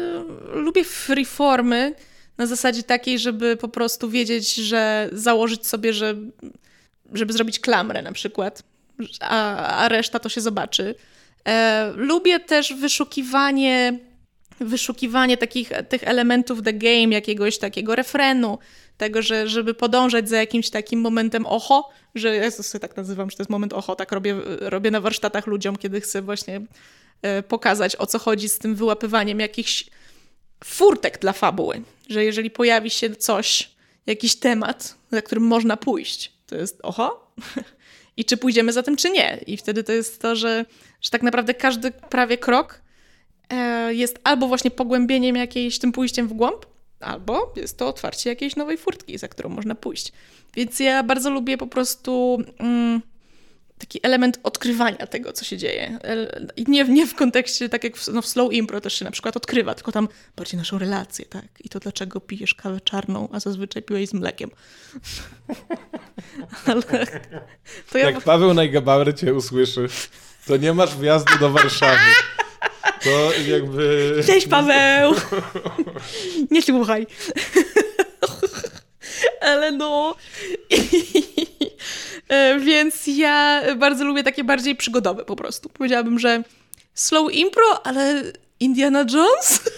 lubię 0.54 0.84
freeformy 0.84 1.96
na 2.40 2.46
zasadzie 2.46 2.84
takiej, 2.84 3.20
żeby 3.20 3.58
po 3.58 3.68
prostu 3.68 4.10
wiedzieć, 4.10 4.56
że 4.56 5.10
założyć 5.12 5.68
sobie, 5.68 5.94
że 5.94 6.16
żeby 7.14 7.34
zrobić 7.34 7.60
klamrę 7.60 8.02
na 8.02 8.12
przykład, 8.12 8.64
a, 9.20 9.68
a 9.78 9.90
reszta 9.90 10.20
to 10.20 10.30
się 10.30 10.42
zobaczy. 10.42 10.96
E, 11.48 11.92
lubię 11.96 12.40
też 12.40 12.74
wyszukiwanie, 12.74 14.00
wyszukiwanie 14.60 15.38
takich 15.38 15.72
tych 15.90 16.04
elementów 16.04 16.64
the 16.64 16.74
game, 16.74 17.08
jakiegoś 17.08 17.58
takiego 17.58 17.96
refrenu, 17.96 18.58
tego, 18.98 19.22
że 19.22 19.48
żeby 19.48 19.74
podążać 19.74 20.30
za 20.30 20.38
jakimś 20.38 20.70
takim 20.70 21.02
momentem 21.02 21.46
oho, 21.46 21.90
że 22.16 22.36
ja 22.36 22.52
sobie 22.52 22.80
tak 22.80 22.98
nazywam, 22.98 23.30
że 23.30 23.38
to 23.38 23.44
jest 23.44 23.50
moment 23.50 23.74
oho, 23.74 23.96
tak 23.96 24.12
robię, 24.12 24.36
robię 24.60 24.92
na 24.92 25.02
warsztatach 25.02 25.48
ludziom, 25.48 25.76
kiedy 25.76 26.02
chcę 26.02 26.22
właśnie 26.22 26.62
e, 27.22 27.44
pokazać, 27.44 27.96
o 27.96 28.06
co 28.06 28.20
chodzi 28.20 28.50
z 28.50 28.60
tym 28.60 28.76
wyłapywaniem 28.76 29.40
jakichś 29.40 29.86
furtek 30.64 31.20
dla 31.20 31.34
fabuły, 31.34 31.82
że 32.10 32.26
jeżeli 32.26 32.52
pojawi 32.52 32.90
się 32.90 33.16
coś, 33.16 33.70
jakiś 34.06 34.36
temat, 34.36 34.96
za 35.12 35.22
którym 35.22 35.44
można 35.44 35.78
pójść, 35.78 36.34
to 36.48 36.56
jest 36.56 36.80
oho, 36.84 37.34
i 38.18 38.26
czy 38.26 38.38
pójdziemy 38.38 38.74
za 38.74 38.84
tym, 38.84 38.96
czy 38.96 39.10
nie. 39.10 39.44
I 39.48 39.58
wtedy 39.58 39.84
to 39.84 39.92
jest 39.92 40.22
to, 40.22 40.36
że, 40.36 40.66
że 41.02 41.10
tak 41.10 41.24
naprawdę 41.24 41.54
każdy 41.54 41.92
prawie 41.92 42.38
krok 42.38 42.82
e, 43.50 43.94
jest 43.94 44.20
albo 44.24 44.48
właśnie 44.48 44.72
pogłębieniem 44.72 45.36
jakiejś, 45.36 45.80
tym 45.80 45.92
pójściem 45.92 46.28
w 46.28 46.34
głąb, 46.34 46.66
albo 47.00 47.54
jest 47.56 47.78
to 47.78 47.88
otwarcie 47.88 48.30
jakiejś 48.30 48.56
nowej 48.56 48.78
furtki, 48.78 49.18
za 49.18 49.28
którą 49.28 49.50
można 49.50 49.76
pójść. 49.76 50.12
Więc 50.54 50.80
ja 50.80 51.04
bardzo 51.04 51.30
lubię 51.30 51.58
po 51.58 51.68
prostu 51.68 52.44
mm, 52.60 53.02
taki 53.80 54.00
element 54.04 54.40
odkrywania 54.44 55.08
tego, 55.08 55.34
co 55.34 55.46
się 55.46 55.58
dzieje. 55.58 56.00
I 56.56 56.64
nie, 56.68 56.84
nie 56.84 57.08
w 57.08 57.16
kontekście, 57.16 57.70
tak 57.70 57.84
jak 57.84 57.98
w, 57.98 58.08
no 58.08 58.22
w 58.22 58.28
slow 58.28 58.54
impro 58.54 58.82
też 58.82 58.94
się 58.94 59.06
na 59.06 59.12
przykład 59.12 59.38
odkrywa, 59.38 59.76
tylko 59.76 59.92
tam 59.92 60.08
bardziej 60.36 60.58
naszą 60.58 60.80
relację, 60.80 61.26
tak? 61.26 61.46
I 61.60 61.70
to 61.70 61.80
dlaczego 61.80 62.20
pijesz 62.20 62.56
kawę 62.56 62.82
czarną, 62.82 63.30
a 63.32 63.40
zazwyczaj 63.40 63.84
piłeś 63.84 64.10
z 64.10 64.14
mlekiem. 64.14 64.50
Ale 66.66 66.82
to 67.92 67.98
ja... 67.98 68.10
Jak 68.10 68.22
Paweł 68.22 68.54
Najgabauer 68.54 69.20
cię 69.20 69.34
usłyszy, 69.34 69.88
to 70.48 70.58
nie 70.58 70.74
masz 70.74 70.98
wjazdu 70.98 71.40
do 71.40 71.50
Warszawy. 71.50 72.00
To 73.04 73.32
jakby... 73.48 74.16
Cześć 74.26 74.48
Paweł! 74.48 75.16
Nie 76.52 76.62
słuchaj. 76.62 77.08
Ale 79.42 79.72
no... 79.72 80.16
E, 82.30 82.60
więc 82.60 83.08
ja 83.08 83.62
bardzo 83.76 84.06
lubię 84.06 84.24
takie 84.24 84.44
bardziej 84.44 84.76
przygodowe 84.76 85.26
po 85.26 85.36
prostu. 85.36 85.70
Powiedziałabym, 85.70 86.20
że 86.20 86.44
slow 86.94 87.34
impro, 87.34 87.88
ale 87.88 88.24
Indiana 88.60 89.06
Jones? 89.14 89.60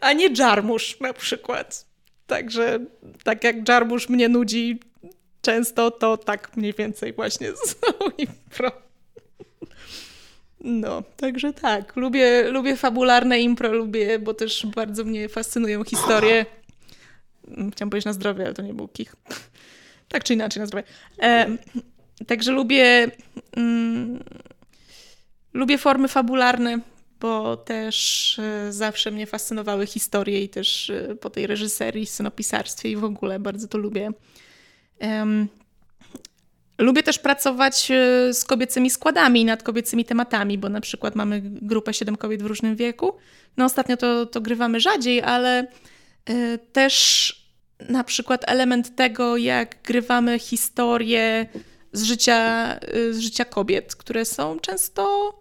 A 0.00 0.12
nie 0.12 0.28
Jarmusz 0.38 1.00
na 1.00 1.12
przykład. 1.12 1.86
Także 2.26 2.78
tak 3.24 3.44
jak 3.44 3.68
Jarmusz 3.68 4.08
mnie 4.08 4.28
nudzi 4.28 4.80
często, 5.42 5.90
to 5.90 6.16
tak 6.16 6.56
mniej 6.56 6.72
więcej 6.72 7.12
właśnie 7.12 7.52
slow 7.66 8.12
impro. 8.18 8.72
No, 10.60 11.02
także 11.16 11.52
tak. 11.52 11.96
Lubię, 11.96 12.50
lubię 12.50 12.76
fabularne 12.76 13.40
impro, 13.40 13.72
lubię, 13.72 14.18
bo 14.18 14.34
też 14.34 14.66
bardzo 14.66 15.04
mnie 15.04 15.28
fascynują 15.28 15.84
historie 15.84 16.46
chciałam 17.72 17.90
powiedzieć 17.90 18.06
na 18.06 18.12
zdrowie, 18.12 18.44
ale 18.44 18.54
to 18.54 18.62
nie 18.62 18.74
był 18.74 18.88
kich. 18.88 19.16
tak 20.08 20.24
czy 20.24 20.34
inaczej 20.34 20.60
na 20.60 20.66
zdrowie. 20.66 20.84
E, 21.22 21.46
także 22.26 22.52
lubię, 22.52 23.10
mm, 23.56 24.24
lubię 25.52 25.78
formy 25.78 26.08
fabularne, 26.08 26.80
bo 27.20 27.56
też 27.56 28.38
e, 28.38 28.72
zawsze 28.72 29.10
mnie 29.10 29.26
fascynowały 29.26 29.86
historie 29.86 30.42
i 30.42 30.48
też 30.48 30.90
e, 30.90 31.14
po 31.14 31.30
tej 31.30 31.46
reżyserii, 31.46 32.06
scenopisarstwie 32.06 32.90
i 32.90 32.96
w 32.96 33.04
ogóle 33.04 33.40
bardzo 33.40 33.68
to 33.68 33.78
lubię. 33.78 34.10
Lubię 36.78 37.02
też 37.02 37.18
pracować 37.18 37.90
e, 37.90 38.34
z 38.34 38.44
kobiecymi 38.44 38.90
składami 38.90 39.44
nad 39.44 39.62
kobiecymi 39.62 40.04
tematami, 40.04 40.58
bo 40.58 40.68
na 40.68 40.80
przykład 40.80 41.14
mamy 41.14 41.40
grupę 41.44 41.94
siedem 41.94 42.16
kobiet 42.16 42.42
w 42.42 42.46
różnym 42.46 42.76
wieku. 42.76 43.16
No 43.56 43.64
ostatnio 43.64 43.96
to, 43.96 44.26
to 44.26 44.40
grywamy 44.40 44.80
rzadziej, 44.80 45.22
ale 45.22 45.66
też 46.72 47.32
na 47.88 48.04
przykład 48.04 48.44
element 48.46 48.96
tego, 48.96 49.36
jak 49.36 49.76
grywamy 49.82 50.38
historie 50.38 51.46
z 51.92 52.02
życia, 52.02 52.78
y, 52.94 53.14
z 53.14 53.18
życia 53.18 53.44
kobiet, 53.44 53.96
które 53.96 54.24
są 54.24 54.58
często 54.60 55.34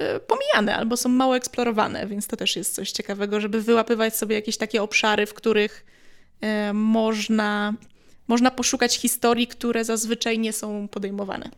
y, 0.00 0.20
pomijane 0.20 0.76
albo 0.76 0.96
są 0.96 1.08
mało 1.08 1.36
eksplorowane, 1.36 2.06
więc 2.06 2.26
to 2.26 2.36
też 2.36 2.56
jest 2.56 2.74
coś 2.74 2.92
ciekawego, 2.92 3.40
żeby 3.40 3.62
wyłapywać 3.62 4.16
sobie 4.16 4.36
jakieś 4.36 4.56
takie 4.56 4.82
obszary, 4.82 5.26
w 5.26 5.34
których 5.34 5.84
y, 6.70 6.72
można, 6.72 7.74
można 8.28 8.50
poszukać 8.50 8.98
historii, 8.98 9.46
które 9.46 9.84
zazwyczaj 9.84 10.38
nie 10.38 10.52
są 10.52 10.88
podejmowane. 10.88 11.50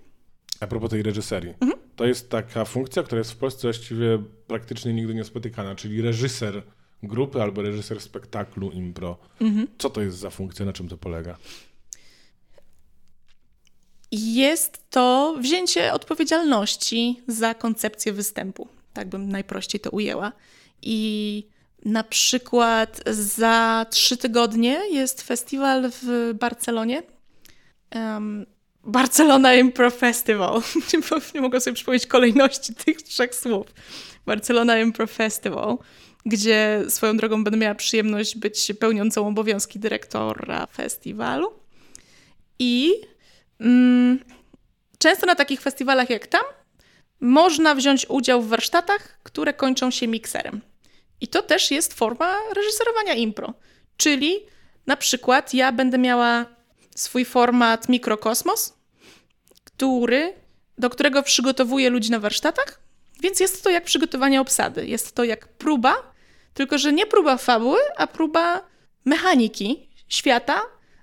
A 0.60 0.66
propos 0.66 0.90
tej 0.90 1.02
reżyserii, 1.02 1.54
mhm. 1.60 1.72
to 1.96 2.06
jest 2.06 2.30
taka 2.30 2.64
funkcja, 2.64 3.02
która 3.02 3.18
jest 3.18 3.32
w 3.32 3.36
Polsce 3.36 3.62
właściwie 3.62 4.22
praktycznie 4.46 4.92
nigdy 4.92 5.14
nie 5.14 5.24
spotykana, 5.24 5.74
czyli 5.74 6.02
reżyser 6.02 6.62
grupy 7.06 7.42
albo 7.42 7.62
reżyser 7.62 8.00
spektaklu 8.00 8.70
impro. 8.70 9.18
Mhm. 9.40 9.66
Co 9.78 9.90
to 9.90 10.02
jest 10.02 10.18
za 10.18 10.30
funkcja, 10.30 10.66
na 10.66 10.72
czym 10.72 10.88
to 10.88 10.96
polega? 10.96 11.36
Jest 14.12 14.90
to 14.90 15.36
wzięcie 15.40 15.92
odpowiedzialności 15.92 17.20
za 17.28 17.54
koncepcję 17.54 18.12
występu. 18.12 18.68
Tak 18.92 19.08
bym 19.08 19.28
najprościej 19.28 19.80
to 19.80 19.90
ujęła. 19.90 20.32
I 20.82 21.48
na 21.84 22.04
przykład 22.04 23.00
za 23.10 23.86
trzy 23.90 24.16
tygodnie 24.16 24.80
jest 24.90 25.22
festiwal 25.22 25.90
w 26.02 26.34
Barcelonie. 26.40 27.02
Um, 27.94 28.46
Barcelona 28.84 29.54
Impro 29.54 29.90
Festival. 29.90 30.62
Nie 31.34 31.40
mogę 31.40 31.60
sobie 31.60 31.74
przypomnieć 31.74 32.06
kolejności 32.06 32.74
tych 32.74 33.02
trzech 33.02 33.34
słów. 33.34 33.66
Barcelona 34.26 34.78
Impro 34.78 35.06
Festival 35.06 35.78
gdzie 36.26 36.84
swoją 36.88 37.16
drogą 37.16 37.44
będę 37.44 37.58
miała 37.58 37.74
przyjemność 37.74 38.36
być 38.36 38.72
pełniącą 38.80 39.28
obowiązki 39.28 39.78
dyrektora 39.78 40.66
festiwalu. 40.66 41.52
I 42.58 42.92
mm, 43.60 44.24
często 44.98 45.26
na 45.26 45.34
takich 45.34 45.60
festiwalach 45.60 46.10
jak 46.10 46.26
tam 46.26 46.44
można 47.20 47.74
wziąć 47.74 48.06
udział 48.08 48.42
w 48.42 48.48
warsztatach, 48.48 49.18
które 49.22 49.54
kończą 49.54 49.90
się 49.90 50.08
mikserem. 50.08 50.60
I 51.20 51.28
to 51.28 51.42
też 51.42 51.70
jest 51.70 51.94
forma 51.94 52.36
reżyserowania 52.56 53.14
impro. 53.14 53.54
Czyli 53.96 54.40
na 54.86 54.96
przykład 54.96 55.54
ja 55.54 55.72
będę 55.72 55.98
miała 55.98 56.46
swój 56.96 57.24
format 57.24 57.88
Mikrokosmos, 57.88 58.74
który, 59.64 60.34
do 60.78 60.90
którego 60.90 61.22
przygotowuję 61.22 61.90
ludzi 61.90 62.10
na 62.10 62.18
warsztatach, 62.18 62.80
więc 63.20 63.40
jest 63.40 63.64
to 63.64 63.70
jak 63.70 63.84
przygotowanie 63.84 64.40
obsady. 64.40 64.86
Jest 64.86 65.14
to 65.14 65.24
jak 65.24 65.48
próba 65.48 66.13
tylko, 66.54 66.78
że 66.78 66.92
nie 66.92 67.06
próba 67.06 67.36
fabuły, 67.36 67.78
a 67.96 68.06
próba 68.06 68.62
mechaniki 69.04 69.88
świata, 70.08 70.62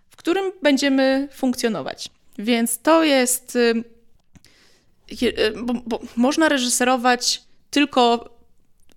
w 0.10 0.16
którym 0.16 0.52
będziemy 0.62 1.28
funkcjonować. 1.32 2.10
Więc 2.40 2.80
to 2.80 3.04
jest. 3.04 3.56
Y, 3.56 3.84
y, 5.22 5.54
bo, 5.64 5.74
bo 5.74 6.00
można 6.16 6.50
reżyserować 6.50 7.44
tylko 7.70 8.30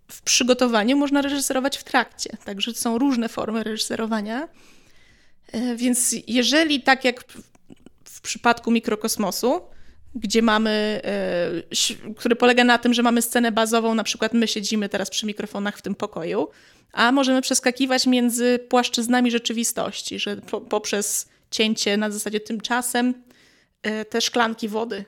w 0.09 0.23
przygotowaniu, 0.23 0.97
można 0.97 1.23
reżyserować 1.23 1.79
w 1.79 1.85
trakcie. 1.85 2.37
Także 2.45 2.75
są 2.75 2.99
różne 2.99 3.29
formy 3.29 3.63
reżyserowania. 3.65 4.49
Y, 5.55 5.77
więc 5.77 6.15
jeżeli 6.27 6.83
tak 6.83 7.05
jak 7.05 7.25
w 8.05 8.21
przypadku 8.21 8.71
mikrokosmosu, 8.71 9.61
gdzie 10.15 10.43
mamy, 10.43 11.01
e, 11.05 12.15
który 12.17 12.37
polega 12.37 12.65
na 12.65 12.79
tym, 12.79 12.95
że 12.95 13.03
mamy 13.03 13.23
scenę 13.23 13.53
bazową, 13.53 13.95
na 13.95 14.05
przykład 14.05 14.33
my 14.33 14.49
siedzimy 14.49 14.89
teraz 14.89 15.11
przy 15.11 15.27
mikrofonach 15.27 15.79
w 15.79 15.83
tym 15.83 15.95
pokoju, 15.95 16.49
a 16.93 17.13
możemy 17.13 17.43
przeskakiwać 17.43 18.07
między 18.07 18.59
płaszczyznami 18.69 19.31
rzeczywistości, 19.31 20.19
że 20.19 20.37
poprzez 20.69 21.29
cięcie 21.51 21.97
na 21.97 22.11
zasadzie 22.11 22.41
tymczasem 22.41 23.15
e, 23.83 24.05
te 24.05 24.21
szklanki 24.21 24.69
wody 24.69 25.05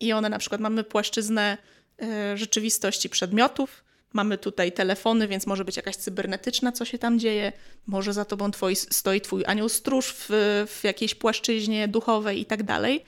i 0.00 0.12
one 0.12 0.28
na 0.28 0.38
przykład 0.38 0.60
mamy 0.60 0.84
płaszczyznę 0.84 1.58
e, 2.02 2.36
rzeczywistości 2.36 3.08
przedmiotów, 3.08 3.84
mamy 4.12 4.38
tutaj 4.38 4.72
telefony, 4.72 5.28
więc 5.28 5.46
może 5.46 5.64
być 5.64 5.76
jakaś 5.76 5.96
cybernetyczna, 5.96 6.72
co 6.72 6.84
się 6.84 6.98
tam 6.98 7.18
dzieje, 7.18 7.52
może 7.86 8.12
za 8.12 8.24
tobą 8.24 8.50
twoi, 8.50 8.76
stoi 8.76 9.20
twój 9.20 9.44
anioł 9.46 9.68
stróż 9.68 10.14
w, 10.18 10.28
w 10.68 10.84
jakiejś 10.84 11.14
płaszczyźnie 11.14 11.88
duchowej 11.88 12.40
i 12.40 12.44
tak 12.44 12.62
dalej. 12.62 13.04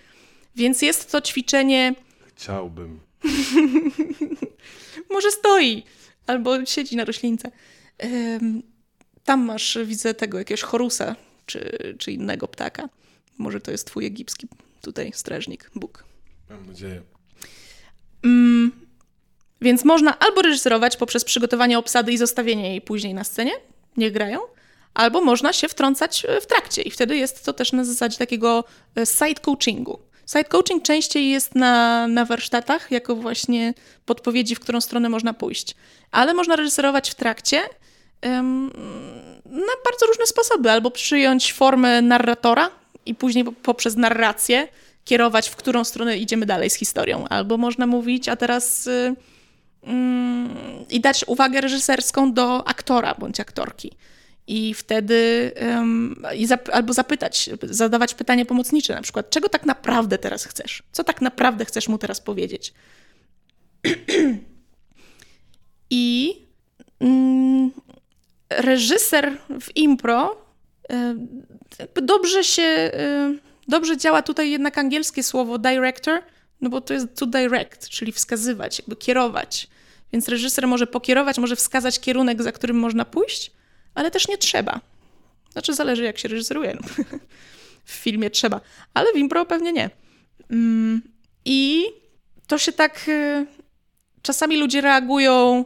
Więc 0.56 0.82
jest 0.82 1.12
to 1.12 1.20
ćwiczenie. 1.20 1.94
Chciałbym. 2.26 3.00
Może 5.10 5.30
stoi, 5.30 5.82
albo 6.26 6.66
siedzi 6.66 6.96
na 6.96 7.04
roślince. 7.04 7.50
Tam 9.24 9.44
masz, 9.44 9.78
widzę 9.84 10.14
tego 10.14 10.38
jakiegoś 10.38 10.62
chorusa, 10.62 11.16
czy, 11.46 11.94
czy 11.98 12.12
innego 12.12 12.48
ptaka. 12.48 12.88
Może 13.38 13.60
to 13.60 13.70
jest 13.70 13.86
twój 13.86 14.06
egipski 14.06 14.48
tutaj 14.82 15.12
strażnik, 15.14 15.70
Bóg. 15.74 16.04
Mam 16.50 16.66
nadzieję. 16.66 17.02
Mm, 18.24 18.72
więc 19.60 19.84
można 19.84 20.18
albo 20.18 20.42
reżyserować 20.42 20.96
poprzez 20.96 21.24
przygotowanie 21.24 21.78
obsady 21.78 22.12
i 22.12 22.18
zostawienie 22.18 22.70
jej 22.70 22.80
później 22.80 23.14
na 23.14 23.24
scenie, 23.24 23.52
nie 23.96 24.10
grają, 24.10 24.40
albo 24.94 25.20
można 25.20 25.52
się 25.52 25.68
wtrącać 25.68 26.26
w 26.42 26.46
trakcie 26.46 26.82
i 26.82 26.90
wtedy 26.90 27.16
jest 27.16 27.44
to 27.44 27.52
też 27.52 27.72
na 27.72 27.84
zasadzie 27.84 28.18
takiego 28.18 28.64
e, 28.96 29.06
side 29.06 29.40
coachingu. 29.40 29.98
Side 30.32 30.44
coaching 30.44 30.82
częściej 30.82 31.30
jest 31.30 31.54
na, 31.54 32.06
na 32.08 32.24
warsztatach, 32.24 32.90
jako 32.90 33.16
właśnie 33.16 33.74
podpowiedzi, 34.06 34.54
w 34.54 34.60
którą 34.60 34.80
stronę 34.80 35.08
można 35.08 35.34
pójść. 35.34 35.74
Ale 36.10 36.34
można 36.34 36.56
reżyserować 36.56 37.10
w 37.10 37.14
trakcie 37.14 37.60
um, 38.22 38.66
na 39.44 39.72
bardzo 39.84 40.06
różne 40.06 40.26
sposoby. 40.26 40.70
Albo 40.70 40.90
przyjąć 40.90 41.52
formę 41.52 42.02
narratora 42.02 42.70
i 43.06 43.14
później 43.14 43.44
poprzez 43.44 43.96
narrację 43.96 44.68
kierować, 45.04 45.48
w 45.48 45.56
którą 45.56 45.84
stronę 45.84 46.18
idziemy 46.18 46.46
dalej 46.46 46.70
z 46.70 46.74
historią. 46.74 47.28
Albo 47.28 47.56
można 47.56 47.86
mówić, 47.86 48.28
a 48.28 48.36
teraz. 48.36 48.86
Y, 48.86 49.14
mm, 49.82 50.48
i 50.90 51.00
dać 51.00 51.24
uwagę 51.26 51.60
reżyserską 51.60 52.32
do 52.32 52.68
aktora 52.68 53.14
bądź 53.18 53.40
aktorki. 53.40 53.92
I 54.48 54.74
wtedy 54.74 55.52
um, 55.60 56.22
i 56.36 56.46
zap, 56.46 56.68
albo 56.72 56.92
zapytać, 56.92 57.50
zadawać 57.62 58.14
pytanie 58.14 58.46
pomocnicze, 58.46 58.94
na 58.94 59.02
przykład, 59.02 59.30
czego 59.30 59.48
tak 59.48 59.66
naprawdę 59.66 60.18
teraz 60.18 60.44
chcesz? 60.44 60.82
Co 60.92 61.04
tak 61.04 61.20
naprawdę 61.20 61.64
chcesz 61.64 61.88
mu 61.88 61.98
teraz 61.98 62.20
powiedzieć? 62.20 62.74
I 65.90 66.36
mm, 67.00 67.70
reżyser 68.50 69.38
w 69.60 69.76
impro 69.76 70.36
y, 71.96 72.02
dobrze 72.02 72.44
się, 72.44 72.62
y, 72.62 73.38
dobrze 73.68 73.96
działa 73.96 74.22
tutaj 74.22 74.50
jednak 74.50 74.78
angielskie 74.78 75.22
słowo 75.22 75.58
director, 75.58 76.22
no 76.60 76.70
bo 76.70 76.80
to 76.80 76.94
jest 76.94 77.14
to 77.14 77.26
direct, 77.26 77.88
czyli 77.88 78.12
wskazywać, 78.12 78.78
jakby 78.78 78.96
kierować. 78.96 79.68
Więc 80.12 80.28
reżyser 80.28 80.66
może 80.66 80.86
pokierować, 80.86 81.38
może 81.38 81.56
wskazać 81.56 82.00
kierunek, 82.00 82.42
za 82.42 82.52
którym 82.52 82.76
można 82.78 83.04
pójść, 83.04 83.57
ale 83.98 84.10
też 84.10 84.28
nie 84.28 84.38
trzeba. 84.38 84.80
Znaczy, 85.52 85.74
zależy 85.74 86.04
jak 86.04 86.18
się 86.18 86.28
reżyseruje. 86.28 86.76
No. 86.80 87.04
w 87.84 87.90
filmie 87.90 88.30
trzeba, 88.30 88.60
ale 88.94 89.12
w 89.12 89.16
impro 89.16 89.46
pewnie 89.46 89.72
nie. 89.72 89.90
Mm, 90.50 91.02
I 91.44 91.84
to 92.46 92.58
się 92.58 92.72
tak. 92.72 93.08
Y, 93.08 93.46
czasami 94.22 94.56
ludzie 94.56 94.80
reagują 94.80 95.64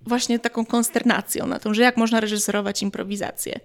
właśnie 0.00 0.38
taką 0.38 0.66
konsternacją 0.66 1.46
na 1.46 1.58
to, 1.58 1.74
że 1.74 1.82
jak 1.82 1.96
można 1.96 2.20
reżyserować 2.20 2.82
improwizację. 2.82 3.60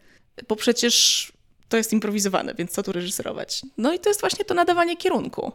Bo 0.48 0.56
przecież 0.56 1.32
to 1.70 1.78
jest 1.78 1.94
improwizowane, 1.94 2.54
więc 2.54 2.72
co 2.72 2.84
tu 2.84 2.92
reżyserować? 2.92 3.62
No 3.78 3.94
i 3.94 4.00
to 4.00 4.10
jest 4.10 4.20
właśnie 4.20 4.46
to 4.46 4.54
nadawanie 4.54 4.98
kierunku, 4.98 5.52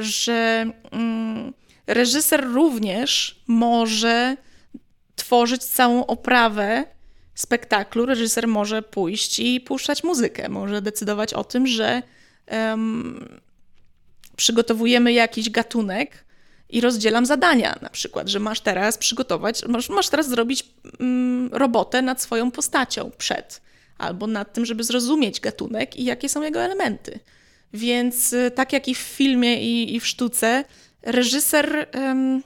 że 0.00 0.70
mm, 0.90 1.52
reżyser 1.86 2.44
również 2.44 3.40
może 3.46 4.36
tworzyć 5.16 5.64
całą 5.64 6.06
oprawę 6.06 6.95
spektaklu 7.36 8.06
reżyser 8.06 8.48
może 8.48 8.82
pójść 8.82 9.38
i 9.38 9.60
puszczać 9.60 10.04
muzykę, 10.04 10.48
może 10.48 10.82
decydować 10.82 11.34
o 11.34 11.44
tym, 11.44 11.66
że 11.66 12.02
um, 12.50 13.40
przygotowujemy 14.36 15.12
jakiś 15.12 15.50
gatunek 15.50 16.24
i 16.68 16.80
rozdzielam 16.80 17.26
zadania, 17.26 17.78
na 17.82 17.90
przykład, 17.90 18.28
że 18.28 18.40
masz 18.40 18.60
teraz 18.60 18.98
przygotować, 18.98 19.64
masz, 19.68 19.88
masz 19.88 20.08
teraz 20.08 20.28
zrobić 20.28 20.64
um, 21.00 21.48
robotę 21.52 22.02
nad 22.02 22.22
swoją 22.22 22.50
postacią 22.50 23.10
przed, 23.18 23.60
albo 23.98 24.26
nad 24.26 24.52
tym, 24.52 24.66
żeby 24.66 24.84
zrozumieć 24.84 25.40
gatunek 25.40 25.96
i 25.96 26.04
jakie 26.04 26.28
są 26.28 26.42
jego 26.42 26.60
elementy. 26.60 27.20
Więc 27.72 28.32
y, 28.32 28.50
tak 28.50 28.72
jak 28.72 28.88
i 28.88 28.94
w 28.94 28.98
filmie, 28.98 29.62
i, 29.62 29.94
i 29.94 30.00
w 30.00 30.06
sztuce, 30.06 30.64
reżyser, 31.02 31.88
um, 31.94 32.42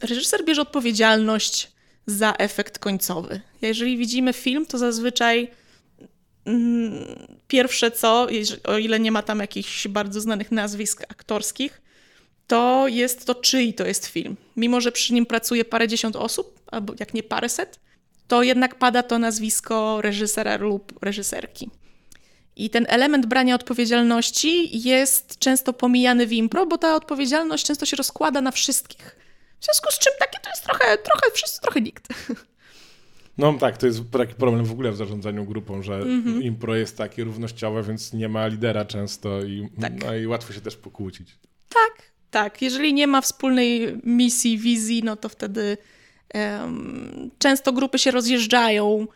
reżyser 0.00 0.44
bierze 0.44 0.62
odpowiedzialność 0.62 1.77
za 2.08 2.34
efekt 2.38 2.78
końcowy. 2.78 3.40
Jeżeli 3.62 3.96
widzimy 3.96 4.32
film, 4.32 4.66
to 4.66 4.78
zazwyczaj 4.78 5.50
mm, 6.44 7.04
pierwsze 7.48 7.90
co, 7.90 8.26
o 8.64 8.78
ile 8.78 9.00
nie 9.00 9.12
ma 9.12 9.22
tam 9.22 9.38
jakichś 9.40 9.88
bardzo 9.88 10.20
znanych 10.20 10.52
nazwisk 10.52 11.02
aktorskich, 11.08 11.80
to 12.46 12.88
jest 12.88 13.24
to, 13.24 13.34
czyj 13.34 13.74
to 13.74 13.86
jest 13.86 14.06
film. 14.06 14.36
Mimo, 14.56 14.80
że 14.80 14.92
przy 14.92 15.14
nim 15.14 15.26
pracuje 15.26 15.64
parędziesiąt 15.64 16.16
osób, 16.16 16.60
albo 16.66 16.94
jak 17.00 17.14
nie 17.14 17.22
paręset, 17.22 17.80
to 18.28 18.42
jednak 18.42 18.74
pada 18.74 19.02
to 19.02 19.18
nazwisko 19.18 20.00
reżysera 20.00 20.56
lub 20.56 20.98
reżyserki. 21.02 21.70
I 22.56 22.70
ten 22.70 22.86
element 22.88 23.26
brania 23.26 23.54
odpowiedzialności 23.54 24.82
jest 24.88 25.38
często 25.38 25.72
pomijany 25.72 26.26
w 26.26 26.32
impro, 26.32 26.66
bo 26.66 26.78
ta 26.78 26.94
odpowiedzialność 26.94 27.66
często 27.66 27.86
się 27.86 27.96
rozkłada 27.96 28.40
na 28.40 28.50
wszystkich. 28.50 29.27
W 29.60 29.64
związku 29.64 29.92
z 29.92 29.98
czym 29.98 30.12
takie 30.18 30.40
to 30.40 30.50
jest 30.50 30.64
trochę, 30.64 30.98
trochę 30.98 31.30
wszyscy, 31.34 31.60
trochę 31.60 31.80
nikt. 31.80 32.08
No 33.38 33.52
tak, 33.52 33.76
to 33.76 33.86
jest 33.86 34.00
taki 34.12 34.34
problem 34.34 34.64
w 34.64 34.72
ogóle 34.72 34.92
w 34.92 34.96
zarządzaniu 34.96 35.44
grupą, 35.44 35.82
że 35.82 35.94
mm 35.94 36.24
-hmm. 36.24 36.42
impro 36.42 36.76
jest 36.76 36.96
takie 36.96 37.24
równościowe, 37.24 37.82
więc 37.82 38.12
nie 38.12 38.28
ma 38.28 38.46
lidera 38.46 38.84
często 38.84 39.42
i, 39.42 39.68
tak. 39.80 40.04
no 40.04 40.14
i 40.14 40.26
łatwo 40.26 40.52
się 40.52 40.60
też 40.60 40.76
pokłócić. 40.76 41.38
Tak, 41.68 42.12
tak. 42.30 42.62
Jeżeli 42.62 42.94
nie 42.94 43.06
ma 43.06 43.20
wspólnej 43.20 44.00
misji, 44.04 44.58
wizji, 44.58 45.02
no 45.02 45.16
to 45.16 45.28
wtedy 45.28 45.76
um, 46.34 47.30
często 47.38 47.72
grupy 47.72 47.98
się 47.98 48.10
rozjeżdżają 48.10 49.06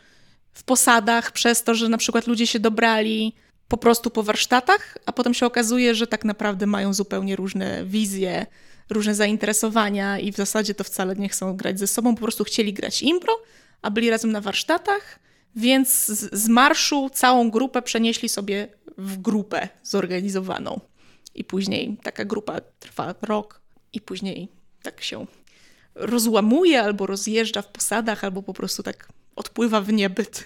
w 0.53 0.65
posadach 0.65 1.33
przez 1.33 1.65
to, 1.65 1.75
że 1.75 1.89
na 1.89 1.99
przykład 1.99 2.27
ludzie 2.27 2.47
się 2.47 2.61
dobrali 2.61 3.35
po 3.69 3.77
prostu 3.77 4.11
po 4.11 4.23
warsztatach, 4.23 4.99
a 5.07 5.13
potem 5.13 5.35
się 5.35 5.47
okazuje, 5.47 5.95
że 5.95 6.07
tak 6.07 6.25
naprawdę 6.25 6.67
mają 6.67 6.95
zupełnie 6.95 7.37
różne 7.37 7.85
wizje, 7.85 8.47
różne 8.93 9.15
zainteresowania 9.15 10.19
i 10.19 10.33
w 10.33 10.37
zasadzie 10.37 10.75
to 10.75 10.85
wcale 10.85 11.17
nie 11.17 11.29
chcą 11.29 11.57
grać 11.57 11.79
ze 11.79 11.87
sobą, 11.87 12.15
po 12.15 12.21
prostu 12.21 12.45
chcieli 12.45 12.73
grać 12.73 13.03
impro, 13.03 13.43
a 13.83 13.91
byli 13.91 14.11
razem 14.11 14.33
na 14.33 14.41
warsztatach, 14.41 15.19
więc 15.57 16.07
z, 16.07 16.35
z 16.35 16.49
marszu 16.49 17.11
całą 17.13 17.51
grupę 17.51 17.83
przenieśli 17.83 18.29
sobie 18.29 18.69
w 18.99 19.19
grupę 19.19 19.69
zorganizowaną. 19.83 20.81
I 21.35 21.45
później 21.45 21.97
taka 22.03 22.25
grupa 22.25 22.61
trwa 22.61 23.15
rok 23.23 23.61
i 23.93 24.01
później 24.01 24.49
tak 24.83 25.03
się 25.03 25.27
rozłamuje 25.95 26.83
albo 26.83 27.07
rozjeżdża 27.07 27.63
w 27.63 27.69
posadach, 27.69 28.25
albo 28.25 28.43
po 28.43 28.53
prostu 28.53 28.83
tak 28.83 29.09
odpływa 29.37 29.81
w 29.81 29.93
niebyt. 29.93 30.45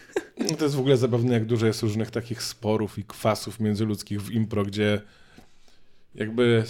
To 0.59 0.65
jest 0.65 0.77
w 0.77 0.81
ogóle 0.81 0.97
zabawne, 0.97 1.35
jak 1.35 1.45
dużo 1.45 1.67
jest 1.67 1.83
różnych 1.83 2.11
takich 2.11 2.43
sporów 2.43 2.99
i 2.99 3.05
kwasów 3.05 3.61
międzyludzkich 3.61 4.23
w 4.23 4.31
impro, 4.31 4.65
gdzie 4.65 5.03
jakby 6.17 6.65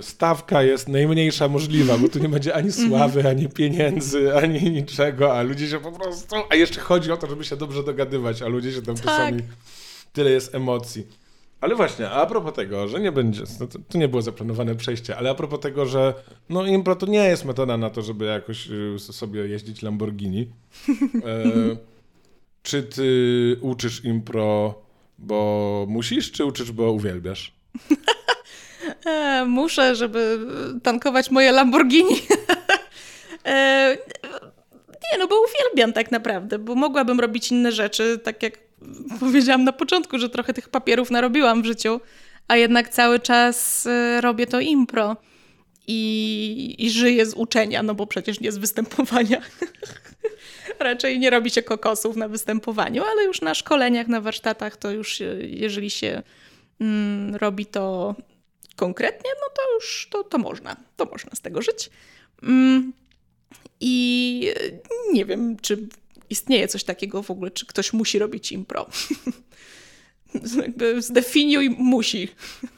stawka 0.00 0.62
jest 0.62 0.88
najmniejsza 0.88 1.48
możliwa, 1.48 1.98
bo 1.98 2.08
tu 2.08 2.18
nie 2.18 2.28
będzie 2.28 2.54
ani 2.54 2.68
mhm. 2.68 2.88
sławy, 2.88 3.28
ani 3.28 3.48
pieniędzy, 3.48 4.36
ani 4.36 4.70
niczego, 4.70 5.38
a 5.38 5.42
ludzie 5.42 5.68
się 5.68 5.78
po 5.80 5.92
prostu... 5.92 6.36
A 6.50 6.54
jeszcze 6.54 6.80
chodzi 6.80 7.12
o 7.12 7.16
to, 7.16 7.26
żeby 7.26 7.44
się 7.44 7.56
dobrze 7.56 7.82
dogadywać, 7.82 8.42
a 8.42 8.48
ludzie 8.48 8.72
się 8.72 8.82
tam 8.82 8.94
tak. 8.94 9.04
czasami... 9.04 9.42
Tyle 10.12 10.30
jest 10.30 10.54
emocji. 10.54 11.06
Ale 11.60 11.74
właśnie, 11.74 12.10
a 12.10 12.26
propos 12.26 12.54
tego, 12.54 12.88
że 12.88 13.00
nie 13.00 13.12
będzie, 13.12 13.42
no 13.60 13.66
to, 13.66 13.78
to, 13.88 13.98
nie 13.98 14.08
było 14.08 14.22
zaplanowane 14.22 14.74
przejście, 14.74 15.16
ale 15.16 15.30
a 15.30 15.34
propos 15.34 15.60
tego, 15.60 15.86
że 15.86 16.14
no 16.48 16.66
impro 16.66 16.96
to 16.96 17.06
nie 17.06 17.24
jest 17.24 17.44
metoda 17.44 17.76
na 17.76 17.90
to, 17.90 18.02
żeby 18.02 18.24
jakoś 18.24 18.70
y, 18.70 18.98
sobie 18.98 19.40
jeździć 19.48 19.82
Lamborghini. 19.82 20.50
E, 21.24 21.44
czy 22.62 22.82
ty 22.82 23.56
uczysz 23.60 24.04
impro, 24.04 24.74
bo 25.18 25.86
musisz, 25.88 26.32
czy 26.32 26.44
uczysz, 26.44 26.72
bo 26.72 26.92
uwielbiasz? 26.92 27.52
e, 29.06 29.44
muszę, 29.44 29.94
żeby 29.94 30.38
tankować 30.82 31.30
moje 31.30 31.52
Lamborghini. 31.52 32.14
e, 33.44 33.96
nie, 35.12 35.18
no 35.18 35.28
bo 35.28 35.36
uwielbiam 35.40 35.92
tak 35.92 36.10
naprawdę, 36.10 36.58
bo 36.58 36.74
mogłabym 36.74 37.20
robić 37.20 37.50
inne 37.50 37.72
rzeczy, 37.72 38.18
tak 38.24 38.42
jak 38.42 38.58
powiedziałam 39.20 39.64
na 39.64 39.72
początku, 39.72 40.18
że 40.18 40.30
trochę 40.30 40.54
tych 40.54 40.68
papierów 40.68 41.10
narobiłam 41.10 41.62
w 41.62 41.66
życiu, 41.66 42.00
a 42.48 42.56
jednak 42.56 42.88
cały 42.88 43.20
czas 43.20 43.86
e, 43.86 44.20
robię 44.20 44.46
to 44.46 44.60
impro 44.60 45.16
i, 45.86 46.74
i 46.78 46.90
żyję 46.90 47.26
z 47.26 47.34
uczenia, 47.34 47.82
no 47.82 47.94
bo 47.94 48.06
przecież 48.06 48.40
nie 48.40 48.52
z 48.52 48.58
występowania. 48.58 49.40
Raczej 50.78 51.18
nie 51.18 51.30
robi 51.30 51.50
się 51.50 51.62
kokosów 51.62 52.16
na 52.16 52.28
występowaniu, 52.28 53.04
ale 53.04 53.24
już 53.24 53.40
na 53.40 53.54
szkoleniach, 53.54 54.08
na 54.08 54.20
warsztatach 54.20 54.76
to 54.76 54.90
już, 54.90 55.22
jeżeli 55.40 55.90
się 55.90 56.22
mm, 56.80 57.36
robi 57.36 57.66
to 57.66 58.14
konkretnie, 58.76 59.30
no 59.40 59.54
to 59.56 59.74
już 59.74 60.08
to, 60.10 60.24
to 60.24 60.38
można, 60.38 60.76
to 60.96 61.04
można 61.04 61.30
z 61.34 61.40
tego 61.40 61.62
żyć. 61.62 61.90
Mm, 62.42 62.92
I 63.80 64.54
nie 65.12 65.24
wiem, 65.24 65.56
czy 65.56 65.88
istnieje 66.30 66.68
coś 66.68 66.84
takiego 66.84 67.22
w 67.22 67.30
ogóle, 67.30 67.50
czy 67.50 67.66
ktoś 67.66 67.92
musi 67.92 68.18
robić 68.18 68.52
impro. 68.52 68.86
Jakby 70.62 71.02
zdefiniuj 71.02 71.70
musi. 71.70 72.28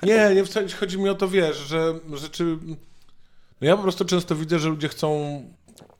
Nie, 0.03 0.31
nie 0.35 0.45
wcale 0.45 0.69
chodzi 0.69 0.99
mi 0.99 1.09
o 1.09 1.15
to, 1.15 1.29
wiesz, 1.29 1.57
że 1.57 2.01
rzeczy... 2.15 2.59
No 3.61 3.67
ja 3.67 3.77
po 3.77 3.83
prostu 3.83 4.05
często 4.05 4.37
widzę, 4.37 4.59
że 4.59 4.69
ludzie 4.69 4.89
chcą 4.89 5.43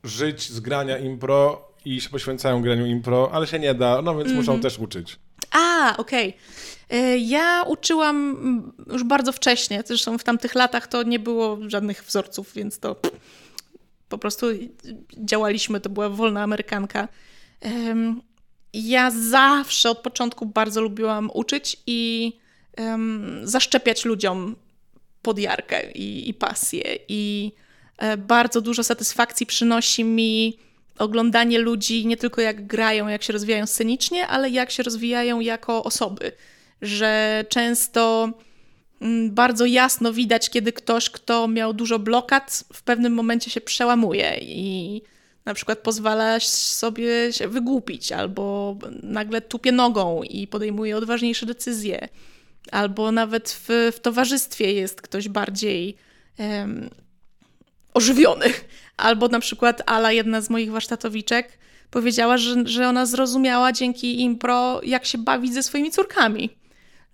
żyć 0.03 0.49
z 0.49 0.59
grania 0.59 0.97
impro 0.97 1.69
i 1.85 2.01
się 2.01 2.09
poświęcają 2.09 2.61
graniu 2.61 2.85
impro, 2.85 3.29
ale 3.33 3.47
się 3.47 3.59
nie 3.59 3.73
da, 3.73 4.01
no 4.01 4.15
więc 4.15 4.25
mm 4.25 4.33
-hmm. 4.33 4.39
muszą 4.39 4.59
też 4.59 4.79
uczyć. 4.79 5.19
A, 5.51 5.97
okej. 5.97 6.29
Okay. 6.29 6.41
Ja 7.19 7.63
uczyłam 7.67 8.37
już 8.91 9.03
bardzo 9.03 9.31
wcześnie, 9.31 9.83
zresztą 9.85 10.17
w 10.17 10.23
tamtych 10.23 10.55
latach 10.55 10.87
to 10.87 11.03
nie 11.03 11.19
było 11.19 11.57
żadnych 11.67 12.03
wzorców, 12.03 12.53
więc 12.53 12.79
to 12.79 12.95
po 14.09 14.17
prostu 14.17 14.47
działaliśmy, 15.17 15.79
to 15.79 15.89
była 15.89 16.09
wolna 16.09 16.43
amerykanka. 16.43 17.07
Ja 18.73 19.11
zawsze 19.11 19.89
od 19.89 19.99
początku 19.99 20.45
bardzo 20.45 20.81
lubiłam 20.81 21.29
uczyć 21.33 21.77
i 21.87 22.33
zaszczepiać 23.43 24.05
ludziom 24.05 24.55
podjarkę 25.21 25.91
i, 25.91 26.29
i 26.29 26.33
pasję. 26.33 26.99
I 27.07 27.51
e, 27.97 28.17
bardzo 28.17 28.61
dużo 28.61 28.83
satysfakcji 28.83 29.45
przynosi 29.45 30.03
mi 30.03 30.59
oglądanie 30.97 31.59
ludzi 31.59 32.05
nie 32.05 32.17
tylko 32.17 32.41
jak 32.41 32.67
grają, 32.67 33.07
jak 33.07 33.23
się 33.23 33.33
rozwijają 33.33 33.65
scenicznie, 33.65 34.27
ale 34.27 34.49
jak 34.49 34.71
się 34.71 34.83
rozwijają 34.83 35.39
jako 35.39 35.83
osoby. 35.83 36.31
Że 36.81 37.45
często 37.49 38.31
mm, 39.01 39.31
bardzo 39.31 39.65
jasno 39.65 40.13
widać, 40.13 40.49
kiedy 40.49 40.73
ktoś, 40.73 41.09
kto 41.09 41.47
miał 41.47 41.73
dużo 41.73 41.99
blokad, 41.99 42.63
w 42.73 42.81
pewnym 42.81 43.13
momencie 43.13 43.51
się 43.51 43.61
przełamuje 43.61 44.37
i 44.41 45.01
na 45.45 45.53
przykład 45.53 45.79
pozwala 45.79 46.39
sobie 46.39 47.33
się 47.33 47.47
wygłupić, 47.47 48.11
albo 48.11 48.75
nagle 49.03 49.41
tupie 49.41 49.71
nogą 49.71 50.23
i 50.23 50.47
podejmuje 50.47 50.97
odważniejsze 50.97 51.45
decyzje, 51.45 52.07
albo 52.71 53.11
nawet 53.11 53.49
w, 53.49 53.91
w 53.95 53.99
towarzystwie 53.99 54.73
jest 54.73 55.01
ktoś 55.01 55.29
bardziej 55.29 55.95
um, 56.39 56.89
ożywiony. 57.93 58.45
Albo 58.97 59.27
na 59.27 59.39
przykład 59.39 59.81
Ala, 59.85 60.11
jedna 60.11 60.41
z 60.41 60.49
moich 60.49 60.71
warsztatowiczek, 60.71 61.57
powiedziała, 61.91 62.37
że, 62.37 62.67
że 62.67 62.87
ona 62.87 63.05
zrozumiała 63.05 63.71
dzięki 63.71 64.21
impro, 64.21 64.81
jak 64.83 65.05
się 65.05 65.17
bawić 65.17 65.53
ze 65.53 65.63
swoimi 65.63 65.91
córkami. 65.91 66.49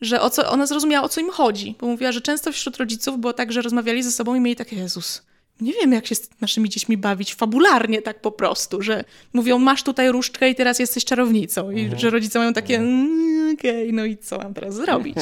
Że 0.01 0.21
o 0.21 0.29
co, 0.29 0.49
ona 0.49 0.65
zrozumiała, 0.65 1.05
o 1.05 1.09
co 1.09 1.21
im 1.21 1.29
chodzi. 1.29 1.75
Bo 1.79 1.87
mówiła, 1.87 2.11
że 2.11 2.21
często 2.21 2.51
wśród 2.51 2.77
rodziców 2.77 3.19
było 3.19 3.33
tak, 3.33 3.51
że 3.51 3.61
rozmawiali 3.61 4.03
ze 4.03 4.11
sobą 4.11 4.35
i 4.35 4.39
mieli 4.39 4.55
takie, 4.55 4.75
Jezus, 4.75 5.21
nie 5.61 5.73
wiem, 5.73 5.91
jak 5.91 6.07
się 6.07 6.15
z 6.15 6.29
naszymi 6.41 6.69
dziećmi 6.69 6.97
bawić 6.97 7.35
fabularnie 7.35 8.01
tak 8.01 8.21
po 8.21 8.31
prostu, 8.31 8.81
że 8.81 9.03
mówią, 9.33 9.59
masz 9.59 9.83
tutaj 9.83 10.11
różdżkę 10.11 10.49
i 10.49 10.55
teraz 10.55 10.79
jesteś 10.79 11.05
czarownicą. 11.05 11.71
I 11.71 11.81
mhm. 11.81 11.99
że 11.99 12.09
rodzice 12.09 12.39
mają 12.39 12.53
takie, 12.53 12.77
mm, 12.77 13.53
okej, 13.53 13.83
okay, 13.83 13.93
no 13.93 14.05
i 14.05 14.17
co 14.17 14.37
mam 14.37 14.53
teraz 14.53 14.75
zrobić? 14.75 15.17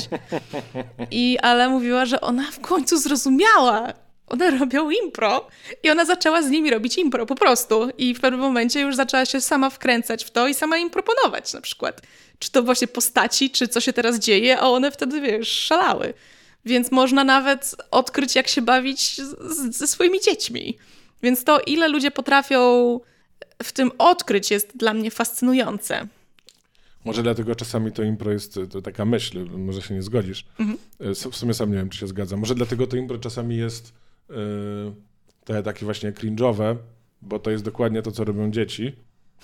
I 1.12 1.38
ale 1.42 1.70
mówiła, 1.70 2.06
że 2.06 2.22
ona 2.22 2.52
w 2.52 2.60
końcu 2.60 2.98
zrozumiała, 2.98 3.94
one 4.34 4.58
robią 4.60 4.90
impro 4.90 5.48
i 5.84 5.90
ona 5.90 6.06
zaczęła 6.06 6.42
z 6.42 6.50
nimi 6.50 6.70
robić 6.70 6.98
impro 6.98 7.26
po 7.26 7.36
prostu. 7.36 7.90
I 7.98 8.16
w 8.16 8.20
pewnym 8.20 8.42
momencie 8.42 8.82
już 8.82 8.96
zaczęła 8.96 9.26
się 9.26 9.42
sama 9.42 9.70
wkręcać 9.70 10.26
w 10.26 10.32
to 10.32 10.48
i 10.48 10.54
sama 10.54 10.78
im 10.78 10.90
proponować 10.90 11.54
na 11.54 11.62
przykład. 11.62 12.02
Czy 12.40 12.52
to 12.52 12.64
właśnie 12.64 12.88
postaci, 12.88 13.50
czy 13.50 13.68
co 13.68 13.82
się 13.82 13.94
teraz 13.94 14.20
dzieje, 14.20 14.60
a 14.60 14.68
one 14.68 14.92
wtedy, 14.92 15.22
wiesz, 15.22 15.50
szalały. 15.50 16.14
Więc 16.66 16.92
można 16.92 17.24
nawet 17.24 17.76
odkryć, 17.92 18.36
jak 18.36 18.48
się 18.48 18.62
bawić 18.62 19.22
z, 19.22 19.78
ze 19.78 19.88
swoimi 19.88 20.22
dziećmi. 20.22 20.78
Więc 21.24 21.44
to, 21.44 21.60
ile 21.60 21.88
ludzie 21.88 22.12
potrafią 22.12 23.00
w 23.64 23.72
tym 23.72 23.92
odkryć, 23.98 24.52
jest 24.52 24.78
dla 24.78 24.94
mnie 24.94 25.12
fascynujące. 25.12 26.08
Może 27.06 27.24
dlatego 27.24 27.56
czasami 27.56 27.92
to 27.92 28.04
impro 28.04 28.32
jest 28.32 28.60
to 28.72 28.82
taka 28.82 29.06
myśl, 29.06 29.46
może 29.58 29.82
się 29.82 29.94
nie 29.94 30.02
zgodzisz. 30.02 30.46
Mhm. 30.60 30.78
E, 31.00 31.32
w 31.32 31.36
sumie 31.36 31.54
sam 31.54 31.72
nie 31.72 31.78
wiem, 31.78 31.90
czy 31.90 32.00
się 32.00 32.08
zgadzam. 32.08 32.40
Może 32.40 32.56
dlatego 32.56 32.88
to 32.88 32.98
impro 32.98 33.18
czasami 33.18 33.58
jest 33.58 33.94
yy, 34.30 35.64
takie 35.64 35.86
właśnie 35.86 36.12
cringe'owe, 36.12 36.76
bo 37.22 37.40
to 37.40 37.52
jest 37.52 37.64
dokładnie 37.64 38.02
to, 38.02 38.12
co 38.12 38.24
robią 38.24 38.52
dzieci. 38.52 38.96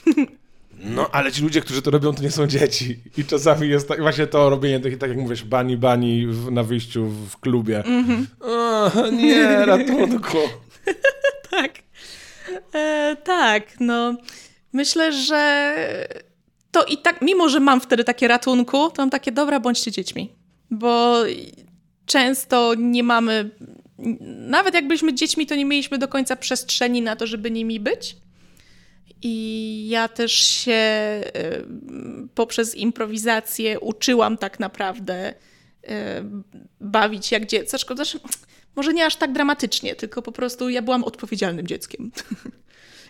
No, 0.84 1.10
ale 1.12 1.32
ci 1.32 1.42
ludzie, 1.42 1.62
którzy 1.62 1.82
to 1.82 1.92
robią, 1.92 2.14
to 2.14 2.24
nie 2.24 2.32
są 2.32 2.48
dzieci. 2.48 3.00
I 3.18 3.26
czasami 3.26 3.70
jest 3.70 3.88
tak, 3.88 4.02
właśnie 4.02 4.28
to 4.28 4.50
robienie, 4.50 4.80
tak, 4.80 4.98
tak 4.98 5.10
jak 5.10 5.20
mówisz, 5.20 5.44
bani, 5.44 5.78
bani 5.78 6.28
w, 6.28 6.52
na 6.52 6.64
wyjściu 6.64 7.06
w 7.08 7.38
klubie. 7.38 7.84
Mm-hmm. 7.86 8.26
O, 8.42 9.12
nie, 9.12 9.66
ratunku. 9.66 10.38
tak. 11.52 11.72
E, 12.74 13.16
tak, 13.24 13.80
no. 13.80 14.16
Myślę, 14.74 15.14
że 15.14 15.76
to 16.72 16.84
i 16.84 16.98
tak, 16.98 17.22
mimo 17.22 17.50
że 17.50 17.60
mam 17.60 17.82
wtedy 17.82 18.04
takie 18.04 18.28
ratunku, 18.28 18.90
to 18.90 19.02
mam 19.02 19.10
takie, 19.10 19.32
dobra, 19.32 19.60
bądźcie 19.60 19.92
dziećmi. 19.92 20.36
Bo 20.72 21.24
często 22.06 22.74
nie 22.78 23.04
mamy, 23.04 23.50
nawet 24.48 24.74
jak 24.74 24.88
byliśmy 24.88 25.14
dziećmi, 25.14 25.46
to 25.46 25.56
nie 25.56 25.66
mieliśmy 25.66 25.98
do 25.98 26.08
końca 26.08 26.36
przestrzeni 26.36 27.02
na 27.02 27.16
to, 27.16 27.28
żeby 27.28 27.52
nimi 27.52 27.80
być. 27.80 28.16
I 29.22 29.88
ja 29.90 30.08
też 30.08 30.32
się 30.34 30.72
y, 30.72 31.64
poprzez 32.36 32.76
improwizację 32.76 33.80
uczyłam 33.80 34.38
tak 34.38 34.60
naprawdę 34.60 35.34
y, 35.34 35.88
bawić 36.82 37.32
jak 37.32 37.46
dziecko. 37.46 37.96
Znaczy, 37.96 38.20
może 38.76 38.94
nie 38.94 39.06
aż 39.06 39.16
tak 39.16 39.34
dramatycznie, 39.34 39.96
tylko 39.96 40.22
po 40.22 40.32
prostu 40.32 40.70
ja 40.70 40.82
byłam 40.82 41.04
odpowiedzialnym 41.04 41.68
dzieckiem. 41.68 42.12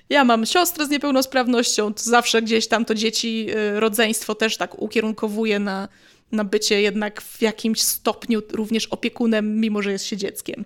Ja 0.09 0.23
mam 0.23 0.45
siostrę 0.45 0.85
z 0.85 0.89
niepełnosprawnością, 0.89 1.93
to 1.93 2.03
zawsze 2.03 2.41
gdzieś 2.41 2.67
tam 2.67 2.85
to 2.85 2.95
dzieci, 2.95 3.47
y, 3.49 3.79
rodzeństwo 3.79 4.35
też 4.35 4.57
tak 4.57 4.81
ukierunkowuje 4.81 5.59
na, 5.59 5.87
na 6.31 6.43
bycie 6.43 6.81
jednak 6.81 7.21
w 7.21 7.41
jakimś 7.41 7.81
stopniu 7.81 8.41
również 8.51 8.85
opiekunem, 8.85 9.59
mimo 9.59 9.81
że 9.81 9.91
jest 9.91 10.05
się 10.05 10.17
dzieckiem. 10.17 10.65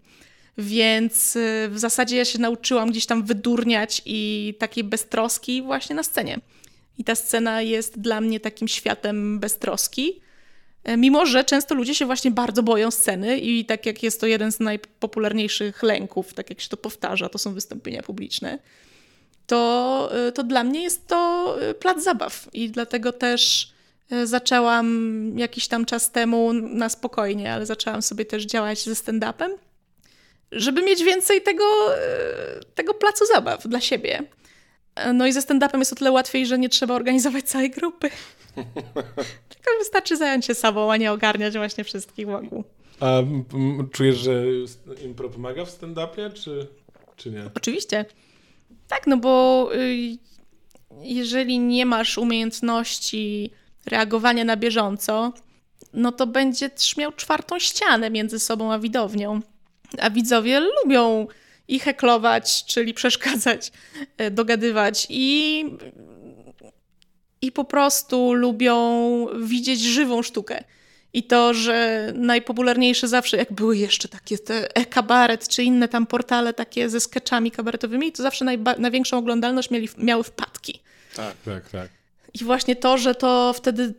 Więc 0.58 1.36
y, 1.36 1.70
w 1.72 1.80
zasadzie 1.80 2.18
ja 2.18 2.26
się 2.26 2.40
nauczyłam 2.40 2.92
gdzieś 2.92 3.06
tam 3.06 3.24
wydurniać 3.24 4.02
i 4.06 4.54
takiej 4.60 4.84
beztroski 4.84 5.62
właśnie 5.62 5.96
na 5.96 6.04
scenie. 6.04 6.40
I 6.98 7.04
ta 7.04 7.16
scena 7.16 7.62
jest 7.62 8.00
dla 8.00 8.22
mnie 8.22 8.40
takim 8.40 8.68
światem 8.68 9.40
beztroski. 9.40 10.22
E, 10.84 10.98
mimo, 10.98 11.26
że 11.26 11.44
często 11.44 11.76
ludzie 11.76 11.96
się 11.96 12.06
właśnie 12.06 12.32
bardzo 12.32 12.64
boją 12.64 12.92
sceny 12.92 13.38
i 13.38 13.66
tak 13.66 13.86
jak 13.86 14.04
jest 14.04 14.22
to 14.22 14.28
jeden 14.28 14.52
z 14.52 14.60
najpopularniejszych 14.60 15.84
lęków, 15.84 16.34
tak 16.34 16.50
jak 16.50 16.62
się 16.62 16.70
to 16.70 16.78
powtarza, 16.78 17.30
to 17.30 17.38
są 17.38 17.54
wystąpienia 17.54 18.04
publiczne, 18.04 18.60
to, 19.48 20.10
y, 20.28 20.32
to 20.32 20.44
dla 20.44 20.64
mnie 20.64 20.84
jest 20.84 21.08
to 21.08 21.56
y, 21.70 21.74
plac 21.74 22.04
zabaw. 22.04 22.50
I 22.54 22.70
dlatego 22.70 23.12
też 23.12 23.74
zaczęłam 24.24 24.88
jakiś 25.38 25.68
tam 25.68 25.86
czas 25.86 26.12
temu 26.12 26.54
na 26.54 26.90
spokojnie, 26.90 27.54
ale 27.54 27.66
zaczęłam 27.66 28.02
sobie 28.02 28.26
też 28.26 28.44
działać 28.44 28.84
ze 28.84 28.94
stand-upem 28.94 29.50
żeby 30.56 30.82
mieć 30.82 31.04
więcej 31.04 31.42
tego, 31.42 31.64
tego 32.76 32.94
placu 32.94 33.26
zabaw 33.26 33.68
dla 33.68 33.82
siebie. 33.82 34.24
No 35.14 35.28
i 35.28 35.34
ze 35.34 35.40
stand-upem 35.40 35.80
jest 35.80 35.94
o 35.94 35.96
tyle 35.96 36.12
łatwiej, 36.12 36.46
że 36.46 36.60
nie 36.60 36.70
trzeba 36.70 36.94
organizować 36.94 37.46
całej 37.46 37.70
grupy. 37.70 38.10
Tylko 39.50 39.80
wystarczy 39.80 40.18
zająć 40.18 40.46
się 40.46 40.56
sobą, 40.56 40.92
a 40.92 40.98
nie 40.98 41.12
ogarniać 41.12 41.58
właśnie 41.58 41.84
wszystkich 41.84 42.28
wokół. 42.28 42.64
A 43.00 43.22
czujesz, 43.92 44.18
że 44.18 44.44
impro 45.04 45.30
pomaga 45.30 45.66
w 45.66 45.70
stand-upie, 45.70 46.34
czy, 46.34 46.68
czy 47.16 47.32
nie? 47.32 47.50
Oczywiście. 47.56 48.06
Tak, 48.88 49.08
no 49.08 49.18
bo 49.18 49.70
y, 49.76 50.18
jeżeli 51.02 51.60
nie 51.60 51.86
masz 51.86 52.18
umiejętności 52.18 53.52
reagowania 53.86 54.44
na 54.44 54.58
bieżąco, 54.58 55.34
no 55.94 56.12
to 56.12 56.28
będziesz 56.28 56.98
miał 56.98 57.12
czwartą 57.12 57.60
ścianę 57.60 58.10
między 58.10 58.40
sobą 58.40 58.74
a 58.74 58.80
widownią. 58.80 59.42
A 60.00 60.10
widzowie 60.10 60.60
lubią 60.60 61.28
i 61.68 61.80
heklować, 61.80 62.66
czyli 62.66 62.94
przeszkadzać, 63.04 63.72
e, 64.18 64.32
dogadywać 64.32 65.08
i, 65.10 65.66
i 67.42 67.52
po 67.52 67.64
prostu 67.64 68.34
lubią 68.34 69.28
widzieć 69.42 69.82
żywą 69.82 70.22
sztukę. 70.22 70.64
I 71.14 71.24
to, 71.24 71.54
że 71.54 72.12
najpopularniejsze 72.16 73.08
zawsze, 73.08 73.38
jak 73.38 73.54
były 73.54 73.78
jeszcze 73.78 74.08
takie 74.08 74.38
te 74.38 74.76
e-kabaret, 74.76 75.48
czy 75.48 75.64
inne 75.64 75.88
tam 75.88 76.08
portale 76.08 76.54
takie 76.54 76.90
ze 76.90 77.00
sketchami 77.00 77.52
kabaretowymi, 77.52 78.12
to 78.12 78.24
zawsze 78.24 78.46
największą 78.78 79.18
oglądalność 79.18 79.72
mieli, 79.72 79.90
miały 79.98 80.24
wpadki. 80.24 80.80
Tak, 81.16 81.36
tak, 81.46 81.70
tak. 81.70 81.90
I 82.34 82.44
właśnie 82.44 82.76
to, 82.76 82.98
że 82.98 83.16
to 83.16 83.54
wtedy 83.54 83.94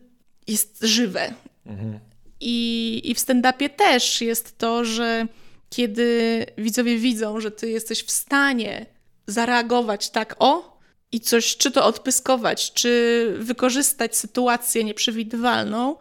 jest 0.46 0.78
żywe. 0.82 1.34
Mhm. 1.66 1.98
I, 2.40 3.00
I 3.04 3.14
w 3.14 3.18
stand-upie 3.18 3.70
też 3.70 4.20
jest 4.20 4.58
to, 4.58 4.84
że 4.84 5.26
kiedy 5.70 6.46
widzowie 6.58 6.98
widzą, 6.98 7.40
że 7.40 7.50
ty 7.50 7.70
jesteś 7.70 8.02
w 8.02 8.10
stanie 8.10 8.86
zareagować 9.26 10.10
tak 10.10 10.36
o 10.38 10.78
i 11.12 11.20
coś, 11.20 11.56
czy 11.56 11.70
to 11.70 11.84
odpyskować, 11.84 12.72
czy 12.72 13.34
wykorzystać 13.38 14.16
sytuację 14.16 14.84
nieprzewidywalną, 14.84 15.96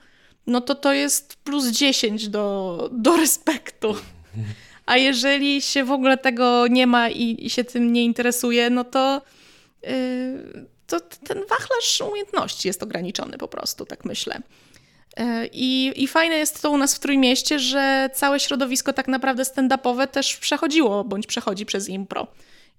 no 0.47 0.61
to 0.61 0.75
to 0.75 0.93
jest 0.93 1.35
plus 1.35 1.67
10 1.67 2.29
do, 2.29 2.89
do 2.91 3.17
respektu. 3.17 3.95
A 4.85 4.97
jeżeli 4.97 5.61
się 5.61 5.83
w 5.83 5.91
ogóle 5.91 6.17
tego 6.17 6.67
nie 6.67 6.87
ma 6.87 7.09
i, 7.09 7.45
i 7.45 7.49
się 7.49 7.63
tym 7.63 7.93
nie 7.93 8.03
interesuje, 8.03 8.69
no 8.69 8.83
to, 8.83 9.21
yy, 9.83 9.89
to 10.87 10.99
ten 10.99 11.39
wachlarz 11.39 12.01
umiejętności 12.09 12.67
jest 12.67 12.83
ograniczony 12.83 13.37
po 13.37 13.47
prostu, 13.47 13.85
tak 13.85 14.05
myślę. 14.05 14.41
E, 15.17 15.47
I, 15.53 16.03
I 16.03 16.07
fajne 16.07 16.35
jest 16.35 16.61
to 16.61 16.71
u 16.71 16.77
nas 16.77 16.95
w 16.95 16.99
Trójmieście, 16.99 17.59
że 17.59 18.09
całe 18.13 18.39
środowisko 18.39 18.93
tak 18.93 19.07
naprawdę 19.07 19.43
stand-upowe 19.43 20.07
też 20.07 20.37
przechodziło, 20.37 21.03
bądź 21.03 21.27
przechodzi 21.27 21.65
przez 21.65 21.89
impro. 21.89 22.27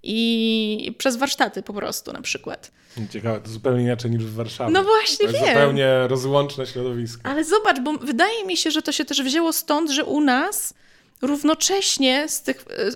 I 0.07 0.95
przez 0.99 1.17
warsztaty 1.17 1.63
po 1.63 1.73
prostu 1.73 2.13
na 2.13 2.23
przykład. 2.23 2.71
Ciekawe, 3.11 3.41
to 3.41 3.51
zupełnie 3.51 3.83
inaczej 3.83 4.11
niż 4.11 4.25
w 4.25 4.35
Warszawie. 4.35 4.73
No 4.73 4.85
właśnie, 4.85 5.27
to 5.27 5.33
wiem. 5.33 5.47
zupełnie 5.47 6.09
rozłączne 6.09 6.67
środowisko. 6.67 7.21
Ale 7.25 7.45
zobacz, 7.45 7.81
bo 7.81 7.93
wydaje 7.93 8.45
mi 8.45 8.57
się, 8.57 8.71
że 8.71 8.83
to 8.83 8.93
się 8.93 9.05
też 9.05 9.23
wzięło 9.23 9.53
stąd, 9.53 9.91
że 9.91 10.05
u 10.05 10.21
nas 10.21 10.75
równocześnie 11.23 12.29
z 12.29 12.43
tych, 12.43 12.65
e, 12.71 12.91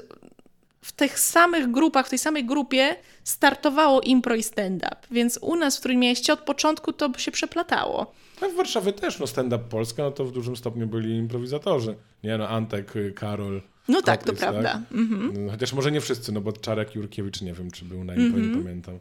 w 0.82 0.92
tych 0.92 1.18
samych 1.18 1.70
grupach, 1.70 2.06
w 2.06 2.10
tej 2.10 2.18
samej 2.18 2.44
grupie 2.44 2.96
startowało 3.24 4.00
impro 4.00 4.34
i 4.34 4.42
stand-up. 4.42 4.96
Więc 5.10 5.38
u 5.42 5.56
nas 5.56 5.78
w 5.78 5.80
Trójmieście 5.80 6.32
od 6.32 6.40
początku 6.40 6.92
to 6.92 7.10
się 7.18 7.30
przeplatało. 7.30 8.12
No 8.42 8.48
w 8.48 8.54
Warszawie 8.54 8.92
też, 8.92 9.18
no 9.18 9.26
stand-up 9.26 9.64
Polska, 9.70 10.02
no 10.02 10.10
to 10.10 10.24
w 10.24 10.32
dużym 10.32 10.56
stopniu 10.56 10.86
byli 10.86 11.16
improwizatorzy. 11.16 11.96
Nie 12.24 12.38
no, 12.38 12.48
Antek, 12.48 12.92
Karol. 13.14 13.62
No 13.88 14.02
tak, 14.02 14.24
to 14.24 14.32
prawda. 14.32 14.72
Tak? 14.72 14.82
Mhm. 14.92 15.46
No, 15.46 15.52
chociaż 15.52 15.72
może 15.72 15.92
nie 15.92 16.00
wszyscy, 16.00 16.32
no 16.32 16.40
bo 16.40 16.52
Czarek 16.52 16.94
Jurkiewicz, 16.94 17.42
nie 17.42 17.52
wiem, 17.52 17.70
czy 17.70 17.84
był 17.84 18.04
na 18.04 18.14
impro, 18.14 18.40
nie 18.40 18.62
pamiętam. 18.62 18.98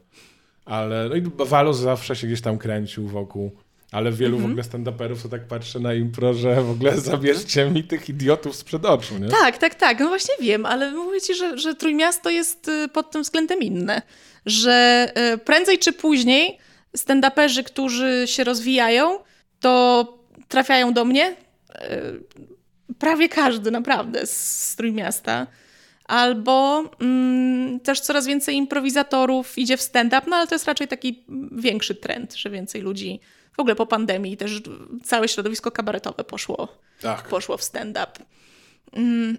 Ale 0.66 1.10
no 1.10 1.16
i 1.16 1.22
Walos 1.38 1.78
zawsze 1.78 2.16
się 2.16 2.28
gdzieś 2.28 2.42
tam 2.42 2.58
kręcił 2.58 3.08
wokół. 3.08 3.52
Ale 3.92 4.12
wielu 4.12 4.38
w 4.38 4.46
ogóle 4.46 4.64
stand-uperów 4.64 5.24
to 5.24 5.30
tak 5.30 5.48
patrzy 5.48 5.80
na 5.80 5.94
impro, 5.94 6.34
że 6.34 6.62
w 6.62 6.70
ogóle 6.70 6.98
zabierzcie 7.00 7.70
mi 7.70 7.84
tych 7.84 8.10
idiotów 8.10 8.56
sprzed 8.56 8.86
oczu, 8.86 9.18
nie? 9.18 9.28
Tak, 9.30 9.58
tak, 9.58 9.76
tak. 9.76 10.00
No 10.00 10.08
właśnie 10.08 10.34
wiem, 10.42 10.66
ale 10.66 10.92
mówię 10.92 11.22
ci, 11.22 11.36
że, 11.36 11.58
że 11.58 11.76
Trójmiasto 11.76 12.30
jest 12.30 12.68
y, 12.68 12.88
pod 12.88 13.12
tym 13.12 13.24
względem 13.24 13.60
inne. 13.60 14.02
Że 14.46 15.08
y, 15.34 15.38
prędzej 15.38 15.80
czy 15.80 15.94
później 15.94 16.58
stand-uperzy, 16.98 17.64
którzy 17.64 18.24
się 18.26 18.44
rozwijają, 18.44 19.20
to 19.60 20.14
trafiają 20.48 20.94
do 20.94 21.06
mnie. 21.06 21.36
Prawie 23.00 23.30
każdy, 23.30 23.72
naprawdę, 23.72 24.26
z 24.26 24.76
Trójmiasta. 24.76 25.48
Albo 26.06 26.84
mm, 27.02 27.80
też 27.80 28.00
coraz 28.00 28.28
więcej 28.28 28.56
improwizatorów 28.56 29.58
idzie 29.58 29.78
w 29.78 29.82
stand-up, 29.82 30.22
no 30.28 30.36
ale 30.36 30.48
to 30.48 30.56
jest 30.56 30.66
raczej 30.66 30.88
taki 30.88 31.24
większy 31.52 31.96
trend, 31.96 32.36
że 32.36 32.50
więcej 32.50 32.82
ludzi 32.82 33.20
w 33.54 33.60
ogóle 33.60 33.76
po 33.76 33.86
pandemii 33.86 34.38
też 34.38 34.62
całe 35.04 35.28
środowisko 35.28 35.72
kabaretowe 35.72 36.24
poszło, 36.24 36.78
tak. 37.02 37.28
poszło 37.28 37.58
w 37.58 37.64
stand-up. 37.64 38.12
Mm, 38.94 39.38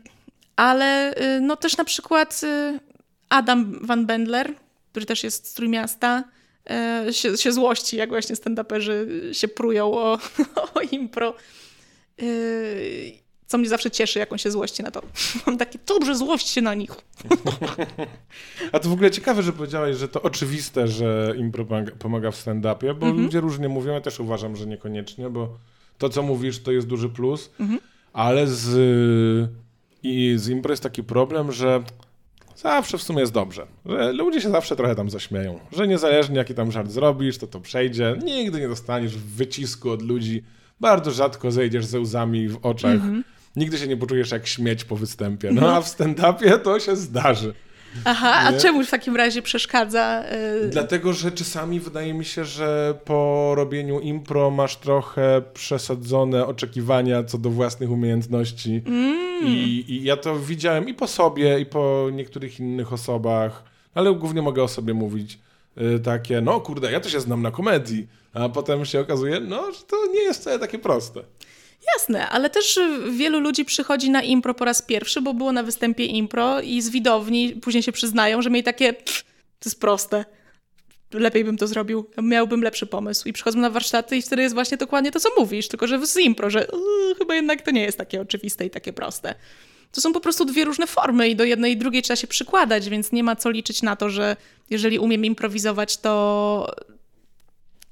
ale 0.56 1.14
y, 1.36 1.40
no 1.40 1.56
też 1.56 1.76
na 1.76 1.84
przykład 1.84 2.40
y, 2.44 2.80
Adam 3.28 3.78
Van 3.82 4.06
Bendler, 4.06 4.54
który 4.90 5.06
też 5.06 5.24
jest 5.24 5.48
z 5.48 5.54
Trójmiasta, 5.54 6.24
E, 6.70 7.12
się, 7.12 7.36
się 7.36 7.52
złości, 7.52 7.96
jak 7.96 8.08
właśnie 8.08 8.36
stand-uperzy 8.36 9.06
się 9.32 9.48
prują 9.48 9.92
o, 9.92 10.18
o 10.74 10.80
impro. 10.80 11.34
Co 13.48 13.58
mnie 13.58 13.68
zawsze 13.68 13.90
cieszy, 13.90 14.18
jak 14.18 14.32
on 14.32 14.38
się 14.38 14.50
złości 14.50 14.82
na 14.82 14.90
to. 14.90 15.02
Mam 15.46 15.58
takie, 15.58 15.78
dobrze, 15.86 16.16
złość 16.16 16.48
się 16.48 16.62
na 16.62 16.74
nich. 16.74 16.90
A 18.72 18.78
to 18.78 18.88
w 18.88 18.92
ogóle 18.92 19.10
ciekawe, 19.10 19.42
że 19.42 19.52
powiedziałeś, 19.52 19.96
że 19.96 20.08
to 20.08 20.22
oczywiste, 20.22 20.88
że 20.88 21.34
impro 21.38 21.66
pomaga 21.98 22.30
w 22.30 22.36
stand-upie, 22.36 22.94
bo 22.94 23.06
mhm. 23.06 23.22
ludzie 23.22 23.40
różnie 23.40 23.68
mówią, 23.68 23.92
ja 23.92 24.00
też 24.00 24.20
uważam, 24.20 24.56
że 24.56 24.66
niekoniecznie, 24.66 25.30
bo 25.30 25.58
to, 25.98 26.08
co 26.08 26.22
mówisz, 26.22 26.62
to 26.62 26.72
jest 26.72 26.86
duży 26.86 27.08
plus, 27.08 27.50
mhm. 27.60 27.80
ale 28.12 28.46
z, 28.46 29.50
i 30.02 30.34
z 30.36 30.48
impro 30.48 30.72
jest 30.72 30.82
taki 30.82 31.04
problem, 31.04 31.52
że 31.52 31.82
zawsze 32.56 32.98
w 32.98 33.02
sumie 33.02 33.20
jest 33.20 33.32
dobrze. 33.32 33.66
Że 33.86 34.12
ludzie 34.12 34.40
się 34.40 34.50
zawsze 34.50 34.76
trochę 34.76 34.94
tam 34.94 35.10
zaśmieją. 35.10 35.60
Że 35.72 35.88
niezależnie 35.88 36.36
jaki 36.36 36.54
tam 36.54 36.72
żart 36.72 36.90
zrobisz, 36.90 37.38
to 37.38 37.46
to 37.46 37.60
przejdzie. 37.60 38.16
Nigdy 38.24 38.60
nie 38.60 38.68
dostaniesz 38.68 39.16
wycisku 39.16 39.90
od 39.90 40.02
ludzi. 40.02 40.42
Bardzo 40.80 41.10
rzadko 41.10 41.50
zejdziesz 41.50 41.86
ze 41.86 42.00
łzami 42.00 42.48
w 42.48 42.58
oczach. 42.62 43.00
-hmm. 43.00 43.22
Nigdy 43.56 43.78
się 43.78 43.86
nie 43.86 43.96
poczujesz 43.96 44.30
jak 44.30 44.46
śmieć 44.46 44.84
po 44.84 44.96
występie. 44.96 45.50
No, 45.52 45.60
no. 45.60 45.76
a 45.76 45.80
w 45.80 45.88
stand-upie 45.88 46.58
to 46.58 46.80
się 46.80 46.96
zdarzy. 46.96 47.54
Aha, 48.04 48.34
a 48.34 48.52
czemu 48.52 48.84
w 48.84 48.90
takim 48.90 49.16
razie 49.16 49.42
przeszkadza? 49.42 50.24
Yy... 50.62 50.68
Dlatego, 50.68 51.12
że 51.12 51.32
czasami 51.32 51.80
wydaje 51.80 52.14
mi 52.14 52.24
się, 52.24 52.44
że 52.44 52.98
po 53.04 53.52
robieniu 53.56 54.00
impro 54.00 54.50
masz 54.50 54.76
trochę 54.76 55.42
przesadzone 55.54 56.46
oczekiwania 56.46 57.24
co 57.24 57.38
do 57.38 57.50
własnych 57.50 57.90
umiejętności. 57.90 58.82
Mm. 58.86 59.46
I, 59.46 59.84
I 59.88 60.02
ja 60.02 60.16
to 60.16 60.38
widziałem 60.38 60.88
i 60.88 60.94
po 60.94 61.06
sobie, 61.06 61.60
i 61.60 61.66
po 61.66 62.08
niektórych 62.12 62.60
innych 62.60 62.92
osobach, 62.92 63.62
ale 63.94 64.14
głównie 64.14 64.42
mogę 64.42 64.62
o 64.62 64.68
sobie 64.68 64.94
mówić 64.94 65.38
yy, 65.76 66.00
takie, 66.00 66.40
no 66.40 66.60
kurde, 66.60 66.92
ja 66.92 67.00
to 67.00 67.08
się 67.08 67.20
znam 67.20 67.42
na 67.42 67.50
komedii, 67.50 68.08
a 68.34 68.48
potem 68.48 68.84
się 68.84 69.00
okazuje, 69.00 69.40
no, 69.40 69.72
że 69.72 69.80
to 69.86 69.96
nie 70.12 70.20
jest 70.20 70.40
wcale 70.40 70.58
takie 70.58 70.78
proste. 70.78 71.20
Jasne, 71.94 72.28
ale 72.28 72.50
też 72.50 72.80
wielu 73.10 73.40
ludzi 73.40 73.64
przychodzi 73.64 74.10
na 74.10 74.22
impro 74.22 74.54
po 74.54 74.64
raz 74.64 74.82
pierwszy, 74.82 75.20
bo 75.20 75.34
było 75.34 75.52
na 75.52 75.62
występie 75.62 76.04
impro 76.04 76.60
i 76.60 76.82
z 76.82 76.88
widowni 76.88 77.52
później 77.62 77.82
się 77.82 77.92
przyznają, 77.92 78.42
że 78.42 78.50
mieli 78.50 78.64
takie, 78.64 78.92
to 78.92 79.64
jest 79.64 79.80
proste, 79.80 80.24
lepiej 81.12 81.44
bym 81.44 81.56
to 81.56 81.66
zrobił, 81.66 82.10
miałbym 82.22 82.62
lepszy 82.62 82.86
pomysł. 82.86 83.28
I 83.28 83.32
przychodzą 83.32 83.58
na 83.58 83.70
warsztaty 83.70 84.16
i 84.16 84.22
wtedy 84.22 84.42
jest 84.42 84.54
właśnie 84.54 84.76
dokładnie 84.76 85.10
to, 85.10 85.20
co 85.20 85.28
mówisz, 85.38 85.68
tylko 85.68 85.86
że 85.86 86.06
z 86.06 86.16
impro, 86.16 86.50
że 86.50 86.60
yy, 86.60 87.14
chyba 87.18 87.34
jednak 87.34 87.62
to 87.62 87.70
nie 87.70 87.82
jest 87.82 87.98
takie 87.98 88.20
oczywiste 88.20 88.66
i 88.66 88.70
takie 88.70 88.92
proste. 88.92 89.34
To 89.92 90.00
są 90.00 90.12
po 90.12 90.20
prostu 90.20 90.44
dwie 90.44 90.64
różne 90.64 90.86
formy 90.86 91.28
i 91.28 91.36
do 91.36 91.44
jednej 91.44 91.72
i 91.72 91.76
drugiej 91.76 92.02
trzeba 92.02 92.16
się 92.16 92.26
przykładać, 92.26 92.88
więc 92.88 93.12
nie 93.12 93.24
ma 93.24 93.36
co 93.36 93.50
liczyć 93.50 93.82
na 93.82 93.96
to, 93.96 94.10
że 94.10 94.36
jeżeli 94.70 94.98
umiem 94.98 95.24
improwizować, 95.24 95.96
to, 95.96 96.74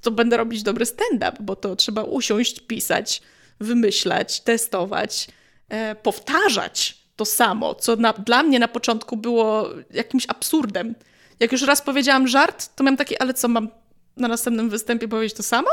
to 0.01 0.10
będę 0.10 0.36
robić 0.36 0.62
dobry 0.62 0.86
stand-up, 0.86 1.32
bo 1.40 1.56
to 1.56 1.77
trzeba 1.77 2.02
usiąść, 2.02 2.60
pisać, 2.60 3.23
wymyślać, 3.61 4.41
testować, 4.41 5.28
e, 5.69 5.95
powtarzać 5.95 6.99
to 7.16 7.24
samo, 7.24 7.74
co 7.74 7.97
na, 7.97 8.12
dla 8.12 8.43
mnie 8.43 8.59
na 8.59 8.69
początku 8.69 9.16
było 9.16 9.69
jakimś 9.91 10.24
absurdem. 10.28 10.95
Jak 11.41 11.53
już 11.53 11.62
raz 11.62 11.83
powiedziałam 11.83 12.28
żart, 12.28 12.77
to 12.77 12.85
miałam 12.85 12.97
takie, 12.97 13.23
ale 13.23 13.35
co 13.35 13.49
mam 13.49 13.69
na 14.16 14.28
następnym 14.28 14.70
występie 14.70 15.09
powiedzieć 15.09 15.37
to 15.37 15.43
samo? 15.43 15.69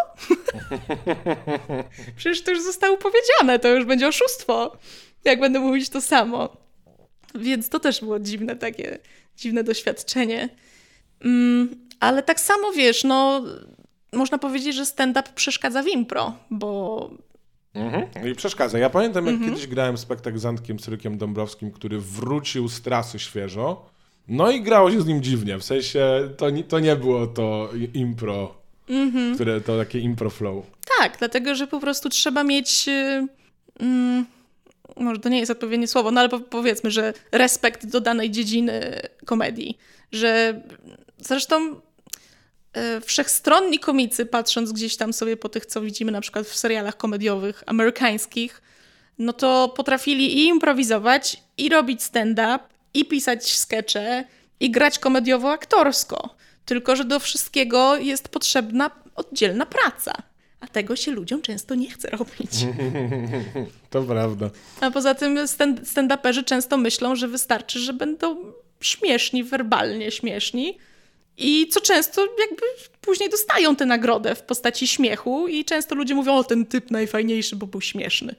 Przecież 2.18 2.42
to 2.42 2.52
już 2.52 2.62
zostało 2.62 2.98
powiedziane, 2.98 3.60
to 3.60 3.68
już 3.68 3.86
będzie 3.86 4.08
oszustwo, 4.08 4.78
jak 5.24 5.40
będę 5.40 5.60
mówić 5.60 5.90
to 5.90 6.02
samo. 6.02 6.58
Więc 7.36 7.70
to 7.70 7.80
też 7.80 8.00
było 8.00 8.20
dziwne 8.20 8.56
takie, 8.56 9.00
dziwne 9.38 9.64
doświadczenie. 9.64 10.50
Mm, 11.26 11.76
ale 12.00 12.24
tak 12.24 12.40
samo 12.40 12.72
wiesz, 12.72 13.04
no 13.04 13.44
można 14.14 14.38
powiedzieć, 14.38 14.76
że 14.76 14.86
stand-up 14.86 15.30
przeszkadza 15.36 15.84
w 15.84 15.88
impro, 15.88 16.36
bo 16.50 17.10
Mhm. 17.74 18.28
I 18.32 18.36
przeszkadza. 18.36 18.80
Ja 18.80 18.90
pamiętam, 18.90 19.26
jak 19.26 19.36
mhm. 19.36 19.52
kiedyś 19.52 19.68
grałem 19.68 19.98
spektakl 19.98 20.38
z 20.38 20.46
Antkiem 20.46 20.80
Cyrykiem 20.80 21.18
Dąbrowskim, 21.18 21.72
który 21.72 22.00
wrócił 22.00 22.70
z 22.70 22.82
trasy 22.82 23.20
świeżo. 23.20 23.86
No 24.28 24.52
i 24.52 24.62
grało 24.62 24.92
się 24.92 25.02
z 25.02 25.06
nim 25.06 25.22
dziwnie. 25.22 25.58
W 25.58 25.64
sensie 25.64 26.30
to, 26.38 26.50
nie, 26.50 26.64
to 26.64 26.80
nie 26.80 26.96
było 26.96 27.28
to 27.28 27.70
impro, 27.94 28.56
mhm. 28.90 29.36
które 29.36 29.62
to 29.62 29.78
takie 29.78 30.00
impro 30.00 30.30
flow. 30.30 30.66
Tak, 31.00 31.18
dlatego 31.20 31.56
że 31.56 31.68
po 31.68 31.80
prostu 31.80 32.10
trzeba 32.10 32.44
mieć. 32.44 32.88
Yy, 32.88 34.24
może 34.98 35.20
to 35.20 35.30
nie 35.30 35.40
jest 35.40 35.52
odpowiednie 35.52 35.88
słowo, 35.88 36.12
no 36.12 36.20
ale 36.20 36.30
powiedzmy, 36.30 36.92
że 36.92 37.14
respekt 37.32 37.86
do 37.86 38.02
danej 38.02 38.32
dziedziny 38.32 39.00
komedii. 39.26 39.78
Że 40.12 40.62
zresztą 41.18 41.82
wszechstronni 43.06 43.80
komicy, 43.80 44.26
patrząc 44.26 44.72
gdzieś 44.72 44.98
tam 44.98 45.14
sobie 45.14 45.38
po 45.38 45.50
tych, 45.50 45.66
co 45.66 45.82
widzimy 45.82 46.12
na 46.12 46.22
przykład 46.22 46.46
w 46.46 46.56
serialach 46.56 46.98
komediowych 46.98 47.64
amerykańskich, 47.66 48.62
no 49.20 49.34
to 49.34 49.70
potrafili 49.70 50.38
i 50.38 50.46
improwizować, 50.46 51.44
i 51.58 51.70
robić 51.70 52.04
stand-up, 52.04 52.60
i 52.94 53.06
pisać 53.06 53.56
skecze, 53.56 54.24
i 54.60 54.72
grać 54.72 55.00
komediowo-aktorsko. 55.00 56.30
Tylko, 56.66 56.96
że 56.96 57.06
do 57.06 57.20
wszystkiego 57.20 57.98
jest 57.98 58.30
potrzebna 58.30 58.92
oddzielna 59.16 59.66
praca. 59.66 60.14
A 60.60 60.68
tego 60.68 60.96
się 60.96 61.12
ludziom 61.12 61.42
często 61.42 61.76
nie 61.76 61.92
chce 61.92 62.10
robić. 62.10 62.52
To 63.90 64.04
prawda. 64.04 64.50
A 64.82 64.92
poza 64.92 65.16
tym 65.16 65.38
stand-uperzy 65.86 66.44
często 66.44 66.78
myślą, 66.78 67.16
że 67.16 67.28
wystarczy, 67.28 67.80
że 67.80 67.94
będą 67.94 68.38
śmieszni, 68.82 69.44
werbalnie 69.44 70.12
śmieszni, 70.12 70.78
i 71.38 71.68
co 71.68 71.82
często 71.82 72.22
jakby 72.22 72.66
później 73.02 73.30
dostają 73.30 73.76
tę 73.76 73.86
nagrodę 73.86 74.36
w 74.36 74.42
postaci 74.42 74.88
śmiechu 74.88 75.48
i 75.48 75.66
często 75.66 75.96
ludzie 75.96 76.16
mówią, 76.16 76.36
o 76.36 76.44
ten 76.44 76.66
typ 76.66 76.92
najfajniejszy, 76.92 77.56
bo 77.56 77.68
był 77.68 77.82
śmieszny. 77.82 78.36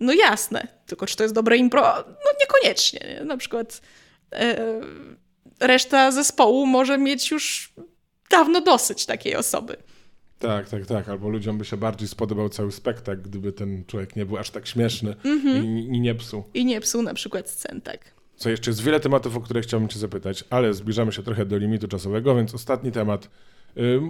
No 0.00 0.12
jasne, 0.12 0.68
tylko 0.86 1.06
czy 1.06 1.16
to 1.16 1.22
jest 1.22 1.34
dobre 1.34 1.56
impro? 1.56 1.82
No 2.06 2.30
niekoniecznie. 2.40 3.20
Na 3.24 3.36
przykład 3.36 3.80
e, 4.32 4.80
reszta 5.60 6.10
zespołu 6.10 6.66
może 6.66 6.98
mieć 6.98 7.30
już 7.30 7.72
dawno 8.30 8.60
dosyć 8.60 9.06
takiej 9.06 9.36
osoby. 9.36 9.76
Tak, 10.38 10.68
tak, 10.68 10.86
tak. 10.86 11.08
Albo 11.08 11.28
ludziom 11.28 11.58
by 11.58 11.64
się 11.64 11.76
bardziej 11.76 12.08
spodobał 12.08 12.48
cały 12.48 12.72
spektakl, 12.72 13.22
gdyby 13.22 13.52
ten 13.52 13.84
człowiek 13.86 14.16
nie 14.16 14.26
był 14.26 14.38
aż 14.38 14.50
tak 14.50 14.66
śmieszny 14.66 15.16
mm 15.24 15.40
-hmm. 15.40 15.64
i, 15.64 15.96
i, 15.96 16.00
nie 16.00 16.14
psuł. 16.14 16.44
I 16.54 16.64
nie 16.64 16.80
psuł 16.80 17.02
na 17.02 17.14
przykład 17.14 17.50
scen, 17.50 17.80
tak. 17.80 18.21
Co 18.42 18.50
jeszcze 18.50 18.70
jest 18.70 18.82
wiele 18.82 19.00
tematów, 19.00 19.36
o 19.36 19.40
które 19.40 19.60
chciałbym 19.60 19.88
Cię 19.88 19.98
zapytać, 19.98 20.44
ale 20.50 20.74
zbliżamy 20.74 21.12
się 21.12 21.22
trochę 21.22 21.46
do 21.46 21.58
limitu 21.58 21.88
czasowego, 21.88 22.34
więc 22.34 22.54
ostatni 22.54 22.92
temat, 22.92 23.30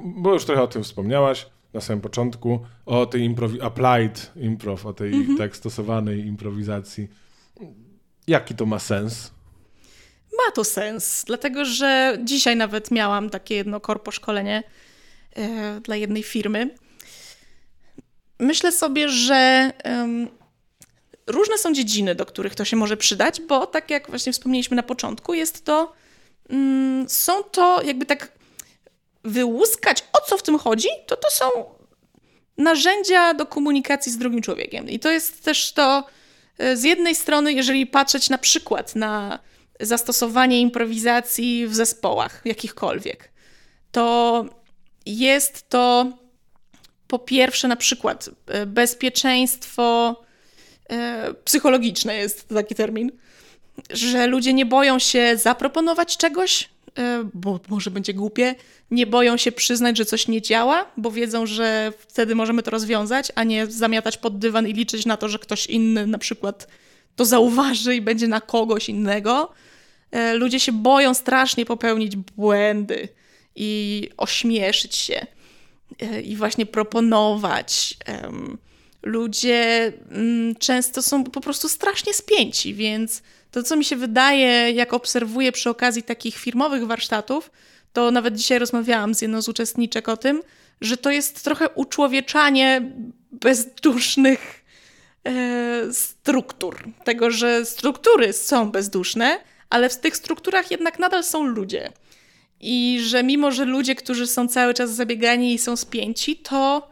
bo 0.03 0.33
już 0.33 0.45
trochę 0.45 0.63
o 0.63 0.67
tym 0.67 0.85
wspomniałaś 0.85 1.47
na 1.73 1.81
samym 1.81 2.01
początku, 2.01 2.61
o 2.87 3.07
tej 3.07 3.31
improwi- 3.31 3.63
applied 3.63 4.31
improv, 4.37 4.87
o 4.87 4.93
tej 4.93 5.15
mhm. 5.15 5.39
tak 5.39 5.57
stosowanej 5.57 6.27
improwizacji. 6.27 7.09
Jaki 8.27 8.55
to 8.55 8.67
ma 8.67 8.79
sens? 8.79 9.33
Ma 10.47 10.53
to 10.53 10.65
sens, 10.65 11.25
dlatego 11.27 11.65
że 11.65 12.19
dzisiaj 12.25 12.57
nawet 12.57 12.91
miałam 12.91 13.31
takie 13.31 13.55
jedno 13.55 13.81
korpo 13.81 14.11
szkolenie 14.11 14.63
e, 15.37 15.81
dla 15.81 15.97
jednej 15.97 16.23
firmy. 16.23 16.75
Myślę 18.39 18.73
sobie, 18.73 19.09
że 19.09 19.73
różne 21.27 21.59
są 21.59 21.73
dziedziny, 21.73 22.15
do 22.15 22.27
których 22.27 22.55
to 22.55 22.65
się 22.65 22.77
może 22.77 22.97
przydać, 22.97 23.40
bo 23.40 23.66
tak 23.66 23.90
jak 23.90 24.11
właśnie 24.11 24.32
wspomnieliśmy 24.32 24.77
na 24.77 24.82
początku, 24.82 25.35
jest 25.35 25.65
to, 25.65 25.93
mm, 26.49 27.09
są 27.09 27.43
to 27.43 27.82
jakby 27.82 28.07
tak 28.07 28.32
wyłuskać, 29.24 30.05
o 30.12 30.28
co 30.28 30.39
w 30.39 30.43
tym 30.43 30.59
chodzi, 30.59 30.89
to 31.07 31.16
to 31.16 31.31
są 31.31 31.47
narzędzia 32.59 33.35
do 33.35 33.47
komunikacji 33.47 34.12
z 34.12 34.19
drugim 34.19 34.43
człowiekiem. 34.43 34.89
I 34.89 34.99
to 34.99 35.11
jest 35.11 35.44
też 35.44 35.73
to, 35.73 36.05
e, 36.59 36.77
z 36.77 36.82
jednej 36.82 37.15
strony, 37.15 37.53
jeżeli 37.53 37.86
patrzeć 37.86 38.31
na 38.31 38.39
przykład 38.39 38.97
na 38.97 39.39
zastosowanie 39.81 40.61
improwizacji 40.61 41.66
w 41.66 41.74
zespołach 41.74 42.43
jakichkolwiek, 42.44 43.32
to 43.93 44.44
jest 45.07 45.69
to 45.69 46.07
po 47.09 47.19
pierwsze 47.19 47.69
na 47.69 47.77
przykład 47.77 48.31
e, 48.47 48.66
bezpieczeństwo 48.66 50.16
psychologiczne 51.45 52.17
jest 52.17 52.49
taki 52.49 52.75
termin, 52.75 53.13
że 53.91 54.27
ludzie 54.27 54.53
nie 54.53 54.67
boją 54.67 54.99
się 54.99 55.37
zaproponować 55.37 56.17
czegoś, 56.17 56.69
e, 56.99 57.25
bo 57.35 57.61
może 57.69 57.91
będzie 57.91 58.15
głupie, 58.15 58.55
nie 58.91 59.07
boją 59.07 59.37
się 59.37 59.53
przyznać, 59.53 59.99
że 59.99 60.05
coś 60.05 60.29
nie 60.29 60.43
działa, 60.43 60.87
bo 60.97 61.11
wiedzą, 61.11 61.47
że 61.47 61.93
wtedy 61.99 62.35
możemy 62.35 62.63
to 62.63 62.71
rozwiązać, 62.71 63.33
a 63.35 63.45
nie 63.45 63.67
zamiatać 63.67 64.19
pod 64.19 64.39
dywan 64.39 64.69
i 64.69 64.73
liczyć 64.73 65.07
na 65.07 65.17
to, 65.17 65.29
że 65.29 65.39
ktoś 65.39 65.67
inny 65.67 66.07
na 66.07 66.19
przykład 66.19 66.69
to 67.17 67.25
zauważy 67.25 67.97
i 67.97 68.01
będzie 68.01 68.29
na 68.29 68.41
kogoś 68.41 68.89
innego. 68.89 69.53
E, 70.11 70.35
ludzie 70.35 70.61
się 70.61 70.73
boją 70.73 71.15
strasznie 71.15 71.67
popełnić 71.67 72.17
błędy 72.17 73.09
i 73.57 74.09
ośmieszyć 74.17 74.97
się 74.97 75.27
i 76.25 76.37
właśnie 76.37 76.67
proponować 76.67 77.97
ludzie 79.03 79.93
mm, 80.11 80.55
często 80.57 81.03
są 81.03 81.24
po 81.24 81.41
prostu 81.41 81.69
strasznie 81.69 82.15
spięci, 82.15 82.74
więc 82.74 83.23
to, 83.51 83.62
co 83.62 83.77
mi 83.77 83.85
się 83.85 83.97
wydaje, 83.97 84.70
jak 84.70 84.93
obserwuję 84.93 85.53
przy 85.53 85.70
okazji 85.70 86.03
takich 86.03 86.37
firmowych 86.37 86.87
warsztatów, 86.87 87.51
to 87.93 88.11
nawet 88.11 88.37
dzisiaj 88.37 88.59
rozmawiałam 88.59 89.15
z 89.15 89.23
jedną 89.23 89.43
z 89.43 89.49
uczestniczek 89.49 90.09
o 90.09 90.16
tym, 90.16 90.43
że 90.81 90.97
to 90.97 91.11
jest 91.11 91.45
trochę 91.45 91.69
uczłowieczanie 91.69 92.93
bezdusznych 93.33 94.65
e, 95.24 95.93
struktur. 95.93 96.85
Tego, 97.05 97.31
że 97.31 97.65
struktury 97.65 98.33
są 98.33 98.70
bezduszne, 98.70 99.41
ale 99.70 99.89
w 99.89 99.99
tych 99.99 100.16
strukturach 100.16 100.70
jednak 100.70 100.99
nadal 100.99 101.24
są 101.24 101.45
ludzie. 101.45 101.93
I 102.61 102.99
że 103.03 103.23
mimo, 103.23 103.51
że 103.51 103.65
ludzie, 103.65 103.95
którzy 103.95 104.27
są 104.27 104.49
cały 104.49 104.74
czas 104.74 104.95
zabiegani 104.95 105.55
i 105.55 105.59
są 105.59 105.77
spięci, 105.77 106.37
to 106.37 106.89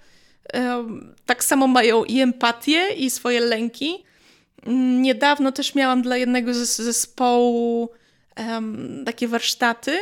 tak 1.27 1.44
samo 1.44 1.66
mają 1.66 2.05
i 2.05 2.20
empatię, 2.20 2.89
i 2.97 3.10
swoje 3.10 3.40
lęki. 3.40 4.05
Niedawno 5.01 5.52
też 5.52 5.74
miałam 5.74 6.02
dla 6.02 6.16
jednego 6.16 6.55
z 6.55 6.77
zespołu 6.77 7.89
um, 8.39 9.02
takie 9.06 9.28
warsztaty 9.28 9.98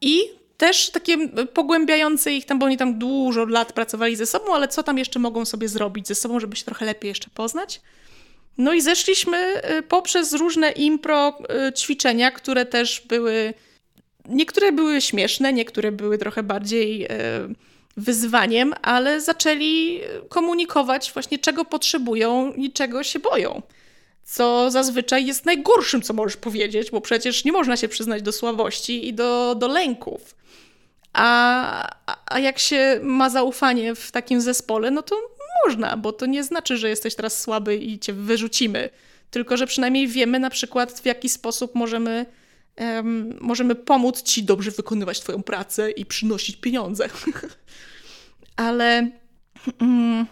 i 0.00 0.20
też 0.56 0.90
takie 0.90 1.28
pogłębiające 1.28 2.32
ich 2.32 2.44
tam, 2.44 2.58
bo 2.58 2.66
oni 2.66 2.76
tam 2.76 2.98
dużo 2.98 3.44
lat 3.44 3.72
pracowali 3.72 4.16
ze 4.16 4.26
sobą, 4.26 4.54
ale 4.54 4.68
co 4.68 4.82
tam 4.82 4.98
jeszcze 4.98 5.18
mogą 5.18 5.44
sobie 5.44 5.68
zrobić 5.68 6.08
ze 6.08 6.14
sobą, 6.14 6.40
żeby 6.40 6.56
się 6.56 6.64
trochę 6.64 6.86
lepiej 6.86 7.08
jeszcze 7.08 7.30
poznać. 7.34 7.80
No 8.58 8.72
i 8.72 8.80
zeszliśmy 8.80 9.62
y, 9.78 9.82
poprzez 9.82 10.32
różne 10.32 10.70
impro 10.70 11.38
y, 11.68 11.72
ćwiczenia, 11.72 12.30
które 12.30 12.66
też 12.66 13.02
były 13.08 13.54
niektóre 14.28 14.72
były 14.72 15.00
śmieszne, 15.00 15.52
niektóre 15.52 15.92
były 15.92 16.18
trochę 16.18 16.42
bardziej 16.42 17.08
wyzwaniem, 17.96 18.74
ale 18.82 19.20
zaczęli 19.20 20.00
komunikować 20.28 21.12
właśnie 21.12 21.38
czego 21.38 21.64
potrzebują 21.64 22.52
i 22.52 22.72
czego 22.72 23.02
się 23.02 23.18
boją. 23.18 23.62
Co 24.24 24.70
zazwyczaj 24.70 25.26
jest 25.26 25.44
najgorszym, 25.44 26.02
co 26.02 26.14
możesz 26.14 26.36
powiedzieć, 26.36 26.90
bo 26.90 27.00
przecież 27.00 27.44
nie 27.44 27.52
można 27.52 27.76
się 27.76 27.88
przyznać 27.88 28.22
do 28.22 28.32
słabości 28.32 29.08
i 29.08 29.14
do, 29.14 29.54
do 29.54 29.68
lęków. 29.68 30.36
A, 31.12 31.88
a 32.26 32.38
jak 32.38 32.58
się 32.58 33.00
ma 33.02 33.30
zaufanie 33.30 33.94
w 33.94 34.10
takim 34.10 34.40
zespole, 34.40 34.90
no 34.90 35.02
to 35.02 35.16
można, 35.66 35.96
bo 35.96 36.12
to 36.12 36.26
nie 36.26 36.44
znaczy, 36.44 36.76
że 36.76 36.88
jesteś 36.88 37.14
teraz 37.14 37.40
słaby 37.42 37.76
i 37.76 37.98
cię 37.98 38.12
wyrzucimy. 38.12 38.90
Tylko, 39.30 39.56
że 39.56 39.66
przynajmniej 39.66 40.08
wiemy 40.08 40.38
na 40.38 40.50
przykład, 40.50 41.00
w 41.00 41.06
jaki 41.06 41.28
sposób 41.28 41.74
możemy, 41.74 42.26
um, 42.80 43.38
możemy 43.40 43.74
pomóc 43.74 44.22
ci 44.22 44.42
dobrze 44.42 44.70
wykonywać 44.70 45.20
Twoją 45.20 45.42
pracę 45.42 45.90
i 45.90 46.06
przynosić 46.06 46.56
pieniądze. 46.56 47.08
Ale 48.56 49.10
um, 49.80 50.26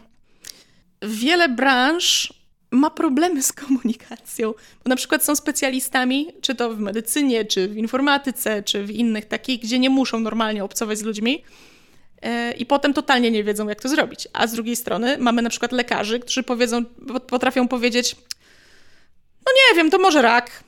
wiele 1.03 1.49
branż 1.49 2.33
ma 2.71 2.91
problemy 2.91 3.43
z 3.43 3.53
komunikacją. 3.53 4.53
Bo 4.85 4.89
na 4.89 4.97
przykład 4.97 5.25
są 5.25 5.37
specjalistami, 5.37 6.29
czy 6.41 6.55
to 6.55 6.75
w 6.75 6.79
medycynie, 6.79 7.45
czy 7.45 7.69
w 7.69 7.77
informatyce, 7.77 8.63
czy 8.63 8.85
w 8.85 8.91
innych 8.91 9.25
takich, 9.25 9.61
gdzie 9.61 9.79
nie 9.79 9.91
muszą 9.91 10.21
normalnie 10.21 10.65
obcować 10.65 10.99
z 10.99 11.03
ludźmi. 11.03 11.45
E, 12.23 12.53
I 12.53 12.67
potem 12.67 12.95
totalnie 12.95 13.31
nie 13.31 13.45
wiedzą, 13.45 13.69
jak 13.69 13.81
to 13.81 13.89
zrobić. 13.89 14.29
A 14.33 14.47
z 14.47 14.53
drugiej 14.53 14.77
strony 14.77 15.19
mamy 15.19 15.43
na 15.43 15.51
przykład 15.51 15.73
lekarzy, 15.73 16.21
którzy 16.21 16.43
powiedzą, 16.43 16.85
potrafią 17.27 17.69
powiedzieć: 17.69 18.17
No 19.47 19.53
nie 19.53 19.77
wiem, 19.77 19.91
to 19.91 19.99
może 19.99 20.23
rak, 20.23 20.65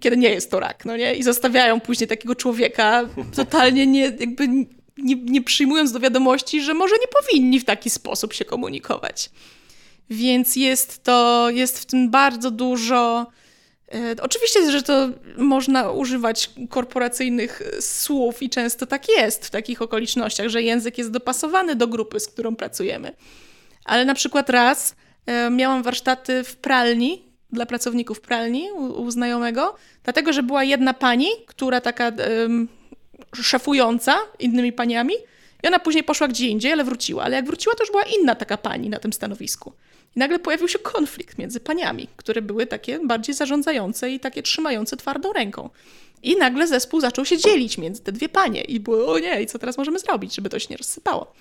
kiedy 0.00 0.16
nie 0.16 0.30
jest 0.30 0.50
to 0.50 0.60
rak, 0.60 0.84
no 0.84 0.96
nie? 0.96 1.14
I 1.14 1.22
zostawiają 1.22 1.80
później 1.80 2.08
takiego 2.08 2.34
człowieka, 2.34 3.08
totalnie 3.36 3.86
nie, 3.86 4.00
jakby 4.00 4.48
nie, 4.98 5.16
nie 5.16 5.42
przyjmując 5.42 5.92
do 5.92 6.00
wiadomości, 6.00 6.62
że 6.62 6.74
może 6.74 6.94
nie 6.94 7.08
powinni 7.22 7.60
w 7.60 7.64
taki 7.64 7.90
sposób 7.90 8.32
się 8.32 8.44
komunikować. 8.44 9.30
Więc 10.10 10.56
jest 10.56 11.04
to, 11.04 11.50
jest 11.50 11.78
w 11.78 11.86
tym 11.86 12.10
bardzo 12.10 12.50
dużo. 12.50 13.26
E, 13.94 14.14
oczywiście, 14.22 14.70
że 14.70 14.82
to 14.82 15.08
można 15.36 15.90
używać 15.90 16.50
korporacyjnych 16.70 17.62
słów 17.80 18.42
i 18.42 18.50
często 18.50 18.86
tak 18.86 19.08
jest 19.08 19.46
w 19.46 19.50
takich 19.50 19.82
okolicznościach, 19.82 20.48
że 20.48 20.62
język 20.62 20.98
jest 20.98 21.10
dopasowany 21.10 21.74
do 21.74 21.86
grupy, 21.86 22.20
z 22.20 22.28
którą 22.28 22.56
pracujemy. 22.56 23.12
Ale 23.84 24.04
na 24.04 24.14
przykład 24.14 24.50
raz 24.50 24.94
e, 25.26 25.50
miałam 25.50 25.82
warsztaty 25.82 26.44
w 26.44 26.56
pralni 26.56 27.27
dla 27.52 27.66
pracowników 27.66 28.20
pralni 28.20 28.72
u, 28.72 29.02
u 29.02 29.10
znajomego, 29.10 29.74
dlatego 30.04 30.32
że 30.32 30.42
była 30.42 30.64
jedna 30.64 30.94
pani, 30.94 31.28
która 31.46 31.80
taka 31.80 32.12
szefująca 33.42 34.16
innymi 34.38 34.72
paniami, 34.72 35.14
i 35.62 35.66
ona 35.66 35.78
później 35.78 36.04
poszła 36.04 36.28
gdzie 36.28 36.48
indziej, 36.48 36.72
ale 36.72 36.84
wróciła. 36.84 37.24
Ale 37.24 37.36
jak 37.36 37.46
wróciła, 37.46 37.74
to 37.74 37.82
już 37.82 37.90
była 37.90 38.02
inna 38.02 38.34
taka 38.34 38.56
pani 38.56 38.90
na 38.90 38.98
tym 38.98 39.12
stanowisku. 39.12 39.72
I 40.16 40.18
nagle 40.18 40.38
pojawił 40.38 40.68
się 40.68 40.78
konflikt 40.78 41.38
między 41.38 41.60
paniami, 41.60 42.08
które 42.16 42.42
były 42.42 42.66
takie 42.66 42.98
bardziej 42.98 43.34
zarządzające 43.34 44.10
i 44.10 44.20
takie 44.20 44.42
trzymające 44.42 44.96
twardą 44.96 45.32
ręką. 45.32 45.70
I 46.22 46.36
nagle 46.36 46.66
zespół 46.66 47.00
zaczął 47.00 47.24
się 47.24 47.38
dzielić 47.38 47.78
między 47.78 48.02
te 48.02 48.12
dwie 48.12 48.28
panie. 48.28 48.60
I 48.60 48.80
było, 48.80 49.12
o 49.12 49.18
nie, 49.18 49.42
i 49.42 49.46
co 49.46 49.58
teraz 49.58 49.78
możemy 49.78 49.98
zrobić, 49.98 50.34
żeby 50.34 50.48
to 50.48 50.58
się 50.58 50.66
nie 50.70 50.76
rozsypało? 50.76 51.32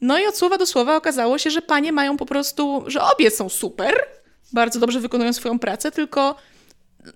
No 0.00 0.18
i 0.18 0.26
od 0.26 0.36
słowa 0.36 0.58
do 0.58 0.66
słowa 0.66 0.96
okazało 0.96 1.38
się, 1.38 1.50
że 1.50 1.62
panie 1.62 1.92
mają 1.92 2.16
po 2.16 2.26
prostu, 2.26 2.84
że 2.86 3.02
obie 3.02 3.30
są 3.30 3.48
super, 3.48 3.94
bardzo 4.52 4.80
dobrze 4.80 5.00
wykonują 5.00 5.32
swoją 5.32 5.58
pracę, 5.58 5.92
tylko 5.92 6.36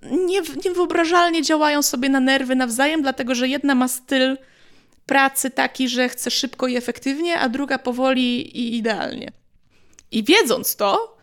nie, 0.02 0.40
niewyobrażalnie 0.64 1.42
działają 1.42 1.82
sobie 1.82 2.08
na 2.08 2.20
nerwy 2.20 2.56
nawzajem, 2.56 3.02
dlatego 3.02 3.34
że 3.34 3.48
jedna 3.48 3.74
ma 3.74 3.88
styl 3.88 4.36
pracy 5.06 5.50
taki, 5.50 5.88
że 5.88 6.08
chce 6.08 6.30
szybko 6.30 6.66
i 6.66 6.76
efektywnie, 6.76 7.38
a 7.38 7.48
druga 7.48 7.78
powoli 7.78 8.58
i 8.58 8.76
idealnie. 8.76 9.32
I 10.10 10.24
wiedząc 10.24 10.76
to, 10.76 11.16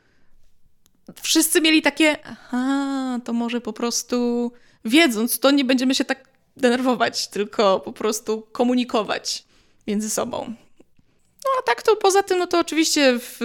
wszyscy 1.21 1.61
mieli 1.61 1.81
takie, 1.81 2.17
aha, 2.25 3.19
to 3.25 3.33
może 3.33 3.61
po 3.61 3.73
prostu, 3.73 4.51
wiedząc 4.85 5.39
to, 5.39 5.51
nie 5.51 5.65
będziemy 5.65 5.95
się 5.95 6.05
tak 6.05 6.29
denerwować, 6.57 7.27
tylko 7.27 7.79
po 7.79 7.93
prostu 7.93 8.47
komunikować 8.51 9.43
między 9.87 10.09
sobą. 10.09 10.55
No 11.45 11.51
a 11.59 11.61
tak 11.61 11.83
to 11.83 11.95
poza 11.95 12.23
tym, 12.23 12.39
no 12.39 12.47
to 12.47 12.59
oczywiście 12.59 13.19
w, 13.19 13.39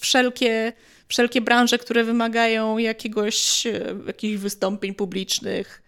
wszelkie, 0.00 0.72
wszelkie 1.10 1.40
branże, 1.40 1.78
które 1.78 2.04
wymagają 2.04 2.78
jakiegoś, 2.78 3.66
jakichś 4.06 4.36
wystąpień 4.36 4.94
publicznych, 4.94 5.82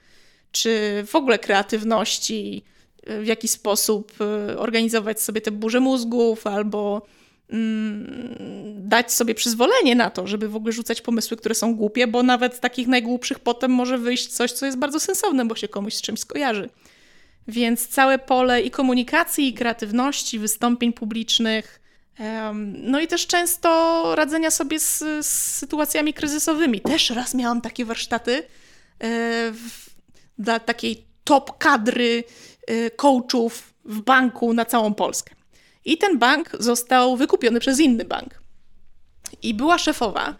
czy 0.52 1.04
w 1.06 1.14
ogóle 1.14 1.38
kreatywności, 1.38 2.64
w 3.06 3.26
jaki 3.26 3.48
sposób 3.48 4.12
e, 4.20 4.58
organizować 4.58 5.22
sobie 5.22 5.40
te 5.40 5.50
burze 5.50 5.80
mózgów 5.80 6.46
albo 6.46 7.06
Mm, 7.52 8.88
dać 8.88 9.12
sobie 9.12 9.34
przyzwolenie 9.34 9.94
na 9.94 10.10
to, 10.10 10.26
żeby 10.26 10.48
w 10.48 10.56
ogóle 10.56 10.72
rzucać 10.72 11.00
pomysły, 11.00 11.36
które 11.36 11.54
są 11.54 11.74
głupie, 11.74 12.06
bo 12.06 12.22
nawet 12.22 12.54
z 12.54 12.60
takich 12.60 12.88
najgłupszych 12.88 13.38
potem 13.38 13.70
może 13.70 13.98
wyjść 13.98 14.28
coś, 14.28 14.52
co 14.52 14.66
jest 14.66 14.78
bardzo 14.78 15.00
sensowne, 15.00 15.44
bo 15.44 15.56
się 15.56 15.68
komuś 15.68 15.94
z 15.94 16.02
czymś 16.02 16.20
skojarzy. 16.20 16.70
Więc 17.48 17.88
całe 17.88 18.18
pole 18.18 18.62
i 18.62 18.70
komunikacji, 18.70 19.48
i 19.48 19.54
kreatywności, 19.54 20.38
wystąpień 20.38 20.92
publicznych, 20.92 21.80
no 22.62 23.00
i 23.00 23.06
też 23.06 23.26
często 23.26 24.02
radzenia 24.14 24.50
sobie 24.50 24.80
z, 24.80 24.98
z 25.26 25.26
sytuacjami 25.56 26.14
kryzysowymi. 26.14 26.80
Też 26.80 27.10
raz 27.10 27.34
miałam 27.34 27.60
takie 27.60 27.84
warsztaty 27.84 28.42
e, 29.02 29.52
dla 30.38 30.60
takiej 30.60 31.06
top 31.24 31.58
kadry 31.58 32.24
e, 32.66 32.90
coachów 32.90 33.74
w 33.84 34.00
banku 34.00 34.54
na 34.54 34.64
całą 34.64 34.94
Polskę. 34.94 35.34
I 35.84 35.98
ten 35.98 36.18
bank 36.18 36.50
został 36.58 37.16
wykupiony 37.16 37.60
przez 37.60 37.80
inny 37.80 38.04
bank. 38.04 38.42
I 39.42 39.54
była 39.54 39.78
szefowa, 39.78 40.36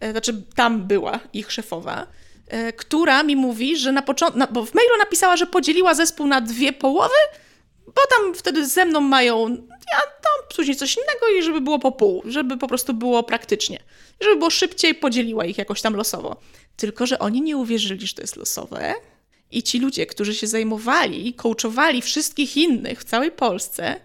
e, 0.00 0.10
znaczy 0.10 0.42
tam 0.54 0.86
była 0.86 1.20
ich 1.32 1.52
szefowa, 1.52 2.06
która 2.76 3.22
mi 3.22 3.36
mówi, 3.36 3.76
że 3.76 3.92
na 3.92 4.02
początku, 4.02 4.40
bo 4.52 4.64
w 4.64 4.74
mailu 4.74 4.96
napisała, 4.98 5.36
że 5.36 5.46
podzieliła 5.46 5.94
zespół 5.94 6.26
na 6.26 6.40
dwie 6.40 6.72
połowy, 6.72 7.14
bo 7.94 8.02
tam 8.16 8.34
wtedy 8.34 8.66
ze 8.66 8.84
mną 8.84 9.00
mają, 9.00 9.48
ja 9.68 10.00
tam 10.00 10.56
później 10.56 10.76
coś 10.76 10.96
innego 10.96 11.38
i 11.38 11.42
żeby 11.42 11.60
było 11.60 11.78
po 11.78 11.92
pół, 11.92 12.22
żeby 12.24 12.56
po 12.56 12.68
prostu 12.68 12.94
było 12.94 13.22
praktycznie. 13.22 13.78
Żeby 14.20 14.36
było 14.36 14.50
szybciej, 14.50 14.94
podzieliła 14.94 15.44
ich 15.44 15.58
jakoś 15.58 15.82
tam 15.82 15.96
losowo. 15.96 16.36
Tylko, 16.76 17.06
że 17.06 17.18
oni 17.18 17.42
nie 17.42 17.56
uwierzyli, 17.56 18.06
że 18.06 18.14
to 18.14 18.22
jest 18.22 18.36
losowe. 18.36 18.94
I 19.50 19.62
ci 19.62 19.78
ludzie, 19.78 20.06
którzy 20.06 20.34
się 20.34 20.46
zajmowali 20.46 21.28
i 21.28 21.34
coachowali 21.34 22.02
wszystkich 22.02 22.56
innych 22.56 23.00
w 23.00 23.04
całej 23.04 23.30
Polsce, 23.30 24.00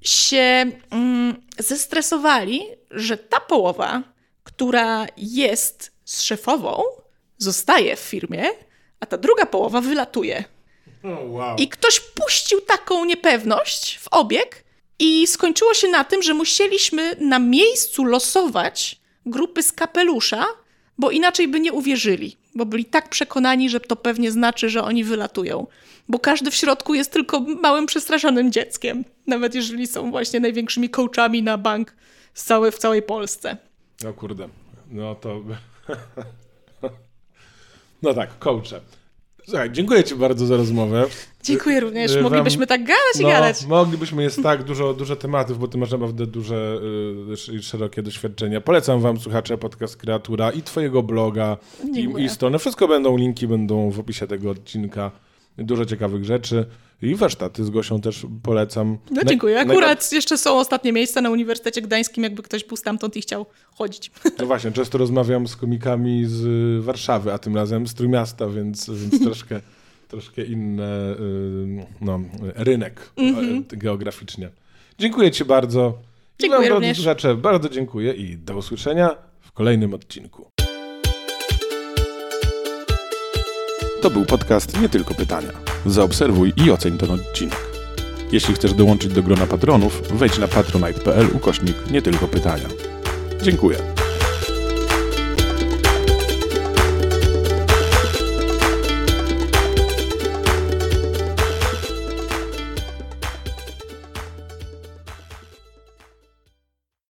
się 0.00 0.70
mm, 0.90 1.42
zestresowali, 1.58 2.62
że 2.90 3.16
ta 3.16 3.40
połowa, 3.40 4.02
która 4.44 5.06
jest 5.16 5.92
z 6.04 6.22
szefową, 6.22 6.82
zostaje 7.38 7.96
w 7.96 8.00
firmie, 8.00 8.44
a 9.00 9.06
ta 9.06 9.18
druga 9.18 9.46
połowa 9.46 9.80
wylatuje. 9.80 10.44
Oh, 11.02 11.22
wow. 11.24 11.56
I 11.56 11.68
ktoś 11.68 12.00
puścił 12.00 12.60
taką 12.60 13.04
niepewność 13.04 13.98
w 13.98 14.08
obieg, 14.08 14.64
i 14.98 15.26
skończyło 15.26 15.74
się 15.74 15.88
na 15.88 16.04
tym, 16.04 16.22
że 16.22 16.34
musieliśmy 16.34 17.16
na 17.20 17.38
miejscu 17.38 18.04
losować 18.04 19.00
grupy 19.26 19.62
z 19.62 19.72
kapelusza, 19.72 20.46
bo 20.98 21.10
inaczej 21.10 21.48
by 21.48 21.60
nie 21.60 21.72
uwierzyli, 21.72 22.36
bo 22.54 22.66
byli 22.66 22.84
tak 22.84 23.08
przekonani, 23.08 23.70
że 23.70 23.80
to 23.80 23.96
pewnie 23.96 24.30
znaczy, 24.30 24.70
że 24.70 24.82
oni 24.82 25.04
wylatują 25.04 25.66
bo 26.08 26.18
każdy 26.18 26.50
w 26.50 26.54
środku 26.54 26.94
jest 26.94 27.12
tylko 27.12 27.40
małym, 27.40 27.86
przestraszonym 27.86 28.52
dzieckiem, 28.52 29.04
nawet 29.26 29.54
jeżeli 29.54 29.86
są 29.86 30.10
właśnie 30.10 30.40
największymi 30.40 30.90
coachami 30.90 31.42
na 31.42 31.58
bank 31.58 31.94
z 32.34 32.44
całej, 32.44 32.72
w 32.72 32.78
całej 32.78 33.02
Polsce. 33.02 33.56
No 34.04 34.12
kurde, 34.12 34.48
no 34.90 35.14
to... 35.14 35.40
No 38.02 38.14
tak, 38.14 38.38
coache. 38.38 38.80
Słuchaj, 39.48 39.70
dziękuję 39.72 40.04
Ci 40.04 40.14
bardzo 40.14 40.46
za 40.46 40.56
rozmowę. 40.56 41.06
Dziękuję 41.42 41.80
również. 41.80 42.22
Moglibyśmy 42.22 42.66
tak 42.66 42.80
gadać 42.80 43.20
i 43.20 43.22
no, 43.22 43.28
gadać. 43.28 43.66
Moglibyśmy, 43.66 44.22
jest 44.22 44.42
tak 44.42 44.62
dużo, 44.62 44.94
dużo 44.94 45.16
tematów, 45.16 45.58
bo 45.58 45.68
Ty 45.68 45.78
masz 45.78 45.90
naprawdę 45.90 46.26
duże 46.26 46.80
i 47.52 47.56
y, 47.56 47.62
szerokie 47.62 48.02
doświadczenia. 48.02 48.60
Polecam 48.60 49.00
Wam, 49.00 49.20
słuchacze, 49.20 49.58
podcast 49.58 49.96
Kreatura 49.96 50.50
i 50.50 50.62
Twojego 50.62 51.02
bloga 51.02 51.56
i, 51.94 52.22
i 52.22 52.28
stronę. 52.28 52.58
Wszystko 52.58 52.88
będą, 52.88 53.16
linki 53.16 53.46
będą 53.46 53.90
w 53.90 54.00
opisie 54.00 54.26
tego 54.26 54.50
odcinka 54.50 55.10
dużo 55.58 55.84
ciekawych 55.84 56.24
rzeczy. 56.24 56.66
I 57.02 57.14
warsztaty 57.14 57.64
z 57.64 57.70
Gosią 57.70 58.00
też 58.00 58.26
polecam. 58.42 58.98
No 59.10 59.24
dziękuję. 59.24 59.60
Akurat 59.60 60.12
jeszcze 60.12 60.38
są 60.38 60.58
ostatnie 60.58 60.92
miejsca 60.92 61.20
na 61.20 61.30
Uniwersytecie 61.30 61.82
Gdańskim, 61.82 62.24
jakby 62.24 62.42
ktoś 62.42 62.64
był 62.64 62.76
stamtąd 62.76 63.16
i 63.16 63.20
chciał 63.20 63.46
chodzić. 63.74 64.10
No 64.38 64.46
właśnie, 64.46 64.72
często 64.72 64.98
rozmawiam 64.98 65.48
z 65.48 65.56
komikami 65.56 66.24
z 66.26 66.84
Warszawy, 66.84 67.32
a 67.32 67.38
tym 67.38 67.56
razem 67.56 67.86
z 67.86 67.94
Trójmiasta, 67.94 68.48
więc, 68.48 68.90
więc 68.90 69.22
troszkę, 69.24 69.60
troszkę 70.08 70.44
inny 70.44 71.16
no, 72.00 72.20
rynek 72.54 73.10
mm 73.16 73.34
-hmm. 73.34 73.76
geograficznie. 73.76 74.50
Dziękuję 74.98 75.30
Ci 75.30 75.44
bardzo. 75.44 75.98
Dziękuję 76.38 76.66
I 76.66 76.70
wam, 76.70 76.78
również. 76.78 76.96
Słuchacze, 76.96 77.34
bardzo 77.34 77.68
dziękuję 77.68 78.12
i 78.12 78.36
do 78.36 78.56
usłyszenia 78.56 79.16
w 79.40 79.52
kolejnym 79.52 79.94
odcinku. 79.94 80.47
To 84.02 84.10
był 84.10 84.24
podcast 84.24 84.80
Nie 84.80 84.88
Tylko 84.88 85.14
Pytania. 85.14 85.52
Zaobserwuj 85.86 86.52
i 86.56 86.70
oceń 86.70 86.98
ten 86.98 87.10
odcinek. 87.10 87.68
Jeśli 88.32 88.54
chcesz 88.54 88.74
dołączyć 88.74 89.12
do 89.12 89.22
grona 89.22 89.46
patronów, 89.46 90.02
wejdź 90.18 90.38
na 90.38 90.48
patronite.pl 90.48 91.28
ukośnik 91.34 91.90
nie 91.90 92.02
tylko 92.02 92.28
pytania. 92.28 92.68
Dziękuję. 93.42 93.97